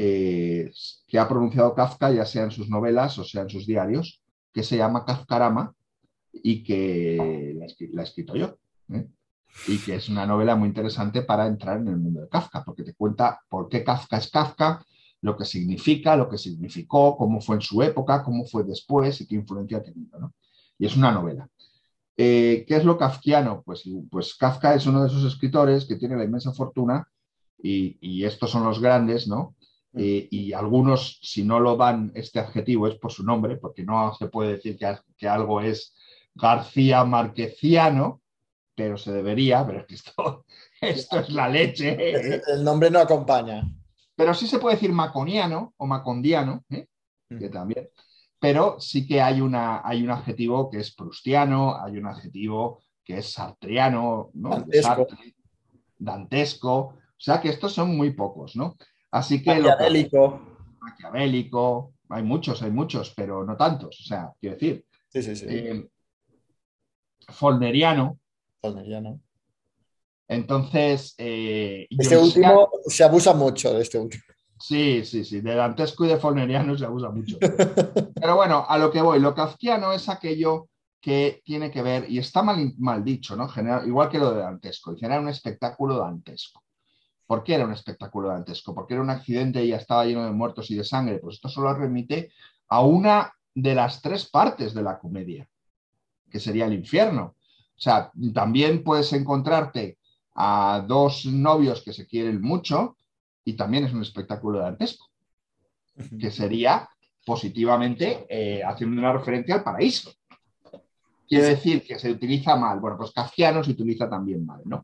eh, 0.00 0.70
que 1.08 1.18
ha 1.18 1.28
pronunciado 1.28 1.74
Kafka, 1.74 2.12
ya 2.12 2.24
sea 2.24 2.44
en 2.44 2.52
sus 2.52 2.68
novelas 2.68 3.18
o 3.18 3.24
sea 3.24 3.42
en 3.42 3.50
sus 3.50 3.66
diarios, 3.66 4.22
que 4.52 4.62
se 4.62 4.76
llama 4.76 5.04
Kafkarama 5.04 5.74
y 6.32 6.62
que 6.62 7.52
la, 7.58 7.66
he 7.66 8.04
escrito 8.04 8.36
yo. 8.36 8.56
¿eh? 8.92 9.08
Y 9.66 9.78
que 9.78 9.96
es 9.96 10.08
una 10.08 10.24
novela 10.24 10.54
muy 10.54 10.68
interesante 10.68 11.22
para 11.22 11.48
entrar 11.48 11.78
en 11.78 11.88
el 11.88 11.96
mundo 11.96 12.20
de 12.20 12.28
Kafka, 12.28 12.62
porque 12.62 12.84
te 12.84 12.94
cuenta 12.94 13.40
por 13.48 13.68
qué 13.68 13.82
Kafka 13.82 14.18
es 14.18 14.30
Kafka, 14.30 14.86
lo 15.22 15.36
que 15.36 15.44
significa, 15.44 16.14
lo 16.14 16.28
que 16.28 16.38
significó, 16.38 17.16
cómo 17.16 17.40
fue 17.40 17.56
en 17.56 17.62
su 17.62 17.82
época, 17.82 18.22
cómo 18.22 18.44
fue 18.44 18.62
después 18.62 19.20
y 19.20 19.26
qué 19.26 19.34
influencia 19.34 19.78
ha 19.78 19.82
tenido. 19.82 20.32
Y 20.78 20.86
es 20.86 20.96
una 20.96 21.10
novela. 21.10 21.48
Eh, 22.16 22.64
¿Qué 22.68 22.76
es 22.76 22.84
lo 22.84 22.96
kafkiano? 22.96 23.62
Pues, 23.64 23.82
pues 24.08 24.36
Kafka 24.36 24.76
es 24.76 24.86
uno 24.86 25.02
de 25.02 25.08
esos 25.08 25.24
escritores 25.24 25.86
que 25.86 25.96
tiene 25.96 26.16
la 26.16 26.22
inmensa 26.22 26.52
fortuna, 26.52 27.08
y 27.60 28.22
estos 28.22 28.52
son 28.52 28.62
los 28.62 28.80
grandes, 28.80 29.26
¿no? 29.26 29.56
Eh, 29.98 30.28
y 30.30 30.52
algunos, 30.52 31.18
si 31.22 31.42
no 31.42 31.58
lo 31.58 31.76
dan 31.76 32.12
este 32.14 32.38
adjetivo, 32.38 32.86
es 32.86 32.94
por 32.94 33.10
su 33.10 33.24
nombre, 33.24 33.56
porque 33.56 33.82
no 33.82 34.14
se 34.14 34.28
puede 34.28 34.52
decir 34.52 34.78
que, 34.78 34.96
que 35.16 35.28
algo 35.28 35.60
es 35.60 35.94
García 36.34 37.04
Marqueciano, 37.04 38.22
pero 38.74 38.96
se 38.96 39.12
debería, 39.12 39.66
pero 39.66 39.80
es 39.80 39.86
que 39.86 39.94
esto, 39.96 40.44
esto 40.80 41.18
es 41.18 41.30
la 41.30 41.48
leche. 41.48 41.96
El 42.46 42.62
nombre 42.62 42.90
no 42.90 43.00
acompaña. 43.00 43.62
Pero 44.14 44.34
sí 44.34 44.46
se 44.46 44.58
puede 44.58 44.76
decir 44.76 44.92
maconiano 44.92 45.74
o 45.76 45.86
macondiano, 45.86 46.64
¿eh? 46.70 46.86
que 47.28 47.48
también. 47.48 47.88
Pero 48.38 48.80
sí 48.80 49.06
que 49.06 49.20
hay, 49.20 49.40
una, 49.40 49.82
hay 49.84 50.02
un 50.02 50.10
adjetivo 50.10 50.70
que 50.70 50.78
es 50.78 50.94
prustiano, 50.94 51.76
hay 51.80 51.98
un 51.98 52.06
adjetivo 52.06 52.82
que 53.04 53.18
es 53.18 53.32
sartriano, 53.32 54.30
¿no? 54.34 54.50
Dantesco. 54.50 54.88
Sartre, 54.88 55.34
dantesco. 55.98 56.74
O 56.76 57.20
sea 57.20 57.40
que 57.40 57.48
estos 57.48 57.72
son 57.72 57.96
muy 57.96 58.10
pocos, 58.10 58.54
¿no? 58.54 58.76
Así 59.10 59.42
que... 59.42 59.56
lo 59.56 59.68
Maquiavélico. 59.70 60.40
Maquiavélico, 60.80 61.94
hay 62.10 62.22
muchos, 62.22 62.62
hay 62.62 62.70
muchos, 62.70 63.12
pero 63.14 63.44
no 63.44 63.56
tantos. 63.56 64.00
O 64.00 64.04
sea, 64.04 64.32
quiero 64.40 64.56
decir, 64.56 64.84
Sí, 65.08 65.22
sí, 65.22 65.36
sí. 65.36 65.46
eh, 65.48 65.88
Follneriano. 67.28 68.18
Follneriano. 68.60 69.20
Entonces, 70.28 71.14
eh, 71.16 71.86
Este 71.90 72.18
último 72.18 72.68
se 72.86 73.04
abusa 73.04 73.32
mucho 73.32 73.72
de 73.72 73.82
este 73.82 73.98
último. 73.98 74.22
Sí, 74.60 75.04
sí, 75.04 75.24
sí, 75.24 75.40
de 75.40 75.54
dantesco 75.54 76.04
y 76.04 76.08
de 76.08 76.18
Follneriano 76.18 76.76
se 76.76 76.84
abusa 76.84 77.10
mucho. 77.10 77.38
Pero 78.20 78.36
bueno, 78.36 78.66
a 78.68 78.76
lo 78.76 78.90
que 78.90 79.00
voy, 79.00 79.20
lo 79.20 79.34
kafkiano 79.34 79.92
es 79.92 80.08
aquello 80.08 80.68
que 81.00 81.40
tiene 81.44 81.70
que 81.70 81.80
ver, 81.80 82.10
y 82.10 82.18
está 82.18 82.42
mal, 82.42 82.74
mal 82.78 83.04
dicho, 83.04 83.36
¿no? 83.36 83.48
Generar, 83.48 83.86
igual 83.86 84.08
que 84.08 84.18
lo 84.18 84.32
de 84.34 84.40
dantesco, 84.40 84.92
y 84.92 84.98
generar 84.98 85.20
un 85.22 85.28
espectáculo 85.28 85.96
dantesco. 85.98 86.62
¿Por 87.28 87.44
qué 87.44 87.56
era 87.56 87.66
un 87.66 87.72
espectáculo 87.72 88.28
dantesco? 88.28 88.74
Porque 88.74 88.94
era 88.94 89.02
un 89.02 89.10
accidente 89.10 89.62
y 89.62 89.68
ya 89.68 89.76
estaba 89.76 90.06
lleno 90.06 90.24
de 90.24 90.32
muertos 90.32 90.70
y 90.70 90.76
de 90.76 90.82
sangre. 90.82 91.18
Pues 91.18 91.34
esto 91.34 91.50
solo 91.50 91.74
remite 91.74 92.30
a 92.68 92.80
una 92.80 93.34
de 93.54 93.74
las 93.74 94.00
tres 94.00 94.24
partes 94.30 94.72
de 94.72 94.82
la 94.82 94.98
comedia, 94.98 95.46
que 96.30 96.40
sería 96.40 96.64
el 96.64 96.72
infierno. 96.72 97.36
O 97.76 97.80
sea, 97.80 98.10
también 98.32 98.82
puedes 98.82 99.12
encontrarte 99.12 99.98
a 100.36 100.82
dos 100.88 101.26
novios 101.26 101.82
que 101.82 101.92
se 101.92 102.06
quieren 102.06 102.40
mucho 102.40 102.96
y 103.44 103.52
también 103.52 103.84
es 103.84 103.92
un 103.92 104.00
espectáculo 104.00 104.60
dantesco, 104.60 105.10
que 106.18 106.30
sería 106.30 106.88
positivamente 107.26 108.24
eh, 108.30 108.62
haciendo 108.64 108.98
una 108.98 109.12
referencia 109.12 109.56
al 109.56 109.64
paraíso. 109.64 110.14
Quiere 111.28 111.48
decir 111.48 111.84
que 111.86 111.98
se 111.98 112.10
utiliza 112.10 112.56
mal. 112.56 112.80
Bueno, 112.80 112.96
pues 112.96 113.12
kafkiano 113.12 113.62
se 113.62 113.72
utiliza 113.72 114.08
también 114.08 114.46
mal, 114.46 114.62
¿no? 114.64 114.82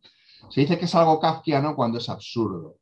Se 0.49 0.61
dice 0.61 0.79
que 0.79 0.85
es 0.85 0.95
algo 0.95 1.19
kafkiano 1.19 1.75
cuando 1.75 1.99
es 1.99 2.09
absurdo. 2.09 2.79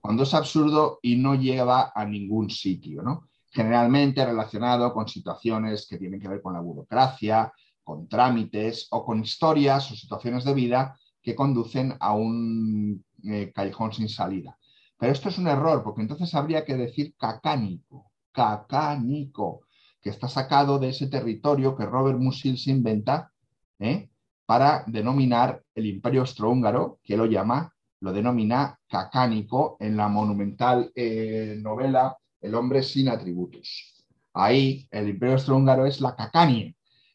Cuando 0.00 0.22
es 0.22 0.34
absurdo 0.34 0.98
y 1.02 1.16
no 1.16 1.34
lleva 1.34 1.92
a 1.94 2.04
ningún 2.04 2.50
sitio, 2.50 3.02
¿no? 3.02 3.28
Generalmente 3.50 4.24
relacionado 4.24 4.92
con 4.92 5.08
situaciones 5.08 5.86
que 5.88 5.98
tienen 5.98 6.20
que 6.20 6.28
ver 6.28 6.42
con 6.42 6.52
la 6.52 6.60
burocracia, 6.60 7.52
con 7.82 8.08
trámites 8.08 8.88
o 8.90 9.04
con 9.04 9.20
historias 9.20 9.90
o 9.90 9.96
situaciones 9.96 10.44
de 10.44 10.54
vida 10.54 10.96
que 11.22 11.34
conducen 11.34 11.96
a 11.98 12.14
un 12.14 13.04
eh, 13.24 13.52
callejón 13.54 13.92
sin 13.92 14.08
salida. 14.08 14.56
Pero 14.98 15.12
esto 15.12 15.28
es 15.28 15.38
un 15.38 15.48
error, 15.48 15.82
porque 15.82 16.02
entonces 16.02 16.34
habría 16.34 16.64
que 16.64 16.76
decir 16.76 17.14
cacánico, 17.18 18.12
cacánico, 18.32 19.62
que 20.00 20.10
está 20.10 20.28
sacado 20.28 20.78
de 20.78 20.90
ese 20.90 21.08
territorio 21.08 21.76
que 21.76 21.86
Robert 21.86 22.18
Musil 22.18 22.58
se 22.58 22.70
inventa 22.70 23.32
¿eh? 23.78 24.08
Para 24.46 24.84
denominar 24.86 25.62
el 25.74 25.86
imperio 25.86 26.20
austrohúngaro, 26.20 27.00
que 27.02 27.16
lo 27.16 27.26
llama, 27.26 27.72
lo 28.00 28.12
denomina 28.12 28.78
cacánico 28.88 29.76
en 29.80 29.96
la 29.96 30.08
monumental 30.08 30.92
eh, 30.94 31.58
novela 31.60 32.16
El 32.40 32.54
hombre 32.54 32.82
sin 32.82 33.08
atributos. 33.08 34.04
Ahí 34.32 34.86
el 34.90 35.08
imperio 35.08 35.34
austrohúngaro 35.34 35.86
es 35.86 36.00
la 36.00 36.14
cacania, 36.14 36.72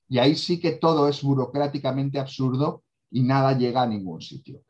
y 0.10 0.20
ahí 0.20 0.36
sí 0.36 0.60
que 0.60 0.74
todo 0.74 1.08
es 1.08 1.24
burocráticamente 1.24 2.20
absurdo 2.20 2.84
y 3.10 3.24
nada 3.24 3.58
llega 3.58 3.84
a 3.84 3.88
ningún 3.88 4.22
sitio. 4.22 4.62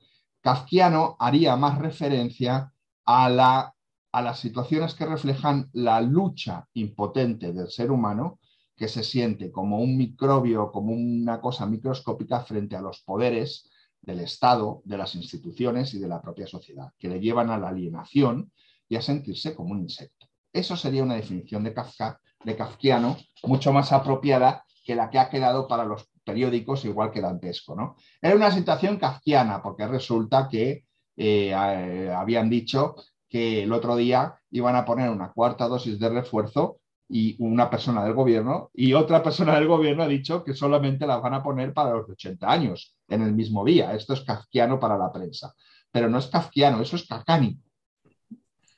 Kafkiano 0.41 1.15
haría 1.17 1.55
más 1.55 1.79
referencia 1.79 2.71
a, 3.05 3.29
la, 3.29 3.73
a 4.11 4.21
las 4.21 4.39
situaciones 4.39 4.93
que 4.93 5.07
reflejan 5.07 5.69
la 5.73 5.99
lucha 6.01 6.67
impotente 6.73 7.53
del 7.53 7.69
ser 7.69 7.89
humano 7.89 8.39
que 8.81 8.87
se 8.87 9.03
siente 9.03 9.51
como 9.51 9.77
un 9.79 9.95
microbio, 9.95 10.71
como 10.71 10.91
una 10.91 11.39
cosa 11.39 11.67
microscópica 11.67 12.39
frente 12.39 12.75
a 12.75 12.81
los 12.81 13.01
poderes 13.01 13.69
del 14.01 14.21
Estado, 14.21 14.81
de 14.85 14.97
las 14.97 15.13
instituciones 15.13 15.93
y 15.93 15.99
de 15.99 16.07
la 16.07 16.19
propia 16.19 16.47
sociedad, 16.47 16.91
que 16.97 17.07
le 17.07 17.19
llevan 17.19 17.51
a 17.51 17.59
la 17.59 17.67
alienación 17.67 18.51
y 18.89 18.95
a 18.95 19.01
sentirse 19.03 19.53
como 19.53 19.73
un 19.73 19.81
insecto. 19.81 20.25
Eso 20.51 20.75
sería 20.75 21.03
una 21.03 21.13
definición 21.13 21.63
de 21.63 21.75
Kafka, 21.75 22.19
de 22.43 22.55
Kafkiano, 22.55 23.17
mucho 23.43 23.71
más 23.71 23.91
apropiada 23.91 24.65
que 24.83 24.95
la 24.95 25.11
que 25.11 25.19
ha 25.19 25.29
quedado 25.29 25.67
para 25.67 25.85
los 25.85 26.09
periódicos, 26.23 26.83
igual 26.83 27.11
que 27.11 27.21
dantesco. 27.21 27.75
¿no? 27.75 27.97
Era 28.19 28.35
una 28.35 28.49
situación 28.49 28.97
kafkiana, 28.97 29.61
porque 29.61 29.85
resulta 29.85 30.49
que 30.49 30.85
eh, 31.17 31.53
habían 31.53 32.49
dicho 32.49 32.95
que 33.29 33.61
el 33.61 33.73
otro 33.73 33.95
día 33.95 34.41
iban 34.49 34.75
a 34.75 34.85
poner 34.85 35.11
una 35.11 35.31
cuarta 35.31 35.67
dosis 35.67 35.99
de 35.99 36.09
refuerzo 36.09 36.80
y 37.13 37.35
una 37.39 37.69
persona 37.69 38.05
del 38.05 38.13
gobierno 38.13 38.71
y 38.73 38.93
otra 38.93 39.21
persona 39.21 39.55
del 39.55 39.67
gobierno 39.67 40.03
ha 40.03 40.07
dicho 40.07 40.45
que 40.45 40.53
solamente 40.53 41.05
las 41.05 41.21
van 41.21 41.33
a 41.33 41.43
poner 41.43 41.73
para 41.73 41.91
los 41.91 42.07
de 42.07 42.13
80 42.13 42.49
años 42.49 42.95
en 43.09 43.21
el 43.21 43.33
mismo 43.33 43.65
día. 43.65 43.93
Esto 43.93 44.13
es 44.13 44.21
kafkiano 44.21 44.79
para 44.79 44.97
la 44.97 45.11
prensa, 45.11 45.53
pero 45.91 46.09
no 46.09 46.19
es 46.19 46.27
kafkiano, 46.27 46.81
eso 46.81 46.95
es 46.95 47.05
kafkánico. 47.05 47.61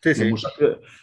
Sí, 0.02 0.16
sí. 0.16 0.32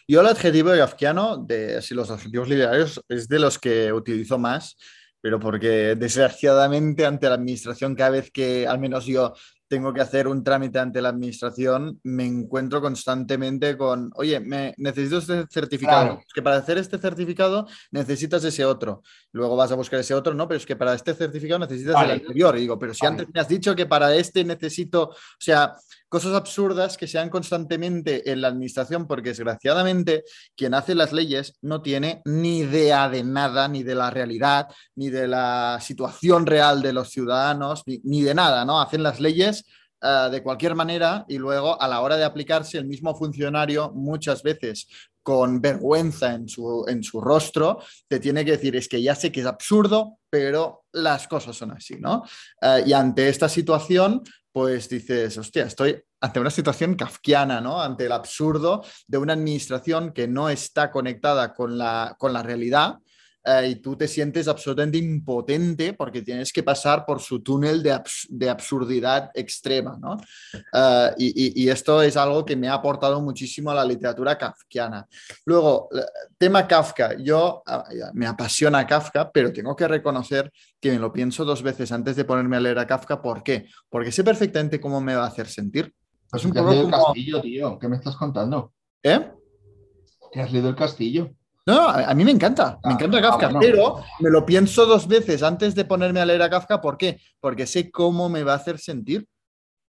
Yo 0.08 0.20
el 0.20 0.26
adjetivo 0.26 0.70
de 0.70 0.80
kafkiano, 0.80 1.38
de 1.38 1.78
así, 1.78 1.94
los 1.94 2.10
adjetivos 2.10 2.48
literarios, 2.48 3.00
es 3.08 3.28
de 3.28 3.38
los 3.38 3.58
que 3.58 3.92
utilizo 3.92 4.36
más, 4.36 4.76
pero 5.20 5.38
porque 5.38 5.94
desgraciadamente 5.94 7.06
ante 7.06 7.28
la 7.28 7.36
administración, 7.36 7.94
cada 7.94 8.10
vez 8.10 8.30
que 8.32 8.66
al 8.66 8.80
menos 8.80 9.06
yo 9.06 9.34
tengo 9.70 9.94
que 9.94 10.00
hacer 10.00 10.26
un 10.26 10.42
trámite 10.42 10.80
ante 10.80 11.00
la 11.00 11.10
administración, 11.10 12.00
me 12.02 12.26
encuentro 12.26 12.80
constantemente 12.80 13.76
con, 13.76 14.10
oye, 14.16 14.40
me, 14.40 14.74
necesito 14.78 15.18
este 15.18 15.46
certificado. 15.48 16.06
Claro. 16.06 16.24
Es 16.26 16.34
que 16.34 16.42
para 16.42 16.56
hacer 16.56 16.76
este 16.76 16.98
certificado 16.98 17.68
necesitas 17.92 18.42
ese 18.42 18.64
otro. 18.64 19.04
Luego 19.30 19.54
vas 19.54 19.70
a 19.70 19.76
buscar 19.76 20.00
ese 20.00 20.12
otro, 20.12 20.34
no, 20.34 20.48
pero 20.48 20.58
es 20.58 20.66
que 20.66 20.74
para 20.74 20.92
este 20.92 21.14
certificado 21.14 21.60
necesitas 21.60 21.94
Vale. 21.94 22.14
el 22.14 22.20
anterior. 22.20 22.56
Y 22.56 22.62
digo, 22.62 22.80
pero 22.80 22.92
si 22.92 23.06
Vale. 23.06 23.20
antes 23.20 23.32
me 23.32 23.40
has 23.40 23.46
dicho 23.46 23.76
que 23.76 23.86
para 23.86 24.12
este 24.12 24.42
necesito, 24.42 25.10
o 25.10 25.14
sea, 25.38 25.76
cosas 26.10 26.34
absurdas 26.34 26.96
que 26.96 27.06
se 27.06 27.18
dan 27.18 27.30
constantemente 27.30 28.30
en 28.30 28.40
la 28.40 28.48
administración, 28.48 29.06
porque 29.06 29.30
desgraciadamente 29.30 30.24
quien 30.56 30.74
hace 30.74 30.94
las 30.96 31.12
leyes 31.12 31.54
no 31.62 31.82
tiene 31.82 32.20
ni 32.24 32.58
idea 32.58 33.08
de 33.08 33.22
nada, 33.22 33.68
ni 33.68 33.84
de 33.84 33.94
la 33.94 34.10
realidad, 34.10 34.66
ni 34.96 35.08
de 35.08 35.28
la 35.28 35.78
situación 35.80 36.46
real 36.46 36.82
de 36.82 36.92
los 36.92 37.10
ciudadanos, 37.10 37.84
ni, 37.86 38.22
de 38.22 38.34
nada, 38.34 38.64
¿no? 38.64 38.80
Hacen 38.80 39.04
las 39.04 39.20
leyes 39.20 39.64
eh, 40.02 40.28
de 40.32 40.42
cualquier 40.42 40.74
manera 40.74 41.24
y 41.28 41.38
luego 41.38 41.80
a 41.80 41.86
la 41.86 42.00
hora 42.00 42.16
de 42.16 42.24
aplicarse 42.24 42.76
el 42.76 42.86
mismo 42.86 43.14
funcionario 43.14 43.92
muchas 43.94 44.42
veces 44.42 44.88
con 45.22 45.60
vergüenza 45.60 46.34
en 46.34 46.48
su, 46.48 46.84
en 46.88 47.02
su 47.02 47.20
rostro, 47.20 47.78
te 48.08 48.20
tiene 48.20 48.44
que 48.44 48.52
decir, 48.52 48.76
es 48.76 48.88
que 48.88 49.02
ya 49.02 49.14
sé 49.14 49.30
que 49.30 49.40
es 49.40 49.46
absurdo, 49.46 50.18
pero 50.28 50.84
las 50.92 51.28
cosas 51.28 51.56
son 51.56 51.72
así, 51.72 51.96
¿no? 51.98 52.24
Eh, 52.62 52.84
y 52.86 52.92
ante 52.92 53.28
esta 53.28 53.48
situación, 53.48 54.22
pues 54.52 54.88
dices, 54.88 55.36
hostia, 55.38 55.64
estoy 55.64 56.02
ante 56.20 56.40
una 56.40 56.50
situación 56.50 56.94
kafkiana, 56.94 57.60
¿no? 57.60 57.80
Ante 57.80 58.06
el 58.06 58.12
absurdo 58.12 58.84
de 59.06 59.18
una 59.18 59.32
administración 59.32 60.12
que 60.12 60.28
no 60.28 60.48
está 60.48 60.90
conectada 60.90 61.54
con 61.54 61.78
la, 61.78 62.16
con 62.18 62.32
la 62.32 62.42
realidad 62.42 62.98
eh, 63.44 63.68
y 63.70 63.74
tú 63.76 63.96
te 63.96 64.06
sientes 64.06 64.48
absolutamente 64.48 64.98
impotente 64.98 65.94
porque 65.94 66.22
tienes 66.22 66.52
que 66.52 66.62
pasar 66.62 67.06
por 67.06 67.20
su 67.20 67.40
túnel 67.40 67.82
de, 67.82 67.92
abs- 67.94 68.26
de 68.28 68.50
absurdidad 68.50 69.30
extrema, 69.34 69.98
¿no? 70.00 70.18
Eh, 70.72 71.10
y, 71.18 71.26
y- 71.62 71.64
y 71.64 71.68
esto 71.70 72.02
es 72.02 72.16
algo 72.16 72.44
que 72.44 72.56
me 72.56 72.68
ha 72.68 72.74
aportado 72.74 73.20
muchísimo 73.20 73.70
a 73.70 73.74
la 73.74 73.84
literatura 73.84 74.36
kafkiana. 74.36 75.06
Luego, 75.46 75.88
eh, 75.96 76.00
tema 76.38 76.66
Kafka. 76.66 77.16
Yo 77.18 77.62
ah, 77.66 77.84
me 78.14 78.26
apasiona 78.26 78.86
Kafka, 78.86 79.30
pero 79.30 79.52
tengo 79.52 79.74
que 79.74 79.88
reconocer 79.88 80.50
que 80.80 80.90
me 80.92 80.98
lo 80.98 81.12
pienso 81.12 81.44
dos 81.44 81.62
veces 81.62 81.92
antes 81.92 82.16
de 82.16 82.24
ponerme 82.24 82.56
a 82.56 82.60
leer 82.60 82.78
a 82.78 82.86
Kafka. 82.86 83.20
¿Por 83.22 83.42
qué? 83.42 83.66
Porque 83.88 84.12
sé 84.12 84.22
perfectamente 84.24 84.80
cómo 84.80 85.00
me 85.00 85.14
va 85.14 85.24
a 85.24 85.28
hacer 85.28 85.46
sentir. 85.48 85.94
Pues 86.30 86.42
Es 86.42 86.46
un 86.46 86.52
¿qué 86.52 86.58
has 86.60 86.64
poco 86.66 86.82
como- 86.90 87.04
castillo, 87.06 87.40
tío? 87.40 87.78
¿Qué 87.78 87.88
me 87.88 87.96
estás 87.96 88.16
contando? 88.16 88.72
¿Eh? 89.02 89.30
¿Qué 90.32 90.40
has 90.40 90.52
leído 90.52 90.68
el 90.68 90.76
castillo? 90.76 91.30
No, 91.66 91.74
no, 91.74 91.88
a 91.88 92.14
mí 92.14 92.24
me 92.24 92.30
encanta, 92.30 92.78
me 92.84 92.92
Ah, 92.92 92.94
encanta 92.94 93.18
ah, 93.18 93.22
Kafka, 93.22 93.48
bueno. 93.48 93.60
pero 93.60 94.04
me 94.20 94.30
lo 94.30 94.44
pienso 94.46 94.86
dos 94.86 95.06
veces 95.06 95.42
antes 95.42 95.74
de 95.74 95.84
ponerme 95.84 96.20
a 96.20 96.26
leer 96.26 96.42
a 96.42 96.50
Kafka. 96.50 96.80
¿Por 96.80 96.96
qué? 96.96 97.20
Porque 97.38 97.66
sé 97.66 97.90
cómo 97.90 98.28
me 98.28 98.42
va 98.42 98.54
a 98.54 98.56
hacer 98.56 98.78
sentir. 98.78 99.26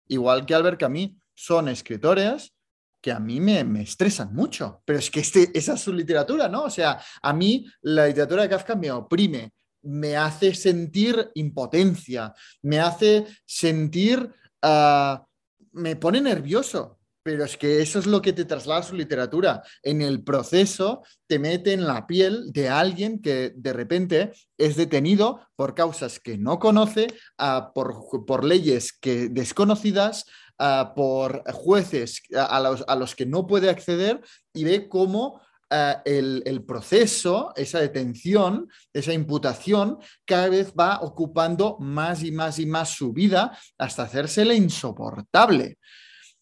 Igual 0.09 0.47
que 0.47 0.55
Albert 0.55 0.81
Camus, 0.81 1.11
son 1.35 1.69
escritores 1.69 2.53
que 3.01 3.13
a 3.13 3.21
mí 3.21 3.39
me, 3.41 3.63
me 3.65 3.83
estresan 3.83 4.35
mucho, 4.35 4.83
pero 4.85 4.99
es 4.99 5.11
que 5.11 5.21
este, 5.21 5.51
esa 5.57 5.75
es 5.75 5.81
su 5.81 5.93
literatura, 5.93 6.49
¿no? 6.49 6.65
O 6.65 6.71
sea, 6.71 7.01
a 7.23 7.33
mí 7.33 7.65
la 7.83 8.07
literatura 8.07 8.43
de 8.43 8.49
Kafka 8.49 8.75
me 8.75 8.91
oprime, 8.91 9.53
me 9.83 10.17
hace 10.17 10.53
sentir 10.55 11.31
impotencia, 11.35 12.35
me 12.63 12.81
hace 12.81 13.25
sentir, 13.45 14.33
ah, 14.63 15.25
me 15.73 15.95
pone 15.95 16.21
nervioso. 16.21 16.98
Pero 17.23 17.45
es 17.45 17.57
que 17.57 17.83
eso 17.83 17.99
es 17.99 18.07
lo 18.07 18.23
que 18.23 18.33
te 18.33 18.45
traslada 18.45 18.83
su 18.83 18.95
literatura. 18.95 19.63
En 19.83 20.03
el 20.03 20.23
proceso 20.23 21.03
te 21.27 21.39
mete 21.39 21.73
en 21.73 21.87
la 21.87 22.07
piel 22.07 22.53
de 22.53 22.69
alguien 22.69 23.21
que 23.21 23.53
de 23.55 23.73
repente 23.73 24.33
es 24.57 24.77
detenido 24.77 25.47
por 25.57 25.75
causas 25.75 26.21
que 26.21 26.39
no 26.39 26.59
conoce, 26.59 27.09
ah, 27.39 27.73
por, 27.75 28.25
por 28.27 28.45
leyes 28.45 28.93
que 28.93 29.29
desconocidas, 29.29 30.25
ah, 30.59 30.93
por 30.97 31.43
jueces 31.53 32.23
a, 32.35 32.45
a 32.45 32.61
los, 32.61 32.85
a 32.87 32.97
los 32.97 33.15
que 33.15 33.27
no 33.27 33.47
puede 33.47 33.69
acceder 33.69 34.21
y 34.55 34.65
ve 34.65 34.89
cómo 34.89 35.41
el, 35.71 36.43
el, 36.47 36.65
proceso, 36.65 37.53
esa 37.57 37.81
detención, 37.81 38.69
esa 38.93 39.13
imputación, 39.13 39.99
cada 40.25 40.49
vez 40.49 40.73
va 40.73 41.01
ocupando 41.03 41.77
más 41.79 42.23
y 42.23 42.33
más 42.33 42.59
y 42.59 42.67
más 42.67 42.91
su 42.91 43.13
vida 43.13 43.57
hasta 43.77 44.05
hacérsele 44.05 44.55
insoportable. 44.55 45.79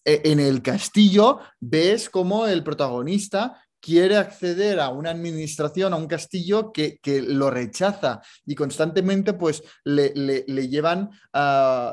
E, 0.06 0.22
en 0.24 0.38
el 0.38 0.62
castillo 0.62 1.40
ves 1.58 2.08
cómo 2.08 2.46
el 2.46 2.62
protagonista 2.62 3.60
quiere 3.80 4.16
acceder 4.16 4.80
a 4.80 4.88
una 4.88 5.10
administración, 5.10 5.92
a 5.92 5.96
un 5.96 6.06
castillo 6.06 6.72
que, 6.72 6.98
lo 7.28 7.50
rechaza 7.50 8.20
y 8.44 8.54
constantemente 8.54 9.34
pues 9.34 9.62
le, 9.84 10.10
llevan, 10.68 11.10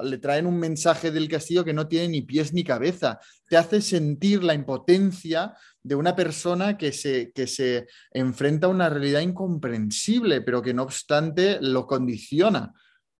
le 0.03 0.17
traen 0.19 0.47
un 0.47 0.57
mensaje 0.57 1.11
del 1.11 1.27
castillo 1.27 1.63
que 1.63 1.73
no 1.73 1.87
tiene 1.87 2.07
ni 2.09 2.21
pies 2.21 2.53
ni 2.53 2.63
cabeza. 2.63 3.19
Te 3.47 3.57
hace 3.57 3.81
sentir 3.81 4.43
la 4.43 4.53
impotencia 4.53 5.53
de 5.81 5.95
una 5.95 6.15
persona 6.15 6.77
que 6.77 6.93
se, 6.93 7.31
que 7.31 7.45
se 7.45 7.87
enfrenta 8.11 8.67
a 8.67 8.71
una 8.71 8.89
realidad 8.89 9.21
incomprensible, 9.21 10.41
pero 10.41 10.61
que 10.61 10.73
no 10.73 10.83
obstante 10.83 11.59
lo 11.61 11.85
condiciona 11.85 12.73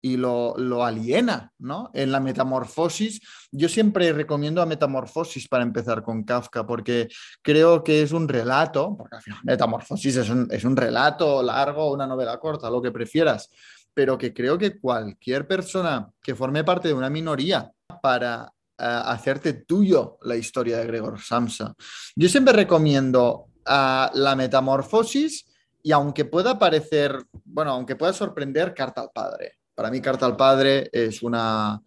y 0.05 0.17
lo, 0.17 0.83
aliena, 0.83 1.53
¿no? 1.59 1.89
En 1.93 2.11
la 2.11 2.19
metamorfosis, 2.19 3.21
yo 3.53 3.69
siempre 3.69 4.11
recomiendo 4.11 4.61
a 4.61 4.65
Metamorfosis 4.65 5.47
para 5.47 5.63
empezar 5.63 6.03
con 6.03 6.25
Kafka, 6.25 6.67
porque 6.67 7.07
creo 7.41 7.85
que 7.85 8.01
es 8.01 8.11
un 8.11 8.27
relato, 8.27 8.97
porque 8.97 9.15
al 9.15 9.21
final 9.21 9.39
Metamorfosis 9.45 10.17
es 10.17 10.29
un, 10.29 10.49
es 10.51 10.65
un 10.65 10.75
relato 10.75 11.41
largo, 11.41 11.89
una 11.93 12.05
novela 12.05 12.37
corta, 12.37 12.69
lo 12.69 12.81
que 12.81 12.91
prefieras, 12.91 13.49
pero 13.93 14.17
que 14.17 14.33
creo 14.33 14.57
que 14.57 14.77
cualquier 14.77 15.47
persona 15.47 16.09
que 16.21 16.35
forme 16.35 16.65
parte 16.65 16.89
de 16.89 16.93
una 16.93 17.09
minoría 17.09 17.71
para 18.01 18.51
eh, 18.77 18.83
hacerte 19.05 19.53
tuyo 19.53 20.17
la 20.23 20.35
historia 20.35 20.79
de 20.79 20.87
Gregor 20.87 21.21
Samsa. 21.21 21.73
Yo 22.13 22.27
siempre 22.27 22.51
recomiendo 22.51 23.45
a 23.65 24.11
la 24.15 24.35
metamorfosis 24.35 25.45
y 25.81 25.93
aunque 25.93 26.25
pueda 26.25 26.59
parecer, 26.59 27.23
bueno, 27.45 27.71
aunque 27.71 27.95
pueda 27.95 28.11
sorprender, 28.11 28.73
Carta 28.73 28.99
al 28.99 29.11
Padre. 29.13 29.62
Para 29.75 29.89
mí, 29.89 30.01
Carta 30.01 30.25
al 30.25 30.35
Padre 30.35 30.89
es 30.91 31.21
una 31.23 31.81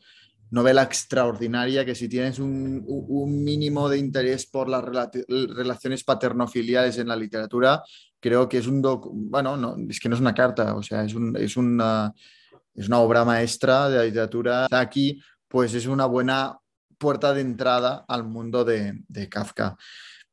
novela 0.50 0.82
extraordinaria 0.82 1.84
que 1.84 1.94
si 1.94 2.08
tienes 2.08 2.38
un, 2.38 2.84
mínimo 3.44 3.88
de 3.88 3.98
interés 3.98 4.46
por 4.46 4.68
las 4.68 4.84
relaciones 4.84 6.04
paternofiliales 6.04 6.98
en 6.98 7.08
la 7.08 7.16
literatura, 7.16 7.82
creo 8.20 8.48
que 8.48 8.58
es 8.58 8.66
un... 8.66 8.80
bueno, 8.82 9.56
no, 9.56 9.76
es 9.88 10.00
que 10.00 10.08
no 10.08 10.14
es 10.14 10.20
una 10.20 10.34
carta, 10.34 10.74
o 10.74 10.82
sea, 10.82 11.04
es, 11.04 11.14
es, 11.38 11.56
una, 11.56 12.12
es 12.74 12.86
una 12.88 12.98
obra 13.00 13.24
maestra 13.24 13.88
de 13.88 13.96
la 13.98 14.04
literatura. 14.04 14.66
Aquí, 14.70 15.20
pues 15.48 15.74
es 15.74 15.86
una 15.86 16.06
buena 16.06 16.58
puerta 16.98 17.34
de 17.34 17.40
entrada 17.40 18.04
al 18.08 18.24
mundo 18.24 18.64
de, 18.64 19.04
Kafka. 19.30 19.76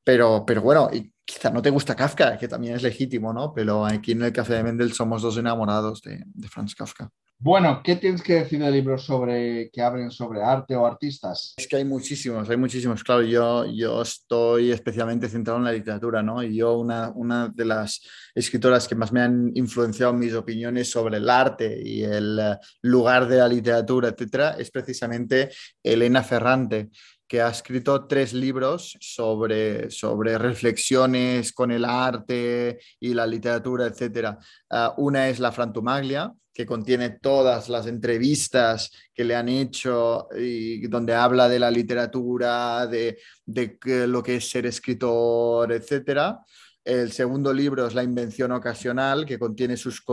Pero, 0.04 0.44
pero 0.46 0.62
bueno, 0.62 0.90
quizá 1.26 1.50
no 1.50 1.62
te 1.62 1.70
gusta 1.70 1.96
Kafka, 1.96 2.38
que 2.38 2.48
también 2.48 2.76
es 2.76 2.84
legítimo, 2.84 3.34
¿no? 3.34 3.54
Pero 3.54 3.86
aquí 3.86 4.12
en 4.12 4.24
el 4.24 4.34
Café 4.34 4.56
de 4.56 4.64
Mendel 4.64 4.94
somos 4.94 5.22
dos 5.22 5.38
enamorados 5.38 6.02
de, 6.02 6.24
de 6.26 6.48
Franz 6.48 6.76
Kafka. 6.76 7.10
Bueno, 7.40 7.82
¿qué 7.84 7.98
tienes 7.98 8.22
que 8.22 8.36
decir 8.36 8.62
de 8.62 8.72
libros 8.72 9.04
sobre 9.04 9.70
que 9.70 9.82
abren 9.82 10.10
sobre 10.12 10.42
arte 10.42 10.78
o 10.78 10.86
artistas? 10.86 11.54
Es 11.58 11.68
que 11.68 11.76
hay 11.76 11.84
muchísimos, 11.84 12.50
hay 12.50 12.56
muchísimos. 12.56 13.04
Claro, 13.04 13.22
yo, 13.22 13.66
yo 13.66 14.02
estoy 14.02 14.72
especialmente 14.72 15.28
centrado 15.28 15.60
en 15.60 15.66
la 15.66 15.74
literatura, 15.74 16.24
¿no? 16.24 16.42
Y 16.42 16.56
yo, 16.56 16.78
una, 16.78 17.12
una 17.14 17.50
de 17.50 17.66
las 17.66 18.00
escritoras 18.34 18.88
que 18.88 18.96
más 18.96 19.12
me 19.12 19.20
han 19.20 19.52
influenciado 19.56 20.14
en 20.14 20.20
mis 20.20 20.34
opiniones 20.34 20.90
sobre 20.90 21.18
el 21.18 21.30
arte 21.30 21.82
y 21.84 22.04
el 22.04 22.40
eh, 22.40 22.58
lugar 22.84 23.28
de 23.28 23.40
la 23.40 23.50
literatura, 23.50 24.08
etcétera, 24.08 24.56
es 24.58 24.72
precisamente 24.72 25.50
Elena 25.84 26.24
Ferrante 26.24 26.92
que 27.28 27.42
ha 27.42 27.50
escrito 27.50 28.06
tres 28.06 28.34
libros 28.34 28.98
sobre, 29.00 29.90
sobre 29.90 30.38
reflexiones 30.38 31.54
con 31.54 31.72
el 31.72 31.86
arte 31.86 32.80
y 33.00 33.14
la 33.14 33.26
literatura, 33.26 33.88
etc. 33.88 34.38
Ah, 34.70 34.94
una 34.98 35.30
es 35.30 35.40
La 35.40 35.52
Frantumaglia, 35.52 36.34
que 36.54 36.66
contiene 36.66 37.18
todas 37.22 37.68
las 37.70 37.88
entrevistas 37.88 38.92
que 39.14 39.24
le 39.24 39.36
han 39.36 39.50
hecho 39.50 40.28
y 40.38 40.86
donde 40.88 41.16
habla 41.16 41.50
de 41.50 41.60
la 41.60 41.72
literatura, 41.72 42.86
de, 42.86 43.18
de 43.46 43.78
lo 44.08 44.22
que 44.22 44.36
es 44.36 44.50
ser 44.50 44.68
escritor, 44.68 45.72
etc. 45.72 46.38
El 46.84 47.12
segundo 47.12 47.54
libro 47.54 47.88
es 47.88 47.96
La 47.96 48.04
Invención 48.04 48.52
Ocasional, 48.52 49.26
que 49.26 49.40
contiene 49.40 49.78
sus, 49.78 50.04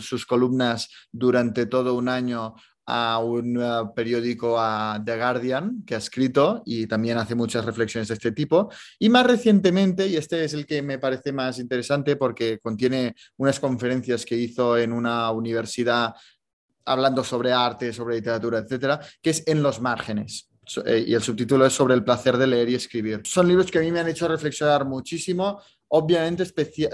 sus 0.00 0.26
columnas 0.26 0.90
durante 1.10 1.66
todo 1.66 1.94
un 1.94 2.08
año 2.08 2.54
a 2.86 3.18
un 3.18 3.60
eh, 3.60 3.82
periódico 3.94 4.58
a 4.58 5.00
The 5.04 5.16
Guardian 5.16 5.82
que 5.86 5.94
ha 5.94 5.98
escrito 5.98 6.62
y 6.66 6.86
también 6.86 7.18
hace 7.18 7.34
muchas 7.34 7.64
reflexiones 7.64 8.08
de 8.08 8.14
este 8.14 8.32
tipo. 8.32 8.70
Y 8.98 9.08
más 9.08 9.26
recientemente, 9.26 10.06
y 10.06 10.16
este 10.16 10.44
es 10.44 10.54
el 10.54 10.66
que 10.66 10.82
me 10.82 10.98
parece 10.98 11.32
más 11.32 11.58
interesante 11.58 12.16
porque 12.16 12.58
contiene 12.58 13.14
unas 13.36 13.58
conferencias 13.58 14.24
que 14.24 14.36
hizo 14.36 14.76
en 14.76 14.92
una 14.92 15.30
universidad 15.30 16.14
hablando 16.86 17.24
sobre 17.24 17.52
arte, 17.52 17.92
sobre 17.92 18.16
literatura, 18.16 18.58
etcétera, 18.58 19.00
que 19.22 19.30
es 19.30 19.42
En 19.46 19.62
los 19.62 19.80
márgenes. 19.80 20.50
Eh, 20.86 21.04
y 21.08 21.14
el 21.14 21.22
subtítulo 21.22 21.66
es 21.66 21.72
sobre 21.72 21.94
el 21.94 22.04
placer 22.04 22.36
de 22.36 22.46
leer 22.46 22.70
y 22.70 22.74
escribir. 22.74 23.20
Son 23.24 23.46
libros 23.46 23.70
que 23.70 23.78
a 23.78 23.82
mí 23.82 23.90
me 23.92 24.00
han 24.00 24.08
hecho 24.08 24.26
reflexionar 24.28 24.84
muchísimo, 24.86 25.60
obviamente 25.88 26.44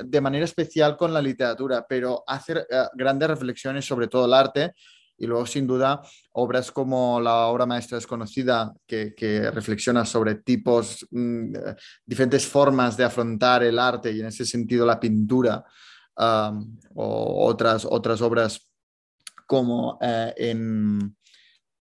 de 0.04 0.20
manera 0.20 0.44
especial 0.44 0.96
con 0.96 1.12
la 1.12 1.22
literatura, 1.22 1.86
pero 1.88 2.24
hacer 2.26 2.66
eh, 2.68 2.84
grandes 2.94 3.28
reflexiones 3.28 3.84
sobre 3.84 4.08
todo 4.08 4.26
el 4.26 4.34
arte 4.34 4.72
y 5.20 5.26
luego, 5.26 5.46
sin 5.46 5.66
duda, 5.66 6.02
obras 6.32 6.72
como 6.72 7.20
la 7.20 7.46
obra 7.46 7.66
maestra 7.66 7.98
desconocida, 7.98 8.72
que, 8.86 9.50
reflexiona 9.52 10.04
sobre 10.04 10.36
tipos, 10.36 11.06
mm, 11.10 11.52
diferentes 12.04 12.46
formas 12.46 12.96
de 12.96 13.04
afrontar 13.04 13.62
el 13.62 13.78
arte 13.78 14.10
y 14.10 14.20
en 14.20 14.26
ese 14.26 14.44
sentido 14.44 14.86
la 14.86 14.98
pintura, 14.98 15.64
o 16.16 17.46
otras, 17.46 17.86
otras 17.88 18.20
obras 18.20 18.66
como 19.46 19.98
eh, 20.00 20.34
en 20.36 21.16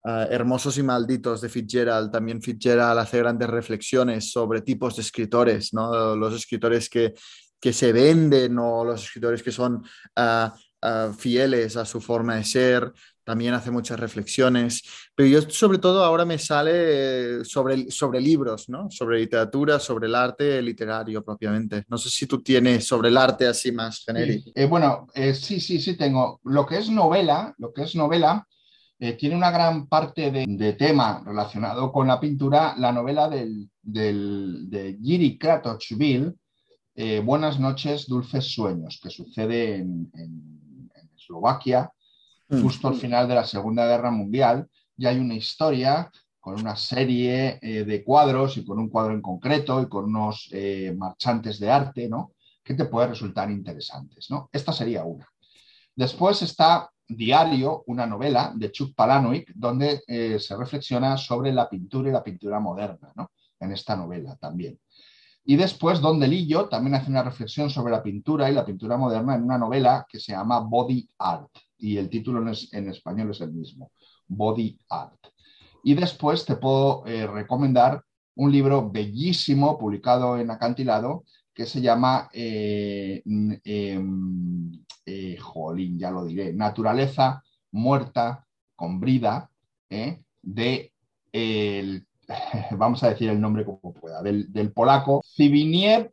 eh, 0.04 0.26
Hermosos 0.30 0.78
y 0.78 0.82
Malditos 0.82 1.40
de 1.40 1.48
Fitzgerald. 1.48 2.10
También 2.10 2.40
Fitzgerald 2.40 2.98
hace 2.98 3.18
grandes 3.18 3.48
reflexiones 3.48 4.32
sobre 4.32 4.62
tipos 4.62 4.96
de 4.96 5.02
escritores, 5.02 5.74
¿no? 5.74 6.16
los 6.16 6.34
escritores 6.34 6.88
que, 6.88 7.14
que 7.60 7.72
se 7.72 7.92
venden 7.92 8.58
o 8.58 8.84
los 8.84 9.04
escritores 9.04 9.42
que 9.42 9.52
son... 9.52 9.84
Ah, 10.16 10.54
ah, 10.82 11.12
fieles 11.18 11.76
a 11.76 11.84
su 11.84 12.00
forma 12.00 12.36
de 12.36 12.44
ser, 12.44 12.92
también 13.28 13.52
hace 13.52 13.70
muchas 13.70 14.00
reflexiones, 14.00 14.82
pero 15.14 15.28
yo 15.28 15.42
sobre 15.50 15.76
todo 15.76 16.02
ahora 16.02 16.24
me 16.24 16.38
sale 16.38 17.44
sobre, 17.44 17.90
sobre 17.90 18.22
libros, 18.22 18.70
¿no? 18.70 18.90
Sobre 18.90 19.18
literatura, 19.18 19.78
sobre 19.78 20.06
el 20.06 20.14
arte 20.14 20.62
literario 20.62 21.22
propiamente. 21.22 21.84
No 21.88 21.98
sé 21.98 22.08
si 22.08 22.26
tú 22.26 22.42
tienes 22.42 22.86
sobre 22.86 23.10
el 23.10 23.18
arte 23.18 23.46
así 23.46 23.70
más 23.70 24.02
genérico. 24.02 24.50
Eh, 24.54 24.64
bueno, 24.64 25.08
eh, 25.14 25.34
sí, 25.34 25.60
sí, 25.60 25.78
sí 25.78 25.94
tengo. 25.94 26.40
Lo 26.44 26.64
que 26.64 26.78
es 26.78 26.88
novela, 26.88 27.54
lo 27.58 27.70
que 27.70 27.82
es 27.82 27.94
novela, 27.94 28.48
eh, 28.98 29.12
tiene 29.12 29.36
una 29.36 29.50
gran 29.50 29.88
parte 29.88 30.30
de, 30.30 30.72
tema 30.72 31.22
relacionado 31.22 31.92
con 31.92 32.08
la 32.08 32.18
pintura, 32.18 32.76
la 32.78 32.92
novela 32.92 33.28
del, 33.28 33.68
de 33.82 34.98
Giri 35.02 35.36
Kratochvil, 35.36 36.34
Buenas 37.22 37.60
noches, 37.60 38.06
dulces 38.08 38.46
sueños, 38.46 38.98
que 39.02 39.10
sucede 39.10 39.76
en, 39.76 40.10
en 40.14 40.90
Eslovaquia. 41.14 41.92
Justo 42.48 42.88
al 42.88 42.94
final 42.94 43.28
de 43.28 43.34
la 43.34 43.44
Segunda 43.44 43.86
Guerra 43.86 44.10
Mundial, 44.10 44.68
ya 44.96 45.10
hay 45.10 45.18
una 45.18 45.34
historia 45.34 46.10
con 46.40 46.60
una 46.60 46.76
serie 46.76 47.58
eh, 47.60 47.84
de 47.84 48.02
cuadros 48.02 48.56
y 48.56 48.64
con 48.64 48.78
un 48.78 48.88
cuadro 48.88 49.12
en 49.12 49.20
concreto 49.20 49.82
y 49.82 49.88
con 49.88 50.04
unos 50.04 50.48
eh, 50.52 50.94
marchantes 50.96 51.60
de 51.60 51.70
arte, 51.70 52.08
¿no? 52.08 52.32
Que 52.64 52.74
te 52.74 52.86
puede 52.86 53.08
resultar 53.08 53.50
interesantes, 53.50 54.30
¿no? 54.30 54.48
Esta 54.52 54.72
sería 54.72 55.04
una. 55.04 55.28
Después 55.94 56.42
está 56.42 56.90
Diario, 57.06 57.84
una 57.86 58.06
novela 58.06 58.52
de 58.54 58.70
Chuck 58.70 58.94
Palahniuk, 58.94 59.50
donde 59.54 60.02
eh, 60.06 60.38
se 60.38 60.56
reflexiona 60.56 61.16
sobre 61.16 61.52
la 61.52 61.68
pintura 61.68 62.08
y 62.08 62.12
la 62.12 62.22
pintura 62.22 62.60
moderna, 62.60 63.12
¿no? 63.14 63.30
En 63.60 63.72
esta 63.72 63.96
novela 63.96 64.36
también. 64.36 64.78
Y 65.44 65.56
después 65.56 66.00
Don 66.00 66.20
Delillo 66.20 66.68
también 66.68 66.94
hace 66.94 67.10
una 67.10 67.22
reflexión 67.22 67.70
sobre 67.70 67.92
la 67.92 68.02
pintura 68.02 68.50
y 68.50 68.54
la 68.54 68.64
pintura 68.64 68.96
moderna 68.96 69.34
en 69.34 69.42
una 69.42 69.58
novela 69.58 70.06
que 70.08 70.20
se 70.20 70.32
llama 70.32 70.60
Body 70.60 71.08
Art 71.18 71.50
y 71.78 71.96
el 71.96 72.08
título 72.08 72.44
en, 72.72 72.88
español 72.88 73.30
es 73.30 73.40
el 73.40 73.52
mismo, 73.52 73.92
Body 74.26 74.78
Art. 74.88 75.18
Y 75.84 75.94
después 75.94 76.44
te 76.44 76.56
puedo 76.56 77.06
eh, 77.06 77.26
recomendar 77.26 78.02
un 78.34 78.52
libro 78.52 78.90
bellísimo 78.90 79.78
publicado 79.78 80.38
en 80.38 80.50
Acantilado 80.50 81.24
que 81.54 81.66
se 81.66 81.80
llama, 81.80 82.28
eh, 82.32 83.22
em, 83.24 84.72
eh, 85.04 85.36
jolín, 85.38 85.98
ya 85.98 86.10
lo 86.10 86.24
diré, 86.24 86.52
Naturaleza 86.52 87.42
muerta 87.72 88.46
con 88.76 89.00
brida, 89.00 89.50
de 89.88 90.92
el, 91.32 92.06
vamos 92.76 93.02
a 93.02 93.10
decir 93.10 93.30
el 93.30 93.40
nombre 93.40 93.64
como 93.64 93.92
pueda, 93.92 94.22
del, 94.22 94.52
del 94.52 94.72
polaco 94.72 95.22
Zbigniew 95.24 96.10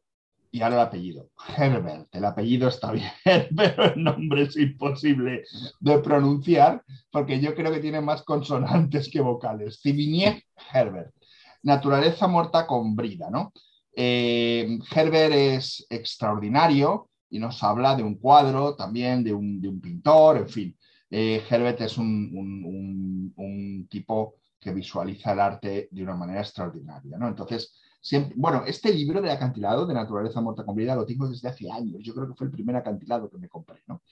y 0.56 0.61
ahora 0.61 0.76
el 0.76 0.82
apellido, 0.84 1.32
Herbert. 1.57 2.07
El 2.15 2.23
apellido 2.23 2.69
está 2.69 2.94
bien, 2.94 3.11
pero 3.57 3.94
el 3.94 4.02
nombre 4.02 4.44
es 4.44 4.56
imposible 4.56 5.44
de 5.82 5.99
pronunciar 5.99 6.82
porque 7.11 7.41
yo 7.41 7.53
creo 7.53 7.73
que 7.73 7.82
tiene 7.82 7.99
más 7.99 8.23
consonantes 8.23 9.10
que 9.10 9.19
vocales. 9.19 9.82
Zbigniew 9.82 10.36
Herbert. 10.72 11.14
Naturaleza 11.61 12.27
muerta 12.27 12.65
con 12.65 12.95
brida, 12.95 13.30
¿no? 13.30 13.52
Eh, 13.94 14.80
Herbert 14.95 15.34
es 15.34 15.86
extraordinario 15.90 17.10
y 17.30 17.40
nos 17.40 17.61
habla 17.61 17.94
de 17.94 18.03
un 18.03 18.15
cuadro, 18.15 18.77
también 18.77 19.26
de 19.26 19.34
un, 19.34 19.60
de 19.60 19.68
un 19.68 19.82
pintor, 19.82 20.38
en 20.38 20.48
fin. 20.48 20.77
Eh, 21.10 21.44
Herbert 21.49 21.82
es 21.82 21.98
un, 21.98 22.32
un, 22.34 23.34
un, 23.36 23.88
tipo 23.90 24.36
que 24.57 24.73
visualiza 24.73 25.34
el 25.34 25.41
arte 25.41 25.90
de 25.91 26.02
una 26.02 26.15
manera 26.15 26.40
extraordinaria. 26.40 27.18
¿no? 27.18 27.27
Entonces, 27.27 27.73
siempre, 28.06 28.36
bueno, 28.38 28.64
este 28.68 28.94
libro 28.94 29.19
de 29.19 29.32
acantilado 29.32 29.88
de 29.88 29.94
naturaleza 29.95 30.40
muerta 30.40 30.64
con 30.64 30.76
vida 30.76 30.95
lo 30.95 31.07
tengo 31.07 31.27
desde 31.27 31.48
hace 31.48 31.72
años. 31.72 32.03
Yo 32.03 32.14
creo 32.14 32.27
que 32.27 32.36
fue 32.36 32.45
el 32.45 32.53
primer 32.53 32.76
acantilado 32.76 33.32
que 33.32 33.40
me 33.40 33.49
compré. 33.49 33.82
¿no? 33.88 34.03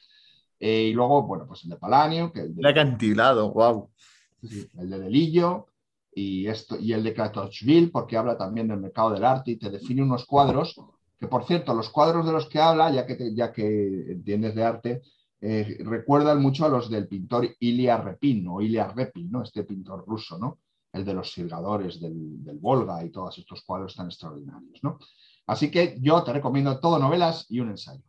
Eh, 0.59 0.87
y 0.89 0.93
luego, 0.93 1.21
bueno, 1.21 1.45
pues 1.45 1.63
el 1.63 1.69
de 1.69 1.75
Palanio. 1.75 2.33
Que 2.33 2.41
el, 2.41 2.55
de, 2.55 2.61
el 2.61 2.65
acantilado, 2.65 3.53
wow. 3.53 3.91
Sí, 4.41 4.67
el 4.79 4.89
de 4.89 4.99
Delillo 4.99 5.67
y, 6.11 6.47
esto, 6.47 6.79
y 6.79 6.91
el 6.91 7.03
de 7.03 7.13
Kratochville, 7.13 7.91
porque 7.91 8.17
habla 8.17 8.35
también 8.35 8.67
del 8.67 8.79
mercado 8.79 9.11
del 9.11 9.23
arte 9.23 9.51
y 9.51 9.57
te 9.57 9.69
define 9.69 10.01
unos 10.01 10.25
cuadros, 10.25 10.75
que 11.19 11.27
por 11.27 11.45
cierto, 11.45 11.75
los 11.75 11.91
cuadros 11.91 12.25
de 12.25 12.31
los 12.31 12.49
que 12.49 12.59
habla, 12.59 12.91
ya 12.91 13.05
que, 13.05 13.13
te, 13.13 13.35
ya 13.35 13.53
que 13.53 14.11
entiendes 14.11 14.55
de 14.55 14.63
arte, 14.63 15.01
eh, 15.39 15.77
recuerdan 15.81 16.41
mucho 16.41 16.65
a 16.65 16.69
los 16.69 16.89
del 16.89 17.07
pintor 17.07 17.47
Ilya 17.59 17.97
Repin 17.97 18.47
o 18.47 18.59
Ilya 18.59 18.87
Repin, 18.87 19.29
¿no? 19.29 19.43
este 19.43 19.63
pintor 19.63 20.03
ruso, 20.07 20.39
¿no? 20.39 20.57
El 20.93 21.03
de 21.03 21.13
los 21.13 21.31
silgadores 21.31 21.99
del, 21.99 22.43
del, 22.43 22.57
Volga 22.59 23.03
y 23.03 23.09
todos 23.09 23.37
estos 23.37 23.63
cuadros 23.63 23.95
tan 23.95 24.05
extraordinarios. 24.05 24.79
¿no? 24.83 24.99
Así 25.47 25.69
que 25.69 25.97
yo 25.99 26.23
te 26.23 26.33
recomiendo 26.33 26.79
todo 26.79 26.99
novelas 26.99 27.45
y 27.49 27.59
un 27.59 27.71
ensayo. 27.71 28.03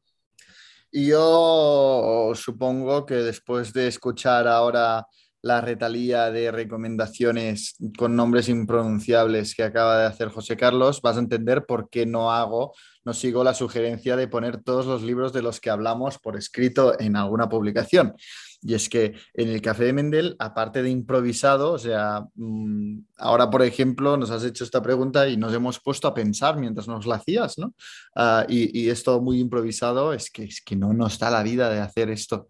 Y 0.93 1.09
yo 1.09 2.31
supongo 2.37 3.05
que 3.05 3.15
después 3.15 3.73
de 3.73 3.89
escuchar 3.89 4.47
ahora 4.47 5.05
la 5.45 5.61
retalía 5.61 6.31
de 6.31 6.51
recomendaciones 6.51 7.77
con 7.99 8.17
nombres 8.17 8.49
impronunciables 8.49 9.55
que 9.55 9.63
acaba 9.63 9.99
de 9.99 10.07
hacer 10.07 10.31
José 10.31 10.57
Carlos, 10.57 11.03
vas 11.03 11.19
a 11.19 11.21
entender 11.21 11.67
por 11.67 11.91
qué 11.91 12.07
no 12.07 12.33
hago, 12.33 12.73
no 13.05 13.13
sigo 13.13 13.45
la 13.45 13.53
sugerencia 13.53 14.17
de 14.17 14.27
poner 14.27 14.63
todos 14.63 14.87
los 14.87 15.03
libros 15.03 15.35
de 15.35 15.43
los 15.43 15.61
que 15.61 15.69
hablamos 15.69 16.19
por 16.19 16.39
escrito 16.39 16.99
en 16.99 17.15
alguna 17.15 17.51
publicación. 17.51 18.15
Y 18.63 18.73
es 18.73 18.89
que 18.89 19.13
en 19.35 19.49
el 19.51 19.61
Café 19.61 19.85
de 19.85 19.93
Mendel, 19.93 20.35
aparte 20.39 20.83
de 20.83 20.89
improvisado, 20.89 21.73
o 21.73 21.79
sea, 21.79 22.25
mm, 22.37 23.01
ahora 23.19 23.51
por 23.51 23.63
ejemplo 23.63 24.17
nos 24.17 24.31
has 24.31 24.45
hecho 24.45 24.65
esta 24.65 24.81
pregunta 24.81 25.29
y 25.29 25.37
nos 25.37 25.53
hemos 25.53 25.79
puesto 25.79 26.09
a 26.09 26.15
pensar 26.15 26.57
mientras 26.57 26.89
nos 26.89 27.05
la 27.05 27.17
hacías, 27.17 27.59
¿no? 27.59 27.75
Uh, 28.17 28.45
y, 28.49 28.81
y, 28.81 28.89
esto 28.89 29.21
muy 29.21 29.41
improvisado, 29.41 30.15
es 30.15 30.31
que, 30.31 30.45
es 30.45 30.63
que 30.65 30.75
no 30.75 30.95
nos 30.95 31.19
da 31.19 31.31
la 31.31 31.43
vida 31.43 31.69
de 31.69 31.81
hacer 31.81 32.09
esto 32.09 32.47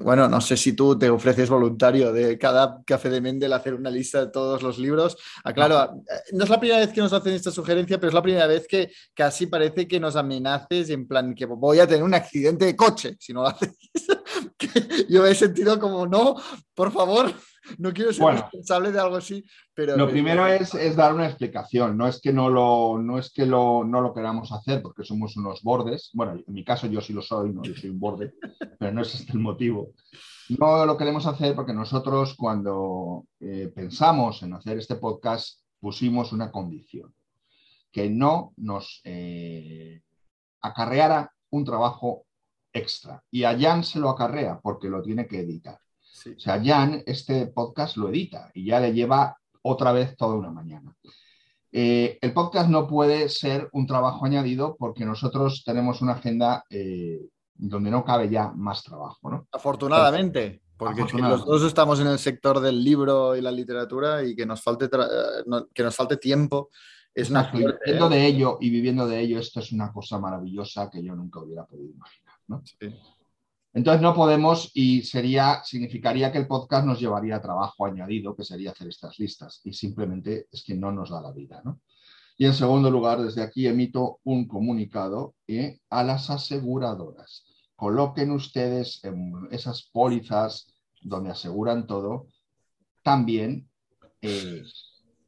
bueno, 0.00 0.28
no 0.28 0.40
sé 0.40 0.56
si 0.56 0.72
tú 0.72 0.98
te 0.98 1.10
ofreces 1.10 1.50
voluntario 1.50 2.12
de 2.12 2.38
cada 2.38 2.82
café 2.84 3.10
de 3.10 3.20
Mendel 3.20 3.52
hacer 3.52 3.74
una 3.74 3.90
lista 3.90 4.24
de 4.24 4.30
todos 4.30 4.62
los 4.62 4.78
libros. 4.78 5.16
Ah, 5.44 5.52
claro, 5.52 6.02
no 6.32 6.44
es 6.44 6.50
la 6.50 6.60
primera 6.60 6.80
vez 6.80 6.92
que 6.92 7.00
nos 7.00 7.12
hacen 7.12 7.34
esta 7.34 7.50
sugerencia, 7.50 7.98
pero 7.98 8.08
es 8.08 8.14
la 8.14 8.22
primera 8.22 8.46
vez 8.46 8.66
que 8.66 8.90
casi 9.14 9.46
parece 9.46 9.86
que 9.86 10.00
nos 10.00 10.16
amenaces 10.16 10.90
en 10.90 11.06
plan 11.06 11.34
que 11.34 11.46
voy 11.46 11.80
a 11.80 11.86
tener 11.86 12.02
un 12.02 12.14
accidente 12.14 12.64
de 12.64 12.76
coche 12.76 13.16
si 13.18 13.32
no 13.32 13.42
lo 13.42 13.48
haces. 13.48 13.76
Yo 15.08 15.26
he 15.26 15.34
sentido 15.34 15.78
como, 15.78 16.06
no, 16.06 16.36
por 16.74 16.92
favor, 16.92 17.32
no 17.78 17.92
quiero 17.92 18.12
ser 18.12 18.22
bueno, 18.22 18.40
responsable 18.40 18.92
de 18.92 19.00
algo 19.00 19.16
así. 19.16 19.44
Pero 19.74 19.96
lo 19.96 20.08
primero 20.08 20.46
es, 20.46 20.74
es, 20.74 20.96
dar 20.96 21.14
una 21.14 21.26
explicación, 21.26 21.96
no 21.96 22.06
es 22.06 22.20
que, 22.20 22.32
no 22.32 22.50
lo, 22.50 22.98
no 22.98 23.18
es 23.18 23.32
que 23.32 23.46
lo, 23.46 23.84
no 23.84 24.00
lo 24.00 24.12
queramos 24.12 24.52
hacer 24.52 24.82
porque 24.82 25.04
somos 25.04 25.36
unos 25.36 25.62
bordes, 25.62 26.10
bueno, 26.14 26.32
en 26.46 26.54
mi 26.54 26.64
caso 26.64 26.86
yo 26.86 27.00
sí 27.00 27.12
lo 27.12 27.22
soy, 27.22 27.52
¿no? 27.52 27.62
yo 27.62 27.74
soy 27.74 27.90
un 27.90 28.00
borde, 28.00 28.34
pero 28.78 28.92
no 28.92 29.02
es 29.02 29.14
este 29.14 29.32
el 29.32 29.38
motivo. 29.38 29.94
No 30.58 30.84
lo 30.84 30.96
queremos 30.96 31.26
hacer 31.26 31.54
porque 31.54 31.72
nosotros 31.72 32.34
cuando 32.36 33.26
eh, 33.40 33.72
pensamos 33.74 34.42
en 34.42 34.52
hacer 34.54 34.78
este 34.78 34.96
podcast 34.96 35.60
pusimos 35.80 36.32
una 36.32 36.50
condición, 36.50 37.14
que 37.90 38.08
no 38.08 38.52
nos 38.56 39.00
eh, 39.04 40.02
acarreara 40.60 41.32
un 41.50 41.64
trabajo 41.64 42.26
extra. 42.72 43.22
Y 43.30 43.44
a 43.44 43.58
Jan 43.58 43.84
se 43.84 43.98
lo 43.98 44.08
acarrea 44.08 44.60
porque 44.60 44.88
lo 44.88 45.02
tiene 45.02 45.26
que 45.26 45.40
editar. 45.40 45.78
Sí. 46.12 46.34
O 46.36 46.40
sea, 46.40 46.62
Jan 46.62 47.02
este 47.06 47.46
podcast 47.46 47.96
lo 47.96 48.10
edita 48.10 48.50
y 48.54 48.66
ya 48.66 48.78
le 48.78 48.92
lleva 48.92 49.36
otra 49.62 49.92
vez 49.92 50.16
toda 50.16 50.36
una 50.36 50.50
mañana. 50.50 50.94
Eh, 51.72 52.18
el 52.20 52.34
podcast 52.34 52.68
no 52.68 52.86
puede 52.86 53.30
ser 53.30 53.70
un 53.72 53.86
trabajo 53.86 54.26
añadido 54.26 54.76
porque 54.78 55.06
nosotros 55.06 55.62
tenemos 55.64 56.02
una 56.02 56.12
agenda 56.12 56.64
eh, 56.68 57.18
donde 57.54 57.90
no 57.90 58.04
cabe 58.04 58.28
ya 58.28 58.52
más 58.54 58.82
trabajo. 58.82 59.30
¿no? 59.30 59.48
Afortunadamente, 59.50 60.62
porque 60.76 61.02
los 61.18 61.46
dos 61.46 61.62
estamos 61.62 61.98
en 62.00 62.08
el 62.08 62.18
sector 62.18 62.60
del 62.60 62.84
libro 62.84 63.34
y 63.34 63.40
la 63.40 63.50
literatura 63.50 64.22
y 64.22 64.36
que 64.36 64.44
nos 64.44 64.60
falte, 64.60 64.90
no, 65.46 65.66
que 65.68 65.82
nos 65.82 65.96
falte 65.96 66.18
tiempo. 66.18 66.68
Es 67.14 67.30
una 67.30 67.50
viviendo 67.50 68.08
de 68.08 68.26
ello 68.26 68.58
y 68.60 68.70
viviendo 68.70 69.06
de 69.06 69.20
ello, 69.20 69.38
esto 69.38 69.60
es 69.60 69.72
una 69.72 69.92
cosa 69.92 70.18
maravillosa 70.18 70.90
que 70.90 71.02
yo 71.02 71.14
nunca 71.14 71.40
hubiera 71.40 71.64
podido 71.64 71.90
imaginar. 71.90 72.34
¿no? 72.48 72.62
Sí. 72.64 72.94
Entonces 73.74 74.02
no 74.02 74.14
podemos 74.14 74.70
y 74.74 75.02
sería, 75.02 75.62
significaría 75.64 76.30
que 76.30 76.38
el 76.38 76.46
podcast 76.46 76.86
nos 76.86 77.00
llevaría 77.00 77.36
a 77.36 77.42
trabajo 77.42 77.86
añadido, 77.86 78.36
que 78.36 78.44
sería 78.44 78.72
hacer 78.72 78.88
estas 78.88 79.18
listas, 79.18 79.60
y 79.64 79.72
simplemente 79.72 80.46
es 80.52 80.62
que 80.62 80.74
no 80.74 80.92
nos 80.92 81.10
da 81.10 81.22
la 81.22 81.32
vida. 81.32 81.62
¿no? 81.64 81.80
Y 82.36 82.44
en 82.44 82.52
segundo 82.52 82.90
lugar, 82.90 83.22
desde 83.22 83.42
aquí 83.42 83.66
emito 83.66 84.20
un 84.24 84.46
comunicado 84.46 85.34
¿eh? 85.46 85.80
a 85.88 86.04
las 86.04 86.28
aseguradoras. 86.28 87.44
Coloquen 87.74 88.30
ustedes 88.30 89.02
en 89.04 89.32
esas 89.50 89.88
pólizas 89.90 90.74
donde 91.00 91.30
aseguran 91.30 91.86
todo, 91.86 92.26
también 93.02 93.68
eh, 94.20 94.62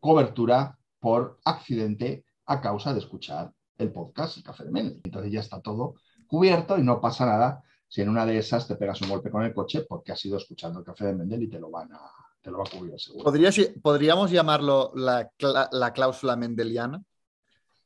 cobertura 0.00 0.78
por 1.00 1.38
accidente 1.44 2.24
a 2.46 2.60
causa 2.60 2.92
de 2.92 3.00
escuchar 3.00 3.52
el 3.78 3.90
podcast 3.90 4.36
El 4.36 4.42
Café 4.44 4.64
de 4.64 4.70
Mendel. 4.70 5.00
Entonces 5.02 5.32
ya 5.32 5.40
está 5.40 5.60
todo 5.62 5.94
cubierto 6.26 6.78
y 6.78 6.82
no 6.82 7.00
pasa 7.00 7.26
nada 7.26 7.62
si 7.88 8.02
en 8.02 8.08
una 8.08 8.26
de 8.26 8.38
esas 8.38 8.66
te 8.66 8.76
pegas 8.76 9.00
un 9.02 9.08
golpe 9.08 9.30
con 9.30 9.44
el 9.44 9.54
coche 9.54 9.84
porque 9.88 10.12
has 10.12 10.24
ido 10.24 10.36
escuchando 10.36 10.80
el 10.80 10.84
café 10.84 11.06
de 11.06 11.14
Mendel 11.14 11.44
y 11.44 11.48
te 11.48 11.60
lo 11.60 11.70
van 11.70 11.92
a, 11.92 12.00
te 12.42 12.50
lo 12.50 12.58
va 12.58 12.64
a 12.64 12.70
cubrir 12.70 12.98
seguro. 13.00 13.24
¿Podría, 13.24 13.50
¿Podríamos 13.82 14.30
llamarlo 14.30 14.92
la, 14.94 15.30
la, 15.72 15.92
cláusula 15.92 16.36
mendeliana? 16.36 17.02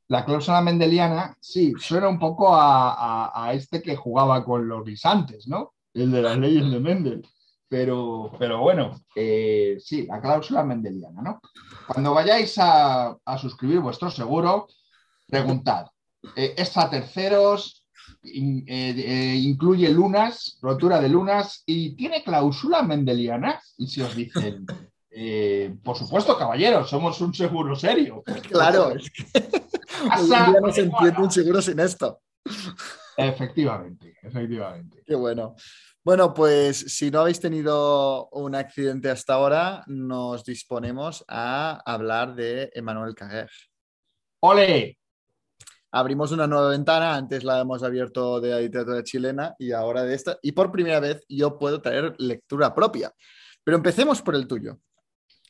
La 0.09 0.25
cláusula 0.25 0.61
mendeliana, 0.63 1.37
sí, 1.41 1.75
suena 1.79 2.09
un 2.09 2.19
poco 2.19 2.55
a, 2.55 2.95
a, 2.95 3.45
a, 3.45 3.53
este 3.53 3.83
que 3.83 3.95
jugaba 3.95 4.45
con 4.45 4.67
los 4.67 4.85
guisantes, 4.85 5.47
¿no? 5.47 5.75
El 5.95 6.11
de 6.11 6.23
las 6.23 6.39
leyes 6.39 6.71
de 6.71 6.81
Mendel. 6.81 7.27
Pero, 7.69 8.33
pero 8.39 8.61
bueno, 8.61 8.99
eh, 9.15 9.77
sí, 9.79 10.07
la 10.07 10.21
cláusula 10.21 10.65
mendeliana, 10.65 11.21
¿no? 11.21 11.41
Cuando 11.87 12.15
vayáis 12.15 12.57
a, 12.59 13.17
a 13.23 13.39
suscribir 13.39 13.81
vuestro 13.81 14.11
seguro, 14.11 14.69
preguntad, 15.27 15.87
eh, 16.35 16.55
¿es 16.57 16.77
a 16.79 16.89
terceros? 16.89 17.78
In, 18.23 18.65
eh, 18.67 18.95
eh, 18.97 19.35
incluye 19.37 19.89
lunas, 19.91 20.59
rotura 20.61 21.01
de 21.01 21.09
lunas 21.09 21.63
y 21.67 21.95
tiene 21.95 22.23
cláusula 22.23 22.83
mendeliana. 22.83 23.61
Y 23.77 23.87
si 23.87 24.01
os 24.01 24.15
dicen, 24.15 24.67
eh, 25.11 25.75
por 25.83 25.97
supuesto, 25.97 26.37
caballeros, 26.37 26.89
somos 26.89 27.21
un 27.21 27.35
seguro 27.35 27.75
serio. 27.77 28.23
Claro, 28.49 28.91
es 28.97 29.11
que 29.11 29.25
día 30.25 30.55
no 30.61 30.73
se 30.73 30.83
entiende 30.83 31.23
un 31.23 31.31
seguro 31.31 31.63
sin 31.63 31.81
esto. 31.81 32.21
Efectivamente, 33.17 34.15
efectivamente. 34.23 35.03
Qué 35.05 35.15
bueno. 35.15 35.57
Bueno, 36.05 36.33
pues 36.33 36.79
si 36.79 37.11
no 37.11 37.21
habéis 37.21 37.41
tenido 37.41 38.29
un 38.31 38.55
accidente 38.55 39.11
hasta 39.11 39.35
ahora, 39.35 39.85
nos 39.89 40.45
disponemos 40.45 41.25
a 41.29 41.83
hablar 41.85 42.35
de 42.35 42.71
Emmanuel 42.75 43.15
Carrer. 43.15 43.51
¡Ole! 44.41 44.98
Abrimos 45.99 46.33
una 46.33 46.47
nueva 46.47 46.71
ventana, 46.71 47.15
antes 47.15 47.45
la 47.45 47.61
hemos 47.61 47.83
abierto 47.83 48.41
de 48.41 48.51
la 48.51 48.61
literatura 48.61 49.03
chilena 49.03 49.55
y 49.59 49.73
ahora 49.73 50.03
de 50.03 50.15
esta, 50.15 50.39
y 50.43 50.53
por 50.53 50.71
primera 50.71 51.01
vez 51.01 51.25
yo 51.29 51.59
puedo 51.59 51.81
traer 51.81 52.15
lectura 52.19 52.75
propia. 52.75 53.13
Pero 53.65 53.77
empecemos 53.77 54.23
por 54.23 54.35
el 54.35 54.47
tuyo. 54.47 54.79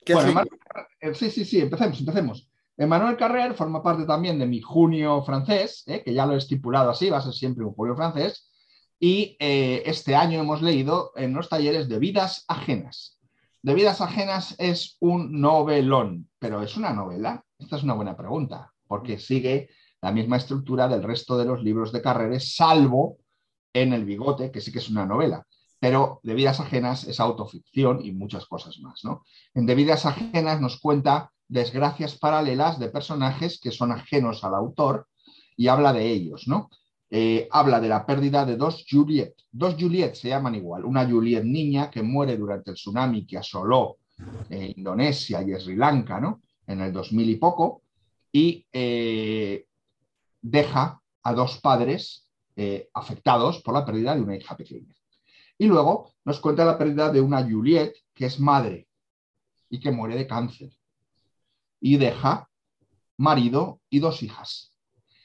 Bueno, 0.07 0.31
Emmanuel, 0.31 1.15
sí, 1.15 1.31
sí, 1.31 1.45
sí, 1.45 1.61
empecemos, 1.61 2.01
empecemos. 2.01 2.51
Emmanuel 2.77 3.16
Carrer 3.16 3.55
forma 3.55 3.83
parte 3.83 4.05
también 4.05 4.39
de 4.39 4.47
mi 4.47 4.61
junio 4.61 5.23
francés, 5.23 5.83
¿eh? 5.87 6.03
que 6.05 6.15
ya 6.15 6.25
lo 6.27 6.35
he 6.35 6.39
estipulado 6.39 6.91
así, 6.91 7.11
va 7.11 7.19
a 7.19 7.23
ser 7.23 7.33
siempre 7.33 7.65
un 7.65 7.75
junio 7.75 7.97
francés, 7.97 8.51
y 9.01 9.37
eh, 9.41 9.83
este 9.85 10.15
año 10.15 10.41
hemos 10.41 10.62
leído 10.62 11.12
en 11.16 11.35
los 11.35 11.49
talleres 11.49 11.89
de 11.89 11.99
vidas 11.99 12.45
ajenas. 12.49 13.19
De 13.62 13.75
vidas 13.75 14.01
ajenas 14.01 14.55
es 14.59 14.97
un 15.01 15.41
novelón, 15.41 16.29
pero 16.39 16.62
¿es 16.62 16.77
una 16.77 16.93
novela? 16.93 17.45
Esta 17.59 17.77
es 17.77 17.83
una 17.83 17.95
buena 17.95 18.16
pregunta, 18.16 18.73
porque 18.87 19.19
sigue 19.19 19.69
la 20.01 20.12
misma 20.12 20.37
estructura 20.37 20.89
del 20.89 21.03
resto 21.03 21.37
de 21.37 21.45
los 21.45 21.62
libros 21.62 21.93
de 21.93 22.03
Carreres, 22.03 22.55
salvo 22.55 23.19
en 23.73 23.93
El 23.93 24.05
Bigote, 24.05 24.51
que 24.51 24.61
sí 24.61 24.73
que 24.73 24.79
es 24.79 24.89
una 24.89 25.07
novela. 25.07 25.47
Pero 25.81 26.20
De 26.23 26.35
vidas 26.35 26.61
ajenas 26.61 27.05
es 27.05 27.20
autoficción 27.20 28.05
y 28.05 28.12
muchas 28.12 28.47
cosas 28.47 28.79
más. 28.81 29.05
¿no? 29.05 29.23
En 29.55 29.66
De 29.66 29.75
vidas 29.75 30.07
ajenas 30.07 30.61
nos 30.61 30.81
cuenta 30.81 31.31
desgracias 31.47 32.19
paralelas 32.19 32.79
de 32.79 32.89
personajes 32.89 33.61
que 33.61 33.70
son 33.70 33.93
ajenos 33.93 34.45
al 34.45 34.55
autor 34.55 35.07
y 35.57 35.69
habla 35.69 35.93
de 35.93 36.11
ellos. 36.11 36.49
¿no? 36.49 36.69
Eh, 37.11 37.49
habla 37.51 37.81
de 37.81 37.89
la 37.89 38.05
pérdida 38.05 38.45
de 38.45 38.57
dos 38.57 38.85
Juliet. 38.89 39.35
Dos 39.51 39.77
Juliet 39.79 40.15
se 40.15 40.29
llaman 40.29 40.55
igual. 40.57 40.85
Una 40.85 41.09
Juliet 41.09 41.45
niña 41.45 41.91
que 41.91 42.03
muere 42.03 42.37
durante 42.37 42.70
el 42.70 42.77
tsunami 42.77 43.25
que 43.25 43.39
asoló 43.39 43.99
eh, 44.51 44.75
Indonesia 44.77 45.43
y 45.43 45.59
Sri 45.61 45.77
Lanka 45.77 46.20
¿no? 46.20 46.43
en 46.66 46.81
el 46.81 46.93
2000 46.93 47.31
y 47.31 47.37
poco. 47.37 47.83
Y 48.33 48.66
eh, 48.73 49.68
deja 50.51 51.01
a 51.23 51.33
dos 51.35 51.61
padres 51.61 52.29
eh, 52.57 52.89
afectados 52.95 53.62
por 53.62 53.75
la 53.75 53.85
pérdida 53.85 54.15
de 54.15 54.23
una 54.23 54.37
hija 54.37 54.57
pequeña. 54.57 54.95
Y 55.59 55.66
luego 55.66 56.12
nos 56.25 56.41
cuenta 56.41 56.65
la 56.65 56.79
pérdida 56.79 57.11
de 57.11 57.20
una 57.20 57.43
Juliet, 57.43 57.95
que 58.15 58.27
es 58.27 58.41
madre 58.41 58.89
y 59.69 59.81
que 59.81 59.91
muere 59.91 60.16
de 60.16 60.27
cáncer. 60.27 60.70
Y 61.81 61.97
deja 61.97 62.49
marido 63.16 63.81
y 63.91 63.99
dos 63.99 64.23
hijas. 64.23 64.73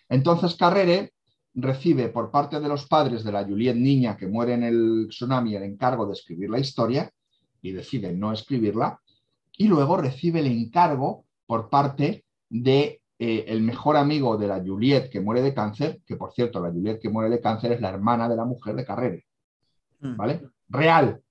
Entonces 0.10 0.56
Carrere 0.56 1.14
recibe 1.54 2.10
por 2.10 2.32
parte 2.32 2.60
de 2.60 2.68
los 2.68 2.88
padres 2.88 3.24
de 3.24 3.32
la 3.32 3.46
Juliet 3.46 3.76
niña 3.76 4.18
que 4.18 4.28
muere 4.28 4.54
en 4.54 4.64
el 4.64 5.08
tsunami 5.10 5.56
el 5.56 5.64
encargo 5.64 6.08
de 6.08 6.14
escribir 6.14 6.50
la 6.50 6.60
historia 6.60 7.12
y 7.62 7.72
decide 7.72 8.12
no 8.12 8.34
escribirla. 8.34 9.00
Y 9.56 9.68
luego 9.68 9.98
recibe 9.98 10.40
el 10.40 10.48
encargo 10.48 11.26
por 11.46 11.70
parte 11.70 12.26
de 12.50 13.03
eh, 13.26 13.46
el 13.48 13.62
mejor 13.62 13.96
amigo 13.96 14.36
de 14.36 14.48
la 14.48 14.60
Juliet 14.60 15.10
que 15.10 15.22
muere 15.22 15.42
de 15.42 15.54
cáncer, 15.54 16.02
que 16.06 16.18
por 16.18 16.34
cierto, 16.34 16.60
la 16.60 16.70
Juliet 16.70 17.00
que 17.00 17.08
muere 17.08 17.30
de 17.30 17.40
cáncer 17.40 17.72
es 17.72 17.80
la 17.80 17.88
hermana 17.88 18.28
de 18.28 18.36
la 18.36 18.44
mujer 18.44 18.76
de 18.76 18.84
Carrere. 18.84 19.26
Mm. 20.02 20.18
¿Vale? 20.18 20.42
Real. 20.68 21.22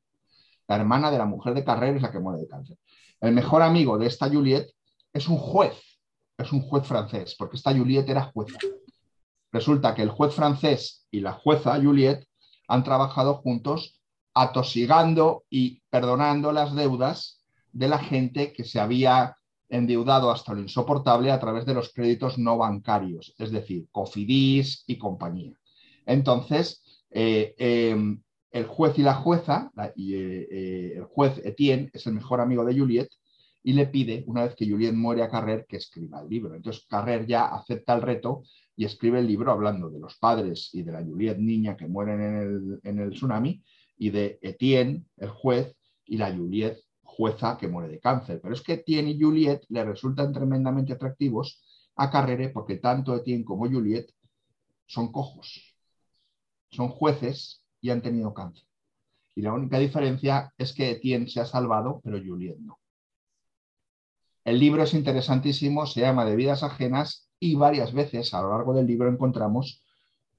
La 0.69 0.77
hermana 0.77 1.11
de 1.11 1.19
la 1.19 1.27
mujer 1.27 1.53
de 1.53 1.63
Carrere 1.63 1.97
es 1.97 2.03
la 2.03 2.11
que 2.11 2.19
muere 2.19 2.41
de 2.41 2.49
cáncer. 2.49 2.79
El 3.21 3.35
mejor 3.35 3.61
amigo 3.61 3.99
de 3.99 4.07
esta 4.07 4.31
Juliet 4.31 4.71
es 5.13 5.29
un 5.29 5.37
juez, 5.37 5.77
es 6.39 6.51
un 6.51 6.63
juez 6.63 6.87
francés, 6.87 7.37
porque 7.39 7.57
esta 7.57 7.77
Juliet 7.77 8.09
era 8.09 8.23
jueza. 8.23 8.57
Resulta 9.53 9.95
que 9.95 10.01
el 10.01 10.09
juez 10.09 10.35
francés 10.35 11.07
y 11.11 11.21
la 11.21 11.33
jueza 11.33 11.79
Juliet 11.79 12.27
han 12.69 12.85
trabajado 12.85 13.35
juntos 13.35 14.01
atosigando 14.33 15.45
y 15.51 15.83
perdonando 15.91 16.53
las 16.53 16.75
deudas 16.75 17.45
de 17.71 17.89
la 17.89 17.99
gente 17.99 18.55
que 18.55 18.65
se 18.65 18.81
había 18.81 19.37
endeudado 19.73 20.31
hasta 20.31 20.53
lo 20.53 20.61
insoportable 20.61 21.31
a 21.31 21.41
través 21.41 21.65
de 21.65 21.73
los 21.73 21.93
créditos 21.93 22.39
no 22.39 22.59
bancarios, 22.59 23.35
es 23.39 23.51
decir, 23.51 23.87
Cofidis 23.91 24.85
y 24.87 24.99
compañía. 24.99 25.59
Entonces, 26.05 26.83
eh, 27.11 27.55
em, 27.57 28.21
el 28.51 28.67
juez 28.67 28.99
y 28.99 29.03
la 29.03 29.15
jueza, 29.15 29.73
y, 29.97 30.15
eh, 30.15 30.49
eh, 30.51 30.93
el 30.97 31.05
juez 31.05 31.41
Etienne 31.43 31.91
es 31.95 32.07
el 32.07 32.13
mejor 32.13 32.43
amigo 32.43 32.67
de 32.67 32.79
Juliet 32.79 33.09
y 33.63 33.73
le 33.73 33.87
pide, 33.87 34.25
una 34.27 34.45
vez 34.45 34.55
que 34.55 34.69
Juliet 34.69 34.93
muere 34.93 35.23
a 35.23 35.31
Carrer, 35.31 35.65
que 35.67 35.79
escriba 35.79 36.21
el 36.21 36.29
libro. 36.29 36.55
Entonces 36.55 36.85
Carrer 36.87 37.27
ya 37.27 37.47
acepta 37.47 37.95
el 37.95 38.03
reto 38.03 38.43
y 38.77 38.85
escribe 38.85 39.21
el 39.21 39.27
libro 39.27 39.53
hablando 39.53 39.89
de 39.89 40.01
los 40.01 40.19
padres 40.19 40.69
y 40.75 40.83
de 40.83 40.93
la 40.93 41.03
Juliet 41.03 41.39
niña 41.39 41.79
que 41.79 41.89
mueren 41.89 42.21
en 42.21 42.37
el, 42.37 42.81
en 42.83 42.99
el 42.99 43.13
tsunami 43.13 43.63
y 43.97 44.11
de 44.11 44.39
Etienne, 44.43 45.05
el 45.17 45.31
juez, 45.31 45.75
y 46.05 46.19
la 46.19 46.31
Juliet 46.31 46.79
jueza 47.17 47.59
que 47.59 47.69
muere 47.69 47.89
de 47.89 48.01
cáncer. 48.01 48.41
Pero 48.41 48.55
es 48.55 48.63
que 48.63 48.75
Etienne 48.75 49.11
y 49.11 49.21
Juliet 49.21 49.65
le 49.69 49.85
resultan 49.85 50.33
tremendamente 50.33 50.95
atractivos 50.95 51.63
a 51.97 52.11
Carrere 52.11 52.49
porque 52.49 52.77
tanto 52.77 53.15
Etienne 53.15 53.45
como 53.45 53.69
Juliet 53.69 54.11
son 54.87 55.13
cojos, 55.13 55.77
son 56.71 56.89
jueces 56.89 57.63
y 57.81 57.91
han 57.91 58.03
tenido 58.03 58.33
cáncer. 58.33 58.67
Y 59.35 59.43
la 59.43 59.53
única 59.53 59.79
diferencia 59.79 60.53
es 60.59 60.73
que 60.73 60.91
Etienne 60.91 61.29
se 61.29 61.41
ha 61.41 61.47
salvado, 61.47 62.01
pero 62.03 62.19
Juliet 62.19 62.59
no. 62.59 62.79
El 64.45 64.59
libro 64.59 64.83
es 64.83 64.93
interesantísimo, 64.93 65.87
se 65.87 66.01
llama 66.01 66.25
De 66.25 66.35
vidas 66.35 66.63
ajenas 66.63 67.31
y 67.39 67.55
varias 67.55 67.93
veces 67.93 68.35
a 68.35 68.43
lo 68.43 68.51
largo 68.51 68.75
del 68.75 68.87
libro 68.87 69.09
encontramos 69.09 69.85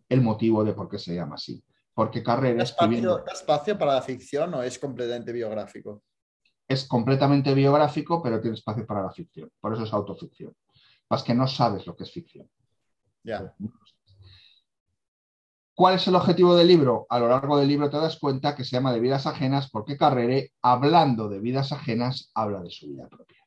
el 0.10 0.22
motivo 0.22 0.64
de 0.64 0.74
por 0.74 0.90
qué 0.90 1.00
se 1.00 1.16
llama 1.16 1.36
así. 1.36 1.64
Porque 1.94 2.24
Carrera... 2.24 2.64
¿Espacio, 2.64 3.26
espacio 3.26 3.78
para 3.78 3.94
la 3.94 4.02
ficción 4.02 4.54
o 4.56 4.64
es 4.64 4.78
completamente 4.80 5.32
biográfico? 5.32 6.04
Es 6.68 6.86
completamente 6.88 7.54
biográfico, 7.54 8.22
pero 8.22 8.40
tiene 8.40 8.56
espacio 8.56 8.86
para 8.86 9.04
la 9.04 9.12
ficción. 9.12 9.52
Por 9.60 9.74
eso 9.74 9.84
es 9.84 9.94
autoficción. 9.94 10.56
Es 11.10 11.24
que 11.24 11.36
no 11.36 11.48
sabes 11.48 11.86
lo 11.86 11.96
que 11.96 12.04
es 12.04 12.12
ficción. 12.12 12.50
¿Cuál 15.76 15.96
es 15.96 16.08
el 16.08 16.16
objetivo 16.16 16.56
del 16.56 16.68
libro? 16.68 17.08
A 17.10 17.20
lo 17.20 17.28
largo 17.28 17.58
del 17.58 17.68
libro 17.68 17.90
te 17.90 17.98
das 17.98 18.20
cuenta 18.20 18.56
que 18.56 18.64
se 18.64 18.76
llama 18.76 18.94
de 18.94 19.00
vidas 19.00 19.26
ajenas 19.26 19.70
porque 19.72 19.98
Carrere, 19.98 20.52
hablando 20.62 21.30
de 21.30 21.40
vidas 21.40 21.72
ajenas, 21.72 22.32
habla 22.36 22.62
de 22.62 22.70
su 22.70 22.88
vida 22.88 23.08
propia. 23.08 23.40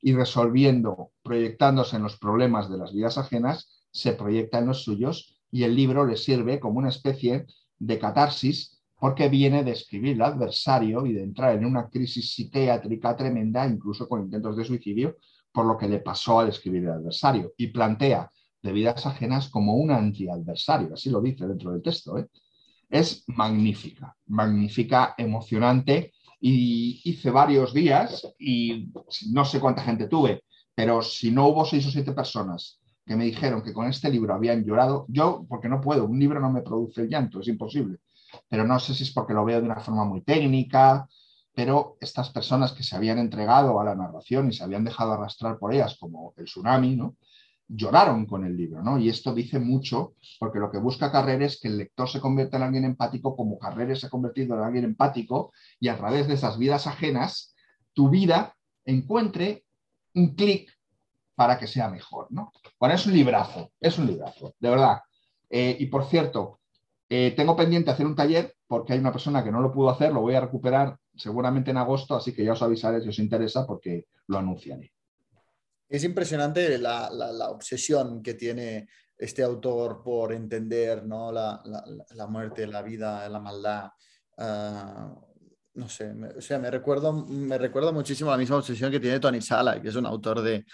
Y 0.00 0.14
resolviendo, 0.14 1.12
proyectándose 1.22 1.96
en 1.96 2.02
los 2.02 2.18
problemas 2.18 2.70
de 2.70 2.78
las 2.78 2.92
vidas 2.92 3.18
ajenas, 3.18 3.84
se 3.90 4.12
proyecta 4.12 4.58
en 4.58 4.66
los 4.66 4.84
suyos 4.84 5.38
y 5.50 5.64
el 5.64 5.76
libro 5.76 6.06
le 6.06 6.16
sirve 6.16 6.60
como 6.60 6.78
una 6.78 6.88
especie 6.88 7.46
de 7.78 7.98
catarsis 7.98 8.73
porque 9.04 9.28
viene 9.28 9.62
de 9.62 9.72
escribir 9.72 10.14
el 10.14 10.22
adversario 10.22 11.04
y 11.04 11.12
de 11.12 11.22
entrar 11.22 11.54
en 11.54 11.66
una 11.66 11.90
crisis 11.90 12.32
psiquiátrica 12.32 13.14
tremenda, 13.14 13.68
incluso 13.68 14.08
con 14.08 14.22
intentos 14.22 14.56
de 14.56 14.64
suicidio, 14.64 15.18
por 15.52 15.66
lo 15.66 15.76
que 15.76 15.86
le 15.86 15.98
pasó 15.98 16.40
al 16.40 16.48
escribir 16.48 16.84
el 16.84 16.92
adversario. 16.92 17.52
Y 17.58 17.66
plantea 17.66 18.30
de 18.62 18.72
vidas 18.72 19.04
ajenas 19.04 19.50
como 19.50 19.74
un 19.74 19.90
antiadversario, 19.90 20.94
así 20.94 21.10
lo 21.10 21.20
dice 21.20 21.46
dentro 21.46 21.72
del 21.72 21.82
texto. 21.82 22.16
¿eh? 22.16 22.28
Es 22.88 23.24
magnífica, 23.26 24.16
magnífica, 24.24 25.14
emocionante. 25.18 26.14
Y 26.40 27.02
hice 27.04 27.30
varios 27.30 27.74
días 27.74 28.26
y 28.38 28.90
no 29.32 29.44
sé 29.44 29.60
cuánta 29.60 29.82
gente 29.82 30.08
tuve, 30.08 30.44
pero 30.74 31.02
si 31.02 31.30
no 31.30 31.48
hubo 31.48 31.66
seis 31.66 31.86
o 31.86 31.90
siete 31.90 32.12
personas 32.12 32.80
que 33.04 33.16
me 33.16 33.26
dijeron 33.26 33.62
que 33.62 33.74
con 33.74 33.86
este 33.86 34.08
libro 34.08 34.32
habían 34.32 34.64
llorado, 34.64 35.04
yo, 35.10 35.44
porque 35.46 35.68
no 35.68 35.82
puedo, 35.82 36.06
un 36.06 36.18
libro 36.18 36.40
no 36.40 36.50
me 36.50 36.62
produce 36.62 37.02
el 37.02 37.10
llanto, 37.10 37.40
es 37.40 37.48
imposible 37.48 37.98
pero 38.48 38.64
no 38.64 38.78
sé 38.78 38.94
si 38.94 39.02
es 39.04 39.12
porque 39.12 39.34
lo 39.34 39.44
veo 39.44 39.60
de 39.60 39.66
una 39.66 39.80
forma 39.80 40.04
muy 40.04 40.22
técnica, 40.22 41.08
pero 41.54 41.96
estas 42.00 42.30
personas 42.30 42.72
que 42.72 42.82
se 42.82 42.96
habían 42.96 43.18
entregado 43.18 43.80
a 43.80 43.84
la 43.84 43.94
narración 43.94 44.48
y 44.48 44.52
se 44.52 44.64
habían 44.64 44.84
dejado 44.84 45.12
arrastrar 45.12 45.58
por 45.58 45.72
ellas, 45.72 45.96
como 45.98 46.34
el 46.36 46.46
tsunami, 46.46 46.96
¿no? 46.96 47.16
lloraron 47.68 48.26
con 48.26 48.44
el 48.44 48.56
libro, 48.56 48.82
¿no? 48.82 48.98
Y 48.98 49.08
esto 49.08 49.34
dice 49.34 49.58
mucho, 49.58 50.14
porque 50.38 50.58
lo 50.58 50.70
que 50.70 50.78
busca 50.78 51.10
Carrere 51.10 51.46
es 51.46 51.60
que 51.60 51.68
el 51.68 51.78
lector 51.78 52.08
se 52.08 52.20
convierta 52.20 52.56
en 52.56 52.64
alguien 52.64 52.84
empático 52.84 53.34
como 53.36 53.58
Carrere 53.58 53.96
se 53.96 54.06
ha 54.06 54.10
convertido 54.10 54.56
en 54.56 54.62
alguien 54.62 54.84
empático 54.84 55.52
y 55.80 55.88
a 55.88 55.96
través 55.96 56.28
de 56.28 56.34
esas 56.34 56.58
vidas 56.58 56.86
ajenas, 56.86 57.54
tu 57.92 58.10
vida 58.10 58.54
encuentre 58.84 59.64
un 60.14 60.34
clic 60.34 60.70
para 61.34 61.58
que 61.58 61.66
sea 61.66 61.88
mejor, 61.88 62.28
¿no? 62.30 62.52
Bueno, 62.78 62.94
es 62.94 63.06
un 63.06 63.14
librazo, 63.14 63.72
es 63.80 63.98
un 63.98 64.06
librazo, 64.06 64.54
de 64.58 64.70
verdad. 64.70 65.00
Eh, 65.48 65.76
y 65.80 65.86
por 65.86 66.04
cierto, 66.04 66.60
eh, 67.08 67.34
tengo 67.36 67.56
pendiente 67.56 67.90
hacer 67.90 68.06
un 68.06 68.16
taller 68.16 68.54
porque 68.66 68.92
hay 68.92 68.98
una 68.98 69.12
persona 69.12 69.44
que 69.44 69.52
no 69.52 69.60
lo 69.60 69.72
pudo 69.72 69.90
hacer, 69.90 70.12
lo 70.12 70.20
voy 70.20 70.34
a 70.34 70.40
recuperar 70.40 70.96
seguramente 71.14 71.70
en 71.70 71.76
agosto, 71.76 72.16
así 72.16 72.32
que 72.32 72.44
ya 72.44 72.52
os 72.52 72.62
avisaré 72.62 73.00
si 73.00 73.08
os 73.08 73.18
interesa 73.18 73.66
porque 73.66 74.06
lo 74.26 74.38
anunciaré. 74.38 74.92
Es 75.88 76.02
impresionante 76.02 76.78
la, 76.78 77.08
obsesión 77.50 78.22
que 78.22 78.34
tiene 78.34 78.88
este 79.16 79.42
autor 79.42 80.02
por 80.02 80.32
entender 80.32 81.04
¿no? 81.04 81.30
la, 81.30 81.62
muerte, 82.28 82.66
la 82.66 82.82
vida, 82.82 83.28
la 83.28 83.38
maldad. 83.38 83.90
Ah, 84.38 85.14
no 85.74 85.88
sé, 85.88 86.12
o 86.36 86.40
sea, 86.40 86.58
me 86.58 86.70
recuerdo, 86.70 87.12
me 87.12 87.58
recuerda 87.58 87.92
muchísimo 87.92 88.30
la 88.30 88.36
misma 88.36 88.56
obsesión 88.56 88.90
que 88.90 89.00
tiene 89.00 89.20
Tony 89.20 89.40
Sala, 89.40 89.80
que 89.80 89.88
es 89.88 89.96
un 89.96 90.06
autor 90.06 90.40
de, 90.40 90.64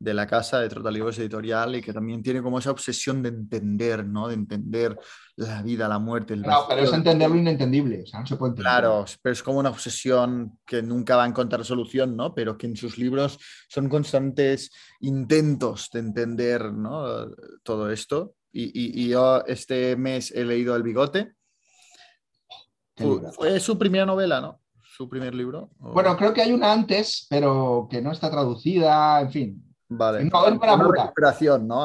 de 0.00 0.14
la 0.14 0.26
casa 0.26 0.58
de 0.58 0.68
Trotalibros 0.70 1.18
Editorial 1.18 1.76
y 1.76 1.82
que 1.82 1.92
también 1.92 2.22
tiene 2.22 2.40
como 2.42 2.58
esa 2.58 2.70
obsesión 2.70 3.22
de 3.22 3.28
entender, 3.28 4.04
¿no? 4.06 4.28
De 4.28 4.34
entender 4.34 4.98
la 5.36 5.62
vida, 5.62 5.88
la 5.88 5.98
muerte. 5.98 6.32
El 6.32 6.42
claro, 6.42 6.64
pero 6.68 6.82
es 6.82 6.92
entender 6.92 7.30
lo 7.30 7.36
inentendible, 7.36 8.02
o 8.02 8.06
sea, 8.06 8.20
no 8.20 8.26
se 8.26 8.36
puede 8.36 8.52
entender. 8.52 8.72
Claro, 8.72 9.04
pero 9.20 9.32
es 9.34 9.42
como 9.42 9.58
una 9.58 9.68
obsesión 9.68 10.58
que 10.66 10.82
nunca 10.82 11.16
va 11.16 11.24
a 11.24 11.28
encontrar 11.28 11.66
solución, 11.66 12.16
¿no? 12.16 12.34
Pero 12.34 12.56
que 12.56 12.66
en 12.66 12.76
sus 12.76 12.96
libros 12.96 13.38
son 13.68 13.90
constantes 13.90 14.72
intentos 15.00 15.90
de 15.92 16.00
entender, 16.00 16.72
¿no? 16.72 17.26
Todo 17.62 17.90
esto. 17.90 18.34
Y, 18.52 19.08
yo 19.08 19.44
este 19.46 19.96
mes 19.96 20.32
he 20.32 20.44
leído 20.44 20.74
El 20.74 20.82
Bigote. 20.82 21.34
Fue, 23.36 23.60
su 23.60 23.78
primera 23.78 24.06
novela, 24.06 24.40
¿no? 24.40 24.60
Su 24.82 25.08
primer 25.10 25.34
libro. 25.34 25.70
Bueno, 25.78 26.16
creo 26.16 26.32
que 26.32 26.40
hay 26.40 26.52
una 26.52 26.72
antes, 26.72 27.26
pero 27.28 27.86
que 27.90 28.00
no 28.00 28.12
está 28.12 28.30
traducida, 28.30 29.20
en 29.20 29.30
fin, 29.30 29.69
Vale. 29.92 30.24
No, 30.24 30.46
una 30.46 30.76
recuperación, 30.76 31.66
¿no? 31.66 31.84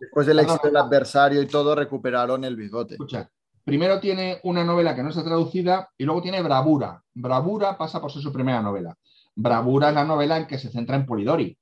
Después 0.00 0.26
del 0.26 0.40
éxito 0.40 0.66
del 0.66 0.76
adversario 0.76 1.40
y 1.40 1.46
todo, 1.46 1.74
recuperaron 1.74 2.44
el 2.44 2.56
bigote. 2.56 2.94
Escucha, 2.94 3.30
primero 3.64 4.00
tiene 4.00 4.40
una 4.42 4.64
novela 4.64 4.94
que 4.94 5.02
no 5.04 5.10
está 5.10 5.22
traducida 5.22 5.88
y 5.96 6.04
luego 6.04 6.20
tiene 6.20 6.42
Bravura. 6.42 7.00
Bravura 7.14 7.78
pasa 7.78 8.00
por 8.00 8.10
ser 8.10 8.22
su 8.22 8.32
primera 8.32 8.60
novela. 8.60 8.96
Bravura 9.36 9.90
es 9.90 9.94
la 9.94 10.04
novela 10.04 10.36
en 10.36 10.46
que 10.48 10.58
se 10.58 10.68
centra 10.68 10.96
en 10.96 11.06
Polidori, 11.06 11.56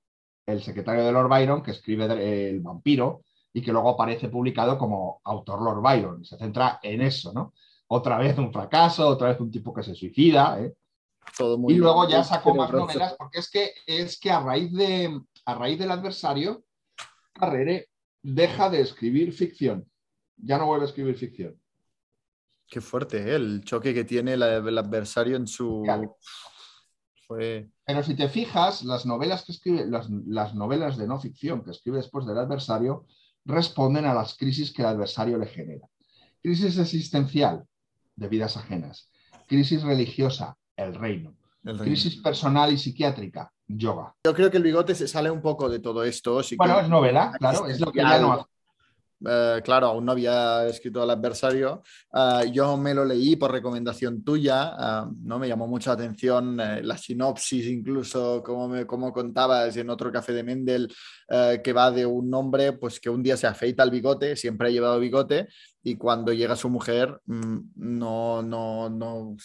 el 0.47 0.63
secretario 0.63 1.05
de 1.05 1.13
Lord 1.13 1.29
Byron 1.29 1.63
que 1.63 1.73
escribe 1.73 2.51
El 2.51 2.61
vampiro 2.61 3.23
y 3.53 3.61
que 3.61 3.71
luego 3.71 3.91
aparece 3.91 4.31
publicado 4.31 4.79
como 4.79 5.21
autor 5.25 5.61
Lord 5.61 5.83
Byron. 5.83 6.25
Se 6.25 6.39
centra 6.39 6.81
en 6.83 7.03
eso, 7.03 7.35
¿no? 7.35 7.53
Otra 7.89 8.17
vez 8.17 8.39
un 8.39 8.51
fracaso, 8.51 9.07
otra 9.07 9.29
vez 9.29 9.41
un 9.41 9.51
tipo 9.51 9.75
que 9.75 9.83
se 9.83 9.95
suicida, 9.95 10.59
¿eh? 10.59 10.73
Y 11.69 11.75
luego 11.75 12.09
ya 12.09 12.25
sacó 12.25 12.55
más 12.55 12.71
novelas, 12.71 13.15
porque 13.19 13.39
es 13.39 13.51
que, 13.51 13.73
es 13.87 14.19
que 14.19 14.31
a, 14.31 14.41
raíz 14.41 14.73
de, 14.73 15.21
a 15.45 15.55
raíz 15.55 15.79
del 15.79 15.91
adversario, 15.91 16.65
Carrere 17.33 17.89
deja 18.23 18.69
de 18.69 18.81
escribir 18.81 19.33
ficción. 19.33 19.89
Ya 20.37 20.59
no 20.59 20.67
vuelve 20.67 20.85
a 20.85 20.89
escribir 20.89 21.17
ficción. 21.17 21.59
Qué 22.69 22.81
fuerte, 22.81 23.19
¿eh? 23.19 23.35
el 23.35 23.63
choque 23.65 23.95
que 23.95 24.05
tiene 24.05 24.35
el, 24.35 24.43
adversario 24.43 25.37
en 25.37 25.47
su... 25.47 25.83
Pero 27.29 28.03
si 28.03 28.15
te 28.15 28.29
fijas, 28.29 28.83
las 28.83 29.07
novelas 29.07 29.45
que 29.45 29.53
escribe, 29.53 29.87
las, 29.87 30.09
las, 30.11 30.55
novelas 30.55 30.99
de 30.99 31.07
no 31.07 31.19
ficción 31.19 31.63
que 31.63 31.71
escribe 31.71 31.97
después 31.99 32.27
del 32.27 32.39
adversario, 32.39 33.07
responden 33.45 34.05
a 34.05 34.15
las 34.15 34.37
crisis 34.37 34.73
que 34.73 34.83
el 34.83 34.89
adversario 34.89 35.39
le 35.39 35.47
genera. 35.47 35.89
Crisis 36.43 36.79
existencial, 36.79 37.65
de 38.17 38.29
vidas 38.29 38.57
ajenas. 38.57 39.11
Crisis 39.49 39.83
religiosa, 39.83 40.57
el 40.77 40.95
reino. 40.95 41.35
El 41.65 41.79
reino. 41.79 41.85
Crisis 41.85 42.17
personal 42.21 42.73
y 42.73 42.79
psiquiátrica, 42.79 43.53
yoga. 43.69 44.15
Yo 44.25 44.35
creo 44.35 44.51
que 44.51 44.57
el 44.57 44.63
bigote 44.63 44.95
se 44.95 45.07
sale 45.07 45.31
un 45.31 45.41
poco 45.41 45.69
de 45.69 45.79
todo 45.79 46.03
esto. 46.05 46.43
sí 46.43 46.57
Bueno, 46.57 46.77
que- 46.77 46.81
es 46.83 46.89
novela, 46.89 47.33
claro, 47.39 47.67
es 47.67 47.81
lo 47.81 47.93
que 47.93 48.01
ya 48.01 48.19
no 48.19 48.33
hace. 48.33 48.45
Eh, 49.25 49.61
claro, 49.63 49.87
aún 49.87 50.05
no 50.05 50.11
había 50.11 50.67
escrito 50.67 51.01
al 51.01 51.11
adversario. 51.11 51.83
Ah, 52.13 52.43
yo 52.45 52.77
me 52.77 52.93
lo 52.93 53.05
leí 53.05 53.37
por 53.37 53.53
recomendación 53.53 54.25
tuya, 54.25 54.73
ah, 54.77 55.09
¿no? 55.23 55.39
Me 55.39 55.47
llamó 55.47 55.69
mucha 55.69 55.93
atención 55.93 56.59
eh, 56.59 56.83
la 56.83 56.97
sinopsis, 56.99 57.67
incluso 57.69 58.43
como, 58.43 58.69
me, 58.69 58.85
como 58.85 59.13
contabas 59.13 59.77
en 59.77 59.91
otro 59.91 60.11
café 60.11 60.33
de 60.33 60.43
Mendel, 60.43 60.93
eh, 61.29 61.61
que 61.63 61.73
va 61.73 61.93
de 61.93 62.05
un 62.05 62.35
hombre 62.35 62.73
pues, 62.73 62.99
que 62.99 63.11
un 63.11 63.23
día 63.23 63.37
se 63.37 63.47
afeita 63.47 63.85
el 63.85 63.93
bigote, 63.93 64.35
siempre 64.35 64.67
ha 64.67 64.71
llevado 64.73 64.99
bigote, 64.99 65.47
y 65.85 65.95
cuando 65.95 66.33
llega 66.33 66.57
su 66.57 66.69
mujer 66.69 67.21
mm, 67.27 67.59
no, 67.77 68.43
no, 68.43 68.91
no, 68.91 69.37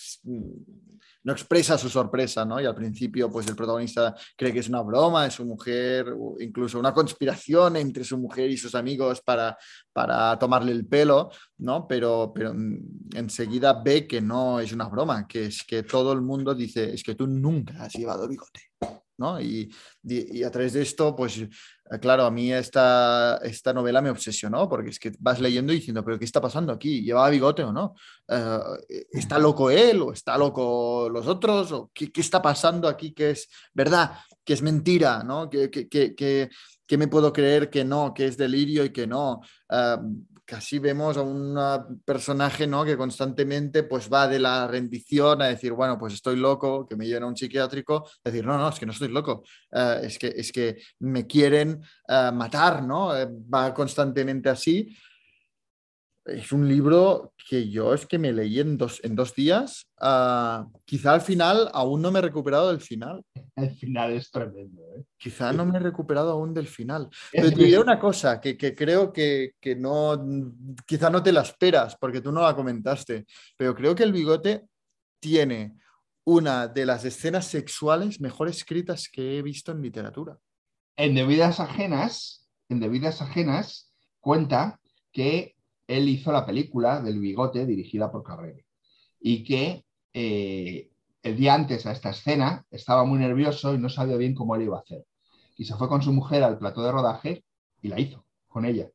no 1.28 1.34
expresa 1.34 1.78
su 1.78 1.90
sorpresa, 1.90 2.46
¿no? 2.46 2.62
Y 2.62 2.66
al 2.66 2.74
principio, 2.74 3.30
pues 3.30 3.46
el 3.50 3.56
protagonista 3.58 4.16
cree 4.38 4.54
que 4.54 4.60
es 4.60 4.70
una 4.70 4.82
broma 4.82 5.26
de 5.26 5.32
su 5.32 5.46
mujer, 5.46 6.16
incluso 6.40 6.80
una 6.80 6.94
conspiración 6.94 7.76
entre 7.76 8.06
su 8.06 8.18
mujer 8.18 8.50
y 8.50 8.56
sus 8.56 8.74
amigos 8.76 9.20
para, 9.20 9.58
para 9.92 10.40
tomarle 10.40 10.72
el 10.72 10.86
pelo, 10.88 11.30
¿no? 11.58 11.86
Pero, 11.86 12.32
pero 12.34 12.56
enseguida 13.14 13.74
ve 13.84 14.08
que 14.08 14.22
no 14.22 14.62
es 14.62 14.72
una 14.72 14.88
broma, 14.88 15.28
que 15.28 15.48
es 15.48 15.66
que 15.68 15.84
todo 15.84 16.14
el 16.14 16.22
mundo 16.22 16.56
dice, 16.56 16.94
es 16.94 17.04
que 17.04 17.16
tú 17.16 17.28
nunca 17.28 17.84
has 17.84 17.94
llevado 17.94 18.26
bigote, 18.26 18.62
¿no? 19.18 19.42
Y, 19.42 19.70
y- 20.04 20.44
a 20.44 20.50
través 20.50 20.72
de 20.74 20.82
esto, 20.84 21.14
pues 21.14 21.44
claro, 22.02 22.26
a 22.26 22.32
mí 22.32 22.52
esta, 22.52 23.40
esta 23.44 23.74
novela 23.74 24.02
me 24.02 24.10
obsesionó, 24.10 24.68
porque 24.68 24.90
es 24.90 25.00
que 25.00 25.12
vas 25.20 25.40
leyendo 25.40 25.72
y 25.74 25.78
diciendo, 25.78 26.04
pero 26.04 26.20
¿qué 26.20 26.26
está 26.26 26.42
pasando 26.42 26.72
aquí? 26.74 27.02
¿Llevaba 27.02 27.30
bigote 27.30 27.64
o 27.64 27.72
no? 27.72 27.96
Eh, 28.28 28.60
¿Está 29.12 29.40
loco 29.40 29.70
él 29.72 30.02
o 30.02 30.12
está 30.14 30.38
loco 30.38 31.10
los 31.10 31.28
otros? 31.28 31.72
¿O 31.72 31.92
qué, 31.94 32.12
qué 32.12 32.22
está 32.22 32.42
pasando 32.42 32.88
aquí 32.88 33.14
que 33.14 33.32
es 33.32 33.50
verdad, 33.74 34.12
que 34.44 34.54
es 34.54 34.62
mentira, 34.62 35.24
¿no? 35.24 35.50
¿Qué, 35.50 35.70
qué- 35.70 35.88
qué- 35.88 36.50
me 36.98 37.08
puedo 37.08 37.32
creer 37.34 37.70
que 37.70 37.84
no, 37.84 38.14
que 38.14 38.26
es 38.28 38.38
delirio 38.38 38.84
y 38.86 38.90
que 38.92 39.06
no? 39.08 39.42
Eh, 39.70 39.98
casi 40.48 40.80
vemos 40.80 41.18
a 41.18 41.22
un 41.22 42.02
personaje 42.06 42.66
¿no? 42.66 42.86
que 42.86 42.96
constantemente 42.96 43.84
pues, 43.84 44.12
va 44.12 44.30
de 44.30 44.40
la 44.40 44.66
rendición 44.66 45.42
a 45.42 45.48
decir, 45.48 45.74
bueno, 45.74 45.98
pues 46.00 46.14
estoy 46.14 46.38
loco, 46.38 46.88
que 46.88 46.96
me 46.96 47.06
lleven 47.06 47.24
a 47.24 47.28
un 47.28 47.36
psiquiátrico, 47.36 48.10
decir, 48.24 48.46
no, 48.46 48.58
no, 48.58 48.70
es 48.70 48.80
que 48.80 48.86
no 48.86 48.94
estoy 48.94 49.10
loco, 49.10 49.44
eh, 49.74 50.00
es, 50.04 50.18
que, 50.18 50.28
es 50.28 50.54
que 50.54 50.78
me 51.00 51.28
quieren 51.28 51.82
eh, 52.08 52.32
matar, 52.34 52.82
¿no? 52.82 53.16
Eh, 53.16 53.28
va 53.54 53.74
constantemente 53.74 54.48
así. 54.50 54.98
Es 56.28 56.52
un 56.52 56.68
libro 56.68 57.34
que 57.50 57.70
yo 57.70 57.94
es 57.94 58.06
que 58.06 58.20
me 58.20 58.34
leí 58.34 58.60
en 58.60 58.78
dos, 58.78 59.00
en 59.04 59.16
dos 59.16 59.34
días. 59.34 59.88
Ah, 60.00 60.68
quizá 60.84 61.14
al 61.14 61.22
final 61.22 61.70
aún 61.74 62.02
no 62.02 62.12
me 62.12 62.20
he 62.20 62.22
recuperado 62.22 62.70
del 62.70 62.82
final. 62.82 63.24
El 63.56 63.72
final 63.72 64.12
es 64.12 64.30
tremendo. 64.30 64.82
¿eh? 64.96 65.04
Quizá 65.18 65.54
no 65.54 65.66
me 65.66 65.78
he 65.78 65.82
recuperado 65.82 66.32
aún 66.32 66.54
del 66.54 66.68
final. 66.68 67.10
Pero 67.32 67.50
te 67.50 67.64
diré 67.64 67.80
una 67.80 67.98
cosa 67.98 68.42
que, 68.42 68.58
que 68.58 68.76
creo 68.76 69.14
que, 69.14 69.54
que 69.60 69.76
no, 69.76 70.22
quizá 70.86 71.10
no 71.10 71.24
te 71.24 71.32
la 71.32 71.42
esperas 71.42 71.96
porque 71.98 72.22
tú 72.22 72.32
no 72.32 72.42
la 72.42 72.56
comentaste, 72.56 73.26
pero 73.56 73.74
creo 73.74 73.96
que 73.96 74.04
el 74.04 74.12
bigote 74.12 74.66
tiene 75.20 75.78
una 76.26 76.68
de 76.68 76.86
las 76.86 77.06
escenas 77.06 77.48
sexuales 77.48 78.20
mejor 78.20 78.50
escritas 78.50 79.08
que 79.08 79.38
he 79.38 79.42
visto 79.42 79.72
en 79.72 79.82
literatura. 79.82 80.38
En 80.98 81.16
Debidas 81.16 81.60
Ajenas, 81.60 82.50
en 82.70 82.80
Debidas 82.80 83.22
Ajenas, 83.22 83.94
cuenta 84.20 84.80
que 85.12 85.57
él 85.88 86.10
hizo 86.10 86.32
la 86.32 86.46
película 86.46 87.02
del 87.02 87.20
bigote 87.20 87.66
dirigida 87.66 88.12
por 88.12 88.24
Carrere 88.24 88.66
y 89.20 89.44
que 89.44 89.86
eh, 90.14 90.90
el 91.24 91.38
día 91.38 91.54
antes 91.54 91.86
a 91.86 91.92
esta 91.92 92.10
escena 92.10 92.66
estaba 92.70 93.04
muy 93.06 93.20
nervioso 93.20 93.74
y 93.74 93.78
no 93.78 93.90
sabía 93.90 94.18
bien 94.18 94.36
cómo 94.36 94.56
él 94.56 94.64
iba 94.64 94.78
a 94.78 94.82
hacer. 94.82 95.06
Y 95.58 95.66
se 95.66 95.76
fue 95.76 95.88
con 95.88 96.02
su 96.02 96.14
mujer 96.14 96.44
al 96.44 96.58
plató 96.58 96.84
de 96.84 96.92
rodaje 96.92 97.44
y 97.82 97.88
la 97.88 98.00
hizo 98.00 98.24
con 98.48 98.66
ella, 98.66 98.90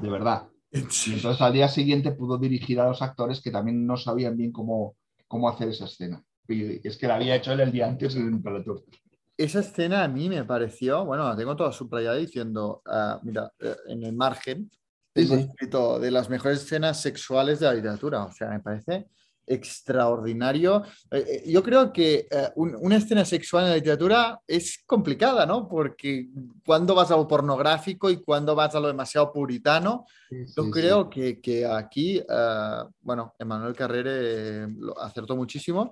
de 0.00 0.10
verdad. 0.10 0.48
Y 0.70 0.78
entonces 1.12 1.40
al 1.40 1.52
día 1.52 1.68
siguiente 1.68 2.12
pudo 2.12 2.38
dirigir 2.38 2.80
a 2.80 2.88
los 2.88 3.02
actores 3.02 3.40
que 3.40 3.50
también 3.50 3.86
no 3.86 3.96
sabían 3.96 4.36
bien 4.36 4.52
cómo, 4.52 4.96
cómo 5.26 5.48
hacer 5.48 5.68
esa 5.68 5.84
escena. 5.84 6.22
Y 6.48 6.86
es 6.86 6.96
que 6.96 7.06
la 7.06 7.16
había 7.16 7.36
hecho 7.36 7.52
él 7.52 7.60
el 7.60 7.72
día 7.72 7.86
antes 7.86 8.16
en 8.16 8.34
el 8.34 8.40
plató. 8.40 8.82
Esa 9.36 9.60
escena 9.60 10.04
a 10.04 10.08
mí 10.08 10.28
me 10.28 10.44
pareció, 10.44 11.04
bueno, 11.04 11.28
la 11.28 11.36
tengo 11.36 11.56
toda 11.56 11.72
subrayada 11.72 12.16
diciendo, 12.16 12.82
ah, 12.86 13.18
mira, 13.22 13.52
eh, 13.58 13.74
en 13.88 14.02
el 14.04 14.14
margen, 14.14 14.70
Sí, 15.14 15.26
sí. 15.26 15.34
escrito 15.34 15.98
de 15.98 16.10
las 16.10 16.28
mejores 16.30 16.62
escenas 16.62 17.00
sexuales 17.00 17.60
de 17.60 17.66
la 17.66 17.74
literatura. 17.74 18.24
O 18.24 18.32
sea, 18.32 18.48
me 18.48 18.60
parece 18.60 19.08
extraordinario. 19.44 20.84
Eh, 21.10 21.42
eh, 21.44 21.50
yo 21.50 21.62
creo 21.62 21.92
que 21.92 22.26
eh, 22.30 22.48
un- 22.56 22.76
una 22.80 22.96
escena 22.96 23.24
sexual 23.24 23.64
en 23.64 23.70
la 23.70 23.76
literatura 23.76 24.40
es 24.46 24.82
complicada, 24.86 25.44
¿no? 25.46 25.68
Porque 25.68 26.28
cuando 26.64 26.94
vas 26.94 27.10
a 27.10 27.16
lo 27.16 27.26
pornográfico 27.26 28.08
y 28.10 28.22
cuando 28.22 28.54
vas 28.54 28.74
a 28.74 28.80
lo 28.80 28.88
demasiado 28.88 29.32
puritano, 29.32 30.06
yo 30.30 30.46
Sí, 30.46 30.46
sí. 30.64 30.70
creo 30.70 31.10
que, 31.10 31.40
que 31.40 31.66
aquí, 31.66 32.22
bueno, 33.00 33.34
Emanuel 33.38 33.74
Carrere 33.74 34.68
lo 34.68 34.98
acertó 35.00 35.36
muchísimo. 35.36 35.90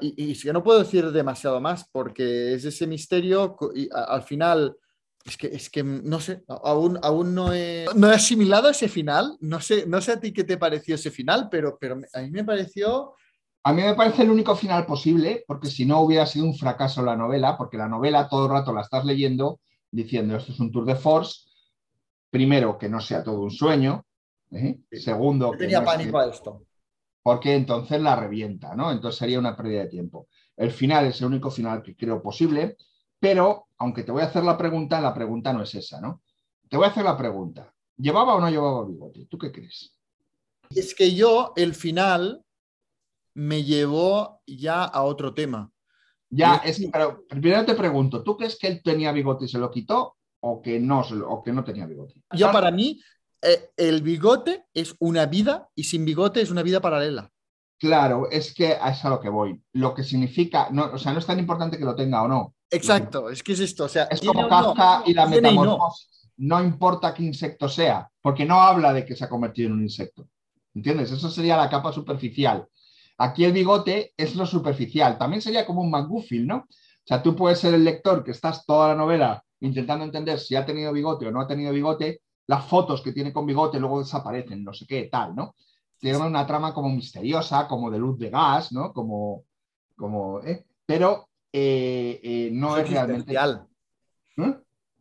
Y, 0.00 0.32
y 0.32 0.52
no 0.52 0.62
puedo 0.62 0.80
decir 0.80 1.10
demasiado 1.10 1.60
más 1.60 1.88
porque 1.90 2.52
es 2.54 2.64
ese 2.64 2.86
misterio 2.86 3.56
y 3.74 3.88
a- 3.92 4.04
al 4.04 4.22
final 4.22 4.76
es 5.28 5.36
que, 5.36 5.46
es 5.48 5.70
que 5.70 5.82
no 5.82 6.20
sé, 6.20 6.42
aún, 6.48 6.98
aún 7.02 7.34
no, 7.34 7.52
he, 7.52 7.86
no 7.94 8.10
he 8.10 8.14
asimilado 8.14 8.68
ese 8.70 8.88
final. 8.88 9.36
No 9.40 9.60
sé, 9.60 9.86
no 9.86 10.00
sé 10.00 10.12
a 10.12 10.20
ti 10.20 10.32
qué 10.32 10.44
te 10.44 10.56
pareció 10.56 10.94
ese 10.94 11.10
final, 11.10 11.48
pero, 11.50 11.78
pero 11.80 12.00
a 12.12 12.20
mí 12.20 12.30
me 12.30 12.44
pareció... 12.44 13.14
A 13.64 13.72
mí 13.72 13.82
me 13.82 13.94
parece 13.94 14.22
el 14.22 14.30
único 14.30 14.56
final 14.56 14.86
posible, 14.86 15.44
porque 15.46 15.68
si 15.68 15.84
no 15.84 16.00
hubiera 16.00 16.24
sido 16.26 16.46
un 16.46 16.56
fracaso 16.56 17.02
la 17.02 17.16
novela, 17.16 17.58
porque 17.58 17.76
la 17.76 17.88
novela 17.88 18.28
todo 18.28 18.46
el 18.46 18.52
rato 18.52 18.72
la 18.72 18.80
estás 18.80 19.04
leyendo 19.04 19.60
diciendo 19.90 20.36
esto 20.36 20.52
es 20.52 20.60
un 20.60 20.70
tour 20.70 20.84
de 20.84 20.94
force. 20.94 21.48
Primero, 22.30 22.78
que 22.78 22.88
no 22.88 23.00
sea 23.00 23.22
todo 23.22 23.40
un 23.42 23.50
sueño. 23.50 24.04
¿eh? 24.52 24.78
Sí. 24.90 25.00
Segundo, 25.00 25.46
Yo 25.46 25.52
que 25.52 25.58
tenía 25.58 25.80
no 25.80 25.86
pánico 25.86 26.18
a 26.18 26.26
esto. 26.28 26.62
porque 27.22 27.54
entonces 27.54 28.00
la 28.00 28.16
revienta, 28.16 28.74
¿no? 28.74 28.90
Entonces 28.90 29.18
sería 29.18 29.38
una 29.38 29.56
pérdida 29.56 29.80
de 29.80 29.88
tiempo. 29.88 30.28
El 30.56 30.70
final 30.70 31.06
es 31.06 31.20
el 31.20 31.26
único 31.26 31.50
final 31.50 31.82
que 31.82 31.96
creo 31.96 32.22
posible, 32.22 32.76
pero 33.18 33.67
aunque 33.78 34.02
te 34.02 34.12
voy 34.12 34.22
a 34.22 34.26
hacer 34.26 34.44
la 34.44 34.58
pregunta, 34.58 35.00
la 35.00 35.14
pregunta 35.14 35.52
no 35.52 35.62
es 35.62 35.74
esa, 35.74 36.00
¿no? 36.00 36.22
Te 36.68 36.76
voy 36.76 36.86
a 36.86 36.90
hacer 36.90 37.04
la 37.04 37.16
pregunta. 37.16 37.72
¿Llevaba 37.96 38.34
o 38.34 38.40
no 38.40 38.50
llevaba 38.50 38.84
bigote? 38.84 39.26
¿Tú 39.26 39.38
qué 39.38 39.50
crees? 39.50 39.96
Es 40.70 40.94
que 40.94 41.14
yo, 41.14 41.52
el 41.56 41.74
final, 41.74 42.44
me 43.34 43.64
llevó 43.64 44.42
ya 44.46 44.84
a 44.84 45.02
otro 45.02 45.32
tema. 45.32 45.70
Ya, 46.30 46.56
es, 46.56 46.80
pero 46.92 47.24
primero 47.26 47.64
te 47.64 47.74
pregunto, 47.74 48.22
¿tú 48.22 48.36
crees 48.36 48.58
que 48.58 48.66
él 48.66 48.82
tenía 48.82 49.12
bigote 49.12 49.46
y 49.46 49.48
se 49.48 49.58
lo 49.58 49.70
quitó 49.70 50.16
o 50.40 50.60
que 50.60 50.78
no, 50.78 51.00
o 51.00 51.42
que 51.42 51.52
no 51.52 51.64
tenía 51.64 51.86
bigote? 51.86 52.22
Yo 52.32 52.52
para 52.52 52.70
mí, 52.70 53.00
eh, 53.40 53.70
el 53.76 54.02
bigote 54.02 54.66
es 54.74 54.94
una 54.98 55.24
vida 55.26 55.68
y 55.74 55.84
sin 55.84 56.04
bigote 56.04 56.42
es 56.42 56.50
una 56.50 56.62
vida 56.62 56.80
paralela. 56.80 57.30
Claro, 57.78 58.28
es 58.30 58.52
que 58.52 58.72
es 58.72 59.04
a 59.04 59.08
lo 59.08 59.20
que 59.20 59.28
voy. 59.28 59.62
Lo 59.72 59.94
que 59.94 60.02
significa, 60.02 60.68
no, 60.70 60.90
o 60.92 60.98
sea, 60.98 61.12
no 61.12 61.20
es 61.20 61.26
tan 61.26 61.38
importante 61.38 61.78
que 61.78 61.84
lo 61.84 61.94
tenga 61.94 62.22
o 62.22 62.28
no. 62.28 62.54
Exacto, 62.70 63.30
es 63.30 63.42
que 63.42 63.52
es 63.52 63.60
esto. 63.60 63.84
O 63.84 63.88
sea, 63.88 64.04
Es 64.04 64.20
como 64.20 64.40
o 64.40 64.42
no, 64.42 64.74
Kafka 64.74 65.02
y 65.06 65.14
la 65.14 65.24
no. 65.24 65.30
metamorfosis. 65.30 66.28
No 66.38 66.62
importa 66.62 67.12
qué 67.14 67.24
insecto 67.24 67.68
sea, 67.68 68.08
porque 68.22 68.44
no 68.44 68.60
habla 68.60 68.92
de 68.92 69.04
que 69.04 69.16
se 69.16 69.24
ha 69.24 69.28
convertido 69.28 69.68
en 69.68 69.74
un 69.74 69.82
insecto. 69.82 70.28
¿Entiendes? 70.74 71.10
Eso 71.10 71.30
sería 71.30 71.56
la 71.56 71.68
capa 71.68 71.92
superficial. 71.92 72.66
Aquí 73.18 73.44
el 73.44 73.52
bigote 73.52 74.12
es 74.16 74.36
lo 74.36 74.46
superficial. 74.46 75.18
También 75.18 75.42
sería 75.42 75.66
como 75.66 75.82
un 75.82 75.90
McGuffin, 75.90 76.46
¿no? 76.46 76.56
O 76.58 76.66
sea, 77.04 77.22
tú 77.22 77.34
puedes 77.34 77.58
ser 77.58 77.74
el 77.74 77.84
lector 77.84 78.22
que 78.22 78.30
estás 78.30 78.64
toda 78.64 78.88
la 78.88 78.94
novela 78.94 79.42
intentando 79.60 80.04
entender 80.04 80.38
si 80.38 80.54
ha 80.54 80.64
tenido 80.64 80.92
bigote 80.92 81.26
o 81.26 81.32
no 81.32 81.40
ha 81.40 81.46
tenido 81.48 81.72
bigote, 81.72 82.22
las 82.46 82.64
fotos 82.66 83.02
que 83.02 83.12
tiene 83.12 83.32
con 83.32 83.46
bigote 83.46 83.80
luego 83.80 83.98
desaparecen, 83.98 84.62
no 84.62 84.72
sé 84.72 84.86
qué, 84.86 85.08
tal, 85.10 85.34
¿no? 85.34 85.54
Tiene 85.98 86.18
una 86.18 86.46
trama 86.46 86.72
como 86.72 86.88
misteriosa, 86.90 87.66
como 87.66 87.90
de 87.90 87.98
luz 87.98 88.18
de 88.18 88.30
gas, 88.30 88.72
¿no? 88.72 88.92
Como, 88.92 89.44
como 89.96 90.40
¿eh? 90.42 90.64
pero 90.86 91.27
eh, 91.52 92.20
eh, 92.22 92.50
no 92.52 92.76
es 92.76 92.90
realmente... 92.90 93.34
¿Eh? 93.34 94.54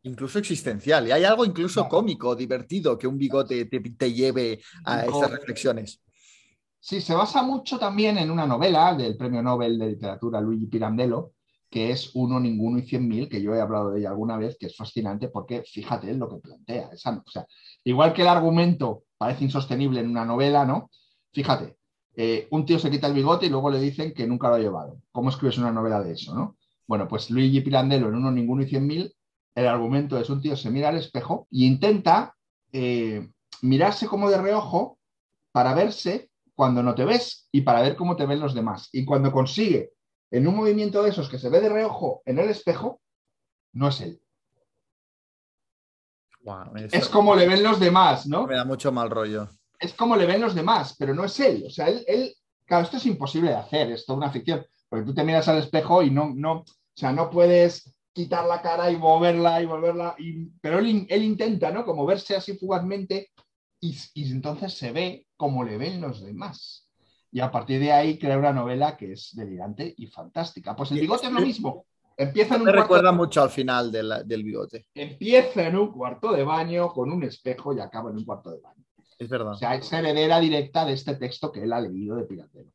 Incluso 0.03 0.39
existencial. 0.39 1.07
Y 1.07 1.11
hay 1.11 1.23
algo 1.25 1.43
incluso 1.43 1.87
cómico, 1.89 2.35
divertido, 2.35 2.97
que 2.97 3.07
un 3.07 3.17
bigote 3.17 3.65
te, 3.65 3.79
te 3.81 4.13
lleve 4.13 4.61
a 4.85 5.03
No. 5.05 5.17
esas 5.17 5.31
reflexiones. 5.31 6.01
Sí, 6.79 7.01
se 7.01 7.13
basa 7.13 7.43
mucho 7.43 7.77
también 7.77 8.17
en 8.17 8.31
una 8.31 8.47
novela 8.47 8.95
del 8.95 9.17
premio 9.17 9.43
Nobel 9.43 9.77
de 9.77 9.87
Literatura 9.87 10.39
Luigi 10.39 10.67
Pirandello, 10.67 11.33
que 11.69 11.91
es 11.91 12.11
Uno, 12.13 12.39
Ninguno 12.39 12.77
y 12.79 12.83
Cien 12.83 13.05
Mil, 13.05 13.27
que 13.27 13.41
yo 13.41 13.53
he 13.53 13.59
hablado 13.59 13.91
de 13.91 13.99
ella 13.99 14.09
alguna 14.09 14.37
vez, 14.37 14.55
que 14.57 14.67
es 14.67 14.77
fascinante 14.77 15.27
porque 15.27 15.63
fíjate 15.63 16.09
en 16.09 16.19
lo 16.19 16.29
que 16.29 16.37
plantea. 16.37 16.89
Esa- 16.93 17.21
o 17.25 17.29
sea, 17.29 17.45
igual 17.83 18.13
que 18.13 18.21
el 18.21 18.29
argumento 18.29 19.03
parece 19.17 19.43
insostenible 19.43 19.99
en 19.99 20.09
una 20.09 20.23
novela, 20.23 20.65
¿no? 20.65 20.89
Fíjate, 21.33 21.76
eh, 22.17 22.47
un 22.51 22.65
tío 22.65 22.79
se 22.79 22.91
quita 22.91 23.07
el 23.07 23.13
bigote 23.13 23.45
y 23.45 23.49
luego 23.49 23.69
le 23.69 23.79
dicen 23.79 24.13
que 24.13 24.27
nunca 24.27 24.49
lo 24.49 24.55
ha 24.55 24.59
llevado. 24.59 24.99
¿Cómo 25.13 25.29
escribes 25.29 25.57
una 25.57 25.71
novela 25.71 26.01
de 26.01 26.11
eso, 26.13 26.35
no? 26.35 26.57
Bueno, 26.85 27.07
pues 27.07 27.29
Luigi 27.29 27.61
Pirandello 27.61 28.09
en 28.09 28.15
Uno, 28.15 28.31
Ninguno 28.31 28.63
y 28.63 28.67
Cien 28.67 28.85
Mil 28.85 29.13
el 29.57 29.65
argumento 29.65 30.19
es 30.19 30.29
un 30.29 30.39
tío 30.39 30.55
se 30.55 30.69
mira 30.69 30.89
al 30.89 30.97
espejo 30.97 31.47
y 31.49 31.65
intenta 31.65 32.35
eh, 32.71 33.27
mirarse 33.63 34.05
como 34.05 34.29
de 34.29 34.37
reojo 34.37 34.99
para 35.51 35.73
verse 35.73 36.29
cuando 36.53 36.83
no 36.83 36.93
te 36.93 37.05
ves 37.05 37.49
y 37.51 37.61
para 37.61 37.81
ver 37.81 37.95
cómo 37.95 38.15
te 38.15 38.27
ven 38.27 38.39
los 38.39 38.53
demás. 38.53 38.89
Y 38.91 39.03
cuando 39.03 39.31
consigue 39.31 39.93
en 40.29 40.47
un 40.47 40.55
movimiento 40.55 41.01
de 41.01 41.09
esos 41.09 41.27
que 41.27 41.39
se 41.39 41.49
ve 41.49 41.59
de 41.59 41.69
reojo 41.69 42.21
en 42.25 42.37
el 42.37 42.49
espejo, 42.49 43.01
no 43.73 43.87
es 43.87 44.01
él. 44.01 44.21
es 46.91 47.09
como 47.09 47.35
le 47.35 47.47
ven 47.47 47.63
los 47.63 47.79
demás, 47.79 48.27
¿no? 48.27 48.45
Me 48.45 48.55
da 48.55 48.63
mucho 48.63 48.91
mal 48.91 49.09
rollo. 49.09 49.49
Es 49.79 49.93
como 49.93 50.15
le 50.15 50.25
ven 50.25 50.41
los 50.41 50.55
demás, 50.55 50.95
pero 50.97 51.13
no 51.13 51.25
es 51.25 51.39
él. 51.39 51.63
O 51.67 51.69
sea, 51.69 51.87
él, 51.87 52.03
él 52.07 52.33
claro, 52.65 52.85
esto 52.85 52.97
es 52.97 53.05
imposible 53.05 53.49
de 53.49 53.57
hacer, 53.57 53.91
es 53.91 54.05
toda 54.05 54.17
una 54.17 54.31
ficción, 54.31 54.65
porque 54.89 55.05
tú 55.05 55.13
te 55.13 55.23
miras 55.23 55.47
al 55.47 55.59
espejo 55.59 56.03
y 56.03 56.11
no, 56.11 56.31
no, 56.35 56.59
o 56.59 56.65
sea, 56.95 57.11
no 57.11 57.29
puedes 57.29 57.93
quitar 58.13 58.45
la 58.45 58.61
cara 58.61 58.89
y 58.91 58.97
moverla 58.97 59.61
y 59.61 59.65
volverla, 59.65 60.15
pero 60.61 60.79
él, 60.79 61.05
él, 61.09 61.23
intenta, 61.23 61.71
¿no? 61.71 61.85
Como 61.85 62.05
verse 62.05 62.35
así 62.35 62.57
fugazmente 62.57 63.29
y, 63.79 63.95
y 64.15 64.31
entonces 64.31 64.73
se 64.73 64.91
ve 64.91 65.27
como 65.37 65.63
le 65.63 65.77
ven 65.77 66.01
los 66.01 66.23
demás 66.23 66.87
y 67.31 67.39
a 67.39 67.51
partir 67.51 67.79
de 67.79 67.91
ahí 67.91 68.17
crea 68.17 68.37
una 68.37 68.53
novela 68.53 68.95
que 68.95 69.13
es 69.13 69.35
delirante 69.35 69.93
y 69.97 70.07
fantástica. 70.07 70.75
Pues 70.75 70.91
el 70.91 70.99
bigote 70.99 71.27
es 71.27 71.31
lo 71.31 71.41
mismo. 71.41 71.85
Empieza 72.15 72.55
en 72.55 72.61
un 72.61 72.65
Me 72.65 72.71
recuerda 72.71 73.11
mucho 73.11 73.43
al 73.43 73.49
final 73.49 73.91
del 73.91 74.43
bigote. 74.43 74.87
Empieza 74.95 75.67
en 75.67 75.77
un 75.77 75.91
cuarto 75.91 76.31
de 76.31 76.43
baño 76.43 76.89
con 76.89 77.11
un 77.11 77.23
espejo 77.23 77.75
y 77.75 77.79
acaba 77.79 78.09
en 78.09 78.17
un 78.17 78.25
cuarto 78.25 78.49
de 78.49 78.59
baño. 78.59 78.83
Es 79.17 79.29
verdad. 79.29 79.53
O 79.53 79.55
sea, 79.55 79.75
es 79.75 79.91
heredera 79.91 80.39
directa 80.39 80.85
de 80.85 80.93
este 80.93 81.15
texto 81.15 81.51
que 81.51 81.63
él 81.63 81.73
ha 81.73 81.81
leído 81.81 82.15
de 82.15 82.25
Piratero. 82.25 82.69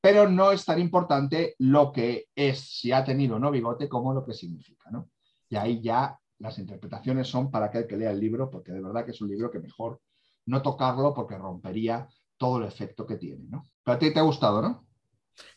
Pero 0.00 0.28
no 0.28 0.52
es 0.52 0.64
tan 0.64 0.80
importante 0.80 1.54
lo 1.58 1.90
que 1.92 2.26
es, 2.34 2.60
si 2.60 2.92
ha 2.92 3.04
tenido 3.04 3.36
o 3.36 3.38
no 3.38 3.50
bigote, 3.50 3.88
como 3.88 4.12
lo 4.12 4.24
que 4.24 4.34
significa, 4.34 4.90
¿no? 4.90 5.08
Y 5.48 5.56
ahí 5.56 5.80
ya 5.80 6.18
las 6.38 6.58
interpretaciones 6.58 7.28
son 7.28 7.50
para 7.50 7.66
aquel 7.66 7.86
que 7.86 7.96
lea 7.96 8.10
el 8.10 8.20
libro, 8.20 8.50
porque 8.50 8.72
de 8.72 8.82
verdad 8.82 9.04
que 9.04 9.12
es 9.12 9.20
un 9.20 9.28
libro 9.28 9.50
que 9.50 9.60
mejor 9.60 10.00
no 10.46 10.60
tocarlo 10.62 11.14
porque 11.14 11.38
rompería 11.38 12.06
todo 12.36 12.58
el 12.58 12.64
efecto 12.64 13.06
que 13.06 13.16
tiene, 13.16 13.46
¿no? 13.48 13.68
Pero 13.82 13.96
a 13.96 13.98
ti 13.98 14.12
te 14.12 14.20
ha 14.20 14.24
gustado, 14.24 14.60
¿no? 14.60 14.86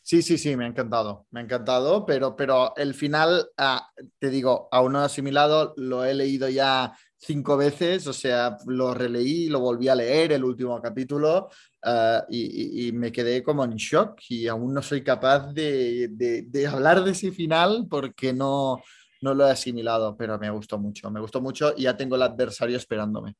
Sí, 0.02 0.22
sí, 0.22 0.38
sí, 0.38 0.56
me 0.56 0.64
ha 0.64 0.68
encantado, 0.68 1.26
me 1.30 1.40
ha 1.40 1.42
encantado, 1.42 2.04
pero, 2.06 2.34
pero 2.34 2.74
el 2.76 2.94
final, 2.94 3.48
ah, 3.56 3.88
te 4.18 4.30
digo, 4.30 4.68
aún 4.72 4.92
no 4.92 5.02
he 5.02 5.04
asimilado, 5.04 5.74
lo 5.76 6.04
he 6.04 6.14
leído 6.14 6.48
ya 6.48 6.92
cinco 7.16 7.56
veces, 7.56 8.06
o 8.06 8.12
sea, 8.12 8.56
lo 8.66 8.94
releí, 8.94 9.48
lo 9.48 9.60
volví 9.60 9.88
a 9.88 9.94
leer, 9.94 10.32
el 10.32 10.44
último 10.44 10.80
capítulo, 10.80 11.48
ah, 11.84 12.24
y, 12.30 12.90
me 12.92 13.12
quedé 13.12 13.42
como 13.42 13.64
en 13.64 13.76
shock 13.76 14.20
y 14.28 14.46
aún 14.46 14.72
no 14.72 14.82
soy 14.82 15.02
capaz 15.02 15.52
de, 15.52 16.08
de, 16.10 16.66
hablar 16.66 17.02
de 17.04 17.10
ese 17.10 17.32
final 17.32 17.86
porque 17.90 18.32
no, 18.32 18.82
no 19.20 19.34
lo 19.34 19.46
he 19.46 19.50
asimilado, 19.50 20.16
pero 20.16 20.38
me 20.38 20.50
gustó 20.50 20.78
mucho, 20.78 21.10
me 21.10 21.20
gustó 21.20 21.40
mucho 21.40 21.74
y 21.76 21.82
ya 21.82 21.96
tengo 21.96 22.16
el 22.16 22.22
adversario 22.22 22.76
esperándome. 22.76 23.34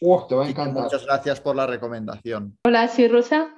te 0.00 0.34
va 0.34 0.46
a 0.46 0.48
encantar. 0.48 0.84
Muchas 0.84 1.04
gracias 1.04 1.40
por 1.40 1.56
la 1.56 1.66
recomendación. 1.66 2.58
Hola, 2.64 2.88
soy 2.88 3.08
Rosa. 3.08 3.54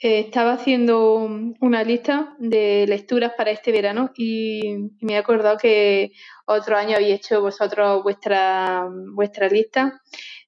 Eh, 0.00 0.20
estaba 0.20 0.52
haciendo 0.52 1.28
una 1.60 1.82
lista 1.82 2.36
de 2.38 2.86
lecturas 2.86 3.32
para 3.36 3.50
este 3.50 3.72
verano 3.72 4.12
y, 4.16 4.92
me 5.00 5.14
he 5.14 5.16
acordado 5.16 5.58
que 5.58 6.12
otro 6.46 6.76
año 6.76 6.96
habéis 6.96 7.16
hecho 7.16 7.40
vosotros 7.40 8.04
vuestra, 8.04 8.88
vuestra 9.12 9.48
lista 9.48 10.00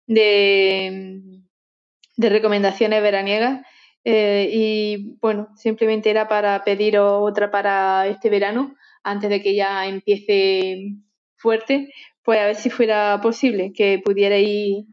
de, 0.07 1.21
de 2.17 2.29
recomendaciones 2.29 3.03
veraniegas. 3.03 3.63
Eh, 4.05 4.51
y 4.53 5.19
bueno, 5.21 5.49
simplemente 5.57 6.11
era 6.11 6.29
para 6.29 6.63
pediros 6.65 7.19
otra 7.21 7.51
para 7.51 8.07
este 8.07 8.31
verano, 8.31 8.77
antes 9.03 9.31
de 9.31 9.43
que 9.43 9.55
ya 9.55 9.87
empiece 9.87 10.95
fuerte, 11.37 11.93
pues 12.23 12.39
a 12.39 12.47
ver 12.47 12.57
si 12.57 12.71
fuera 12.71 13.21
posible 13.21 13.73
que 13.75 14.01
pudierais 14.05 14.85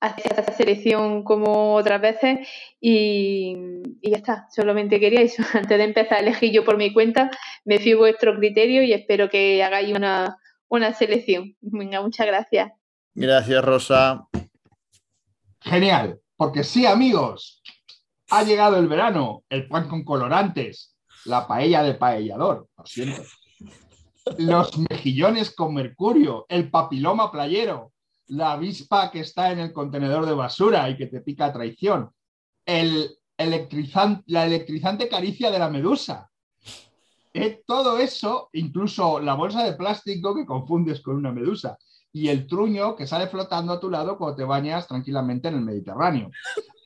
hacer 0.00 0.26
esta 0.26 0.52
selección 0.52 1.24
como 1.24 1.74
otras 1.74 2.00
veces 2.00 2.48
y, 2.80 3.56
ya 4.02 4.16
está. 4.16 4.46
Solamente 4.50 5.00
quería 5.00 5.22
eso. 5.22 5.42
Antes 5.54 5.78
de 5.78 5.84
empezar 5.84 6.18
a 6.18 6.20
elegir 6.20 6.52
yo 6.52 6.64
por 6.64 6.76
mi 6.76 6.92
cuenta, 6.92 7.30
me 7.64 7.78
fío 7.78 7.98
vuestro 7.98 8.36
criterio 8.36 8.82
y 8.82 8.92
espero 8.92 9.28
que 9.28 9.62
hagáis 9.62 9.94
una, 9.96 10.38
una 10.68 10.94
selección. 10.94 11.56
Venga, 11.60 12.00
muchas 12.00 12.26
gracias. 12.26 12.72
Gracias, 13.14 13.64
Rosa. 13.64 14.28
Genial, 15.60 16.20
porque 16.36 16.62
sí, 16.62 16.86
amigos, 16.86 17.62
ha 18.30 18.42
llegado 18.44 18.76
el 18.76 18.86
verano, 18.86 19.42
el 19.48 19.66
pan 19.66 19.88
con 19.88 20.04
colorantes, 20.04 20.94
la 21.24 21.48
paella 21.48 21.82
de 21.82 21.94
paellador, 21.94 22.68
lo 22.76 22.86
siento. 22.86 23.22
Los 24.36 24.78
mejillones 24.78 25.54
con 25.54 25.74
mercurio, 25.74 26.46
el 26.48 26.70
papiloma 26.70 27.32
playero, 27.32 27.92
la 28.28 28.52
avispa 28.52 29.10
que 29.10 29.20
está 29.20 29.50
en 29.52 29.58
el 29.58 29.72
contenedor 29.72 30.26
de 30.26 30.34
basura 30.34 30.88
y 30.88 30.96
que 30.96 31.06
te 31.06 31.20
pica 31.20 31.46
a 31.46 31.52
traición, 31.52 32.10
el 32.64 33.18
la 34.26 34.46
electrizante 34.46 35.08
caricia 35.08 35.50
de 35.50 35.58
la 35.58 35.70
medusa. 35.70 36.28
Eh, 37.32 37.62
todo 37.64 37.98
eso, 37.98 38.48
incluso 38.52 39.20
la 39.20 39.34
bolsa 39.34 39.62
de 39.62 39.74
plástico 39.74 40.34
que 40.34 40.44
confundes 40.44 41.00
con 41.00 41.16
una 41.16 41.30
medusa 41.30 41.78
y 42.12 42.28
el 42.28 42.46
truño 42.46 42.96
que 42.96 43.06
sale 43.06 43.28
flotando 43.28 43.72
a 43.72 43.80
tu 43.80 43.90
lado 43.90 44.16
cuando 44.18 44.36
te 44.36 44.44
bañas 44.44 44.88
tranquilamente 44.88 45.48
en 45.48 45.54
el 45.54 45.60
Mediterráneo. 45.60 46.30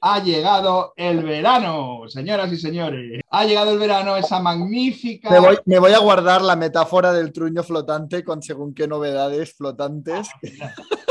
Ha 0.03 0.23
llegado 0.23 0.93
el 0.97 1.23
verano, 1.23 2.01
señoras 2.09 2.53
y 2.53 2.57
señores. 2.57 3.23
Ha 3.31 3.45
llegado 3.45 3.71
el 3.71 3.79
verano, 3.79 4.17
esa 4.17 4.41
magnífica. 4.41 5.31
Me 5.31 5.39
voy, 5.39 5.57
me 5.65 5.79
voy 5.79 5.93
a 5.93 6.01
guardar 6.01 6.43
la 6.43 6.57
metáfora 6.57 7.13
del 7.13 7.33
truño 7.33 7.63
flotante 7.63 8.25
con 8.25 8.43
según 8.43 8.75
qué 8.75 8.89
novedades 8.89 9.55
flotantes. 9.55 10.29
Ah, 10.61 10.75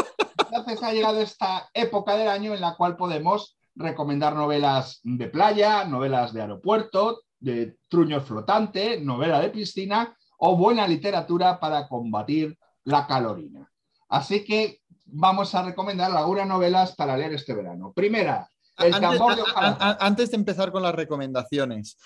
entonces 0.52 0.84
ha 0.84 0.92
llegado 0.92 1.22
esta 1.22 1.70
época 1.74 2.18
del 2.18 2.28
año 2.28 2.54
en 2.54 2.62
la 2.62 2.76
cual 2.76 2.98
podemos 2.98 3.58
recomendar 3.74 4.36
novelas 4.36 5.00
de 5.04 5.28
playa, 5.28 5.86
novelas 5.86 6.34
de 6.34 6.42
aeropuerto, 6.42 7.22
de 7.40 7.78
truño 7.88 8.20
flotante, 8.20 9.00
novela 9.00 9.40
de 9.40 9.50
piscina 9.50 10.16
o 10.38 10.58
buena 10.58 10.86
literatura 10.88 11.60
para 11.60 11.88
combatir 11.88 12.58
la 12.84 13.08
calorina. 13.08 13.72
Así 14.10 14.44
que 14.44 14.82
vamos 15.06 15.56
a 15.56 15.64
recomendar 15.64 16.12
algunas 16.12 16.48
novelas 16.48 16.96
para 16.96 17.16
leer 17.16 17.34
este 17.34 17.54
verano. 17.54 17.94
Primera, 17.94 18.50
antes, 18.82 20.32
de 20.32 20.38
empezar 20.38 20.72
con 20.72 20.84
las 20.84 20.96
recomendaciones, 20.96 21.98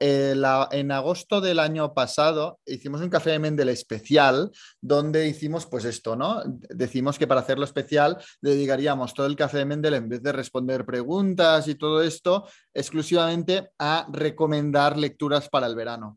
eh, 0.00 0.34
en 0.70 0.92
agosto 0.92 1.40
del 1.40 1.58
año 1.58 1.92
pasado 1.94 2.58
hicimos 2.66 3.00
un 3.00 3.10
café 3.10 3.30
de 3.30 3.38
Mendel 3.38 3.68
especial 3.68 4.50
donde 4.80 5.28
hicimos 5.28 5.66
pues 5.66 5.84
esto, 5.84 6.16
¿no? 6.16 6.42
Decimos 6.44 7.18
que 7.18 7.26
para 7.26 7.40
hacerlo 7.40 7.64
especial 7.64 8.16
dedicaríamos 8.40 9.14
todo 9.14 9.26
el 9.26 9.36
café 9.36 9.58
de 9.58 9.64
Mendel 9.66 9.94
en 9.94 10.08
vez 10.08 10.22
de 10.22 10.32
responder 10.32 10.84
preguntas 10.84 11.68
y 11.68 11.74
todo 11.74 12.02
esto 12.02 12.46
exclusivamente 12.72 13.70
a 13.78 14.06
recomendar 14.10 14.96
lecturas 14.96 15.48
para 15.48 15.66
el 15.66 15.74
verano. 15.74 16.16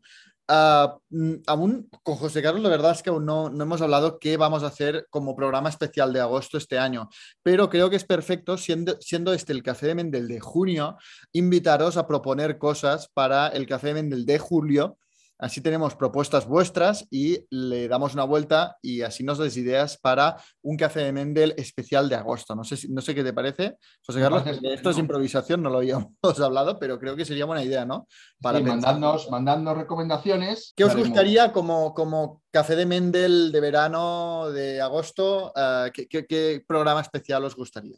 Ah, 0.50 0.96
mm, 1.10 1.34
aún 1.46 1.90
con 2.02 2.16
José 2.16 2.40
Carlos, 2.40 2.62
la 2.62 2.70
verdad 2.70 2.92
es 2.92 3.02
que 3.02 3.10
aún 3.10 3.26
no, 3.26 3.50
no, 3.50 3.64
hemos 3.64 3.82
hablado 3.82 4.18
qué 4.18 4.38
vamos 4.38 4.62
a 4.62 4.68
hacer 4.68 5.06
como 5.10 5.36
programa 5.36 5.68
especial 5.68 6.10
de 6.10 6.20
agosto 6.20 6.56
este 6.56 6.78
año, 6.78 7.10
pero 7.42 7.68
creo 7.68 7.90
que 7.90 7.96
es 7.96 8.04
perfecto, 8.04 8.56
siendo, 8.56 8.96
siendo 8.98 9.34
este 9.34 9.52
el 9.52 9.62
Café 9.62 9.88
de 9.88 9.94
Mendel 9.96 10.26
de 10.26 10.40
junio, 10.40 10.96
invitaros 11.32 11.98
a 11.98 12.06
proponer 12.06 12.56
cosas 12.56 13.10
para 13.12 13.48
el 13.48 13.66
Café 13.66 13.88
de 13.88 13.94
Mendel 13.94 14.24
de 14.24 14.38
julio 14.38 14.96
Así 15.38 15.60
tenemos 15.60 15.94
propuestas 15.94 16.48
vuestras 16.48 17.06
y 17.10 17.38
le 17.50 17.86
damos 17.86 18.14
una 18.14 18.24
vuelta 18.24 18.76
y 18.82 19.02
así 19.02 19.22
nos 19.22 19.38
des 19.38 19.56
ideas 19.56 19.96
para 19.96 20.36
un 20.62 20.76
café 20.76 21.00
de 21.00 21.12
Mendel 21.12 21.54
especial 21.56 22.08
de 22.08 22.16
agosto. 22.16 22.56
No 22.56 22.64
sé, 22.64 22.76
no 22.88 23.00
sé 23.00 23.14
qué 23.14 23.22
te 23.22 23.32
parece, 23.32 23.76
José 24.04 24.20
Carlos. 24.20 24.42
Esto 24.46 24.90
es 24.90 24.98
improvisación, 24.98 25.62
no 25.62 25.70
lo 25.70 25.78
habíamos 25.78 26.12
hablado, 26.42 26.78
pero 26.80 26.98
creo 26.98 27.14
que 27.14 27.24
sería 27.24 27.44
buena 27.44 27.62
idea, 27.62 27.84
¿no? 27.84 28.08
Para 28.40 28.58
sí, 28.58 28.64
mandadnos, 28.64 29.76
recomendaciones. 29.76 30.72
¿Qué 30.74 30.84
os 30.84 30.96
gustaría 30.96 31.52
como, 31.52 31.94
como 31.94 32.42
café 32.50 32.74
de 32.74 32.86
Mendel 32.86 33.52
de 33.52 33.60
verano, 33.60 34.50
de 34.50 34.80
agosto? 34.80 35.52
Eh, 35.54 35.92
¿qué, 36.08 36.64
programa 36.66 37.00
especial 37.00 37.44
os 37.44 37.54
gustaría? 37.54 37.96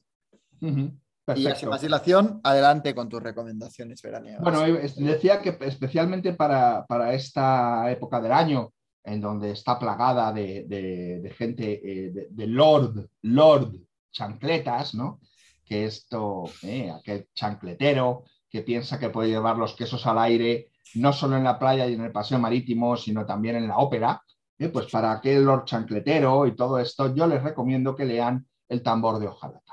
Y 1.34 1.46
sin 1.54 1.68
más 1.68 1.80
dilación, 1.80 2.40
adelante 2.42 2.94
con 2.94 3.08
tus 3.08 3.22
recomendaciones 3.22 4.02
veraniegas. 4.02 4.40
Bueno, 4.40 4.62
decía 4.96 5.40
que 5.40 5.56
especialmente 5.60 6.32
para, 6.32 6.84
esta 7.12 7.90
época 7.90 8.20
del 8.20 8.32
año, 8.32 8.72
en 9.04 9.20
donde 9.20 9.52
está 9.52 9.78
plagada 9.78 10.32
de, 10.32 11.34
gente, 11.36 11.80
eh, 11.82 12.28
de, 12.30 12.46
Lord, 12.46 13.08
Lord 13.22 13.76
chancletas, 14.10 14.94
¿no? 14.94 15.20
Que 15.64 15.84
esto, 15.84 16.44
eh, 16.62 16.90
aquel 16.90 17.28
chancletero 17.32 18.24
que 18.50 18.62
piensa 18.62 18.98
que 18.98 19.10
puede 19.10 19.28
llevar 19.28 19.56
los 19.56 19.74
quesos 19.76 20.06
al 20.06 20.18
aire, 20.18 20.70
no 20.94 21.12
solo 21.12 21.36
en 21.36 21.44
la 21.44 21.58
playa 21.58 21.86
y 21.86 21.94
en 21.94 22.02
el 22.02 22.12
paseo 22.12 22.38
marítimo, 22.38 22.96
sino 22.96 23.24
también 23.24 23.56
en 23.56 23.68
la 23.68 23.78
ópera, 23.78 24.20
eh, 24.58 24.68
pues 24.68 24.86
para 24.86 25.12
aquel 25.12 25.44
Lord 25.44 25.64
chancletero 25.64 26.46
y 26.46 26.56
todo 26.56 26.78
esto, 26.78 27.14
yo 27.14 27.26
les 27.26 27.42
recomiendo 27.42 27.94
que 27.94 28.04
lean 28.04 28.46
El 28.68 28.82
tambor 28.82 29.18
de 29.18 29.26
hojalata. 29.26 29.69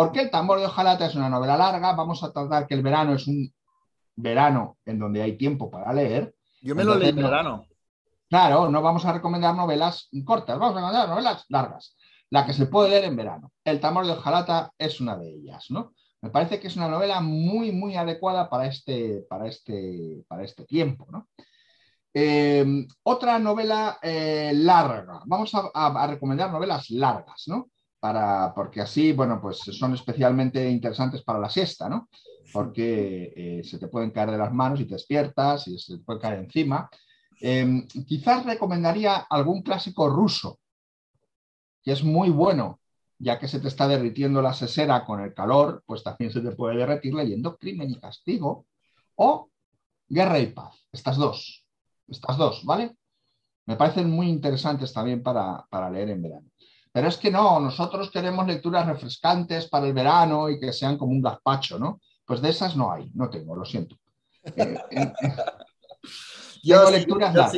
Porque 0.00 0.20
el 0.22 0.30
tambor 0.30 0.58
de 0.58 0.64
hojalata 0.64 1.04
es 1.04 1.14
una 1.14 1.28
novela 1.28 1.58
larga, 1.58 1.92
vamos 1.92 2.24
a 2.24 2.32
tratar 2.32 2.66
que 2.66 2.72
el 2.72 2.82
verano 2.82 3.12
es 3.12 3.26
un 3.26 3.52
verano 4.16 4.78
en 4.86 4.98
donde 4.98 5.20
hay 5.20 5.36
tiempo 5.36 5.70
para 5.70 5.92
leer. 5.92 6.34
Yo 6.62 6.74
me 6.74 6.84
lo 6.84 6.94
leí 6.94 7.10
en 7.10 7.16
verano. 7.16 7.66
Claro, 8.26 8.70
no 8.70 8.80
vamos 8.80 9.04
a 9.04 9.12
recomendar 9.12 9.54
novelas 9.54 10.08
cortas, 10.24 10.58
vamos 10.58 10.74
a 10.74 10.78
recomendar 10.78 11.06
novelas 11.06 11.44
largas, 11.50 11.98
la 12.30 12.46
que 12.46 12.54
se 12.54 12.64
puede 12.64 12.88
leer 12.88 13.04
en 13.04 13.16
verano. 13.16 13.52
El 13.62 13.78
Tamor 13.78 14.06
de 14.06 14.12
Ojalata 14.12 14.72
es 14.78 15.02
una 15.02 15.18
de 15.18 15.34
ellas, 15.34 15.66
¿no? 15.68 15.92
Me 16.22 16.30
parece 16.30 16.58
que 16.58 16.68
es 16.68 16.76
una 16.76 16.88
novela 16.88 17.20
muy, 17.20 17.70
muy 17.70 17.94
adecuada 17.94 18.48
para 18.48 18.68
este, 18.68 19.26
para 19.28 19.48
este, 19.48 20.24
para 20.28 20.44
este 20.44 20.64
tiempo, 20.64 21.08
¿no? 21.10 21.28
Eh, 22.14 22.86
otra 23.02 23.38
novela 23.38 23.98
eh, 24.00 24.52
larga. 24.54 25.20
Vamos 25.26 25.52
a, 25.54 26.06
recomendar 26.06 26.50
novelas 26.50 26.88
largas, 26.88 27.44
¿no? 27.48 27.68
Para, 28.00 28.54
porque 28.54 28.80
así, 28.80 29.12
bueno, 29.12 29.40
pues 29.40 29.58
son 29.58 29.92
especialmente 29.92 30.70
interesantes 30.70 31.22
para 31.22 31.38
la 31.38 31.50
siesta, 31.50 31.88
¿no? 31.88 32.08
Porque 32.52 33.32
eh, 33.36 33.62
se 33.62 33.78
te 33.78 33.88
pueden 33.88 34.10
caer 34.10 34.30
de 34.30 34.38
las 34.38 34.52
manos 34.52 34.80
y 34.80 34.86
te 34.86 34.94
despiertas 34.94 35.68
y 35.68 35.78
se 35.78 35.98
te 35.98 36.04
puede 36.04 36.18
caer 36.18 36.38
encima. 36.40 36.88
quizás 38.06 38.46
recomendaría 38.46 39.16
algún 39.28 39.62
clásico 39.62 40.08
ruso, 40.08 40.58
que 41.82 41.92
es 41.92 42.02
muy 42.02 42.30
bueno, 42.30 42.80
ya 43.18 43.38
que 43.38 43.48
se 43.48 43.60
te 43.60 43.68
está 43.68 43.86
derritiendo 43.86 44.40
la 44.40 44.54
sesera 44.54 45.04
con 45.04 45.20
el 45.20 45.34
calor, 45.34 45.82
pues 45.84 46.02
también 46.02 46.32
se 46.32 46.40
te 46.40 46.52
puede 46.52 46.78
derretir 46.78 47.12
leyendo 47.12 47.56
Crimen 47.58 47.90
y 47.90 48.00
Castigo 48.00 48.66
o 49.16 49.50
Guerra 50.08 50.38
y 50.38 50.46
Paz, 50.46 50.86
estas 50.90 51.18
dos 51.18 51.66
estas 52.10 52.36
dos, 52.36 52.64
¿vale? 52.64 52.96
Me 53.66 53.76
parecen 53.76 54.10
muy 54.10 54.28
interesantes 54.28 54.92
también 54.92 55.22
para, 55.22 55.90
leer 55.90 56.10
en 56.10 56.22
verano. 56.22 56.48
Pero 56.92 57.08
es 57.08 57.16
que 57.16 57.30
no, 57.30 57.60
nosotros 57.60 58.10
queremos 58.10 58.46
lecturas 58.46 58.86
refrescantes 58.86 59.68
para 59.68 59.86
el 59.86 59.92
verano 59.92 60.48
y 60.48 60.58
que 60.58 60.72
sean 60.72 60.98
como 60.98 61.12
un 61.12 61.22
gazpacho, 61.22 61.78
¿no? 61.78 62.00
Pues 62.24 62.40
de 62.42 62.50
esas 62.50 62.76
no 62.76 62.92
hay, 62.92 63.10
no 63.14 63.30
tengo, 63.30 63.54
lo 63.54 63.64
siento. 63.64 63.96
Eh, 64.56 64.78
yo 66.62 66.90
lecturas 66.90 67.52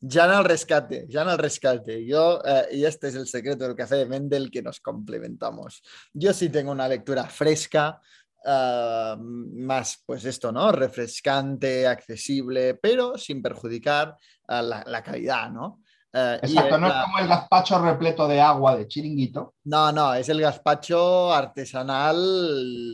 Ya 0.00 0.26
no 0.26 0.38
al 0.38 0.44
rescate, 0.44 1.06
ya 1.08 1.24
no 1.24 1.30
al 1.30 1.38
rescate. 1.38 2.04
Yo, 2.04 2.40
eh, 2.44 2.68
y 2.72 2.84
este 2.84 3.08
es 3.08 3.14
el 3.14 3.26
secreto 3.26 3.64
del 3.64 3.76
café 3.76 3.96
de 3.96 4.06
Mendel 4.06 4.50
que 4.50 4.62
nos 4.62 4.80
complementamos. 4.80 5.82
Yo 6.12 6.32
sí 6.32 6.48
tengo 6.48 6.72
una 6.72 6.88
lectura 6.88 7.24
fresca, 7.24 8.00
Ah, 8.46 9.16
más, 9.18 10.02
pues 10.04 10.24
esto, 10.26 10.52
¿no? 10.52 10.70
Refrescante, 10.70 11.86
accesible, 11.86 12.74
pero 12.74 13.16
sin 13.16 13.40
perjudicar 13.40 14.16
la, 14.46 15.02
calidad, 15.02 15.50
¿no? 15.50 15.82
Ah, 16.16 16.38
Exacto, 16.40 16.78
no 16.78 16.86
es 16.86 16.94
como 16.94 17.18
el 17.18 17.26
gazpacho 17.26 17.78
repleto 17.80 18.28
de 18.28 18.40
agua 18.40 18.76
de 18.76 18.86
chiringuito. 18.86 19.54
No, 19.64 19.90
no, 19.90 20.14
es 20.14 20.28
el 20.28 20.40
gazpacho 20.40 21.32
artesanal 21.32 22.16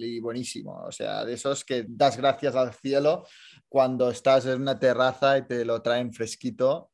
y 0.02 0.18
buenísimo. 0.20 0.84
O 0.86 0.90
sea, 0.90 1.26
de 1.26 1.34
esos 1.34 1.62
que 1.62 1.84
das 1.86 2.16
gracias 2.16 2.56
al 2.56 2.72
cielo 2.72 3.26
cuando 3.68 4.10
estás 4.10 4.46
en 4.46 4.62
una 4.62 4.78
terraza 4.78 5.36
y 5.36 5.46
te 5.46 5.66
lo 5.66 5.82
traen 5.82 6.14
fresquito 6.14 6.90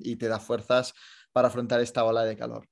y 0.00 0.16
te 0.16 0.26
da 0.26 0.40
fuerzas 0.40 0.94
para 1.32 1.46
afrontar 1.46 1.80
esta 1.80 2.04
ola 2.04 2.24
de 2.24 2.36
calor. 2.36 2.68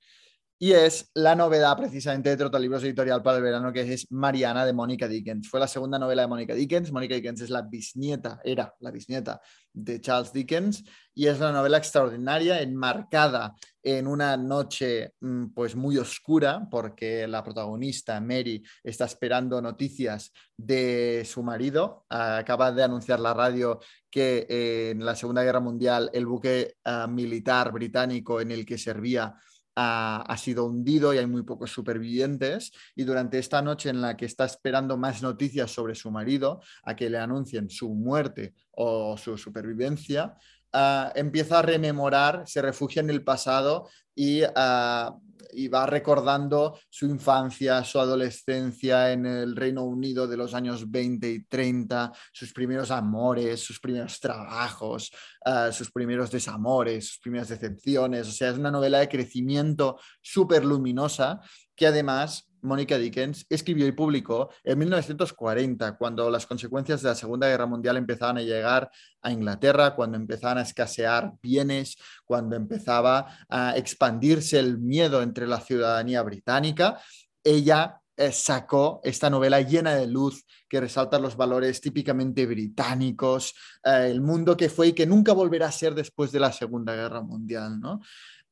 Y 0.62 0.72
es 0.72 1.10
la 1.14 1.34
novedad 1.34 1.74
precisamente 1.74 2.28
de 2.28 2.36
Trotalibros 2.36 2.84
Editorial 2.84 3.22
para 3.22 3.38
el 3.38 3.42
verano, 3.42 3.72
que 3.72 3.94
es 3.94 4.12
Mariana 4.12 4.66
de 4.66 4.74
Mónica 4.74 5.08
Dickens. 5.08 5.48
Fue 5.48 5.58
la 5.58 5.66
segunda 5.66 5.98
novela 5.98 6.20
de 6.20 6.28
Mónica 6.28 6.52
Dickens. 6.54 6.92
Mónica 6.92 7.14
Dickens 7.14 7.40
es 7.40 7.48
la 7.48 7.62
bisnieta, 7.62 8.42
era 8.44 8.74
la 8.80 8.90
bisnieta 8.90 9.40
de 9.72 10.02
Charles 10.02 10.34
Dickens, 10.34 10.84
y 11.14 11.28
es 11.28 11.38
una 11.38 11.52
novela 11.52 11.78
extraordinaria, 11.78 12.60
enmarcada 12.60 13.54
en 13.82 14.06
una 14.06 14.36
noche 14.36 15.14
mm, 15.20 15.46
pues 15.54 15.74
muy 15.74 15.96
oscura, 15.96 16.68
porque 16.70 17.26
la 17.26 17.42
protagonista, 17.42 18.20
Mary, 18.20 18.62
está 18.84 19.06
esperando 19.06 19.62
noticias 19.62 20.30
de 20.58 21.24
su 21.24 21.42
marido. 21.42 22.04
acaba 22.10 22.70
de 22.70 22.82
anunciar 22.82 23.18
la 23.20 23.32
radio 23.32 23.80
que 24.10 24.90
en 24.90 25.06
la 25.06 25.16
Segunda 25.16 25.42
Guerra 25.42 25.60
Mundial 25.60 26.10
el 26.12 26.26
buque 26.26 26.74
ah, 26.84 27.06
militar 27.06 27.72
británico 27.72 28.42
en 28.42 28.50
el 28.50 28.66
que 28.66 28.76
servía 28.76 29.34
ha, 29.80 30.36
sido 30.36 30.66
hundido 30.66 31.14
y 31.14 31.18
hay 31.18 31.26
muy 31.26 31.42
pocos 31.42 31.70
supervivientes. 31.70 32.72
Y 32.94 33.04
durante 33.04 33.38
esta 33.38 33.62
noche 33.62 33.88
en 33.88 34.00
la 34.00 34.16
que 34.16 34.26
está 34.26 34.44
esperando 34.44 34.96
más 34.96 35.22
noticias 35.22 35.70
sobre 35.70 35.94
su 35.94 36.10
marido, 36.10 36.60
a 36.82 36.94
que 36.96 37.08
le 37.08 37.18
anuncien 37.18 37.70
su 37.70 37.88
muerte 37.94 38.54
o 38.72 39.16
su 39.16 39.38
supervivencia, 39.38 40.34
ah, 40.72 41.12
empieza 41.14 41.58
a 41.58 41.62
rememorar, 41.62 42.44
se 42.46 42.62
refugia 42.62 43.00
en 43.00 43.10
el 43.10 43.24
pasado 43.24 43.88
y 44.20 44.42
uh, 44.42 45.18
y 45.52 45.68
va 45.68 45.86
recordando 45.86 46.78
su 46.88 47.06
infancia, 47.06 47.82
su 47.84 47.98
adolescencia 47.98 49.12
en 49.12 49.26
el 49.26 49.56
Reino 49.56 49.84
Unido 49.84 50.26
de 50.26 50.36
los 50.36 50.54
años 50.54 50.90
20 50.90 51.30
y 51.30 51.44
30, 51.44 52.12
sus 52.32 52.52
primeros 52.52 52.90
amores, 52.90 53.60
sus 53.60 53.80
primeros 53.80 54.18
trabajos, 54.20 55.10
ah, 55.44 55.70
sus 55.72 55.90
primeros 55.90 56.30
desamores, 56.30 57.08
sus 57.08 57.18
primeras 57.18 57.48
decepciones. 57.48 58.28
O 58.28 58.32
sea, 58.32 58.50
es 58.50 58.58
una 58.58 58.70
novela 58.70 58.98
de 58.98 59.08
crecimiento 59.08 59.98
súper 60.20 60.64
luminosa 60.64 61.40
que 61.74 61.86
además 61.86 62.49
Mónica 62.62 62.98
Dickens 62.98 63.46
escribió 63.48 63.86
y 63.86 63.92
publicó 63.92 64.50
en 64.64 64.78
1940, 64.78 65.96
cuando 65.96 66.30
las 66.30 66.46
consecuencias 66.46 67.02
de 67.02 67.08
la 67.08 67.14
Segunda 67.14 67.48
Guerra 67.48 67.66
Mundial 67.66 67.96
empezaban 67.96 68.38
a 68.38 68.42
llegar 68.42 68.90
a 69.22 69.30
Inglaterra, 69.32 69.94
cuando 69.94 70.16
empezaban 70.16 70.58
a 70.58 70.62
escasear 70.62 71.32
bienes, 71.42 71.96
cuando 72.24 72.56
empezaba 72.56 73.26
a 73.48 73.76
expandirse 73.76 74.58
el 74.58 74.78
miedo 74.78 75.22
entre 75.22 75.46
la 75.46 75.60
ciudadanía 75.60 76.22
británica. 76.22 77.00
Ella 77.42 78.00
eh, 78.20 78.32
sacó 78.32 79.00
esta 79.02 79.30
novela 79.30 79.62
llena 79.62 79.94
de 79.94 80.06
luz 80.06 80.44
que 80.68 80.78
resalta 80.78 81.18
los 81.18 81.36
valores 81.36 81.80
típicamente 81.80 82.44
británicos, 82.44 83.54
eh, 83.82 84.08
el 84.10 84.20
mundo 84.20 84.56
que 84.58 84.68
fue 84.68 84.88
y 84.88 84.92
que 84.92 85.06
nunca 85.06 85.32
volverá 85.32 85.68
a 85.68 85.72
ser 85.72 85.94
después 85.94 86.30
de 86.30 86.40
la 86.40 86.52
Segunda 86.52 86.94
Guerra 86.94 87.22
Mundial. 87.22 87.80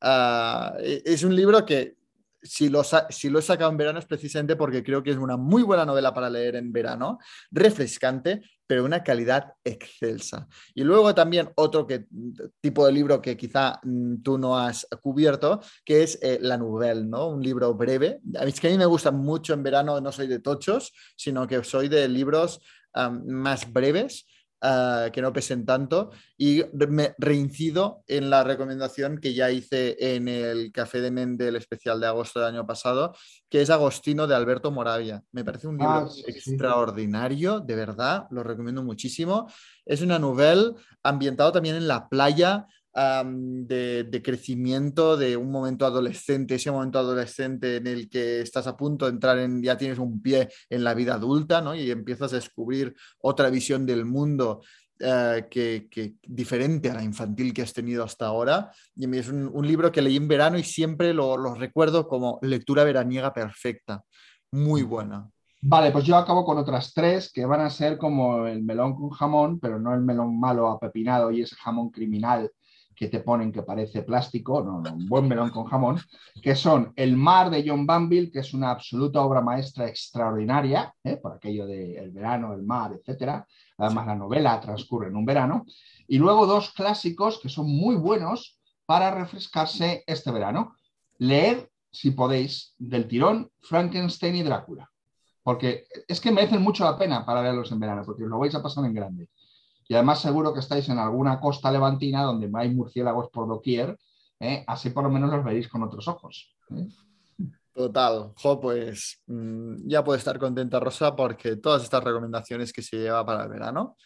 Ah, 0.01 0.75
e-, 0.81 1.03
es 1.05 1.23
un 1.23 1.37
libro 1.37 1.67
que 1.67 1.97
si 2.43 2.69
lo, 2.69 2.83
si 2.85 3.29
he 3.29 3.43
sacado 3.43 3.71
en 3.71 3.77
verano 3.77 3.99
es 3.99 4.07
precisamente 4.07 4.57
porque 4.57 4.83
creo 4.83 5.03
que 5.03 5.11
es 5.11 5.17
una 5.17 5.37
muy 5.37 5.63
buena 5.63 5.85
novela 5.85 6.15
para 6.15 6.31
leer 6.31 6.57
en 6.57 6.73
verano, 6.73 7.19
refrescante, 7.51 8.43
pero 8.67 8.85
una 8.85 9.03
calidad 9.03 9.55
excelsa. 9.65 10.47
Y 10.75 10.85
luego 10.85 11.15
también 11.15 11.51
otro 11.57 11.87
tipo 12.61 12.87
de 12.87 12.93
libro 12.93 13.21
que 13.21 13.37
quizá 13.37 13.81
mm, 13.83 14.23
tú 14.23 14.39
no 14.39 14.59
has 14.59 14.87
cubierto, 15.01 15.61
que 15.85 16.03
es 16.03 16.19
eh, 16.23 16.39
La 16.41 16.57
Nouvelle, 16.57 17.05
¿no? 17.05 17.29
Un 17.29 17.43
libro 17.43 17.75
breve. 17.75 18.21
Es 18.41 18.61
que 18.61 18.69
a 18.69 18.71
mí 18.71 18.79
me 18.79 18.87
gusta 18.87 19.11
mucho 19.11 19.55
en 19.55 19.63
verano, 19.63 20.01
no 20.01 20.13
soy 20.13 20.27
de 20.27 20.39
tochos, 20.39 20.93
sino 21.17 21.47
que 21.47 21.63
soy 21.65 21.89
de 21.89 22.09
libros 22.09 22.61
más 23.27 23.73
breves 23.73 24.27
Ah, 24.61 25.11
que 25.13 25.23
no 25.23 25.33
pesen 25.33 25.65
tanto. 25.65 26.11
Y 26.37 26.65
me 26.89 27.15
reincido 27.19 28.03
en 28.09 28.29
la 28.29 28.43
recomendación 28.43 29.19
que 29.19 29.33
ya 29.33 29.51
hice 29.51 29.97
en 30.17 30.27
el 30.27 30.73
Café 30.73 31.01
de 31.01 31.13
Mendel 31.13 31.55
especial 31.55 32.01
de 32.01 32.09
agosto 32.09 32.41
del 32.41 32.49
año 32.49 32.67
pasado, 32.67 33.15
que 33.49 33.63
es 33.63 33.71
Agostino 33.71 34.27
de 34.27 34.35
Alberto 34.35 34.73
Moravia. 34.73 35.23
Me 35.31 35.45
parece 35.45 35.69
un 35.69 35.79
libro 35.79 36.09
ah, 36.09 36.09
extraordinario, 36.27 37.61
de 37.61 37.77
verdad, 37.77 38.27
lo 38.31 38.43
recomiendo 38.43 38.83
muchísimo. 38.83 39.49
Es 39.87 40.03
una 40.03 40.19
novela 40.19 40.73
ambientado 41.05 41.53
también 41.53 41.77
en 41.77 41.87
la 41.87 42.09
playa, 42.09 42.67
de, 43.67 44.23
crecimiento 44.25 45.17
de 45.17 45.37
un 45.37 45.51
momento 45.51 45.87
adolescente, 45.87 46.57
ese 46.57 46.71
momento 46.71 46.99
adolescente 46.99 47.77
en 47.77 47.87
el 47.87 48.09
que 48.09 48.41
estás 48.41 48.67
a 48.67 48.77
punto 48.77 49.07
de 49.07 49.13
entrar 49.13 49.39
en, 49.39 49.63
ya 49.63 49.77
tienes 49.77 49.99
un 49.99 50.21
pie 50.21 50.49
en 50.69 50.85
la 50.85 50.95
vida 50.95 51.15
adulta, 51.15 51.61
¿no? 51.61 51.75
Y 51.75 51.91
empiezas 51.91 52.33
a 52.33 52.37
descubrir 52.37 52.95
otra 53.21 53.51
visión 53.51 53.87
del 53.87 54.05
mundo 54.05 54.63
eh, 55.01 55.47
que, 55.49 56.17
diferente 56.27 56.91
a 56.91 56.95
la 56.95 57.05
infantil 57.05 57.53
que 57.53 57.63
has 57.63 57.73
tenido 57.73 58.03
hasta 58.03 58.27
ahora. 58.27 58.73
Y 58.97 59.17
es 59.17 59.29
un, 59.29 59.67
libro 59.67 59.93
que 59.93 60.03
leí 60.03 60.17
en 60.17 60.29
verano 60.29 60.59
y 60.59 60.65
siempre 60.65 61.15
lo, 61.15 61.37
lo, 61.37 61.55
recuerdo 61.55 62.09
como 62.09 62.39
lectura 62.43 62.85
veraniega 62.85 63.33
perfecta, 63.33 64.03
muy 64.51 64.83
buena. 64.83 65.29
Vale, 65.61 65.91
pues 65.91 66.05
yo 66.05 66.17
acabo 66.17 66.45
con 66.45 66.59
otras 66.59 66.93
tres 66.95 67.33
que 67.33 67.45
van 67.45 67.61
a 67.61 67.71
ser 67.71 67.99
como 67.99 68.47
el 68.47 68.63
melón 68.63 68.95
con 68.95 69.11
jamón, 69.11 69.59
pero 69.59 69.79
no 69.79 69.93
el 69.93 70.01
melón 70.01 70.39
malo 70.39 70.69
apepinado 70.69 71.33
y 71.33 71.43
ese 71.43 71.57
jamón 71.57 71.91
criminal 71.91 72.51
que 72.99 73.09
te 73.09 73.21
ponen 73.21 73.53
que 73.53 73.63
parece 73.63 74.03
plástico, 74.03 74.61
no, 74.61 74.81
no, 74.81 74.93
un 74.93 75.07
buen 75.07 75.29
melón 75.29 75.51
con 75.51 75.67
jamón, 75.67 76.01
que 76.43 76.57
son 76.57 76.93
El 76.97 77.17
mar 77.17 77.49
de 77.49 77.65
John 77.65 77.87
Banville, 77.87 78.31
que 78.31 78.41
es 78.41 78.53
una 78.53 78.73
absoluta 78.73 79.23
obra 79.23 79.41
maestra 79.41 79.87
extraordinaria, 79.87 80.93
¿eh? 81.05 81.17
por 81.17 81.33
aquello 81.33 81.65
del 81.65 82.11
verano, 82.11 82.53
el 82.53 82.65
mar, 82.65 82.93
etcétera. 82.93 83.47
Además, 83.77 84.07
la 84.09 84.17
novela 84.17 84.61
transcurre 84.61 85.09
en 85.09 85.17
un 85.17 85.25
verano. 85.25 85.65
Y 86.09 86.19
luego 86.19 86.47
dos 86.47 86.73
clásicos 86.73 87.39
que 87.41 87.49
son 87.49 87.71
muy 87.71 87.95
buenos 87.95 88.59
para 88.85 89.13
refrescarse 89.13 90.03
este 90.05 90.33
verano. 90.33 90.75
Leer, 91.19 91.71
si 91.93 92.11
podéis, 92.11 92.75
del 92.79 93.07
tirón 93.07 93.49
Frankenstein 93.61 94.35
y 94.35 94.43
Drácula. 94.43 94.91
Porque 95.45 95.85
es 96.09 96.21
que 96.21 96.33
merecen 96.33 96.63
mucho 96.63 96.85
la 96.85 96.99
pena 96.99 97.25
para 97.25 97.43
leerlos 97.43 97.71
en 97.71 97.79
verano, 97.79 98.03
porque 98.05 98.25
os 98.25 98.29
lo 98.29 98.41
vais 98.41 98.55
a 98.57 98.63
pasar 98.63 98.85
en 98.85 98.95
grande. 98.95 99.29
Y 99.89 99.95
además 99.95 100.21
seguro 100.21 100.53
que 100.53 100.61
estáis 100.61 100.89
en 100.91 100.99
alguna 100.99 101.41
costa 101.41 101.73
levantina 101.73 102.23
donde 102.23 102.51
hay 102.55 102.75
murciélagos 102.75 103.31
por 103.31 103.49
doquier, 103.49 103.99
¿eh? 104.39 104.63
así 104.67 104.91
por 104.91 105.03
lo 105.03 105.11
menos 105.11 105.31
los 105.31 105.43
veréis 105.43 105.67
con 105.69 105.83
otros 105.83 106.07
ojos. 106.07 106.55
¿eh? 106.77 106.87
Total, 107.73 108.33
jo, 108.37 108.61
pues 108.61 109.23
mm, 109.27 109.89
ya 109.89 110.05
puede 110.05 110.19
estar 110.19 110.39
contenta 110.39 110.79
Rosa 110.79 111.17
porque 111.17 111.57
todas 111.57 111.85
estas 111.85 112.05
recomendaciones 112.05 112.73
que 112.73 112.83
se 112.83 112.99
lleva 112.99 113.25
para 113.25 113.45
el 113.45 113.49
verano. 113.49 113.97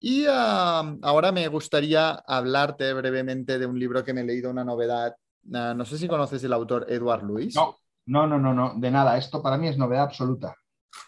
Y 0.00 0.24
ah, 0.28 0.96
ahora 1.02 1.32
me 1.32 1.46
gustaría 1.48 2.10
hablarte 2.10 2.92
brevemente 2.94 3.58
de 3.58 3.66
un 3.66 3.78
libro 3.78 4.04
que 4.04 4.14
me 4.14 4.22
he 4.22 4.24
leído, 4.24 4.50
una 4.50 4.64
novedad. 4.64 5.16
Ah, 5.52 5.74
no 5.76 5.84
sé 5.84 5.98
si 5.98 6.08
conoces 6.08 6.42
el 6.44 6.52
autor 6.52 6.86
Edward. 6.88 7.24
No, 7.24 7.78
no, 8.06 8.26
no, 8.26 8.38
no, 8.38 8.54
no, 8.54 8.74
de 8.76 8.90
nada. 8.90 9.18
Esto 9.18 9.42
para 9.42 9.58
mí 9.58 9.68
es 9.68 9.76
novedad 9.76 10.04
absoluta. 10.04 10.54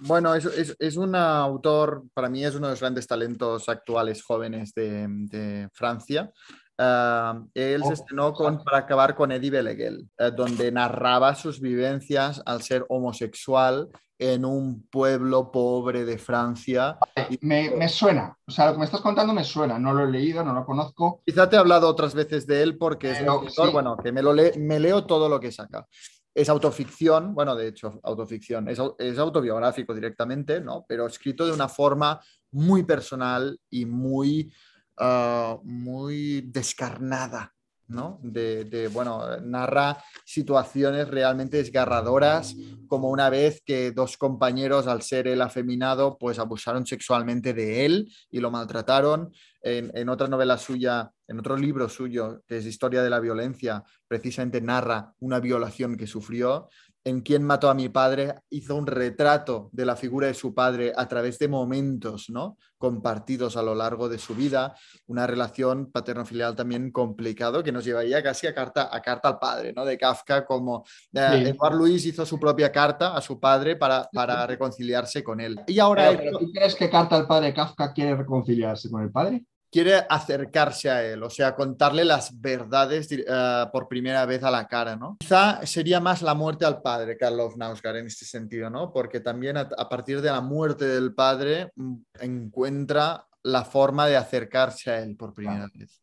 Bueno, 0.00 0.34
es, 0.34 0.44
es- 0.46 0.76
es 0.78 0.96
un 0.96 1.14
autor, 1.14 2.04
para 2.14 2.28
mí 2.28 2.44
es 2.44 2.54
uno 2.54 2.66
de 2.68 2.72
los 2.74 2.80
grandes 2.80 3.06
talentos 3.06 3.68
actuales 3.68 4.22
jóvenes 4.22 4.72
de, 4.74 5.06
de 5.08 5.68
Francia. 5.72 6.30
Ah, 6.78 7.42
él 7.54 7.82
se 7.82 7.88
Oh, 7.90 7.92
estrenó 7.92 8.32
con. 8.32 8.64
Para 8.64 8.78
acabar 8.78 9.14
con 9.14 9.32
Eddie 9.32 9.50
Beleguel, 9.50 10.08
eh, 10.18 10.30
donde 10.34 10.72
narraba 10.72 11.34
sus 11.34 11.60
vivencias 11.60 12.42
al 12.46 12.62
ser 12.62 12.86
homosexual 12.88 13.88
en 14.18 14.44
un 14.46 14.86
pueblo 14.90 15.50
pobre 15.50 16.04
de 16.06 16.16
Francia. 16.18 16.98
Me, 17.42 17.70
me 17.70 17.88
suena, 17.88 18.36
o 18.46 18.50
sea, 18.50 18.66
lo 18.66 18.72
que 18.72 18.78
me 18.80 18.84
estás 18.86 19.00
contando 19.00 19.32
me 19.34 19.44
suena. 19.44 19.78
No 19.78 19.92
lo 19.94 20.04
he 20.04 20.10
leído, 20.10 20.42
no 20.44 20.52
lo 20.54 20.64
conozco. 20.64 21.22
Quizá 21.26 21.48
te 21.48 21.56
he 21.56 21.58
hablado 21.58 21.88
otras 21.88 22.14
veces 22.14 22.46
de 22.46 22.62
él 22.62 22.76
porque 22.78 23.10
es 23.12 23.20
un 23.22 23.48
sí. 23.50 23.72
bueno, 23.72 23.96
que 23.96 24.12
me, 24.12 24.22
lo 24.22 24.32
le- 24.34 24.58
me 24.58 24.78
leo 24.78 25.04
todo 25.06 25.28
lo 25.28 25.38
que 25.40 25.52
saca. 25.52 25.86
Es 26.34 26.48
autoficción, 26.48 27.34
bueno, 27.34 27.56
de 27.56 27.68
hecho, 27.68 28.00
autoficción, 28.02 28.68
es, 28.68 28.78
es 28.98 29.18
autobiográfico 29.18 29.94
directamente, 29.94 30.60
¿no? 30.60 30.84
Pero 30.88 31.06
escrito 31.06 31.44
de 31.44 31.52
una 31.52 31.68
forma 31.68 32.20
muy 32.52 32.84
personal 32.84 33.58
y 33.68 33.84
muy, 33.84 34.52
ah, 34.98 35.58
muy 35.64 36.42
descarnada, 36.42 37.54
¿no? 37.90 38.18
De, 38.22 38.64
de, 38.64 38.88
bueno, 38.88 39.36
narra 39.42 40.02
situaciones 40.24 41.08
realmente 41.08 41.58
desgarradoras, 41.58 42.56
como 42.86 43.10
una 43.10 43.28
vez 43.30 43.62
que 43.64 43.90
dos 43.92 44.16
compañeros, 44.16 44.86
al 44.86 45.02
ser 45.02 45.28
él 45.28 45.42
afeminado, 45.42 46.16
pues 46.18 46.38
abusaron 46.38 46.86
sexualmente 46.86 47.52
de 47.52 47.84
él 47.84 48.12
y 48.30 48.40
lo 48.40 48.50
maltrataron. 48.50 49.32
En, 49.62 49.90
en 49.94 50.08
otra 50.08 50.26
novela 50.26 50.56
suya, 50.56 51.10
en 51.28 51.38
otro 51.38 51.56
libro 51.56 51.88
suyo, 51.88 52.42
que 52.46 52.56
es 52.56 52.64
Historia 52.64 53.02
de 53.02 53.10
la 53.10 53.20
Violencia, 53.20 53.84
precisamente 54.08 54.62
narra 54.62 55.12
una 55.20 55.38
violación 55.38 55.96
que 55.96 56.06
sufrió. 56.06 56.68
En 57.02 57.22
Quién 57.22 57.42
mató 57.42 57.70
a 57.70 57.74
mi 57.74 57.88
padre 57.88 58.34
hizo 58.50 58.76
un 58.76 58.86
retrato 58.86 59.70
de 59.72 59.86
la 59.86 59.96
figura 59.96 60.26
de 60.26 60.34
su 60.34 60.54
padre 60.54 60.92
a 60.94 61.08
través 61.08 61.38
de 61.38 61.48
momentos 61.48 62.28
¿no? 62.28 62.58
compartidos 62.76 63.56
a 63.56 63.62
lo 63.62 63.74
largo 63.74 64.08
de 64.08 64.18
su 64.18 64.34
vida, 64.34 64.74
una 65.06 65.26
relación 65.26 65.90
paterno-filial 65.90 66.54
también 66.54 66.90
complicado 66.90 67.62
que 67.62 67.72
nos 67.72 67.84
llevaría 67.84 68.22
casi 68.22 68.46
a 68.46 68.54
carta, 68.54 68.94
a 68.94 69.00
carta 69.00 69.28
al 69.28 69.38
padre, 69.38 69.72
¿no? 69.72 69.84
de 69.84 69.96
Kafka, 69.96 70.44
como 70.44 70.84
eh, 71.14 71.54
Luis 71.72 72.04
hizo 72.06 72.26
su 72.26 72.38
propia 72.38 72.70
carta 72.70 73.16
a 73.16 73.20
su 73.20 73.40
padre 73.40 73.76
para, 73.76 74.08
para 74.12 74.46
reconciliarse 74.46 75.24
con 75.24 75.40
él. 75.40 75.60
Y 75.66 75.78
ahora 75.78 76.10
pero 76.16 76.38
¿Tú 76.38 76.50
crees 76.52 76.74
que 76.74 76.90
Carta 76.90 77.16
al 77.16 77.26
padre 77.26 77.54
Kafka 77.54 77.92
quiere 77.92 78.16
reconciliarse 78.16 78.90
con 78.90 79.02
el 79.02 79.10
padre? 79.10 79.44
Quiere 79.70 80.04
acercarse 80.08 80.90
a 80.90 81.04
él, 81.04 81.22
o 81.22 81.30
sea, 81.30 81.54
contarle 81.54 82.04
las 82.04 82.40
verdades 82.40 83.08
eh, 83.12 83.66
por 83.72 83.88
primera 83.88 84.26
vez 84.26 84.42
a 84.42 84.50
la 84.50 84.66
cara, 84.66 84.96
¿no? 84.96 85.16
Quizá 85.20 85.64
sería 85.64 86.00
más 86.00 86.22
la 86.22 86.34
muerte 86.34 86.64
al 86.64 86.82
padre, 86.82 87.16
Carlos 87.16 87.56
Nausgar, 87.56 87.96
en 87.96 88.06
este 88.06 88.24
sentido, 88.24 88.68
¿no? 88.68 88.92
Porque 88.92 89.20
también 89.20 89.56
a, 89.56 89.68
a 89.76 89.88
partir 89.88 90.20
de 90.20 90.30
la 90.30 90.40
muerte 90.40 90.86
del 90.86 91.14
padre 91.14 91.70
mm, 91.76 91.96
encuentra 92.20 93.26
la 93.42 93.64
forma 93.64 94.06
de 94.06 94.16
acercarse 94.16 94.90
a 94.90 95.00
él 95.00 95.16
por 95.16 95.32
primera 95.32 95.68
vez. 95.74 96.02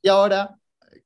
Y 0.00 0.08
ahora, 0.08 0.56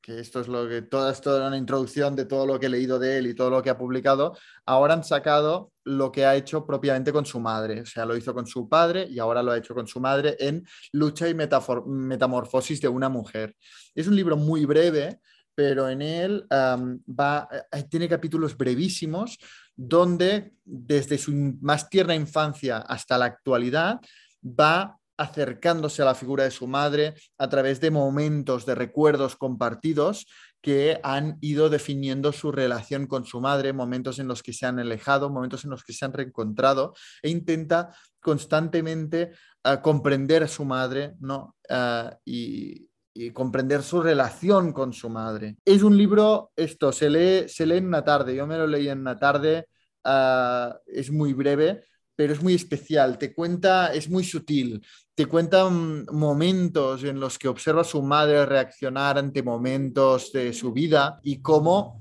que 0.01 0.19
esto 0.19 0.41
es 0.41 0.49
lo 0.49 0.69
que, 0.69 0.83
toda 0.83 1.13
esto 1.13 1.37
era 1.37 1.49
una 1.49 1.57
introducción 1.57 2.17
de 2.17 2.25
todo 2.25 2.47
lo 2.47 2.59
que 2.59 2.67
he 2.67 2.71
leído 2.71 2.99
de 2.99 3.19
él 3.19 3.27
y 3.27 3.35
todo 3.35 3.51
lo 3.51 3.63
que 3.63 3.71
ha 3.71 3.79
publicado, 3.79 4.37
ahora 4.67 4.95
han 4.95 5.05
sacado 5.05 5.73
lo 5.85 6.11
que 6.11 6.25
ha 6.25 6.37
hecho 6.37 6.65
propiamente 6.67 7.13
con 7.13 7.27
su 7.27 7.41
madre. 7.41 7.83
O 7.83 7.87
sea, 7.87 8.07
lo 8.07 8.17
hizo 8.17 8.33
con 8.35 8.47
su 8.47 8.69
padre 8.69 9.07
y 9.09 9.19
ahora 9.19 9.43
lo 9.43 9.53
ha 9.53 9.59
hecho 9.59 9.75
con 9.75 9.87
su 9.87 10.01
madre 10.01 10.37
en 10.39 10.65
Lucha 10.93 11.29
y 11.29 11.35
Metamorfosis 11.35 12.81
de 12.81 12.89
una 12.89 13.09
mujer. 13.09 13.57
Es 13.95 14.07
un 14.07 14.17
libro 14.17 14.37
muy 14.37 14.65
breve, 14.65 15.21
pero 15.55 15.89
en 15.89 16.03
él 16.03 16.47
va, 16.51 17.49
eh, 17.73 17.83
tiene 17.91 18.09
capítulos 18.09 18.57
brevísimos 18.57 19.39
donde 19.77 20.53
desde 20.65 21.19
su 21.19 21.33
más 21.61 21.89
tierna 21.89 22.15
infancia 22.15 22.79
hasta 22.79 23.19
la 23.19 23.27
actualidad 23.27 24.01
va 24.43 25.00
acercándose 25.21 26.01
a 26.01 26.07
la 26.07 26.15
figura 26.15 26.45
de 26.45 26.51
su 26.51 26.67
madre 26.67 27.15
a 27.37 27.49
través 27.51 27.79
de 27.79 27.91
momentos, 27.91 28.65
de 28.65 28.75
recuerdos 28.75 29.37
compartidos 29.37 30.27
que 30.63 30.99
han 31.03 31.37
ido 31.43 31.69
definiendo 31.69 32.33
su 32.33 32.51
relación 32.51 33.07
con 33.07 33.27
su 33.27 33.39
madre, 33.43 33.75
momentos 33.75 34.19
en 34.19 34.29
los 34.29 34.43
que 34.43 34.55
se 34.55 34.65
han 34.65 34.79
alejado, 34.79 35.29
momentos 35.29 35.65
en 35.65 35.71
los 35.71 35.85
que 35.85 35.93
se 35.93 36.07
han 36.07 36.15
reencontrado, 36.15 36.95
e 37.23 37.29
intenta 37.29 37.95
constantemente 38.19 39.33
ah, 39.63 39.83
comprender 39.83 40.43
a 40.43 40.49
su 40.49 40.65
madre 40.65 41.17
¿no? 41.21 41.55
Ah, 41.69 42.17
y, 42.25 42.89
comprender 43.35 43.83
su 43.83 44.01
relación 44.01 44.73
con 44.73 44.95
su 44.95 45.11
madre. 45.11 45.59
Es 45.67 45.83
un 45.83 45.95
libro, 45.99 46.53
esto, 46.57 46.91
se 46.91 47.11
lee, 47.11 47.49
se 47.51 47.67
lee 47.67 47.77
en 47.77 47.89
una 47.89 48.03
tarde, 48.03 48.35
yo 48.35 48.47
me 48.47 48.57
lo 48.57 48.67
leí 48.67 48.89
en 48.89 49.01
una 49.01 49.19
tarde, 49.19 49.67
ah, 50.05 50.79
es 50.87 51.11
muy 51.11 51.35
breve, 51.35 51.85
pero 52.21 52.35
es 52.35 52.43
muy 52.43 52.53
especial, 52.53 53.17
te 53.17 53.33
cuenta, 53.33 53.95
es 53.95 54.11
muy 54.11 54.25
sutil, 54.25 54.87
te 55.15 55.25
cuenta 55.25 55.71
mm, 55.71 56.09
momentos 56.13 57.03
en 57.03 57.19
los 57.19 57.39
que 57.39 57.49
observa 57.49 57.81
a 57.81 57.85
su 57.85 58.03
madre 58.03 58.45
reaccionar 58.45 59.17
ante 59.17 59.43
momentos 59.43 60.31
de 60.31 60.53
su 60.53 60.71
vida 60.71 61.19
y 61.23 61.41
cómo 61.41 61.99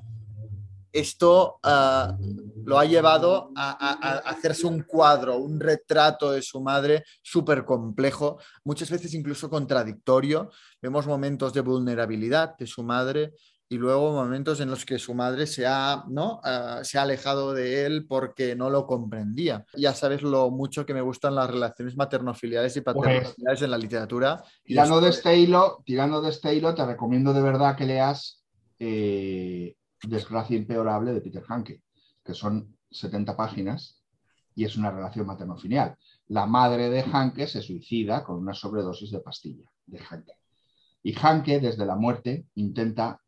esto 0.91 1.61
ah, 1.63 2.17
lo 2.65 2.77
ha 2.77 2.83
llevado 2.83 3.53
a, 3.55 3.71
a- 3.71 4.11
a 4.17 4.17
hacerse 4.29 4.67
un 4.67 4.83
cuadro, 4.83 5.37
un 5.37 5.57
retrato 5.57 6.31
de 6.31 6.41
su 6.41 6.59
madre 6.59 7.05
súper 7.21 7.63
complejo, 7.63 8.39
muchas 8.65 8.89
veces 8.91 9.13
incluso 9.13 9.49
contradictorio. 9.49 10.51
Vemos 10.81 11.07
momentos 11.07 11.53
de 11.53 11.61
vulnerabilidad 11.61 12.57
de 12.57 12.67
su 12.67 12.83
madre 12.83 13.35
y 13.71 13.77
luego 13.77 14.11
momentos 14.11 14.59
en 14.61 14.71
los 14.71 14.83
que 14.83 14.97
su 14.97 15.13
madre 15.13 15.45
se 15.45 15.67
ha, 15.67 16.03
¿no? 16.09 16.41
Ah, 16.43 16.79
se 16.83 16.97
ha 16.97 17.03
alejado 17.03 17.53
de 17.53 17.85
él 17.85 18.07
porque 18.07 18.55
no 18.55 18.71
lo 18.71 18.87
comprendía. 18.87 19.63
Ya 19.77 19.93
sabes 19.93 20.23
lo 20.23 20.49
mucho 20.49 20.87
que 20.87 20.95
me 20.95 21.01
gustan 21.01 21.35
las 21.35 21.47
relaciones 21.51 21.95
maternofiliales 21.95 22.75
y 22.75 22.81
paternofiliales 22.81 23.61
en 23.61 23.69
la 23.69 23.77
literatura. 23.77 24.43
Tirando 24.63 24.99
de 24.99 25.09
este 25.09 25.37
hilo, 25.37 25.83
tirando 25.85 26.19
de 26.19 26.29
este 26.31 26.55
hilo, 26.55 26.73
te 26.73 26.83
recomiendo 26.83 27.31
de 27.31 27.43
verdad 27.43 27.75
que 27.75 27.85
leas 27.85 28.43
eh, 28.79 29.75
Desgracia 30.01 30.57
Impeorable 30.57 31.13
de 31.13 31.21
Peter 31.21 31.43
Hanke, 31.47 31.83
que 32.25 32.33
son 32.33 32.75
70 32.89 33.37
páginas 33.37 34.01
y 34.55 34.65
es 34.65 34.77
una 34.77 34.89
relación 34.89 35.27
materno-filial. 35.27 35.95
La 36.29 36.47
madre 36.47 36.89
de 36.89 37.03
Hanke 37.03 37.45
se 37.45 37.61
suicida 37.61 38.23
con 38.23 38.37
una 38.37 38.55
sobredosis 38.55 39.11
de 39.11 39.19
pastilla 39.19 39.69
de 39.85 39.99
Hanke. 39.99 40.33
Y 41.03 41.15
Hanke, 41.21 41.59
desde 41.59 41.85
la 41.85 41.95
muerte, 41.95 42.47
intenta 42.55 43.21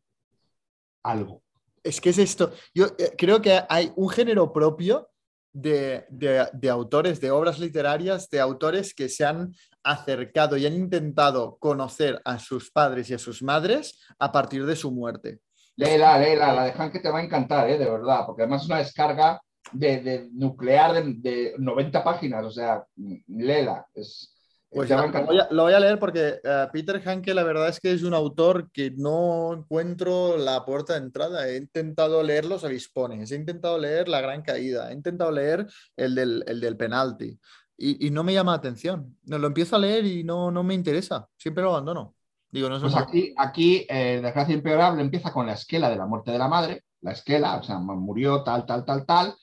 algo. 1.02 1.42
Es 1.82 2.00
que 2.00 2.10
es 2.10 2.18
esto. 2.18 2.52
Yo 2.74 2.86
eh, 2.98 3.12
creo 3.16 3.40
que 3.42 3.60
hay 3.68 3.92
un 3.96 4.08
género 4.08 4.52
propio 4.52 5.08
de, 5.52 6.06
de- 6.08 6.48
de 6.52 6.70
autores, 6.70 7.20
de 7.20 7.30
obras 7.30 7.58
literarias, 7.58 8.28
de 8.30 8.40
autores 8.40 8.94
que 8.94 9.08
se 9.08 9.24
han 9.24 9.52
acercado 9.82 10.56
y 10.56 10.64
han 10.66 10.74
intentado 10.74 11.56
conocer 11.58 12.20
a 12.24 12.38
sus 12.38 12.70
padres 12.70 13.10
y 13.10 13.14
a 13.14 13.18
sus 13.18 13.42
madres 13.42 13.98
a 14.18 14.30
partir 14.30 14.64
de 14.64 14.76
su 14.76 14.90
muerte. 14.92 15.40
Léela, 15.76 16.18
léela, 16.18 16.52
la 16.52 16.64
de 16.64 16.72
Hanke 16.72 17.00
te 17.00 17.10
va 17.10 17.18
a 17.18 17.22
encantar, 17.24 17.68
¿eh? 17.68 17.78
de 17.78 17.90
verdad, 17.90 18.24
porque 18.26 18.42
además 18.42 18.62
es 18.62 18.68
una 18.68 18.78
descarga 18.78 19.40
de, 19.72 20.00
de 20.02 20.28
nuclear 20.32 20.92
de, 20.94 21.14
de 21.16 21.54
90 21.58 22.04
páginas, 22.04 22.44
o 22.44 22.50
sea, 22.50 22.84
léela. 23.26 23.86
Es, 23.94 24.34
Pues 24.72 24.88
te 24.88 24.94
va 24.94 25.02
a 25.02 25.06
lo 25.06 25.26
voy 25.26 25.38
a, 25.38 25.48
lo 25.50 25.62
voy 25.64 25.72
a 25.74 25.80
leer 25.80 25.98
porque 25.98 26.40
eh, 26.42 26.66
Peter 26.72 27.00
Hanke 27.06 27.34
la 27.34 27.42
verdad 27.42 27.68
es 27.68 27.78
que 27.78 27.92
es 27.92 28.02
un 28.02 28.14
autor 28.14 28.70
que 28.72 28.90
no 28.90 29.52
encuentro 29.52 30.38
la 30.38 30.64
puerta 30.64 30.94
de 30.94 31.00
entrada. 31.00 31.46
He 31.46 31.58
intentado 31.58 32.22
leer 32.22 32.46
Los 32.46 32.64
Avispones, 32.64 33.30
he 33.30 33.36
intentado 33.36 33.78
leer 33.78 34.08
La 34.08 34.20
Gran 34.22 34.42
Caída, 34.42 34.90
he 34.90 34.94
intentado 34.94 35.30
leer 35.30 35.66
el 35.96 36.14
del, 36.14 36.44
el 36.46 36.60
del 36.60 36.76
penalti 36.76 37.38
y, 37.76 38.06
y 38.06 38.10
no 38.10 38.24
me 38.24 38.32
llama 38.32 38.52
la 38.52 38.58
atención. 38.58 39.16
No, 39.24 39.38
lo 39.38 39.48
empiezo 39.48 39.76
a 39.76 39.80
leer 39.80 40.06
y 40.06 40.24
no, 40.24 40.50
no 40.50 40.62
me 40.62 40.74
interesa, 40.74 41.28
siempre 41.36 41.64
lo 41.64 41.70
abandono. 41.70 42.14
Digo, 42.50 42.68
no 42.68 42.80
Pues 42.80 42.96
aquí, 42.96 43.34
aquí 43.36 43.86
eh, 43.88 44.20
Desgracia 44.22 44.54
Impeorable 44.54 45.02
empieza 45.02 45.32
con 45.32 45.46
la 45.46 45.54
esquela 45.54 45.88
de 45.88 45.96
la 45.96 46.06
muerte 46.06 46.30
de 46.30 46.38
la 46.38 46.48
madre, 46.48 46.84
la 47.00 47.12
esquela, 47.12 47.56
o 47.56 47.62
sea, 47.62 47.78
murió 47.78 48.42
tal, 48.42 48.66
tal, 48.66 48.84
tal, 48.84 49.06
tal, 49.06 49.34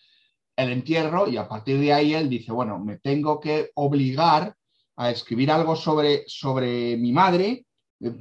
el 0.55 0.71
entierro, 0.71 1.27
y 1.27 1.37
a 1.37 1.47
partir 1.47 1.79
de 1.79 1.91
ahí 1.91 2.13
él 2.13 2.29
dice, 2.29 2.51
bueno, 2.51 2.79
me 2.79 2.97
tengo 2.97 3.39
que 3.39 3.71
obligar 3.75 4.55
a 4.99 5.11
escribir 5.11 5.49
algo 5.49 5.77
sobre, 5.77 6.25
sobre 6.27 6.97
mi 6.97 7.13
madre 7.13 7.65
eh, 8.01 8.11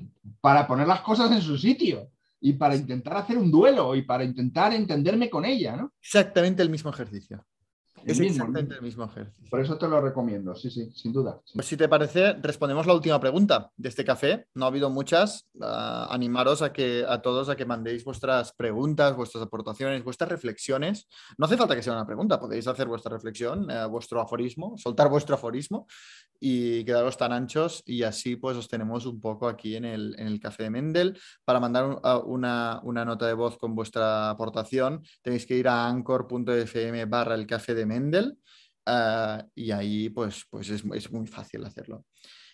para 0.41 0.65
poner 0.65 0.87
las 0.87 1.01
cosas 1.01 1.33
en 1.33 1.43
su 1.43 1.59
sitio 1.59 2.13
y 2.41 2.53
para 2.53 2.77
intentar 2.77 3.17
hacer 3.17 3.37
un 3.37 3.51
duelo 3.51 3.97
y 3.97 4.03
para 4.03 4.23
intentar 4.23 4.73
entenderme 4.73 5.29
con 5.29 5.45
ella, 5.45 5.77
¿no? 5.77 5.93
Exactamente 6.01 6.63
el 6.63 6.71
mismo 6.71 6.91
ejercicio. 6.91 7.45
El 8.09 8.13
Es 8.13 8.21
exactamente 8.21 8.75
el 8.75 8.83
mismo 8.83 9.05
ejercicio. 9.05 9.45
Por 9.51 9.61
eso 9.61 9.77
te 9.79 9.89
lo 9.89 10.01
recomiendo, 10.01 10.55
sí, 10.55 10.71
sí, 10.71 10.91
sin 10.95 11.13
duda. 11.13 11.41
sí. 11.45 11.53
Pues 11.55 11.67
si 11.67 11.77
te 11.77 11.89
parece, 11.89 12.35
respondemos 12.35 12.87
la 12.87 12.95
última 12.95 13.19
pregunta 13.21 13.71
de 13.77 13.89
este 13.89 14.05
café. 14.05 14.47
No 14.55 14.65
ha 14.65 14.69
habido 14.69 14.91
muchas. 14.91 15.47
Ah, 15.61 16.07
animaros 16.11 16.63
a 16.63 16.73
que 16.73 17.05
a 17.09 17.21
todos 17.23 17.49
a 17.49 17.57
que 17.57 17.65
mandéis 17.65 18.05
vuestras 18.05 18.53
preguntas, 18.53 19.15
vuestras 19.17 19.43
aportaciones, 19.45 20.03
vuestras 20.05 20.31
reflexiones. 20.31 21.09
No 21.37 21.47
hace 21.47 21.57
falta 21.57 21.75
que 21.77 21.83
sea 21.83 21.93
una 21.95 22.07
pregunta, 22.07 22.39
podéis 22.41 22.67
hacer 22.67 22.87
vuestra 22.89 23.13
reflexión, 23.13 23.71
eh, 23.71 23.85
vuestro 23.87 24.21
aforismo, 24.21 24.77
soltar 24.79 25.09
vuestro 25.09 25.35
aforismo 25.35 25.87
y 26.41 26.85
quedaros 26.85 27.17
tan 27.17 27.33
anchos 27.33 27.83
y 27.85 28.05
así 28.05 28.37
pues 28.37 28.57
os 28.57 28.69
tenemos 28.69 29.07
un 29.07 29.21
poco 29.21 29.49
aquí 29.49 29.75
en 29.75 29.85
el, 29.85 30.15
en 30.19 30.29
el 30.29 30.39
café 30.39 30.65
de 30.65 30.71
Mendel. 30.71 31.19
Para 31.45 31.59
mandar 31.59 31.85
un- 31.85 31.99
a 32.03 32.19
una, 32.19 32.81
una 32.85 33.05
nota 33.05 33.27
de 33.27 33.35
voz 33.35 33.59
con 33.59 33.75
vuestra 33.75 34.31
aportación 34.31 35.03
tenéis 35.23 35.47
que 35.47 35.57
ir 35.57 35.67
a 35.69 35.87
anchor.fm 35.89 37.05
barra 37.07 37.35
el 37.35 37.47
café 37.47 37.75
de 37.75 37.87
Mendel. 37.87 37.98
Ah, 38.91 39.45
y 39.55 39.71
ahí 39.73 40.09
pues, 40.09 40.47
pues 40.49 40.71
es, 40.71 40.85
muy 40.85 41.27
fácil 41.27 41.65
hacerlo. 41.65 42.05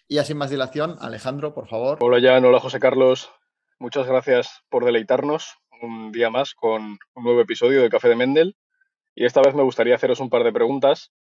Y 0.09 0.19
así 0.19 0.35
más 0.35 0.51
dilación, 0.51 0.97
Alejandro, 1.01 1.55
por 1.55 1.69
favor. 1.69 1.99
Hola 2.01 2.21
Jan, 2.21 2.45
hola 2.45 2.59
José 2.59 2.81
Carlos. 2.81 3.31
Muchas 3.79 4.07
gracias 4.07 4.65
por 4.69 4.85
deleitarnos 4.85 5.55
un 5.81 6.11
día 6.11 6.31
más 6.31 6.55
con 6.55 6.99
un 7.15 7.25
nuevo 7.25 7.41
episodio 7.41 7.83
de 7.83 7.89
Café 7.89 8.09
de 8.09 8.17
Mendel. 8.17 8.57
Y 9.15 9.27
esta 9.27 9.43
vez 9.43 9.55
me 9.55 9.63
gustaría 9.63 9.95
haceros 9.95 10.19
un 10.19 10.29
par 10.29 10.43
de 10.43 10.53
preguntas. 10.53 11.13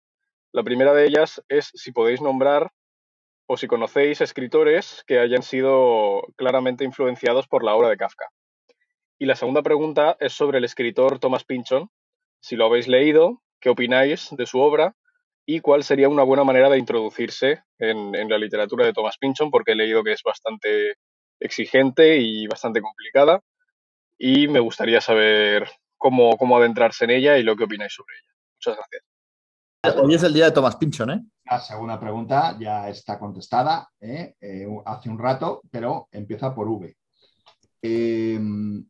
La 0.52 0.64
primera 0.64 0.94
de 0.94 1.06
ellas 1.06 1.44
es 1.48 1.70
si 1.76 1.92
podéis 1.92 2.22
nombrar 2.22 2.72
o 3.46 3.58
si 3.58 3.68
conocéis 3.68 4.20
escritores 4.22 5.04
que 5.06 5.20
hayan 5.20 5.44
sido 5.44 6.24
claramente 6.38 6.86
influenciados 6.86 7.48
por 7.48 7.64
la 7.64 7.76
obra 7.76 7.90
de 7.90 7.98
Kafka. 7.98 8.30
Y 9.20 9.26
la 9.26 9.36
segunda 9.36 9.62
pregunta 9.62 10.18
es 10.20 10.34
sobre 10.34 10.58
el 10.58 10.64
escritor 10.64 11.20
Thomas 11.20 11.44
Pynchon. 11.44 11.90
Si 12.40 12.56
lo 12.56 12.66
habéis 12.66 12.88
leído, 12.88 13.44
¿qué 13.64 13.70
opináis 13.70 14.28
de 14.32 14.46
su 14.46 14.60
obra? 14.60 14.94
¿Y 15.46 15.62
cuál 15.62 15.84
sería 15.84 16.10
una 16.10 16.24
buena 16.24 16.44
manera 16.44 16.70
de 16.70 16.78
introducirse 16.78 17.64
en, 17.80 18.14
en 18.14 18.30
la 18.30 18.38
literatura 18.38 18.86
de 18.86 18.92
Thomas 18.92 19.18
Pynchon? 19.18 19.50
Porque 19.50 19.72
he 19.72 19.76
leído 19.76 20.04
que 20.04 20.12
es 20.12 20.22
bastante 20.22 20.96
exigente 21.40 22.18
y 22.18 22.46
bastante 22.48 22.82
complicada. 22.82 23.42
Y 24.18 24.50
me 24.50 24.60
gustaría 24.60 25.00
saber 25.00 25.70
cómo, 25.98 26.38
cómo 26.38 26.58
adentrarse 26.58 27.06
en 27.06 27.12
ella 27.12 27.38
y 27.38 27.44
lo 27.44 27.56
que 27.56 27.64
opináis 27.64 27.94
sobre 27.94 28.16
ella. 28.16 28.34
Muchas 28.58 28.78
gracias. 28.78 30.04
Hoy 30.04 30.16
es 30.16 30.24
el 30.24 30.34
día 30.34 30.46
de 30.46 30.52
Thomas 30.52 30.76
Pynchon, 30.76 31.12
¿eh? 31.12 31.22
La 31.46 31.60
segunda 31.60 32.00
pregunta 32.00 32.58
ya 32.60 32.90
está 32.90 33.20
contestada 33.20 33.90
¿eh? 34.00 34.36
Eh, 34.40 34.66
hace 34.86 35.10
un 35.10 35.20
rato, 35.20 35.62
pero 35.72 36.08
empieza 36.12 36.54
por 36.54 36.68
V. 36.68 36.96
Eh, 37.86 38.40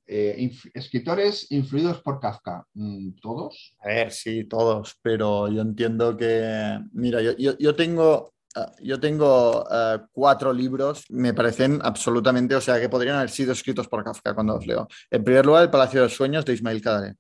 eh, 0.06 0.36
inf- 0.38 0.70
escritores 0.72 1.52
influidos 1.52 2.00
por 2.04 2.20
Kafka, 2.20 2.64
Mm, 2.76 3.14
¿todos? 3.20 3.76
A 3.82 3.88
ver, 3.88 4.12
sí, 4.12 4.44
todos, 4.44 4.96
pero 5.02 5.48
yo 5.48 5.64
entiendo 5.64 6.16
que, 6.16 6.80
mira, 6.92 7.20
yo, 7.20 7.36
yo- 7.36 7.58
yo 7.58 7.74
tengo, 7.76 8.36
ah, 8.56 8.72
yo 8.84 9.00
tengo 9.00 9.66
ah, 9.68 10.06
cuatro 10.12 10.54
libros, 10.54 11.06
me 11.10 11.34
parecen 11.34 11.80
absolutamente, 11.82 12.54
o 12.54 12.62
sea, 12.62 12.80
que 12.80 12.88
podrían 12.88 13.16
haber 13.16 13.32
sido 13.32 13.52
escritos 13.54 13.88
por 13.88 14.04
Kafka 14.04 14.36
cuando 14.36 14.58
los 14.58 14.68
leo. 14.68 14.88
En 15.10 15.24
primer 15.24 15.44
lugar, 15.44 15.64
El 15.64 15.72
Palacio 15.72 16.02
de 16.02 16.06
los 16.06 16.16
Sueños 16.16 16.46
de 16.46 16.54
Ismail 16.54 16.80
Kadare. 16.82 17.16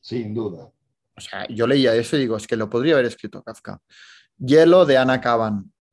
Sin 0.00 0.34
duda. 0.34 0.70
O 1.16 1.20
sea, 1.22 1.48
yo 1.48 1.66
leía 1.66 1.94
eso 1.94 2.16
y 2.16 2.20
digo, 2.20 2.36
es 2.36 2.46
que 2.46 2.54
lo 2.56 2.68
podría 2.68 2.92
haber 2.94 3.06
escrito 3.06 3.42
Kafka. 3.42 3.80
Hielo 4.36 4.84
de 4.84 4.98
Ana. 4.98 5.20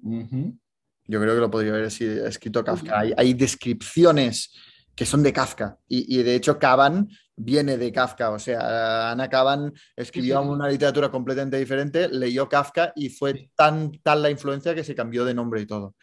Ujú. 0.04 0.60
Yo 1.08 1.22
creo 1.22 1.36
que 1.36 1.40
lo 1.42 1.50
podría 1.50 1.72
haber 1.72 1.86
escrito 1.86 2.66
Kafka. 2.66 3.00
Hay, 3.00 3.14
hay 3.16 3.34
descripciones 3.34 4.54
que 4.96 5.06
son 5.06 5.22
de 5.24 5.34
Kafka 5.34 5.78
y, 5.88 6.20
y 6.20 6.24
de 6.24 6.36
hecho 6.36 6.58
Kavan 6.58 7.10
viene 7.36 7.78
de 7.78 7.92
Kafka. 7.92 8.30
O 8.32 8.40
sea, 8.40 9.12
Ana 9.12 9.28
Kavan 9.30 9.74
escribió 9.96 10.40
Sí, 10.40 10.44
sí. 10.46 10.50
una 10.50 10.70
literatura 10.70 11.12
completamente 11.12 11.58
diferente, 11.58 12.08
leyó 12.08 12.48
Kafka 12.48 12.94
y 12.96 13.10
fue 13.10 13.50
tan 13.56 13.92
tal 14.02 14.22
la 14.22 14.30
influencia 14.30 14.74
que 14.74 14.86
se 14.86 14.96
cambió 14.96 15.26
de 15.26 15.34
nombre 15.34 15.60
y 15.62 15.66
todo. 15.66 15.96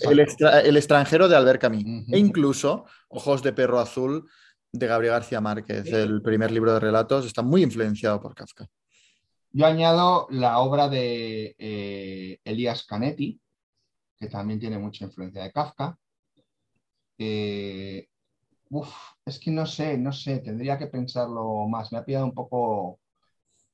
El, 0.00 0.20
extra- 0.20 0.60
el 0.60 0.76
extranjero 0.78 1.28
de 1.28 1.36
Albert 1.36 1.60
Camus 1.60 1.84
Ujú. 1.84 2.14
e 2.14 2.18
incluso 2.18 2.86
Ojos 3.08 3.42
de 3.42 3.52
perro 3.52 3.78
azul 3.78 4.26
de 4.72 4.86
Gabriel 4.86 5.14
García 5.14 5.40
Márquez, 5.40 5.84
el 5.92 6.22
primer 6.22 6.50
libro 6.52 6.72
de 6.72 6.80
relatos, 6.80 7.26
está 7.26 7.42
muy 7.42 7.62
influenciado 7.62 8.20
por 8.22 8.34
Kafka. 8.34 8.66
Yo 9.52 9.66
añado 9.66 10.28
la 10.30 10.60
obra 10.60 10.88
de 10.88 11.56
eh, 11.58 12.38
Elías 12.44 12.84
Canetti, 12.84 13.40
que 14.18 14.28
también 14.28 14.60
tiene 14.60 14.78
mucha 14.78 15.04
influencia 15.04 15.42
de 15.42 15.50
Kafka. 15.50 15.98
Eh, 17.18 18.06
uf, 18.70 18.88
es 19.24 19.38
que 19.38 19.50
no 19.50 19.66
sé, 19.66 19.98
no 19.98 20.12
sé, 20.12 20.38
tendría 20.38 20.78
que 20.78 20.86
pensarlo 20.86 21.66
más. 21.68 21.92
Me 21.92 21.98
ha 21.98 22.04
pillado 22.04 22.24
un 22.26 22.34
poco 22.34 22.98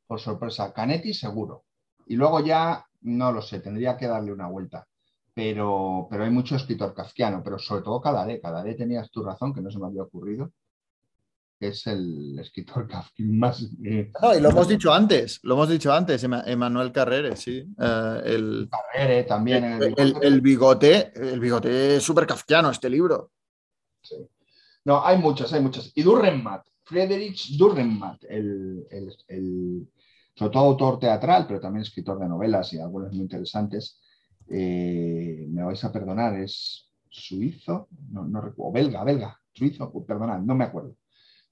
por 0.06 0.20
sorpresa. 0.20 0.73
Canetti 0.73 1.12
seguro. 1.14 1.64
Y 2.06 2.16
luego 2.16 2.40
ya, 2.40 2.85
no 3.02 3.32
lo 3.32 3.43
sé, 3.43 3.60
tendría 3.60 3.97
que 3.97 4.06
darle 4.06 4.32
una 4.32 4.48
vuelta. 4.48 4.86
Pero, 5.35 6.06
pero 6.10 6.24
hay 6.24 6.31
mucho 6.31 6.56
escritor 6.56 6.94
kafkiano, 6.94 7.43
pero 7.43 7.59
sobre 7.59 7.82
todo 7.82 8.01
Cadare. 8.01 8.40
Cadare 8.40 8.74
tenías 8.74 9.10
tu 9.10 9.23
razón, 9.23 9.52
que 9.52 9.60
no 9.60 9.70
se 9.70 9.78
me 9.78 9.86
había 9.86 10.02
ocurrido. 10.02 10.51
que 11.60 11.68
Es 11.68 11.86
el 11.86 12.39
escritor 12.39 12.89
más... 13.18 13.62
eh, 13.85 14.10
No, 14.23 14.35
y 14.35 14.40
lo 14.40 14.48
hemos 14.51 14.68
dicho 14.68 14.93
antes, 14.94 15.40
lo 15.43 15.55
hemos 15.55 15.68
dicho 15.68 15.93
antes, 15.93 16.23
Ema- 16.24 16.44
Emanuel 16.47 16.90
Carrere, 16.93 17.36
sí. 17.36 17.66
Eh, 17.78 18.20
el, 18.24 18.70
Carrere 18.70 19.24
también. 19.24 19.64
el, 19.64 19.94
el- 19.98 20.16
el 20.23 20.40
bigote, 20.40 21.12
el 21.14 21.39
bigote 21.40 21.97
es 21.97 22.02
súper 22.02 22.27
kafkiano, 22.27 22.70
este 22.70 22.89
libro. 22.89 23.32
Sí. 24.02 24.16
No, 24.86 25.04
hay 25.04 25.18
muchos, 25.18 25.52
hay 25.52 25.60
muchos. 25.60 25.92
Y 25.96 26.02
Durrenmatt, 26.02 26.64
Friedrich 26.84 27.56
Durrenmatt, 27.58 28.22
el, 28.28 28.86
el- 28.90 29.12
el- 29.28 29.88
sobre 30.34 30.52
todo 30.52 30.64
autor 30.64 30.98
teatral, 31.00 31.46
pero 31.46 31.58
también 31.60 31.82
escritor 31.82 32.18
de 32.20 32.28
novelas 32.28 32.72
y 32.72 32.78
algunos 32.78 33.10
muy 33.12 33.22
interesantes. 33.22 34.00
Eh, 34.48 35.44
me 35.50 35.64
vais 35.64 35.82
a 35.82 35.90
perdonar, 35.92 36.38
es 36.38 36.88
suizo, 37.08 37.88
no, 38.12 38.24
no 38.28 38.40
recuerdo, 38.40 38.72
belga, 38.72 39.02
belga, 39.02 39.40
suizo, 39.52 39.90
perdonad, 40.06 40.38
no 40.40 40.54
me 40.54 40.64
acuerdo. 40.64 40.94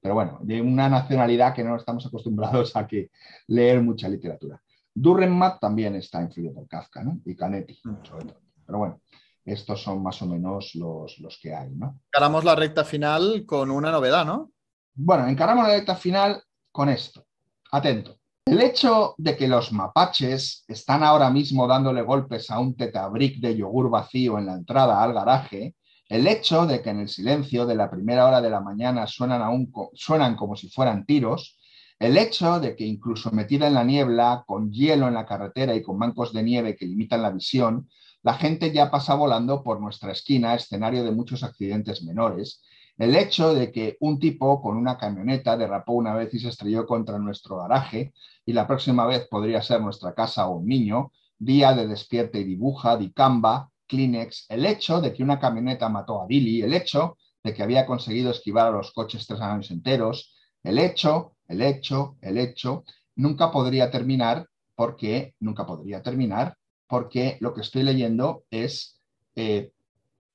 Pero 0.01 0.15
bueno, 0.15 0.39
de 0.43 0.61
una 0.63 0.89
nacionalidad 0.89 1.55
que 1.55 1.65
no 1.65 1.77
estamos 1.77 2.07
acostumbrados 2.07 2.77
a 2.77 2.87
que 2.87 3.11
leer 3.49 3.83
mucha 3.83 4.09
literatura. 4.09 4.63
Durrenmatt 4.95 5.59
también 5.61 5.97
está 5.97 6.23
influido 6.23 6.55
por 6.55 6.69
Kafka, 6.69 7.03
¿no? 7.03 7.21
Y 7.25 7.35
Canetti, 7.35 7.75
sobre 8.05 8.27
todo. 8.27 8.41
Pero 8.67 8.79
bueno, 8.79 9.01
estos 9.45 9.83
son 9.83 10.03
más 10.03 10.21
o 10.23 10.27
menos 10.27 10.75
los, 10.75 11.19
los 11.19 11.39
que 11.41 11.55
hay, 11.55 11.71
¿no? 11.75 12.01
Encaramos 12.13 12.45
la 12.45 12.55
recta 12.55 12.85
final 12.85 13.45
con 13.47 13.71
una 13.71 13.91
novedad, 13.91 14.25
¿no? 14.25 14.51
Bueno, 14.95 15.27
encaramos 15.27 15.67
la 15.67 15.75
recta 15.75 15.97
final 15.97 16.43
con 16.73 16.89
esto. 16.89 17.27
Atento. 17.73 18.17
El 18.47 18.61
hecho 18.61 19.15
de 19.19 19.37
que 19.37 19.49
los 19.49 19.73
mapaches 19.73 20.65
están 20.69 21.03
ahora 21.03 21.31
mismo 21.31 21.67
dándole 21.67 22.03
golpes 22.03 22.51
a 22.51 22.59
un 22.59 22.77
tetabric 22.77 23.39
de 23.41 23.57
yogur 23.57 23.89
vacío 23.91 24.39
en 24.39 24.47
la 24.47 24.53
entrada 24.55 25.03
al 25.03 25.15
garaje, 25.15 25.75
el 26.09 26.27
hecho 26.27 26.67
de 26.67 26.83
que 26.83 26.91
en 26.91 27.01
el 27.01 27.09
silencio 27.09 27.65
de 27.65 27.75
la 27.75 27.91
primera 27.91 28.27
hora 28.27 28.41
de 28.43 28.51
la 28.51 28.61
mañana 28.61 29.07
suenan, 29.07 29.41
aún 29.43 29.71
co- 29.71 29.91
suenan 29.95 30.37
como 30.37 30.57
si 30.57 30.69
fueran 30.69 31.07
tiros, 31.07 31.59
el 31.99 32.19
hecho 32.19 32.61
de 32.61 32.77
que 32.77 32.85
incluso 32.85 33.31
metida 33.31 33.67
en 33.67 33.75
la 33.75 33.83
niebla, 33.85 34.45
con 34.47 34.71
hielo 34.71 35.09
en 35.09 35.15
la 35.15 35.25
carretera 35.25 35.75
y 35.75 35.83
con 35.83 35.99
bancos 35.99 36.33
de 36.35 36.43
nieve 36.43 36.77
que 36.77 36.85
limitan 36.85 37.23
la 37.23 37.31
visión, 37.31 37.89
la 38.25 38.35
gente 38.35 38.73
ya 38.73 38.91
pasa 38.91 39.15
volando 39.15 39.63
por 39.63 39.81
nuestra 39.81 40.11
esquina, 40.11 40.55
escenario 40.55 41.05
de 41.05 41.13
muchos 41.13 41.43
accidentes 41.43 42.03
menores, 42.03 42.63
el 42.97 43.15
hecho 43.17 43.53
de 43.53 43.71
que 43.71 43.99
un 44.01 44.19
tipo 44.19 44.63
con 44.63 44.79
una 44.79 44.97
camioneta 44.97 45.59
derrapó 45.59 45.93
una 45.93 46.15
vez 46.15 46.33
y 46.33 46.39
se 46.39 46.49
estrelló 46.49 46.87
contra 46.87 47.19
nuestro 47.19 47.59
garaje 47.59 48.15
y 48.47 48.55
la 48.55 48.67
próxima 48.67 49.05
vez 49.07 49.29
podría 49.29 49.61
ser 49.61 49.83
nuestra 49.83 50.15
casa 50.15 50.49
o 50.49 50.57
un 50.57 50.67
niño, 50.67 51.13
día 51.39 51.75
de 51.75 51.87
despierte 51.87 52.41
y 52.41 52.45
dibuja, 52.45 52.97
dicamba, 52.97 53.69
Kleenex, 53.87 54.47
el 54.49 54.65
hecho 54.65 55.03
de 55.03 55.13
que 55.13 55.23
una 55.23 55.39
camioneta 55.39 55.91
mató 55.91 56.23
a 56.23 56.27
Billy, 56.27 56.63
el 56.63 56.73
hecho 56.73 57.19
de 57.43 57.53
que 57.53 57.63
había 57.63 57.85
conseguido 57.85 58.31
esquivar 58.31 58.69
a 58.69 58.71
los 58.71 58.93
coches 58.93 59.27
tres 59.27 59.43
años 59.43 59.71
enteros, 59.71 60.35
el 60.63 60.79
hecho, 60.79 61.37
el 61.47 61.61
hecho, 61.61 62.17
el 62.23 62.39
hecho, 62.39 62.85
nunca 63.17 63.51
podría 63.51 63.91
terminar 63.91 64.49
porque, 64.75 65.35
nunca 65.41 65.67
podría 65.67 66.03
terminar 66.03 66.57
porque 66.87 67.39
lo 67.41 67.53
que 67.55 67.61
estoy 67.63 67.83
leyendo 67.83 68.45
es 68.51 69.01
eh, 69.37 69.73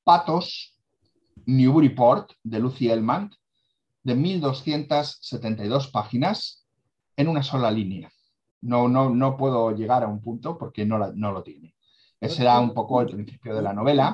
Patos, 0.04 0.80
Newburyport 1.46 2.32
de 2.44 2.60
Lucy 2.60 2.90
Elman, 2.90 3.32
de 4.04 4.16
1272 4.16 5.88
páginas 5.90 6.66
en 7.18 7.28
una 7.28 7.44
sola 7.44 7.72
línea. 7.72 8.12
No, 8.62 8.88
no, 8.88 9.10
no 9.10 9.38
puedo 9.38 9.72
llegar 9.72 10.04
a 10.04 10.08
un 10.08 10.22
punto 10.22 10.58
porque 10.58 10.86
no, 10.86 10.98
la- 10.98 11.12
no 11.16 11.32
lo 11.32 11.44
tiene. 11.44 11.76
Ese 12.20 12.42
era 12.42 12.60
un 12.60 12.74
poco 12.74 13.02
el 13.02 13.08
principio 13.08 13.56
de 13.56 13.62
la 13.62 13.74
novela. 13.74 14.14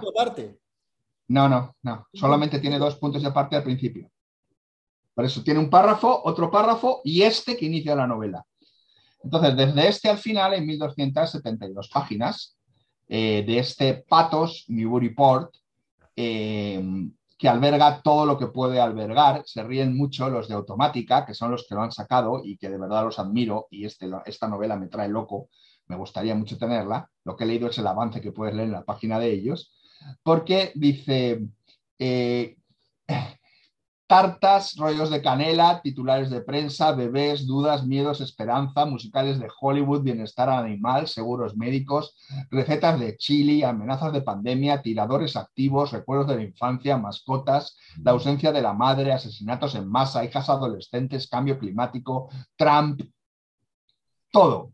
No, 1.28 1.50
no, 1.50 1.76
no. 1.82 2.08
Solamente 2.14 2.60
tiene 2.60 2.78
dos 2.78 2.96
puntos 2.98 3.24
de 3.24 3.32
parte 3.32 3.56
al 3.56 3.64
principio. 3.64 4.12
Por 5.16 5.26
eso 5.26 5.42
tiene 5.44 5.60
un 5.60 5.70
párrafo, 5.70 6.22
otro 6.26 6.52
párrafo 6.52 7.02
y 7.04 7.24
este 7.24 7.58
que 7.58 7.66
inicia 7.66 7.96
la 7.96 8.06
novela. 8.06 8.46
Entonces, 9.26 9.58
desde 9.58 9.88
este 9.88 10.10
al 10.10 10.20
final, 10.20 10.54
en 10.54 10.68
1272 10.68 11.90
páginas, 11.90 12.56
eh, 13.08 13.44
de 13.46 13.58
este 13.58 14.06
Patos 14.08 14.66
Newburyport, 14.68 15.54
eh, 16.16 17.10
que 17.38 17.50
alberga 17.50 18.02
todo 18.04 18.26
lo 18.26 18.38
que 18.38 18.48
puede 18.48 18.80
albergar. 18.80 19.42
Se 19.46 19.64
ríen 19.64 19.98
mucho 19.98 20.30
los 20.30 20.48
de 20.48 20.54
Automática, 20.54 21.26
que 21.26 21.34
son 21.34 21.52
los 21.52 21.66
que 21.68 21.74
lo 21.74 21.82
han 21.82 21.92
sacado 21.92 22.42
y 22.44 22.56
que 22.58 22.70
de 22.70 22.78
verdad 22.78 23.04
los 23.04 23.18
admiro 23.18 23.68
y 23.72 23.86
este, 23.86 24.10
esta 24.26 24.48
novela 24.48 24.78
me 24.78 24.88
trae 24.88 25.10
loco. 25.10 25.50
Me 25.88 25.96
gustaría 25.96 26.36
mucho 26.36 26.58
tenerla. 26.58 27.10
Lo 27.24 27.36
que 27.36 27.44
he 27.44 27.48
leído 27.48 27.68
es 27.68 27.78
el 27.80 27.88
avance 27.88 28.22
que 28.22 28.32
puedes 28.32 28.54
leer 28.54 28.68
en 28.68 28.74
la 28.74 28.86
página 28.86 29.20
de 29.20 29.32
ellos, 29.32 29.76
porque 30.24 30.72
dice, 30.76 31.42
eh, 31.98 32.58
Tartas, 34.08 34.76
rollos 34.78 35.10
de 35.10 35.20
canela, 35.20 35.82
titulares 35.82 36.30
de 36.30 36.42
prensa, 36.42 36.92
bebés, 36.92 37.48
dudas, 37.48 37.88
miedos, 37.88 38.22
esperanza, 38.22 38.86
musicales 38.86 39.40
de 39.40 39.48
Hollywood, 39.60 40.04
bienestar 40.04 40.48
animal, 40.48 41.08
seguros 41.08 41.58
médicos, 41.58 42.16
recetas 42.52 43.00
de 43.00 43.18
chili, 43.18 43.64
amenazas 43.64 44.14
de 44.14 44.22
pandemia, 44.22 44.84
tiradores 44.84 45.36
activos, 45.36 45.92
recuerdos 45.92 46.28
de 46.28 46.36
la 46.36 46.44
infancia, 46.44 47.00
mascotas, 47.00 47.80
la 48.04 48.12
ausencia 48.12 48.52
de 48.52 48.62
la 48.62 48.74
madre, 48.74 49.12
asesinatos 49.12 49.74
en 49.74 49.88
masa, 49.88 50.24
hijas 50.24 50.50
adolescentes, 50.50 51.28
cambio 51.28 51.58
climático, 51.58 52.30
Trump, 52.56 53.02
todo. 54.32 54.72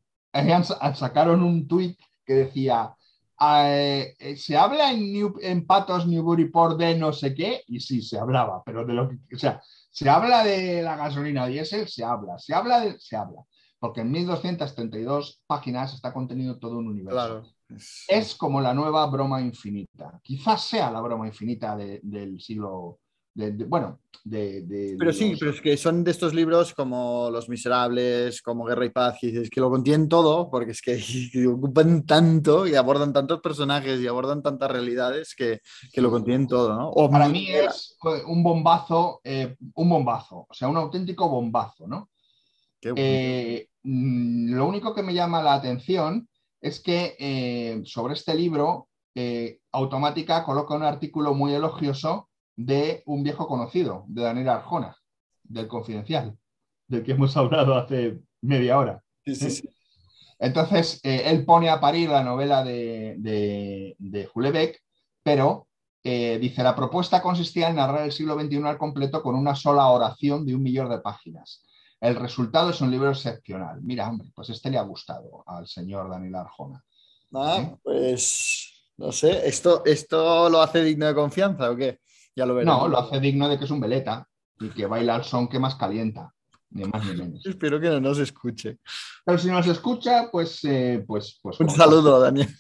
Sacaron 0.94 1.42
un 1.42 1.68
tuit 1.70 1.98
que 2.26 2.34
decía, 2.34 2.96
eh, 3.44 4.16
eh, 4.20 4.38
se 4.38 4.56
habla 4.56 4.92
en, 4.92 5.34
en 5.42 5.66
Patos, 5.66 6.08
Newburyport 6.08 6.78
de 6.78 6.96
no 6.96 7.12
sé 7.12 7.34
qué, 7.34 7.64
y 7.68 7.80
sí, 7.80 8.02
se 8.02 8.20
hablaba, 8.20 8.62
pero 8.64 8.86
de 8.86 8.94
lo 8.94 9.10
que, 9.10 9.18
o 9.36 9.40
sea, 9.40 9.62
se 9.90 10.10
habla 10.10 10.44
de 10.44 10.82
la 10.84 10.96
gasolina 10.96 11.48
diésel, 11.48 11.88
se 11.88 12.04
habla, 12.04 12.38
se 12.38 12.54
habla, 12.54 12.80
de, 12.82 13.00
se 13.00 13.16
habla, 13.16 13.42
porque 13.80 14.02
en 14.02 14.12
1232 14.12 15.42
páginas 15.48 15.94
está 15.94 16.14
contenido 16.14 16.60
todo 16.60 16.78
un 16.78 16.88
universo. 16.88 17.44
Es 18.08 18.36
como 18.36 18.62
la 18.62 18.74
nueva 18.74 19.06
broma 19.08 19.42
infinita. 19.42 20.20
Quizás 20.22 20.64
sea 20.66 20.92
la 20.92 21.02
broma 21.02 21.26
infinita 21.26 21.76
del 21.76 22.40
siglo 22.40 23.00
bueno, 23.34 24.00
de, 24.24 24.96
Pero 25.00 25.14
sí, 25.14 25.36
pero 25.40 25.52
es 25.52 25.62
que 25.62 25.78
son 25.78 26.04
de 26.04 26.12
estos 26.12 26.34
libros 26.34 26.74
como 26.74 27.30
Los 27.32 27.50
Miserables, 27.50 28.42
como 28.42 28.66
Guerra 28.66 28.86
y 28.86 28.90
Paz, 28.90 29.18
y 29.24 29.36
es 29.36 29.50
que 29.50 29.62
lo 29.62 29.70
contienen 29.70 30.10
todo, 30.10 30.50
porque 30.50 30.72
es 30.72 30.82
que, 30.82 30.98
ocupan 31.48 32.06
tanto 32.06 32.68
y 32.68 32.76
abordan 32.76 33.14
tantos 33.14 33.42
personajes 33.42 34.00
y 34.00 34.08
abordan 34.08 34.44
tantas 34.44 34.70
realidades 34.70 35.34
que, 35.36 35.62
lo 35.96 36.12
contienen 36.12 36.48
todo, 36.48 36.76
¿no? 36.76 36.90
O 36.90 37.10
Para 37.10 37.30
mí 37.30 37.48
es 37.50 37.98
un 38.28 38.44
bombazo, 38.44 39.22
eh, 39.24 39.56
un 39.76 39.90
bombazo, 39.90 40.48
o 40.50 40.54
sea, 40.54 40.68
un 40.68 40.78
auténtico 40.78 41.30
bombazo, 41.30 41.88
¿no? 41.88 42.10
Eh, 42.82 43.68
mm, 43.84 44.54
lo 44.54 44.68
único 44.68 44.94
que 44.94 45.04
me 45.04 45.14
llama 45.14 45.42
la 45.42 45.54
atención 45.54 46.28
es 46.60 46.80
que 46.80 47.16
eh, 47.18 47.82
sobre 47.86 48.14
este 48.14 48.36
libro, 48.36 48.88
Automática 49.74 50.46
coloca 50.46 50.74
un 50.74 50.84
artículo 50.84 51.34
muy 51.34 51.54
elogioso 51.54 52.30
de 52.56 53.04
un 53.06 53.24
viejo 53.24 53.48
conocido, 53.48 54.06
de 54.08 54.24
Daniel 54.24 54.50
Arjona, 54.50 54.96
del 55.44 55.68
Confidencial, 55.68 56.38
del 56.88 57.04
que 57.04 57.12
hemos 57.14 57.36
hablado 57.38 57.76
hace 57.76 58.20
media 58.42 58.78
hora. 58.78 59.04
Entonces, 60.40 61.00
eh, 61.04 61.24
él 61.26 61.46
pone 61.46 61.70
a 61.70 61.80
parir 61.80 62.10
la 62.10 62.24
novela 62.24 62.64
de, 62.64 63.16
de, 63.20 63.96
de 64.00 64.80
pero 65.24 65.68
eh, 66.04 66.40
dice, 66.40 66.64
la 66.64 66.76
propuesta 66.76 67.22
consistía 67.22 67.70
en 67.70 67.76
narrar 67.76 68.06
el 68.06 68.12
siglo 68.12 68.40
XXI 68.40 68.64
al 68.64 68.78
completo 68.78 69.22
con 69.22 69.36
una 69.36 69.56
sola 69.56 69.88
oración 69.88 70.46
de 70.46 70.56
un 70.56 70.64
millón 70.64 70.90
de 70.90 71.00
páginas. 71.00 71.64
El 72.00 72.16
resultado 72.16 72.72
es 72.72 72.82
un 72.82 72.90
libro 72.90 73.12
excepcional. 73.12 73.80
Mira, 73.84 74.10
hombre, 74.10 74.32
pues 74.34 74.50
este 74.50 74.72
le 74.72 74.80
ha 74.80 74.84
gustado 74.84 75.44
al 75.46 75.68
señor 75.68 76.10
Daniel 76.10 76.36
Arjona. 76.36 76.84
Ah, 77.34 77.60
¿Eh? 77.62 77.76
pues 77.84 78.72
no 78.98 79.12
sé, 79.12 79.48
¿esto, 79.48 79.84
¿esto 79.86 80.50
lo 80.50 80.62
hace 80.62 80.84
digno 80.84 81.06
de 81.06 81.14
confianza 81.14 81.70
o 81.70 81.76
qué? 81.76 82.00
No, 82.36 82.88
lo 82.88 83.00
hace 83.00 83.20
digno 83.20 83.50
de 83.50 83.58
que 83.58 83.66
es 83.66 83.72
un 83.72 83.80
veleta 83.80 84.28
y 84.60 84.70
que 84.70 84.86
baila 84.86 85.16
el 85.16 85.24
son 85.24 85.48
que 85.48 85.60
más 85.60 85.76
calienta, 85.76 86.34
ni 86.70 86.86
más 86.86 87.06
ni 87.06 87.16
menos. 87.16 87.46
Espero 87.46 87.80
que 87.80 87.90
no 87.90 88.00
nos 88.00 88.20
escuche. 88.20 88.80
Pero 89.26 89.38
si 89.38 89.50
nos 89.50 89.68
escucha, 89.68 90.30
pues... 90.32 90.64
Eh, 90.64 91.04
pues, 91.06 91.40
pues 91.42 91.60
un 91.60 91.70
saludo, 91.70 92.20
Daniel. 92.20 92.50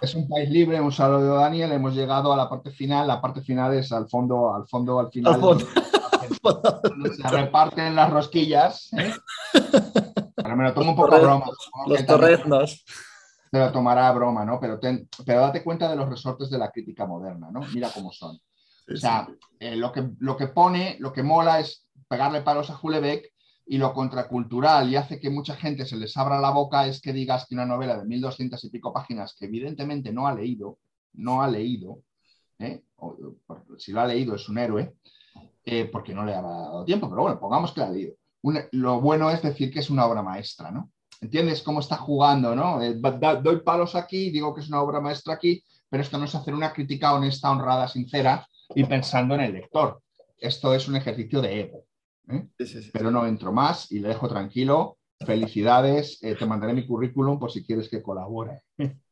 Es 0.00 0.14
un 0.14 0.26
país 0.26 0.48
libre, 0.48 0.80
un 0.80 0.92
saludo, 0.92 1.34
Daniel. 1.34 1.72
Hemos 1.72 1.94
llegado 1.94 2.32
a 2.32 2.36
la 2.36 2.48
parte 2.48 2.70
final. 2.70 3.06
La 3.06 3.20
parte 3.20 3.42
final 3.42 3.74
es 3.74 3.92
al 3.92 4.08
fondo, 4.08 4.54
al 4.54 4.66
fondo, 4.66 4.98
al 4.98 5.10
final. 5.10 5.38
se 7.16 7.28
reparten 7.28 7.94
las 7.94 8.10
rosquillas. 8.10 8.90
¿eh? 8.94 9.12
Pero 10.34 10.56
me 10.56 10.64
lo 10.64 10.72
tomo 10.72 10.92
un 10.92 10.96
poco 10.96 11.14
a 11.14 11.18
broma. 11.18 11.44
Los 11.86 12.06
torreznos. 12.06 12.82
Se 13.50 13.58
lo 13.58 13.70
tomará 13.72 14.08
a 14.08 14.12
broma, 14.12 14.44
¿no? 14.46 14.58
Pero, 14.58 14.80
pero 14.80 15.40
date 15.40 15.62
cuenta 15.62 15.90
de 15.90 15.96
los 15.96 16.08
resortes 16.08 16.48
de 16.48 16.56
la 16.56 16.70
crítica 16.70 17.04
moderna, 17.04 17.50
¿no? 17.50 17.60
Mira 17.74 17.90
cómo 17.92 18.10
son. 18.10 18.40
O 18.92 18.96
sea, 18.96 19.28
eh, 19.58 19.76
lo, 19.76 19.92
que, 19.92 20.10
lo 20.18 20.36
que 20.36 20.48
pone, 20.48 20.96
lo 20.98 21.12
que 21.12 21.22
mola 21.22 21.60
es 21.60 21.86
pegarle 22.08 22.42
palos 22.42 22.70
a 22.70 22.74
Julebeck 22.74 23.32
y 23.66 23.78
lo 23.78 23.94
contracultural 23.94 24.90
y 24.90 24.96
hace 24.96 25.20
que 25.20 25.30
mucha 25.30 25.54
gente 25.54 25.86
se 25.86 25.96
les 25.96 26.16
abra 26.16 26.40
la 26.40 26.50
boca 26.50 26.86
es 26.86 27.00
que 27.00 27.12
digas 27.12 27.46
que 27.46 27.54
una 27.54 27.66
novela 27.66 27.96
de 27.96 28.04
1200 28.04 28.64
y 28.64 28.70
pico 28.70 28.92
páginas 28.92 29.36
que 29.38 29.46
evidentemente 29.46 30.12
no 30.12 30.26
ha 30.26 30.34
leído, 30.34 30.78
no 31.12 31.40
ha 31.40 31.48
leído, 31.48 32.00
¿eh? 32.58 32.82
si 33.78 33.92
lo 33.92 34.00
ha 34.00 34.06
leído 34.06 34.34
es 34.34 34.48
un 34.48 34.58
héroe, 34.58 34.96
eh, 35.64 35.84
porque 35.84 36.14
no 36.14 36.24
le 36.24 36.34
ha 36.34 36.42
dado 36.42 36.84
tiempo, 36.84 37.08
pero 37.08 37.22
bueno, 37.22 37.38
pongamos 37.38 37.72
que 37.72 37.80
lo 37.80 37.86
ha 37.86 37.90
leído. 37.90 38.14
lo 38.72 39.00
bueno 39.00 39.30
es 39.30 39.40
decir 39.40 39.72
que 39.72 39.78
es 39.78 39.90
una 39.90 40.04
obra 40.04 40.22
maestra, 40.22 40.72
¿no? 40.72 40.90
¿Entiendes 41.20 41.62
cómo 41.62 41.80
está 41.80 41.96
jugando, 41.96 42.56
no? 42.56 42.80
doy 43.42 43.60
palos 43.60 43.94
aquí, 43.94 44.30
digo 44.30 44.54
que 44.54 44.62
es 44.62 44.68
una 44.68 44.80
obra 44.80 45.00
maestra 45.00 45.34
aquí, 45.34 45.62
pero 45.88 46.02
esto 46.02 46.18
no 46.18 46.24
es 46.24 46.34
hacer 46.34 46.54
una 46.54 46.72
crítica 46.72 47.14
honesta, 47.14 47.50
honrada, 47.50 47.86
sincera, 47.88 48.48
y 48.74 48.84
pensando 48.84 49.34
en 49.34 49.42
el 49.42 49.52
lector. 49.52 50.02
Esto 50.38 50.74
es 50.74 50.88
un 50.88 50.96
ejercicio 50.96 51.40
de 51.40 51.60
ego. 51.60 51.84
¿eh? 52.28 52.48
Pero 52.92 53.10
no 53.10 53.26
entro 53.26 53.52
más 53.52 53.90
y 53.90 53.98
le 54.00 54.08
dejo 54.08 54.28
tranquilo. 54.28 54.98
Felicidades, 55.24 56.22
eh, 56.22 56.34
te 56.34 56.46
mandaré 56.46 56.72
mi 56.72 56.86
currículum 56.86 57.38
por 57.38 57.50
si 57.52 57.64
quieres 57.64 57.88
que 57.88 58.02
colabore. 58.02 58.62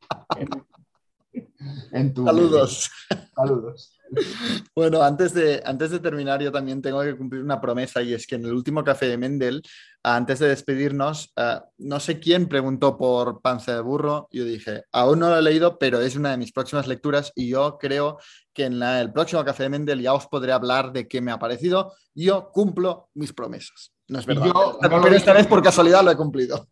Saludos. 2.24 2.90
Saludos. 3.34 3.97
Bueno, 4.74 5.02
antes 5.02 5.34
de, 5.34 5.62
antes 5.64 5.90
de 5.90 6.00
terminar, 6.00 6.40
yo 6.40 6.52
también 6.52 6.80
tengo 6.80 7.02
que 7.02 7.16
cumplir 7.16 7.42
una 7.42 7.60
promesa 7.60 8.02
y 8.02 8.14
es 8.14 8.26
que 8.26 8.36
en 8.36 8.44
el 8.44 8.52
último 8.52 8.84
café 8.84 9.06
de 9.06 9.18
Mendel, 9.18 9.62
antes 10.02 10.38
de 10.38 10.48
despedirnos, 10.48 11.32
eh, 11.36 11.60
no 11.78 12.00
sé 12.00 12.20
quién 12.20 12.48
preguntó 12.48 12.96
por 12.96 13.40
Panza 13.40 13.74
de 13.74 13.80
Burro. 13.80 14.28
Yo 14.30 14.44
dije, 14.44 14.84
aún 14.92 15.18
no 15.18 15.28
lo 15.28 15.38
he 15.38 15.42
leído, 15.42 15.78
pero 15.78 16.00
es 16.00 16.16
una 16.16 16.30
de 16.30 16.36
mis 16.36 16.52
próximas 16.52 16.86
lecturas 16.86 17.32
y 17.34 17.48
yo 17.48 17.78
creo 17.78 18.18
que 18.52 18.66
en 18.66 18.82
el 18.82 19.12
próximo 19.12 19.44
café 19.44 19.64
de 19.64 19.68
Mendel 19.70 20.00
ya 20.00 20.14
os 20.14 20.26
podré 20.26 20.52
hablar 20.52 20.92
de 20.92 21.08
qué 21.08 21.20
me 21.20 21.32
ha 21.32 21.38
parecido. 21.38 21.92
Yo 22.14 22.50
cumplo 22.52 23.10
mis 23.14 23.32
promesas. 23.32 23.92
No 24.08 24.18
es 24.18 24.26
verdad. 24.26 24.52
pero 24.80 25.08
esta 25.08 25.32
vez 25.32 25.46
por 25.46 25.62
casualidad 25.62 26.02
lo 26.02 26.10
he 26.10 26.16
cumplido. 26.16 26.68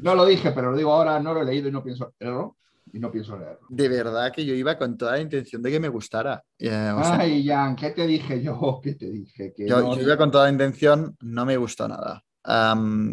No 0.00 0.14
lo 0.14 0.24
dije, 0.24 0.52
pero 0.52 0.70
lo 0.70 0.76
digo 0.76 0.92
ahora, 0.92 1.18
no 1.18 1.34
lo 1.34 1.42
he 1.42 1.44
leído 1.44 1.68
y 1.68 1.72
no 1.72 1.82
pienso 1.82 2.14
leerlo 2.20 2.58
y 2.92 2.98
no 2.98 3.10
pienso 3.10 3.36
leerlo. 3.36 3.66
De 3.68 3.88
verdad 3.88 4.32
que 4.32 4.44
yo 4.44 4.54
iba 4.54 4.76
con 4.78 4.96
toda 4.96 5.12
la 5.12 5.20
intención 5.20 5.62
de 5.62 5.70
que 5.70 5.80
me 5.80 5.88
gustara. 5.88 6.42
Eh, 6.58 6.92
Ay, 6.96 7.46
Jan, 7.46 7.76
¿qué 7.76 7.90
te 7.90 8.06
dije 8.06 8.42
yo? 8.42 8.80
¿Qué 8.82 8.94
te 8.94 9.10
dije? 9.10 9.52
Que 9.54 9.68
yo, 9.68 9.94
iba 10.00 10.16
con 10.16 10.30
toda 10.30 10.44
la 10.44 10.52
intención, 10.52 11.16
no 11.20 11.44
me 11.44 11.56
gustó 11.56 11.88
nada. 11.88 12.22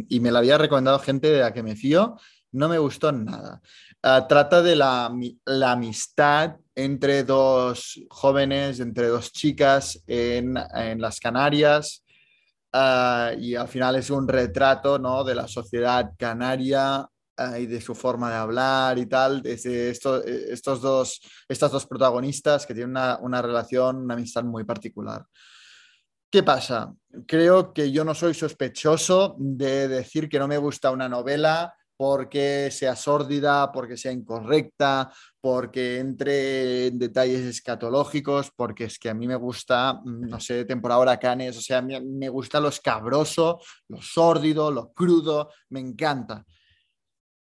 y 0.09 0.19
me 0.19 0.31
la 0.31 0.39
había 0.39 0.57
recomendado 0.57 0.99
gente 0.99 1.29
de 1.29 1.39
la 1.39 1.53
que 1.53 1.63
me 1.63 1.75
fío, 1.75 2.17
no 2.51 2.69
me 2.69 2.77
gustó 2.77 3.11
nada. 3.11 3.61
Ah, 4.01 4.27
trata 4.27 4.61
de 4.61 4.75
la, 4.75 5.11
la, 5.45 5.71
amistad 5.71 6.57
entre 6.75 7.23
dos 7.23 7.99
jóvenes, 8.09 8.79
entre 8.79 9.07
dos 9.07 9.31
chicas 9.31 10.01
en, 10.07 10.55
en 10.75 11.01
las 11.01 11.19
Canarias. 11.19 12.03
Ah, 12.71 13.31
y 13.37 13.55
al 13.55 13.67
final 13.67 13.95
es 13.95 14.09
un 14.09 14.27
retrato 14.27 14.99
¿no? 14.99 15.23
de 15.23 15.33
la 15.33 15.47
sociedad 15.47 16.11
canaria 16.17 17.09
y 17.59 17.65
de 17.65 17.81
su 17.81 17.93
forma 17.95 18.29
de 18.29 18.37
hablar 18.37 18.97
y 18.97 19.05
tal, 19.05 19.41
desde 19.41 19.89
estos 19.89 20.81
dos, 20.81 21.19
estas 21.47 21.71
dos 21.71 21.85
protagonistas 21.85 22.65
que 22.65 22.73
tienen 22.73 22.91
una, 22.91 23.17
una, 23.21 23.41
relación, 23.41 23.97
una 23.97 24.13
amistad 24.13 24.43
muy 24.43 24.63
particular. 24.63 25.25
¿Qué 26.29 26.43
pasa? 26.43 26.93
Creo 27.27 27.73
que 27.73 27.91
yo 27.91 28.03
no 28.03 28.13
soy 28.13 28.33
sospechoso 28.33 29.35
de 29.37 29.87
decir 29.87 30.27
que 30.27 30.39
no 30.39 30.47
me 30.47 30.57
gusta 30.57 30.91
una 30.91 31.07
novela 31.07 31.73
porque 31.97 32.69
sea 32.71 32.93
sórdida, 32.95 33.71
porque 33.71 33.95
sea 33.95 34.11
incorrecta, 34.11 35.09
porque 35.39 35.99
entre 35.99 36.87
en 36.87 36.99
detalles 36.99 37.41
escatológicos, 37.41 38.51
porque 38.53 38.85
es 38.85 38.99
que 38.99 39.09
a 39.09 39.13
mí 39.13 39.27
me 39.27 39.37
gusta, 39.37 39.93
mm, 39.93 40.27
no 40.27 40.39
sé, 40.41 40.65
temporada 40.65 41.17
canes 41.17 41.57
o 41.57 41.61
sea, 41.61 41.81
me 41.81 42.29
gusta 42.29 42.59
lo 42.59 42.67
escabroso, 42.67 43.59
lo 43.87 44.01
sórdido, 44.01 44.71
lo 44.71 44.91
crudo, 44.91 45.51
me 45.69 45.79
encanta 45.79 46.43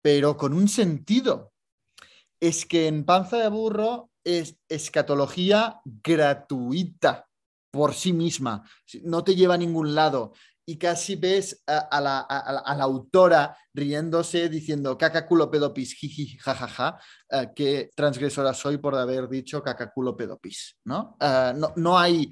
pero 0.01 0.37
con 0.37 0.53
un 0.53 0.67
sentido. 0.67 1.53
Es 2.39 2.65
que 2.65 2.87
en 2.87 3.03
Panza 3.03 3.37
de 3.37 3.49
Burro 3.49 4.11
es 4.23 4.57
escatología 4.69 5.81
gratuita 5.85 7.27
por 7.71 7.93
sí 7.93 8.13
misma, 8.13 8.63
no 9.03 9.23
te 9.23 9.35
lleva 9.35 9.55
a 9.55 9.57
ningún 9.57 9.93
lado. 9.93 10.33
y 10.69 10.77
casi 10.77 11.15
ves 11.15 11.63
a, 11.65 12.01
la, 12.01 12.83
autora 12.83 13.57
riéndose 13.73 14.49
diciendo 14.49 14.97
caca 14.97 15.25
culo 15.25 15.49
pedopis, 15.49 15.93
jiji, 15.93 16.37
jajaja, 16.39 16.99
eh, 17.29 17.51
qué 17.55 17.89
transgresora 17.95 18.53
soy 18.53 18.77
por 18.77 18.95
haber 18.95 19.29
dicho 19.29 19.63
caca 19.63 19.89
culo 19.93 20.17
pedopis, 20.17 20.77
¿no? 20.83 21.15
Eh, 21.21 21.53
no, 21.55 21.71
no 21.77 21.97
hay 21.97 22.29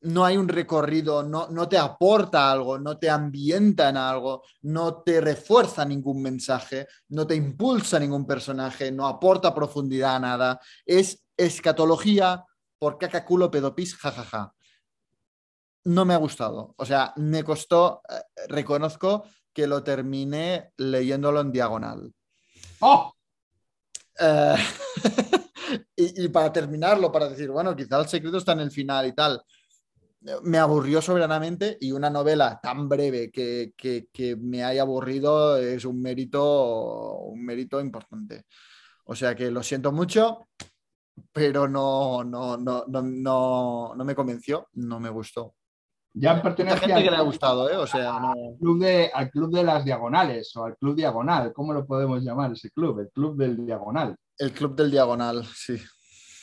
no 0.00 0.24
hay 0.24 0.36
un 0.36 0.48
recorrido, 0.48 1.22
no, 1.22 1.48
no 1.48 1.68
te 1.68 1.76
aporta 1.76 2.50
algo, 2.50 2.78
no 2.78 2.98
te 2.98 3.10
ambienta 3.10 3.88
en 3.88 3.96
algo, 3.96 4.44
no 4.62 5.02
te 5.02 5.20
refuerza 5.20 5.84
ningún 5.84 6.22
mensaje, 6.22 6.86
no 7.08 7.26
te 7.26 7.34
impulsa 7.34 7.98
ningún 7.98 8.26
personaje, 8.26 8.92
no 8.92 9.06
aporta 9.06 9.54
profundidad 9.54 10.16
a 10.16 10.20
nada. 10.20 10.60
Es 10.86 11.24
escatología 11.36 12.44
por 12.78 12.98
caca 12.98 13.24
culo 13.24 13.50
pedopis, 13.50 13.96
jajaja. 13.96 14.54
No 15.84 16.04
me 16.04 16.14
ha 16.14 16.18
gustado. 16.18 16.74
O 16.76 16.84
sea, 16.84 17.12
me 17.16 17.42
costó, 17.42 18.02
eh, 18.08 18.20
reconozco 18.48 19.24
que 19.52 19.66
lo 19.66 19.82
terminé 19.82 20.72
leyéndolo 20.76 21.40
en 21.40 21.50
diagonal. 21.50 22.12
¡Oh! 22.80 23.12
Eh, 24.20 24.56
y, 25.96 26.24
y 26.24 26.28
para 26.28 26.52
terminarlo, 26.52 27.10
para 27.10 27.28
decir, 27.28 27.50
bueno, 27.50 27.74
quizá 27.74 28.00
el 28.00 28.08
secreto 28.08 28.38
está 28.38 28.52
en 28.52 28.60
el 28.60 28.70
final 28.70 29.06
y 29.06 29.12
tal, 29.12 29.42
me 30.42 30.58
aburrió 30.58 31.00
soberanamente 31.02 31.76
y 31.80 31.92
una 31.92 32.10
novela 32.10 32.58
tan 32.62 32.88
breve 32.88 33.30
que, 33.30 33.72
que- 33.76 34.08
que 34.12 34.36
me 34.36 34.64
haya 34.64 34.82
aburrido 34.82 35.56
es 35.58 35.84
un 35.84 36.00
mérito, 36.00 37.18
un 37.20 37.44
mérito 37.44 37.80
importante. 37.80 38.44
O 39.04 39.14
sea 39.14 39.34
que 39.34 39.50
lo 39.50 39.62
siento 39.62 39.92
mucho, 39.92 40.48
pero 41.32 41.66
no, 41.68 42.22
no, 42.24 42.56
no, 42.56 42.84
no, 42.86 43.02
no, 43.02 43.94
no 43.96 44.04
me 44.04 44.14
convenció, 44.14 44.68
no 44.74 45.00
me 45.00 45.10
gustó. 45.10 45.54
Ya 46.14 46.42
pertenece 46.42 46.78
gente 46.78 46.94
al, 46.94 47.02
que 47.04 47.10
le 47.10 47.16
ha 47.16 47.20
gustado, 47.22 47.70
¿eh? 47.70 47.76
O 47.76 47.86
sea, 47.86 48.18
no... 48.18 48.34
club 48.58 48.80
de, 48.80 49.10
al 49.12 49.30
club 49.30 49.54
de 49.54 49.62
las 49.62 49.84
diagonales 49.84 50.54
o 50.56 50.64
al 50.64 50.76
club 50.76 50.96
diagonal. 50.96 51.52
¿Cómo 51.52 51.72
lo 51.72 51.86
podemos 51.86 52.22
llamar 52.24 52.52
ese 52.52 52.70
club? 52.70 53.00
El 53.00 53.10
club 53.10 53.36
del 53.36 53.64
diagonal. 53.64 54.16
El 54.36 54.52
club 54.52 54.74
del 54.74 54.90
diagonal, 54.90 55.44
sí. 55.54 55.76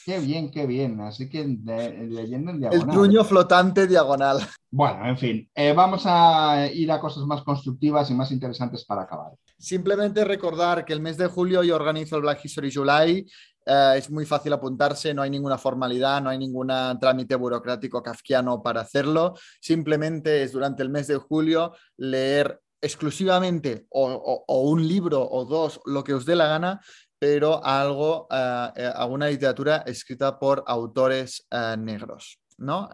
Qué 0.05 0.19
bien, 0.19 0.51
qué 0.51 0.67
bien. 0.67 1.01
Así 1.01 1.27
que 1.27 1.43
leyendo 1.43 2.51
en 2.51 2.57
El 2.63 2.69
diagonal. 2.69 2.95
truño 2.95 3.23
flotante 3.23 3.87
diagonal. 3.87 4.37
Bueno, 4.69 5.03
en 5.07 5.17
fin, 5.17 5.49
eh, 5.55 5.73
vamos 5.73 6.03
a 6.05 6.67
ir 6.71 6.91
a 6.91 6.99
cosas 6.99 7.23
más 7.25 7.41
constructivas 7.43 8.11
y 8.11 8.13
más 8.13 8.31
interesantes 8.31 8.85
para 8.85 9.01
acabar. 9.01 9.31
Simplemente 9.57 10.23
recordar 10.23 10.85
que 10.85 10.93
el 10.93 10.99
mes 11.01 11.17
de 11.17 11.25
julio 11.27 11.63
yo 11.63 11.75
organizo 11.75 12.17
el 12.17 12.21
Black 12.21 12.45
History 12.45 12.71
July. 12.71 13.25
Eh, 13.65 13.93
es 13.97 14.11
muy 14.11 14.25
fácil 14.27 14.53
apuntarse, 14.53 15.11
no 15.13 15.23
hay 15.23 15.31
ninguna 15.31 15.57
formalidad, 15.57 16.21
no 16.21 16.29
hay 16.29 16.37
ningún 16.37 16.67
trámite 17.01 17.33
burocrático 17.35 18.03
kafkiano 18.03 18.61
para 18.61 18.81
hacerlo. 18.81 19.33
Simplemente 19.59 20.43
es 20.43 20.51
durante 20.51 20.83
el 20.83 20.89
mes 20.89 21.07
de 21.07 21.15
julio 21.15 21.73
leer 21.97 22.61
exclusivamente 22.81 23.87
o, 23.89 24.05
o- 24.11 24.43
o 24.47 24.61
un 24.69 24.87
libro 24.87 25.27
o 25.27 25.45
dos, 25.45 25.79
lo 25.85 26.03
que 26.03 26.13
os 26.13 26.25
dé 26.25 26.35
la 26.35 26.45
gana, 26.47 26.79
pero 27.25 27.59
algo, 27.65 28.27
eh, 28.29 28.69
eh, 28.75 28.91
alguna 28.93 29.27
literatura 29.27 29.77
escrita 29.77 30.37
por 30.37 30.63
autores 30.67 31.47
eh, 31.49 31.75
negros. 31.75 32.39
¿no? 32.59 32.87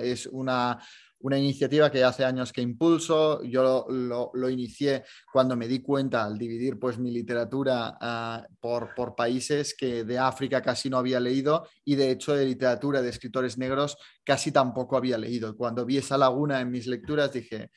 Es 0.00 0.26
una, 0.26 0.78
una 1.18 1.36
iniciativa 1.36 1.90
que 1.90 2.04
hace 2.04 2.24
años 2.24 2.52
que 2.52 2.60
impulso. 2.60 3.42
Yo 3.42 3.86
lo, 3.88 4.48
inicié 4.48 5.02
cuando 5.32 5.56
me 5.56 5.66
di 5.66 5.80
cuenta 5.80 6.24
al 6.24 6.38
dividir 6.38 6.78
pues 6.78 6.96
mi 6.96 7.10
literatura 7.10 8.46
por, 8.60 8.94
por 8.94 9.16
países 9.16 9.74
que 9.76 10.04
de 10.04 10.16
África 10.16 10.62
casi 10.62 10.88
no 10.88 10.98
había 10.98 11.18
leído 11.18 11.66
y 11.84 11.96
de 11.96 12.12
hecho 12.12 12.36
de 12.36 12.46
literatura 12.46 13.02
de 13.02 13.08
escritores 13.08 13.58
negros 13.58 13.98
casi 14.24 14.52
tampoco 14.52 14.96
había 14.96 15.18
leído. 15.18 15.56
Cuando 15.56 15.84
vi 15.84 15.98
esa 15.98 16.16
laguna 16.16 16.60
en 16.60 16.70
mis 16.70 16.86
lecturas 16.86 17.32
dije, 17.32 17.70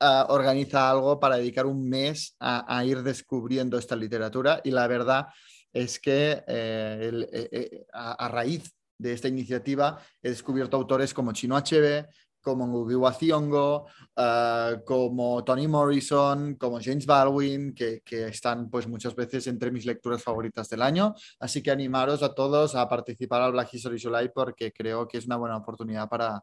organiza 0.00 0.90
algo 0.90 1.18
para 1.18 1.36
dedicar 1.36 1.66
un 1.66 1.88
mes 1.88 2.36
a, 2.38 2.84
ir 2.84 3.02
descubriendo 3.02 3.78
esta 3.78 3.96
literatura 3.96 4.60
y 4.64 4.70
la 4.70 4.86
verdad 4.86 5.26
es 5.72 5.98
que 5.98 6.44
eh, 6.46 7.26
eh, 7.32 7.48
eh, 7.52 7.86
a, 7.92 8.28
raíz 8.28 8.72
de 8.96 9.12
esta 9.12 9.28
iniciativa 9.28 9.98
he 10.22 10.30
descubierto 10.30 10.76
autores 10.76 11.12
como 11.14 11.32
Chino 11.32 11.56
Achebe, 11.56 12.08
como 12.40 12.66
Ngugi 12.66 12.94
wa 12.94 13.12
Thiong'o, 13.12 13.86
ah, 14.16 14.76
como 14.84 15.44
Toni 15.44 15.68
Morrison, 15.68 16.54
como 16.54 16.80
James 16.80 17.04
Baldwin, 17.04 17.74
que, 17.74 18.00
que 18.02 18.28
están 18.28 18.70
pues 18.70 18.88
muchas 18.88 19.14
veces 19.14 19.46
entre 19.48 19.70
mis 19.70 19.84
lecturas 19.84 20.22
favoritas 20.22 20.68
del 20.68 20.82
año. 20.82 21.14
Así 21.40 21.62
que 21.62 21.70
animaros 21.70 22.22
a 22.22 22.34
todos 22.34 22.74
a 22.74 22.88
participar 22.88 23.42
al 23.42 23.52
Black 23.52 23.74
History 23.74 24.00
July 24.00 24.30
porque 24.34 24.72
creo 24.72 25.06
que 25.06 25.18
es 25.18 25.26
una 25.26 25.36
buena 25.36 25.58
oportunidad 25.58 26.08
para, 26.08 26.42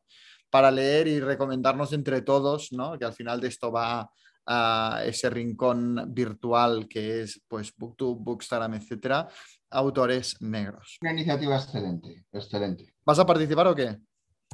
para 0.49 0.71
leer 0.71 1.07
y 1.07 1.19
recomendarnos 1.19 1.93
entre 1.93 2.21
todos, 2.21 2.71
¿no? 2.71 2.97
que 2.97 3.05
al 3.05 3.13
final 3.13 3.39
de 3.41 3.47
esto 3.47 3.71
va 3.71 4.09
a 4.47 5.01
ese 5.05 5.29
rincón 5.29 6.05
virtual 6.13 6.87
que 6.87 7.21
es 7.21 7.41
pues 7.47 7.73
Booktube, 7.75 8.19
Bookstagram, 8.23 8.75
etcétera, 8.75 9.27
autores 9.71 10.39
negros. 10.41 10.97
Una 11.01 11.13
iniciativa 11.13 11.55
excelente, 11.55 12.25
excelente. 12.31 12.93
¿Vas 13.03 13.19
a 13.19 13.25
participar 13.25 13.67
o 13.67 13.75
qué? 13.75 13.97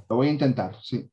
Lo 0.10 0.16
voy 0.16 0.28
a 0.28 0.32
intentar, 0.32 0.76
sí. 0.82 1.10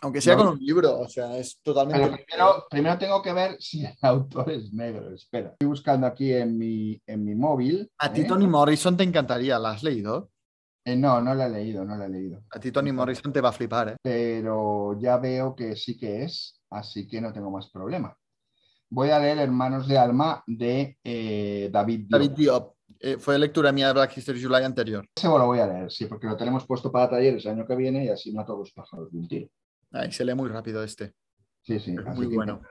Aunque 0.00 0.20
sea 0.20 0.36
No. 0.36 0.44
con 0.44 0.52
un 0.52 0.58
libro, 0.60 1.00
o 1.00 1.08
sea, 1.08 1.36
es 1.38 1.58
totalmente... 1.60 2.00
Pero 2.08 2.24
primero, 2.24 2.66
primero 2.70 2.98
tengo 2.98 3.20
que 3.22 3.32
ver 3.32 3.56
si 3.58 3.84
el 3.84 3.96
autor 4.02 4.50
es 4.50 4.72
negro. 4.72 5.12
Espera. 5.12 5.50
Estoy 5.50 5.66
buscando 5.68 6.06
aquí 6.06 6.32
en 6.32 6.56
mi, 6.56 7.02
en 7.06 7.24
mi 7.24 7.34
móvil. 7.34 7.90
A 7.98 8.12
ti 8.12 8.20
¿eh? 8.20 8.24
Toni 8.24 8.46
Morrison 8.46 8.96
te 8.96 9.02
encantaría, 9.02 9.58
¿la 9.58 9.70
has 9.72 9.82
leído? 9.82 10.30
Eh, 10.88 10.96
no, 10.96 11.20
no 11.20 11.34
la 11.34 11.48
he 11.48 11.50
leído, 11.50 11.84
no 11.84 11.96
la 11.98 12.06
he 12.06 12.08
leído. 12.08 12.44
A 12.50 12.58
ti 12.58 12.72
Toni 12.72 12.92
Morrison 12.92 13.30
te 13.30 13.42
va 13.42 13.50
a 13.50 13.52
flipar, 13.52 13.90
¿eh? 13.90 13.96
Pero 14.02 14.98
ya 14.98 15.18
veo 15.18 15.54
que 15.54 15.76
sí 15.76 15.98
que 15.98 16.24
es, 16.24 16.62
así 16.70 17.06
que 17.06 17.20
no 17.20 17.30
tengo 17.30 17.50
más 17.50 17.68
problema. 17.70 18.16
Voy 18.88 19.10
a 19.10 19.18
leer 19.18 19.36
Hermanos 19.36 19.86
de 19.86 19.98
Alma 19.98 20.42
de 20.46 20.96
eh, 21.04 21.68
David 21.70 22.06
Diop. 22.06 22.10
David 22.10 22.30
Diop. 22.30 22.74
Eh, 23.00 23.18
fue 23.18 23.38
lectura 23.38 23.70
mía 23.70 23.88
de 23.88 23.92
Black 23.92 24.16
History 24.16 24.42
July 24.42 24.64
anterior. 24.64 25.06
Ese 25.14 25.28
lo 25.28 25.44
voy 25.44 25.58
a 25.58 25.66
leer, 25.66 25.92
sí, 25.92 26.06
porque 26.06 26.26
lo 26.26 26.38
tenemos 26.38 26.66
puesto 26.66 26.90
para 26.90 27.10
talleres 27.10 27.44
el 27.44 27.52
año 27.52 27.66
que 27.66 27.76
viene 27.76 28.06
y 28.06 28.08
así 28.08 28.32
mato 28.32 28.56
los 28.56 28.72
pájaros 28.72 29.12
de 29.12 29.18
un 29.18 29.28
tiro. 29.28 29.50
Ahí 29.92 30.10
se 30.10 30.24
lee 30.24 30.34
muy 30.34 30.48
rápido 30.48 30.82
este. 30.82 31.12
Sí, 31.64 31.78
sí. 31.80 31.96
Es 31.98 32.16
muy 32.16 32.28
bueno. 32.28 32.62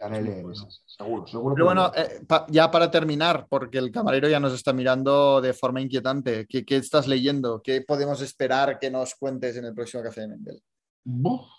Bueno. 0.00 0.50
esas, 0.52 0.82
seguro, 0.86 1.26
seguro. 1.26 1.54
Pero 1.54 1.64
bueno, 1.66 1.92
eh, 1.94 2.20
pa- 2.26 2.46
ya 2.48 2.70
para 2.70 2.90
terminar, 2.90 3.46
porque 3.48 3.78
el 3.78 3.90
camarero 3.90 4.28
ya 4.28 4.40
nos 4.40 4.52
está 4.52 4.72
mirando 4.72 5.40
de 5.40 5.52
forma 5.52 5.80
inquietante. 5.80 6.46
¿Qué, 6.48 6.64
qué 6.64 6.76
estás 6.76 7.06
leyendo? 7.06 7.60
¿Qué 7.62 7.82
podemos 7.82 8.20
esperar 8.20 8.78
que 8.78 8.90
nos 8.90 9.14
cuentes 9.14 9.56
en 9.56 9.64
el 9.64 9.74
próximo 9.74 10.02
Café 10.02 10.22
de 10.22 10.28
Mendel? 10.28 10.62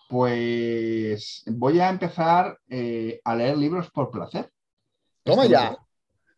Pues 0.09 1.43
voy 1.47 1.79
a 1.79 1.89
empezar 1.89 2.57
eh, 2.69 3.21
a 3.23 3.35
leer 3.35 3.57
libros 3.57 3.89
por 3.91 4.11
placer. 4.11 4.51
Toma 5.23 5.43
Este 5.43 5.53
ya. 5.53 5.77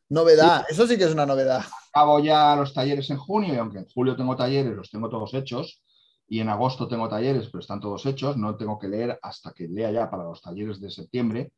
Novedad. 0.09 0.65
Eso 0.69 0.85
sí 0.87 0.97
que 0.97 1.05
es 1.05 1.13
una 1.13 1.25
novedad. 1.25 1.61
Acabo 1.93 2.19
ya 2.19 2.55
los 2.55 2.73
talleres 2.73 3.09
en 3.09 3.17
junio 3.17 3.53
y 3.53 3.57
aunque 3.57 3.77
en 3.79 3.85
julio 3.87 4.15
tengo 4.15 4.35
talleres, 4.35 4.73
los 4.75 4.89
tengo 4.91 5.09
todos 5.09 5.33
hechos. 5.33 5.81
Y 6.27 6.39
en 6.39 6.49
agosto 6.49 6.87
tengo 6.87 7.09
talleres, 7.09 7.47
pero 7.47 7.59
están 7.61 7.79
todos 7.79 8.05
hechos. 8.05 8.37
No 8.37 8.55
tengo 8.55 8.77
que 8.77 8.87
leer 8.87 9.17
hasta 9.21 9.51
que 9.51 9.67
lea 9.67 9.91
ya 9.91 10.09
para 10.09 10.23
los 10.23 10.41
talleres 10.41 10.79
de 10.81 10.89
septiembre. 10.89 11.51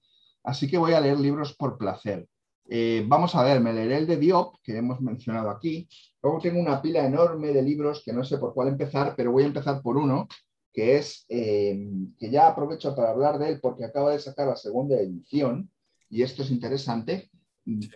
Así 0.43 0.69
que 0.69 0.77
voy 0.77 0.93
a 0.93 1.01
leer 1.01 1.19
libros 1.19 1.55
por 1.55 1.77
placer. 1.77 2.27
Eh, 2.69 3.03
vamos 3.07 3.35
a 3.35 3.43
ver, 3.43 3.59
me 3.59 3.73
leeré 3.73 3.97
el 3.97 4.07
de 4.07 4.17
Diop, 4.17 4.55
que 4.63 4.77
hemos 4.77 5.01
mencionado 5.01 5.49
aquí. 5.49 5.87
Luego 6.21 6.39
tengo 6.39 6.59
una 6.59 6.81
pila 6.81 7.05
enorme 7.05 7.51
de 7.51 7.61
libros 7.61 8.01
que 8.03 8.13
no 8.13 8.23
sé 8.23 8.37
por 8.37 8.53
cuál 8.53 8.69
empezar, 8.69 9.13
pero 9.15 9.31
voy 9.31 9.43
a 9.43 9.47
empezar 9.47 9.81
por 9.81 9.97
uno, 9.97 10.27
que 10.71 10.97
es, 10.97 11.25
eh, 11.29 11.87
que 12.17 12.29
ya 12.29 12.47
aprovecho 12.47 12.95
para 12.95 13.11
hablar 13.11 13.37
de 13.37 13.49
él 13.49 13.59
porque 13.61 13.85
acaba 13.85 14.11
de 14.11 14.19
sacar 14.19 14.47
la 14.47 14.55
segunda 14.55 14.97
edición, 14.97 15.69
y 16.09 16.23
esto 16.23 16.43
es 16.43 16.51
interesante. 16.51 17.29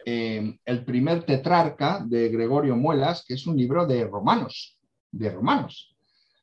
Eh, 0.05 0.57
el 0.63 0.85
primer 0.85 1.23
tetrarca 1.23 2.03
de 2.05 2.29
Gregorio 2.29 2.75
Muelas, 2.75 3.23
que 3.27 3.33
es 3.33 3.45
un 3.47 3.57
libro 3.57 3.85
de 3.85 4.05
romanos, 4.05 4.79
de 5.11 5.29
romanos. 5.29 5.95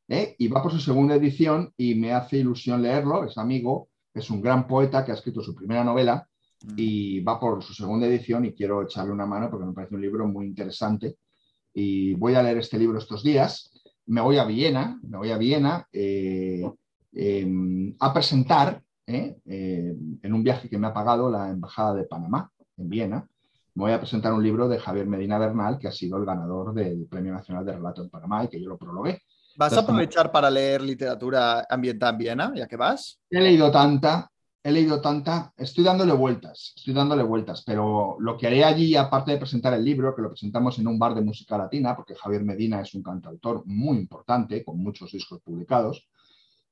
Y 0.07 0.49
va 0.49 0.63
por 0.63 0.71
su 0.71 0.81
segunda 0.81 1.15
edición 1.15 1.73
y 1.77 1.95
me 1.95 2.13
hace 2.13 2.39
ilusión 2.39 2.83
leerlo, 2.83 3.25
es 3.25 3.39
amigo, 3.39 3.89
es 4.15 4.31
un 4.31 4.41
gran 4.41 4.66
poeta 4.66 5.05
que 5.05 5.11
ha 5.11 5.15
escrito 5.15 5.43
su 5.43 5.55
primera 5.55 5.85
novela 5.85 6.27
y 6.77 7.20
va 7.20 7.39
por 7.39 7.62
su 7.62 7.74
segunda 7.74 8.07
edición 8.07 8.45
y 8.45 8.55
quiero 8.55 8.82
echarle 8.82 9.12
una 9.12 9.27
mano 9.27 9.51
porque 9.51 9.66
me 9.66 9.73
parece 9.73 9.95
un 9.95 10.01
libro 10.01 10.27
muy 10.27 10.47
interesante 10.47 11.16
y 11.74 12.15
voy 12.15 12.35
a 12.35 12.43
leer 12.43 12.59
este 12.59 12.78
libro 12.78 12.99
estos 12.99 13.23
días. 13.23 13.70
Me 14.07 14.20
voy 14.20 14.39
a 14.39 14.45
Viena, 14.45 15.01
me 15.03 15.19
voy 15.19 15.32
a 15.32 15.39
Viena 15.39 15.86
eh, 15.93 16.62
eh, 17.12 17.95
a 18.01 18.12
presentar 18.12 18.82
eh, 19.07 19.36
eh, 19.45 19.95
en 20.23 20.35
un 20.35 20.43
viaje 20.43 20.69
que 20.69 20.78
me 20.78 20.86
ha 20.86 20.95
pagado 20.95 21.31
la 21.31 21.51
Embajada 21.51 21.95
de 21.95 22.05
Panamá 22.05 22.51
en 22.77 22.89
Viena. 22.89 23.28
Me 23.74 23.82
voy 23.82 23.93
a 23.93 24.01
presentar 24.01 24.32
un 24.32 24.43
libro 24.43 24.69
de 24.69 24.78
Javier 24.78 25.07
Medina 25.07 25.39
Bernal, 25.39 25.78
que 25.78 25.89
ha 25.89 25.93
sido 25.93 26.16
el 26.16 26.24
ganador 26.24 26.73
del 26.73 27.07
Premio 27.07 27.32
Nacional 27.32 27.66
de 27.66 27.73
Relato 27.73 28.03
en 28.03 28.11
Panamá 28.11 28.45
y 28.45 28.49
que 28.49 28.61
yo 28.61 28.69
lo 28.69 28.78
prologué. 28.78 29.23
¿Vas 29.57 29.73
a 29.77 29.81
aprovechar 29.81 30.33
para 30.33 30.51
leer 30.51 30.83
literatura 30.83 31.67
ambientada 31.69 32.13
en 32.13 32.19
Viena, 32.19 32.53
ya 32.55 32.67
que 32.67 32.77
vas? 32.77 33.21
He 33.31 33.41
leído 33.41 33.71
tanta, 33.71 34.31
he 34.63 34.73
leído 34.73 35.01
tanta, 35.01 35.53
estoy 35.57 35.85
dándole 35.85 36.13
vueltas, 36.13 36.73
estoy 36.77 36.95
dándole 36.95 37.23
vueltas, 37.23 37.63
pero 37.65 38.17
lo 38.19 38.37
que 38.37 38.47
haré 38.47 38.65
allí, 38.65 38.97
aparte 38.97 39.33
de 39.33 39.39
presentar 39.39 39.75
el 39.75 39.85
libro, 39.85 40.15
que 40.15 40.23
lo 40.23 40.31
presentamos 40.31 40.79
en 40.79 40.89
un 40.89 40.99
bar 40.99 41.15
de 41.15 41.21
música 41.21 41.59
latina, 41.59 41.95
porque 41.95 42.15
Javier 42.15 42.45
Medina 42.45 42.81
es 42.81 42.95
un 42.95 43.03
cantautor 43.03 43.63
muy 43.67 43.99
importante, 43.99 44.65
con 44.65 44.79
muchos 44.79 45.13
discos 45.13 45.41
publicados, 45.43 46.09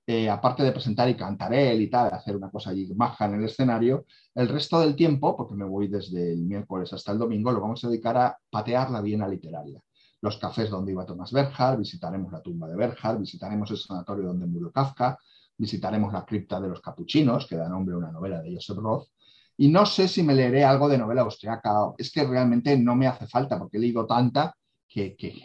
eh, 0.06 0.28
aparte 0.28 0.64
de 0.64 0.72
presentar 0.72 1.08
y 1.08 1.14
cantar 1.14 1.54
él 1.54 1.80
y 1.80 1.88
tal, 1.88 2.12
hacer 2.12 2.34
una 2.34 2.50
cosa 2.50 2.70
allí 2.70 2.92
maja 2.94 3.26
en 3.26 3.34
el 3.34 3.44
escenario, 3.44 4.04
el 4.34 4.48
resto 4.48 4.80
del 4.80 4.96
tiempo, 4.96 5.36
porque 5.36 5.54
me 5.54 5.64
voy 5.64 5.86
desde 5.86 6.32
el 6.32 6.42
miércoles 6.42 6.92
hasta 6.92 7.12
el 7.12 7.18
domingo, 7.18 7.52
lo 7.52 7.60
vamos 7.60 7.84
a 7.84 7.88
dedicar 7.88 8.16
a 8.16 8.36
patear 8.50 8.90
la 8.90 9.00
Viena 9.00 9.28
literaria. 9.28 9.80
Los 10.22 10.38
cafés 10.38 10.70
donde 10.70 10.92
iba 10.92 11.04
Tomás 11.04 11.32
Berjar, 11.32 11.76
visitaremos 11.76 12.32
la 12.32 12.40
tumba 12.40 12.68
de 12.68 12.76
Berjar, 12.76 13.18
visitaremos 13.18 13.70
el 13.70 13.76
sanatorio 13.76 14.28
donde 14.28 14.46
murió 14.46 14.72
Kafka, 14.72 15.18
visitaremos 15.58 16.12
la 16.12 16.24
cripta 16.24 16.60
de 16.60 16.68
los 16.68 16.80
capuchinos, 16.80 17.46
que 17.46 17.56
da 17.56 17.68
nombre 17.68 17.94
a 17.94 17.98
una 17.98 18.12
novela 18.12 18.40
de 18.40 18.54
Joseph 18.54 18.78
Roth, 18.78 19.08
y 19.56 19.68
no 19.68 19.84
sé 19.84 20.08
si 20.08 20.22
me 20.22 20.34
leeré 20.34 20.64
algo 20.64 20.88
de 20.88 20.98
novela 20.98 21.22
austriaca. 21.22 21.92
Es 21.98 22.10
que 22.10 22.24
realmente 22.24 22.76
no 22.78 22.96
me 22.96 23.06
hace 23.06 23.26
falta, 23.26 23.58
porque 23.58 23.76
he 23.76 23.80
leído 23.80 24.06
tanta 24.06 24.54
que, 24.88 25.14
que, 25.16 25.40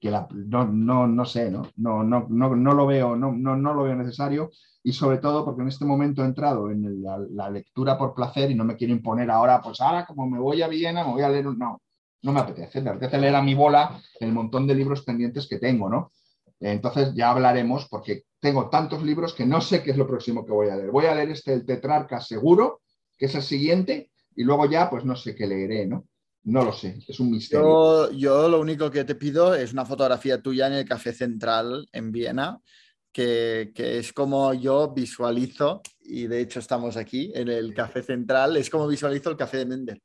que 0.00 0.10
la, 0.10 0.26
no, 0.32 0.66
no, 0.66 1.06
no, 1.06 1.24
sé, 1.24 1.50
¿no? 1.50 1.68
No, 1.76 2.02
no, 2.02 2.26
no, 2.28 2.56
no 2.56 2.74
lo 2.74 2.86
veo, 2.86 3.16
no, 3.16 3.32
no, 3.32 3.56
no, 3.56 3.74
lo 3.74 3.84
veo 3.84 3.94
necesario 3.94 4.50
y 4.82 4.92
sobre 4.92 5.18
todo 5.18 5.44
porque 5.44 5.62
en 5.62 5.68
este 5.68 5.84
momento 5.84 6.22
he 6.22 6.26
entrado 6.26 6.70
en 6.70 7.02
la, 7.02 7.18
la, 7.18 7.50
lectura 7.50 7.96
por 7.96 8.14
placer 8.14 8.50
y 8.50 8.54
no 8.54 8.64
me 8.64 8.76
quiero 8.76 8.92
imponer 8.92 9.30
ahora, 9.30 9.60
pues 9.62 9.80
ahora 9.80 10.04
como 10.06 10.28
me 10.28 10.40
voy 10.40 10.60
a 10.62 10.68
Viena, 10.68 11.04
me 11.04 11.12
voy 11.12 11.22
a 11.22 11.28
leer, 11.28 11.44
no, 11.44 11.81
no 12.22 12.32
me 12.32 12.40
apetece, 12.40 12.80
me 12.80 12.90
apetece 12.90 13.18
leer 13.18 13.34
a 13.34 13.42
mi 13.42 13.54
bola 13.54 14.00
el 14.20 14.32
montón 14.32 14.66
de 14.66 14.74
libros 14.74 15.02
pendientes 15.02 15.46
que 15.48 15.58
tengo, 15.58 15.88
¿no? 15.88 16.12
Entonces 16.60 17.12
ya 17.14 17.30
hablaremos 17.30 17.88
porque 17.88 18.24
tengo 18.38 18.70
tantos 18.70 19.02
libros 19.02 19.34
que 19.34 19.44
no 19.44 19.60
sé 19.60 19.82
qué 19.82 19.90
es 19.90 19.96
lo 19.96 20.06
próximo 20.06 20.44
que 20.44 20.52
voy 20.52 20.68
a 20.68 20.76
leer. 20.76 20.90
Voy 20.90 21.06
a 21.06 21.14
leer 21.14 21.30
este, 21.30 21.52
el 21.52 21.66
Tetrarca 21.66 22.20
seguro, 22.20 22.82
que 23.18 23.26
es 23.26 23.34
el 23.34 23.42
siguiente, 23.42 24.10
y 24.36 24.44
luego 24.44 24.70
ya 24.70 24.88
pues 24.88 25.04
no 25.04 25.16
sé 25.16 25.34
qué 25.34 25.46
leeré, 25.46 25.86
¿no? 25.86 26.06
No 26.44 26.64
lo 26.64 26.72
sé, 26.72 26.98
es 27.06 27.20
un 27.20 27.30
misterio. 27.30 28.10
Yo, 28.10 28.12
yo, 28.12 28.48
lo 28.48 28.60
único 28.60 28.90
que 28.90 29.04
te 29.04 29.14
pido 29.14 29.54
es 29.54 29.72
una 29.72 29.84
fotografía 29.84 30.40
tuya 30.42 30.66
en 30.66 30.72
el 30.74 30.84
Café 30.84 31.12
Central 31.12 31.88
en 31.92 32.10
Viena, 32.10 32.60
que, 33.12 33.70
que, 33.74 33.98
es 33.98 34.12
como 34.12 34.52
yo 34.54 34.92
visualizo, 34.92 35.82
y 36.00 36.26
de 36.26 36.40
hecho 36.40 36.58
estamos 36.58 36.96
aquí 36.96 37.30
en 37.34 37.48
el 37.48 37.74
Café 37.74 38.02
Central, 38.02 38.56
es 38.56 38.70
como 38.70 38.88
visualizo 38.88 39.30
el 39.30 39.36
Café 39.36 39.58
de 39.58 39.66
Mendel. 39.66 40.02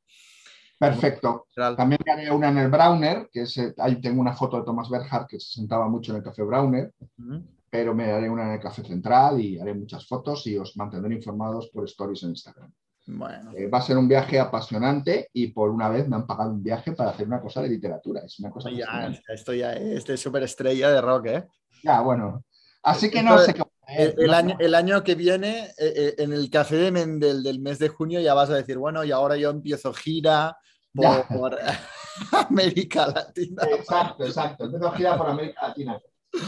Perfecto. 0.78 1.46
También 1.54 2.00
me 2.06 2.12
haré 2.12 2.30
una 2.30 2.48
en 2.50 2.58
el 2.58 2.70
Browner, 2.70 3.28
que 3.32 3.42
es, 3.42 3.60
ahí 3.78 4.00
tengo 4.00 4.20
una 4.20 4.32
foto 4.32 4.58
de 4.58 4.64
Thomas 4.64 4.88
Berhardt 4.88 5.28
que 5.28 5.40
se 5.40 5.54
sentaba 5.54 5.88
mucho 5.88 6.12
en 6.12 6.18
el 6.18 6.22
Café 6.22 6.42
Browner, 6.44 6.92
uh 7.00 7.06
-huh. 7.22 7.46
pero 7.68 7.94
me 7.94 8.12
haré 8.12 8.30
una 8.30 8.44
en 8.44 8.52
el 8.52 8.60
Café 8.60 8.84
Central 8.84 9.40
y 9.40 9.58
haré 9.58 9.74
muchas 9.74 10.06
fotos 10.06 10.46
y 10.46 10.56
os 10.56 10.76
mantendré 10.76 11.14
informados 11.14 11.68
por 11.68 11.84
stories 11.84 12.22
en 12.22 12.30
Instagram. 12.30 12.72
Bueno. 13.06 13.52
Eh, 13.56 13.68
va 13.68 13.78
a 13.78 13.82
ser 13.82 13.96
un 13.96 14.06
viaje 14.06 14.38
apasionante 14.38 15.30
y 15.32 15.48
por 15.48 15.70
una 15.70 15.88
vez 15.88 16.06
me 16.06 16.16
han 16.16 16.26
pagado 16.26 16.50
un 16.50 16.62
viaje 16.62 16.92
para 16.92 17.10
hacer 17.10 17.26
una 17.26 17.40
cosa 17.40 17.62
de 17.62 17.70
literatura. 17.70 18.20
Es 18.20 18.38
una 18.38 18.50
cosa 18.50 18.70
ya, 18.70 19.10
esto 19.28 19.54
ya 19.54 19.72
es 19.72 20.04
de 20.04 20.16
superestrella 20.16 20.90
de 20.90 21.00
rock, 21.00 21.26
¿eh? 21.26 21.48
Ya, 21.82 22.00
bueno. 22.02 22.44
Así 22.82 23.10
que 23.10 23.22
no 23.22 23.38
sé 23.38 23.54
qué. 23.54 23.62
El, 23.88 24.14
el, 24.18 24.34
año, 24.34 24.56
el, 24.58 24.74
año, 24.74 25.02
que 25.02 25.14
viene, 25.14 25.70
eh, 25.78 25.92
eh, 25.96 26.14
en 26.18 26.34
el 26.34 26.50
Café 26.50 26.76
de 26.76 26.92
Mendel 26.92 27.42
del 27.42 27.58
mes 27.58 27.78
de 27.78 27.88
junio, 27.88 28.20
ya 28.20 28.34
vas 28.34 28.50
a 28.50 28.56
decir, 28.56 28.76
bueno, 28.76 29.02
y 29.02 29.12
ahora 29.12 29.36
yo 29.36 29.48
empiezo 29.48 29.94
gira 29.94 30.58
por, 31.02 31.26
por 31.28 31.58
América 32.48 33.06
Latina. 33.06 33.62
Exacto, 33.70 34.24
exacto. 34.24 34.64
Empiezo 34.64 34.90
gira 34.92 35.16
por 35.16 35.28
América 35.28 35.68
Latina. 35.68 36.00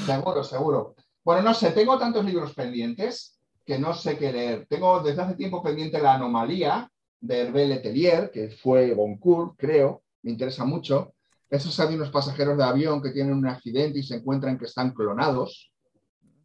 Seguro, 0.05 0.45
seguro. 0.45 0.95
Bueno, 1.25 1.43
no 1.43 1.55
sé, 1.55 1.71
tengo 1.71 1.99
tantos 1.99 2.25
libros 2.25 2.55
pendientes 2.55 3.39
que 3.65 3.79
no 3.79 3.95
sé 3.95 4.17
qué 4.19 4.33
leer. 4.33 4.67
Tengo 4.69 5.01
desde 5.01 5.23
hace 5.23 5.35
tiempo 5.35 5.63
pendiente 5.63 6.01
La 6.01 6.15
anomalía 6.15 6.91
de 7.21 7.41
Hervé 7.41 7.67
Letelier, 7.67 8.31
que 8.31 8.51
fue 8.51 8.95
Goncourt, 8.95 9.55
creo, 9.57 10.03
me 10.23 10.33
interesa 10.33 10.65
mucho. 10.65 11.15
Esos 11.49 11.79
hay 11.81 11.95
unos 11.95 12.11
pasajeros 12.11 12.57
de 12.57 12.65
avión 12.65 13.03
que 13.03 13.11
tienen 13.11 13.35
un 13.35 13.47
accidente 13.47 13.99
y 13.99 14.03
se 14.03 14.17
encuentran 14.17 14.59
que 14.59 14.65
están 14.65 14.93
clonados. 14.93 15.73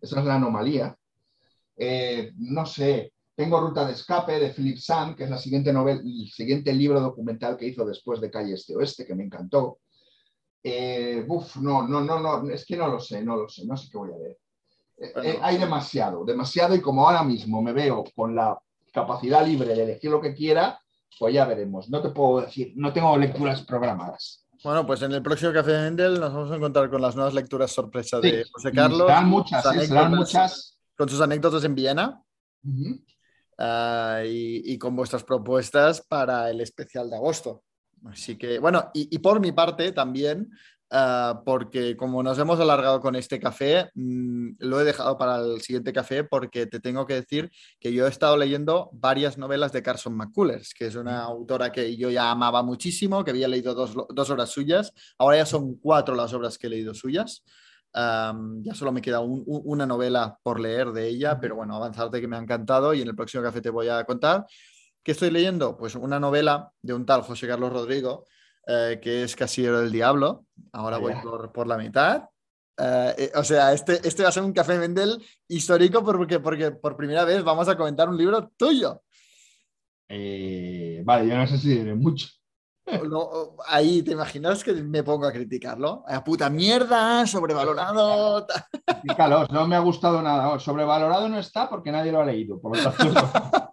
Esa 0.02 0.20
es 0.20 0.26
la 0.26 0.36
anomalía. 0.36 0.96
Eh, 1.78 2.32
no 2.38 2.66
sé, 2.66 3.14
tengo 3.36 3.60
Ruta 3.60 3.86
de 3.86 3.94
Escape 3.94 4.40
de 4.40 4.50
Philip 4.52 4.78
Sand, 4.78 5.16
que 5.16 5.26
es 5.26 5.30
la 5.30 5.38
siguiente 5.38 5.74
novela, 5.74 6.00
el 6.00 6.30
siguiente 6.30 6.74
libro 6.74 7.02
documental 7.02 7.58
que 7.58 7.68
hizo 7.68 7.86
después 7.86 8.22
de 8.22 8.32
Calle 8.32 8.54
Este 8.54 8.76
Oeste, 8.76 9.06
que 9.06 9.14
me 9.14 9.26
encantó. 9.26 9.80
Eh, 10.64 11.24
uf, 11.28 11.58
no, 11.58 11.88
no, 11.88 12.02
no, 12.02 12.20
no, 12.20 12.50
es 12.50 12.66
que 12.66 12.78
no 12.78 12.88
lo 12.88 13.00
sé, 13.00 13.22
no 13.22 13.36
lo 13.36 13.50
sé, 13.50 13.66
no 13.66 13.76
sé 13.76 13.90
qué 13.92 13.98
voy 13.98 14.14
a 14.14 14.18
leer. 14.18 14.38
Bueno. 14.98 15.30
Eh, 15.30 15.40
hay 15.42 15.58
demasiado, 15.58 16.24
demasiado 16.24 16.74
y 16.74 16.82
como 16.82 17.06
ahora 17.06 17.24
mismo 17.24 17.62
me 17.62 17.74
veo 17.74 18.06
con 18.16 18.34
la 18.34 18.58
capacidad 18.94 19.46
libre 19.46 19.76
de 19.76 19.84
elegir 19.84 20.10
lo 20.10 20.22
que 20.22 20.34
quiera, 20.34 20.80
pues 21.20 21.34
ya 21.34 21.46
veremos. 21.46 21.90
No 21.90 22.02
te 22.02 22.10
puedo 22.10 22.42
decir, 22.42 22.72
no 22.78 22.94
tengo 22.94 23.18
lecturas 23.18 23.62
programadas. 23.64 24.48
Bueno, 24.64 24.86
pues 24.88 25.02
en 25.02 25.12
el 25.12 25.22
próximo 25.22 25.52
Café 25.52 25.72
de 25.72 25.82
Mendel 25.84 26.20
nos 26.20 26.34
vamos 26.34 26.52
a 26.52 26.56
encontrar 26.56 26.90
con 26.90 27.02
las 27.02 27.16
nuevas 27.16 27.34
lecturas 27.34 27.72
sorpresa 27.72 28.20
sí, 28.22 28.32
de 28.32 28.46
José 28.50 28.72
Carlos. 28.72 29.06
Serán 29.06 29.30
muchas, 29.30 29.64
serán 29.64 30.16
muchas. 30.16 30.80
Con 30.98 31.10
sus 31.10 31.20
anécdotas 31.20 31.64
en 31.66 31.76
Viena. 31.76 32.24
Uh 32.64 32.70
-huh. 32.70 33.06
Uh, 33.60 34.26
y, 34.26 34.74
y, 34.74 34.78
con 34.78 34.96
vuestras 34.96 35.24
propuestas 35.24 36.02
para 36.02 36.50
el 36.50 36.62
especial 36.62 37.10
de 37.10 37.16
agosto. 37.16 37.64
Así 38.06 38.38
que, 38.38 38.60
bueno, 38.60 38.92
y, 38.94 39.16
y 39.16 39.20
por 39.20 39.40
mi 39.40 39.52
parte 39.52 39.92
también 39.92 40.50
Uh, 40.92 41.44
porque 41.44 41.98
como 41.98 42.22
nos 42.22 42.38
hemos 42.38 42.60
alargado 42.60 43.02
con 43.02 43.16
este 43.16 43.40
café, 43.40 43.90
mmm, 43.96 44.52
lo 44.60 44.80
he 44.80 44.84
dejado 44.84 45.18
para 45.18 45.40
el 45.40 45.60
siguiente 45.62 45.92
café 45.92 46.24
porque 46.24 46.68
te 46.68 46.80
tengo 46.80 47.08
que 47.08 47.16
decir 47.16 47.50
que 47.80 47.92
yo 47.92 48.06
he 48.06 48.10
estado 48.10 48.38
leyendo 48.38 48.92
varias 48.94 49.38
novelas 49.40 49.72
de 49.72 49.82
Carson 49.82 50.16
McCullers, 50.16 50.76
que 50.76 50.86
es 50.86 50.96
una 50.96 51.24
autora 51.24 51.72
que 51.72 51.98
yo 51.98 52.12
ya 52.12 52.30
amaba 52.30 52.62
muchísimo, 52.62 53.24
que 53.24 53.32
había 53.32 53.48
leído 53.48 53.74
dos, 53.74 53.96
dos 54.10 54.30
obras 54.30 54.52
suyas, 54.52 54.94
ahora 55.18 55.38
ya 55.38 55.46
son 55.48 55.76
cuatro 55.80 56.14
las 56.14 56.34
obras 56.34 56.60
que 56.60 56.68
he 56.68 56.70
leído 56.70 56.94
suyas. 56.94 57.44
Um, 57.98 58.62
ya 58.62 58.76
solo 58.76 58.92
me 58.92 59.02
queda 59.02 59.22
un, 59.22 59.42
un, 59.46 59.62
una 59.64 59.86
novela 59.86 60.38
por 60.44 60.60
leer 60.60 60.92
de 60.92 61.08
ella, 61.08 61.40
pero 61.40 61.56
bueno, 61.56 61.78
avanzarte 61.78 62.20
que 62.20 62.28
me 62.28 62.36
ha 62.36 62.42
encantado 62.42 62.94
y 62.94 63.02
en 63.02 63.08
el 63.08 63.16
próximo 63.16 63.42
café 63.42 63.62
te 63.62 63.70
voy 63.70 63.88
a 63.88 64.04
contar. 64.04 64.46
¿Qué 65.02 65.14
estoy 65.14 65.32
leyendo? 65.32 65.78
Pues 65.78 65.96
una 65.96 66.20
novela 66.20 66.72
de 66.82 66.94
un 66.94 67.06
tal 67.06 67.22
José 67.22 67.48
Carlos 67.48 67.72
Rodrigo, 67.72 68.26
eh, 68.68 69.00
que 69.02 69.24
es 69.24 69.36
Casillero 69.36 69.80
del 69.80 69.94
Diablo. 69.94 70.46
Ahora 70.74 70.98
voy 70.98 71.14
por, 71.24 71.54
por 71.54 71.68
la 71.68 71.78
mitad. 71.78 72.26
Eh, 72.78 73.32
o 73.36 73.44
sea, 73.46 73.72
este, 73.72 74.06
este 74.06 74.24
va 74.24 74.30
a 74.30 74.34
ser 74.34 74.44
un 74.44 74.52
café 74.52 74.78
Mendel 74.78 75.24
histórico 75.48 76.04
porque, 76.04 76.42
porque 76.42 76.72
por 76.72 76.98
primera 76.98 77.24
vez 77.24 77.44
vamos 77.44 77.70
a 77.70 77.78
comentar 77.78 78.10
un 78.10 78.18
libro 78.18 78.52
tuyo. 78.58 79.04
Eh, 80.10 81.02
vale, 81.06 81.30
yo 81.30 81.38
no 81.38 81.48
sé 81.48 81.58
si 81.60 81.70
diré 81.70 81.96
mucho. 81.96 82.28
No, 83.10 83.56
ahí 83.68 84.04
te 84.04 84.12
imaginas 84.12 84.64
que 84.64 84.74
me 84.74 85.04
pongo 85.04 85.26
a 85.26 85.32
criticarlo. 85.32 86.04
A 86.08 86.24
puta 86.24 86.50
mierda, 86.50 87.26
sobrevalorado. 87.26 88.46
Critícalos, 89.02 89.50
no 89.52 89.68
me 89.68 89.76
ha 89.76 89.80
gustado 89.80 90.22
nada. 90.22 90.60
Sobrevalorado 90.60 91.28
no 91.28 91.40
está 91.40 91.70
porque 91.70 91.92
nadie 91.92 92.12
lo 92.12 92.22
ha 92.22 92.26
leído. 92.26 92.60
Por 92.60 92.78
lo, 92.78 92.92
tanto... 92.92 93.06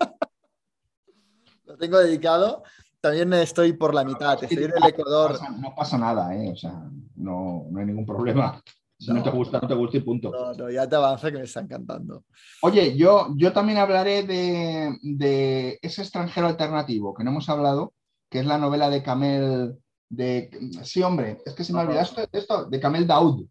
lo 1.66 1.76
tengo 1.76 1.98
dedicado 1.98 2.62
también 3.02 3.32
estoy 3.32 3.72
por 3.72 3.94
la 3.94 4.04
mitad, 4.04 4.42
estoy 4.42 4.64
en 4.64 4.72
el 4.76 4.88
Ecuador. 4.88 5.32
No 5.32 5.38
pasa, 5.38 5.50
no 5.50 5.74
pasa 5.74 5.98
nada, 5.98 6.36
¿eh? 6.36 6.52
o 6.52 6.56
sea, 6.56 6.88
no, 7.16 7.66
no, 7.68 7.80
hay 7.80 7.86
ningún 7.86 8.06
problema. 8.06 8.62
Si 8.96 9.08
no, 9.08 9.14
no, 9.14 9.22
te 9.24 9.30
gusta, 9.30 9.58
no 9.60 9.66
te 9.66 9.74
gusta 9.74 9.96
y 9.96 10.00
punto. 10.02 10.30
No, 10.30 10.52
no, 10.54 10.70
ya 10.70 10.88
te 10.88 10.94
avanza 10.94 11.32
que 11.32 11.38
me 11.38 11.44
está 11.44 11.58
encantando. 11.58 12.24
Oye, 12.62 12.96
yo, 12.96 13.34
yo 13.34 13.52
también 13.52 13.78
hablaré 13.78 14.22
de, 14.22 14.96
de, 15.02 15.80
ese 15.82 16.02
extranjero 16.02 16.46
alternativo 16.46 17.12
que 17.12 17.24
no 17.24 17.32
hemos 17.32 17.48
hablado, 17.48 17.92
que 18.32 18.38
es 18.38 18.46
la 18.46 18.56
novela 18.56 18.88
de 18.88 19.02
Camel, 19.02 19.78
de, 20.08 20.50
sí, 20.84 21.02
hombre, 21.02 21.42
es 21.44 21.52
que 21.52 21.64
se 21.64 21.72
me 21.74 21.80
ha 21.80 21.82
olvidado 21.82 22.02
esto, 22.02 22.26
esto, 22.32 22.64
de 22.64 22.80
Camel 22.80 23.06
Daoud, 23.06 23.46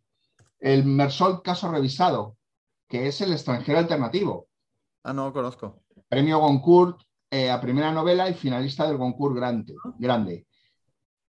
el 0.60 0.86
Mersol 0.86 1.44
caso 1.44 1.72
revisado, 1.72 2.36
que 2.88 3.08
es 3.08 3.22
el 3.22 3.32
extranjero 3.32 3.78
alternativo. 3.78 4.48
Ah, 5.04 5.14
no, 5.14 5.32
conozco. 5.32 5.84
Premio 6.10 6.40
Goncourt, 6.40 7.00
eh, 7.30 7.52
a 7.52 7.62
primera 7.62 7.92
novela 7.92 8.28
y 8.28 8.34
finalista 8.34 8.88
del 8.88 8.98
concurso 8.98 9.36
grande, 9.36 9.76
grande. 10.00 10.48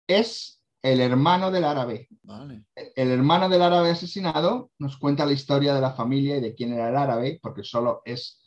Es 0.06 0.61
el 0.82 0.99
hermano 0.99 1.49
del 1.49 1.64
árabe. 1.64 2.10
Vale. 2.24 2.65
El 2.76 3.11
hermano 3.11 3.48
del 3.48 3.61
árabe 3.61 3.91
asesinado 3.91 4.72
nos 4.78 4.98
cuenta 4.98 5.26
la 5.26 5.32
historia 5.32 5.74
de 5.74 5.80
la 5.80 5.94
familia 5.94 6.36
y 6.36 6.41
de 6.41 6.53
quién 6.53 6.74
era 6.74 6.90
el 6.90 6.98
árabe, 6.98 7.40
porque 7.41 7.64
solo 7.64 8.02
es 8.03 8.41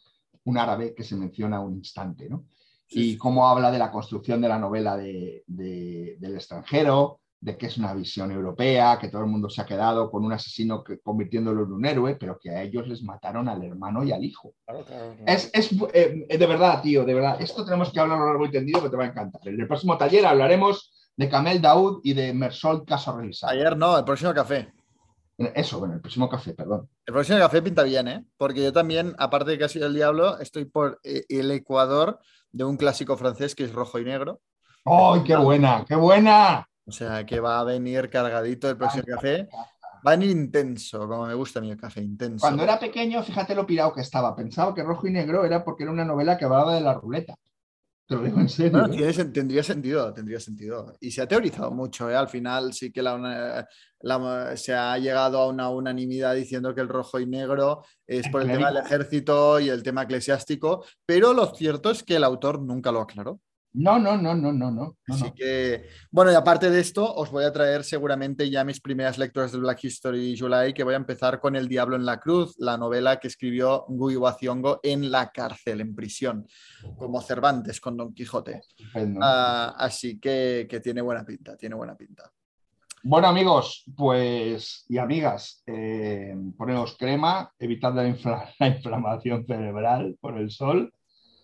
un 0.44 0.59
árabe 0.59 0.94
que 0.94 1.05
se 1.05 1.16
menciona 1.16 1.60
un 1.60 1.77
instante, 1.77 2.28
¿no? 2.28 2.44
Y 2.90 3.16
cómo 3.16 3.48
habla 3.48 3.70
de 3.70 3.78
la 3.78 3.90
construcción 3.90 4.40
de 4.40 4.48
la 4.48 4.58
novela 4.58 4.96
de, 4.96 5.44
de, 5.46 6.16
del 6.18 6.34
extranjero, 6.34 7.20
de 7.40 7.56
que 7.56 7.66
es 7.66 7.78
una 7.78 7.94
visión 7.94 8.30
europea, 8.30 8.98
que 9.00 9.08
todo 9.08 9.22
el 9.22 9.28
mundo 9.28 9.48
se 9.48 9.62
ha 9.62 9.66
quedado 9.66 10.10
con 10.10 10.24
un 10.24 10.32
asesino 10.32 10.84
que, 10.84 10.98
convirtiéndolo 10.98 11.64
en 11.64 11.72
un 11.72 11.86
héroe, 11.86 12.16
pero 12.16 12.38
que 12.38 12.50
a 12.50 12.62
ellos 12.62 12.86
les 12.86 13.02
mataron 13.02 13.48
al 13.48 13.62
hermano 13.64 14.04
y 14.04 14.12
al 14.12 14.22
hijo. 14.24 14.54
Claro, 14.66 14.84
claro, 14.84 15.14
claro. 15.16 15.32
Es, 15.32 15.50
es 15.54 15.70
eh, 15.94 16.26
de 16.36 16.46
verdad, 16.46 16.82
tío, 16.82 17.04
de 17.04 17.14
verdad. 17.14 17.40
Esto 17.40 17.64
tenemos 17.64 17.90
que 17.92 18.00
hablar 18.00 18.18
a 18.18 18.20
lo 18.20 18.26
largo 18.26 18.46
y 18.46 18.50
tendido 18.50 18.82
que 18.82 18.90
te 18.90 18.96
va 18.96 19.04
a 19.04 19.08
encantar. 19.08 19.40
En 19.46 19.60
el 19.60 19.66
próximo 19.66 19.96
taller 19.96 20.26
hablaremos 20.26 20.92
de 21.16 21.28
Camel 21.28 21.62
Daoud 21.62 22.00
y 22.02 22.12
de 22.12 22.34
Mersol 22.34 22.84
Caso 22.84 23.16
Revisado. 23.16 23.52
Ayer 23.52 23.76
no, 23.76 23.96
el 23.96 24.04
próximo 24.04 24.34
café. 24.34 24.72
Eso, 25.54 25.78
bueno, 25.78 25.94
el 25.94 26.00
próximo 26.02 26.28
café, 26.28 26.52
perdón. 26.52 26.90
El 27.06 27.14
próximo 27.14 27.38
café 27.38 27.62
pinta 27.62 27.82
bien, 27.82 28.08
¿eh? 28.08 28.24
Porque 28.36 28.62
yo 28.62 28.72
también, 28.74 29.14
aparte 29.18 29.52
de 29.52 29.58
Casi 29.58 29.78
del 29.78 29.94
Diablo, 29.94 30.38
estoy 30.38 30.66
por 30.66 31.00
eh, 31.02 31.24
el 31.30 31.50
Ecuador 31.50 32.18
de 32.52 32.64
un 32.64 32.77
clásico 32.77 33.16
francés 33.16 33.55
que 33.55 33.64
es 33.64 33.72
rojo 33.72 33.98
y 33.98 34.05
negro. 34.05 34.40
¡Ay, 34.85 35.22
qué 35.24 35.36
buena! 35.36 35.85
¡Qué 35.86 35.94
buena! 35.94 36.66
O 36.86 36.93
sea, 36.93 37.24
que 37.24 37.39
va 37.40 37.60
a 37.60 37.64
venir 37.64 38.10
cargadito 38.10 38.68
el 38.68 38.77
próximo 38.77 39.05
café. 39.06 39.48
Va 40.06 40.14
en 40.14 40.22
intenso, 40.22 41.06
como 41.06 41.27
me 41.27 41.35
gusta 41.35 41.59
a 41.59 41.62
mí 41.62 41.70
el 41.70 41.77
café 41.77 42.01
intenso. 42.01 42.40
Cuando 42.40 42.62
era 42.62 42.78
pequeño, 42.78 43.22
fíjate 43.22 43.55
lo 43.55 43.66
pirado 43.66 43.93
que 43.93 44.01
estaba. 44.01 44.35
Pensaba 44.35 44.74
que 44.74 44.82
rojo 44.82 45.06
y 45.06 45.10
negro 45.10 45.44
era 45.44 45.62
porque 45.62 45.82
era 45.85 45.93
una 45.93 46.05
novela 46.05 46.39
que 46.39 46.47
hablaba 46.47 46.74
de 46.74 46.81
la 46.81 46.94
ruleta. 46.94 47.35
Te 48.10 48.16
lo 48.16 48.22
digo 48.24 48.40
en 48.40 48.48
serio. 48.48 48.72
Bueno, 48.72 48.92
¿eh? 48.92 48.96
tiene 48.96 49.24
tendría 49.26 49.62
sentido, 49.62 50.12
tendría 50.12 50.40
sentido. 50.40 50.96
Y 50.98 51.12
se 51.12 51.22
ha 51.22 51.28
teorizado 51.28 51.70
mucho, 51.70 52.10
¿eh? 52.10 52.16
Al 52.16 52.28
final 52.28 52.72
sí 52.72 52.90
que 52.90 53.02
la 53.02 53.68
se 54.56 54.74
ha 54.74 54.98
llegado 54.98 55.38
a 55.38 55.46
una 55.46 55.68
unanimidad 55.68 56.34
diciendo 56.34 56.74
que 56.74 56.80
el 56.80 56.88
rojo 56.88 57.20
y 57.20 57.26
negro 57.26 57.84
es 58.04 58.28
por 58.28 58.42
el 58.42 58.48
tema 58.48 58.72
del 58.72 58.84
ejército 58.84 59.60
y 59.60 59.68
el 59.68 59.84
tema 59.84 60.02
eclesiástico, 60.02 60.84
pero 61.06 61.32
lo 61.32 61.54
cierto 61.54 61.92
es 61.92 62.02
que 62.02 62.16
el 62.16 62.24
autor 62.24 62.60
nunca 62.60 62.90
lo 62.90 63.00
aclaró. 63.00 63.38
No, 63.72 63.98
no, 64.01 64.16
no, 64.16 64.34
no, 64.34 64.52
no, 64.52 64.70
no. 64.70 64.97
Así 65.06 65.24
no. 65.24 65.34
que, 65.34 65.88
bueno, 66.10 66.32
y 66.32 66.34
aparte 66.34 66.70
de 66.70 66.80
esto, 66.80 67.14
os 67.14 67.30
voy 67.30 67.44
a 67.44 67.52
traer 67.52 67.84
seguramente 67.84 68.51
ya 68.51 68.64
mis 68.64 68.80
primeras 68.80 69.16
lecturas 69.16 69.52
de 69.52 69.59
Black 69.59 69.84
History 69.84 70.36
July, 70.36 70.72
que 70.74 70.82
voy 70.82 70.94
a 70.94 70.97
empezar 70.97 71.38
con 71.38 71.55
El 71.55 71.68
Diablo 71.68 71.94
en 71.94 72.05
la 72.05 72.18
Cruz, 72.18 72.56
la 72.59 72.76
novela 72.76 73.20
que 73.20 73.28
escribió 73.28 73.84
Guy 73.88 74.16
Waciongo 74.16 74.80
en 74.82 75.10
la 75.12 75.30
cárcel, 75.30 75.80
en 75.80 75.94
prisión, 75.94 76.47
como 76.97 77.20
Cervantes 77.20 77.80
con 77.80 77.97
Don 77.97 78.12
Quijote. 78.12 78.60
Ah, 79.20 79.74
así 79.78 80.18
que, 80.18 80.66
que 80.68 80.80
tiene 80.80 81.01
buena 81.01 81.24
pinta, 81.24 81.56
tiene 81.56 81.76
buena 81.76 81.97
pinta. 81.97 82.30
Bueno, 83.02 83.28
amigos, 83.28 83.84
pues 83.97 84.84
y 84.88 84.98
amigas, 84.98 85.62
eh, 85.66 86.34
poneos 86.59 86.97
crema, 86.98 87.51
evitad 87.59 87.94
la, 87.94 88.06
infla- 88.06 88.52
la 88.59 88.66
inflamación 88.66 89.47
cerebral 89.47 90.18
por 90.20 90.36
el 90.36 90.51
sol. 90.51 90.92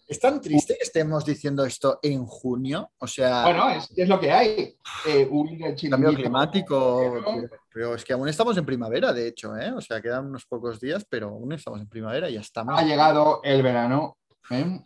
Es 0.06 0.20
tan 0.20 0.40
triste 0.40 0.76
que 0.78 0.84
estemos 0.84 1.24
diciendo 1.24 1.64
esto 1.64 1.98
en 2.00 2.24
junio, 2.26 2.92
o 2.98 3.08
sea, 3.08 3.42
Bueno, 3.42 3.70
es, 3.70 3.92
es 3.96 4.08
lo 4.08 4.20
que 4.20 4.30
hay. 4.30 4.76
Eh, 5.04 5.28
del 5.28 5.90
cambio 5.90 6.14
climático, 6.14 7.22
pero, 7.24 7.50
pero 7.72 7.94
es 7.96 8.04
que 8.04 8.12
aún 8.12 8.28
estamos 8.28 8.56
en 8.56 8.64
primavera, 8.64 9.12
de 9.12 9.26
hecho, 9.26 9.56
¿eh? 9.56 9.72
o 9.72 9.80
sea, 9.80 10.00
quedan 10.00 10.26
unos 10.26 10.46
pocos 10.46 10.78
días, 10.78 11.04
pero 11.08 11.30
aún 11.30 11.52
estamos 11.52 11.80
en 11.80 11.88
primavera 11.88 12.30
y 12.30 12.34
ya 12.34 12.40
estamos. 12.40 12.78
Ha 12.78 12.84
llegado 12.84 13.40
el 13.42 13.62
verano. 13.64 14.16
¿eh? 14.50 14.80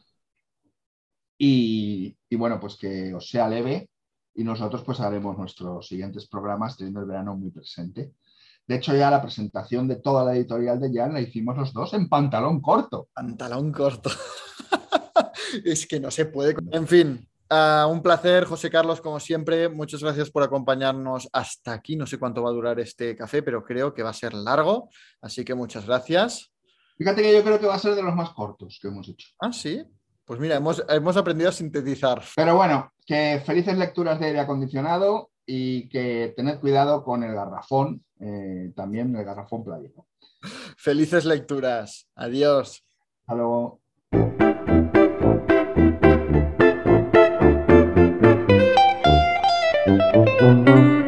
Y, 1.36 2.16
y 2.28 2.36
bueno, 2.36 2.58
pues 2.58 2.76
que 2.76 3.12
os 3.12 3.28
sea 3.28 3.46
leve 3.46 3.90
y 4.34 4.42
nosotros 4.42 4.82
pues 4.84 5.00
haremos 5.00 5.36
nuestros 5.36 5.86
siguientes 5.86 6.28
programas 6.28 6.78
teniendo 6.78 7.00
el 7.00 7.06
verano 7.06 7.36
muy 7.36 7.50
presente. 7.50 8.14
De 8.66 8.76
hecho, 8.76 8.94
ya 8.94 9.10
la 9.10 9.20
presentación 9.20 9.88
de 9.88 9.96
toda 9.96 10.24
la 10.24 10.34
editorial 10.34 10.80
de 10.80 10.92
Jan 10.94 11.12
la 11.12 11.20
hicimos 11.20 11.58
los 11.58 11.72
dos 11.72 11.92
en 11.92 12.08
pantalón 12.08 12.60
corto. 12.60 13.08
Pantalón 13.12 13.72
corto. 13.72 14.10
Es 15.64 15.86
que 15.86 16.00
no 16.00 16.10
se 16.10 16.26
puede. 16.26 16.54
En 16.72 16.86
fin, 16.86 17.28
ah, 17.48 17.86
un 17.90 18.02
placer, 18.02 18.44
José 18.44 18.70
Carlos, 18.70 19.00
como 19.00 19.20
siempre. 19.20 19.68
Muchas 19.68 20.02
gracias 20.02 20.30
por 20.30 20.42
acompañarnos 20.42 21.28
hasta 21.32 21.72
aquí. 21.72 21.96
No 21.96 22.06
sé 22.06 22.18
cuánto 22.18 22.42
va 22.42 22.50
a 22.50 22.54
durar 22.54 22.80
este 22.80 23.16
café, 23.16 23.42
pero 23.42 23.64
creo 23.64 23.92
que 23.94 24.02
va 24.02 24.10
a 24.10 24.14
ser 24.14 24.34
largo. 24.34 24.88
Así 25.20 25.44
que 25.44 25.54
muchas 25.54 25.86
gracias. 25.86 26.52
Fíjate 26.96 27.22
que 27.22 27.32
yo 27.32 27.42
creo 27.42 27.58
que 27.58 27.66
va 27.66 27.74
a 27.74 27.78
ser 27.78 27.94
de 27.94 28.02
los 28.02 28.14
más 28.14 28.30
cortos 28.30 28.78
que 28.80 28.88
hemos 28.88 29.08
hecho. 29.08 29.28
Ah, 29.40 29.52
sí. 29.52 29.82
Pues 30.24 30.38
mira, 30.38 30.56
hemos, 30.56 30.84
hemos 30.88 31.16
aprendido 31.16 31.48
a 31.48 31.52
sintetizar. 31.52 32.22
Pero 32.36 32.54
bueno, 32.54 32.92
que 33.04 33.42
felices 33.44 33.76
lecturas 33.76 34.20
de 34.20 34.26
aire 34.26 34.40
acondicionado 34.40 35.30
y 35.44 35.88
que 35.88 36.32
tened 36.36 36.60
cuidado 36.60 37.02
con 37.02 37.24
el 37.24 37.34
garrafón, 37.34 38.04
eh, 38.20 38.70
también 38.76 39.16
el 39.16 39.24
garrafón 39.24 39.64
plástico. 39.64 40.06
Felices 40.76 41.24
lecturas. 41.24 42.06
Adiós. 42.14 42.84
Hasta 43.22 43.34
luego. 43.34 43.79
Mm-hmm. 50.40 50.99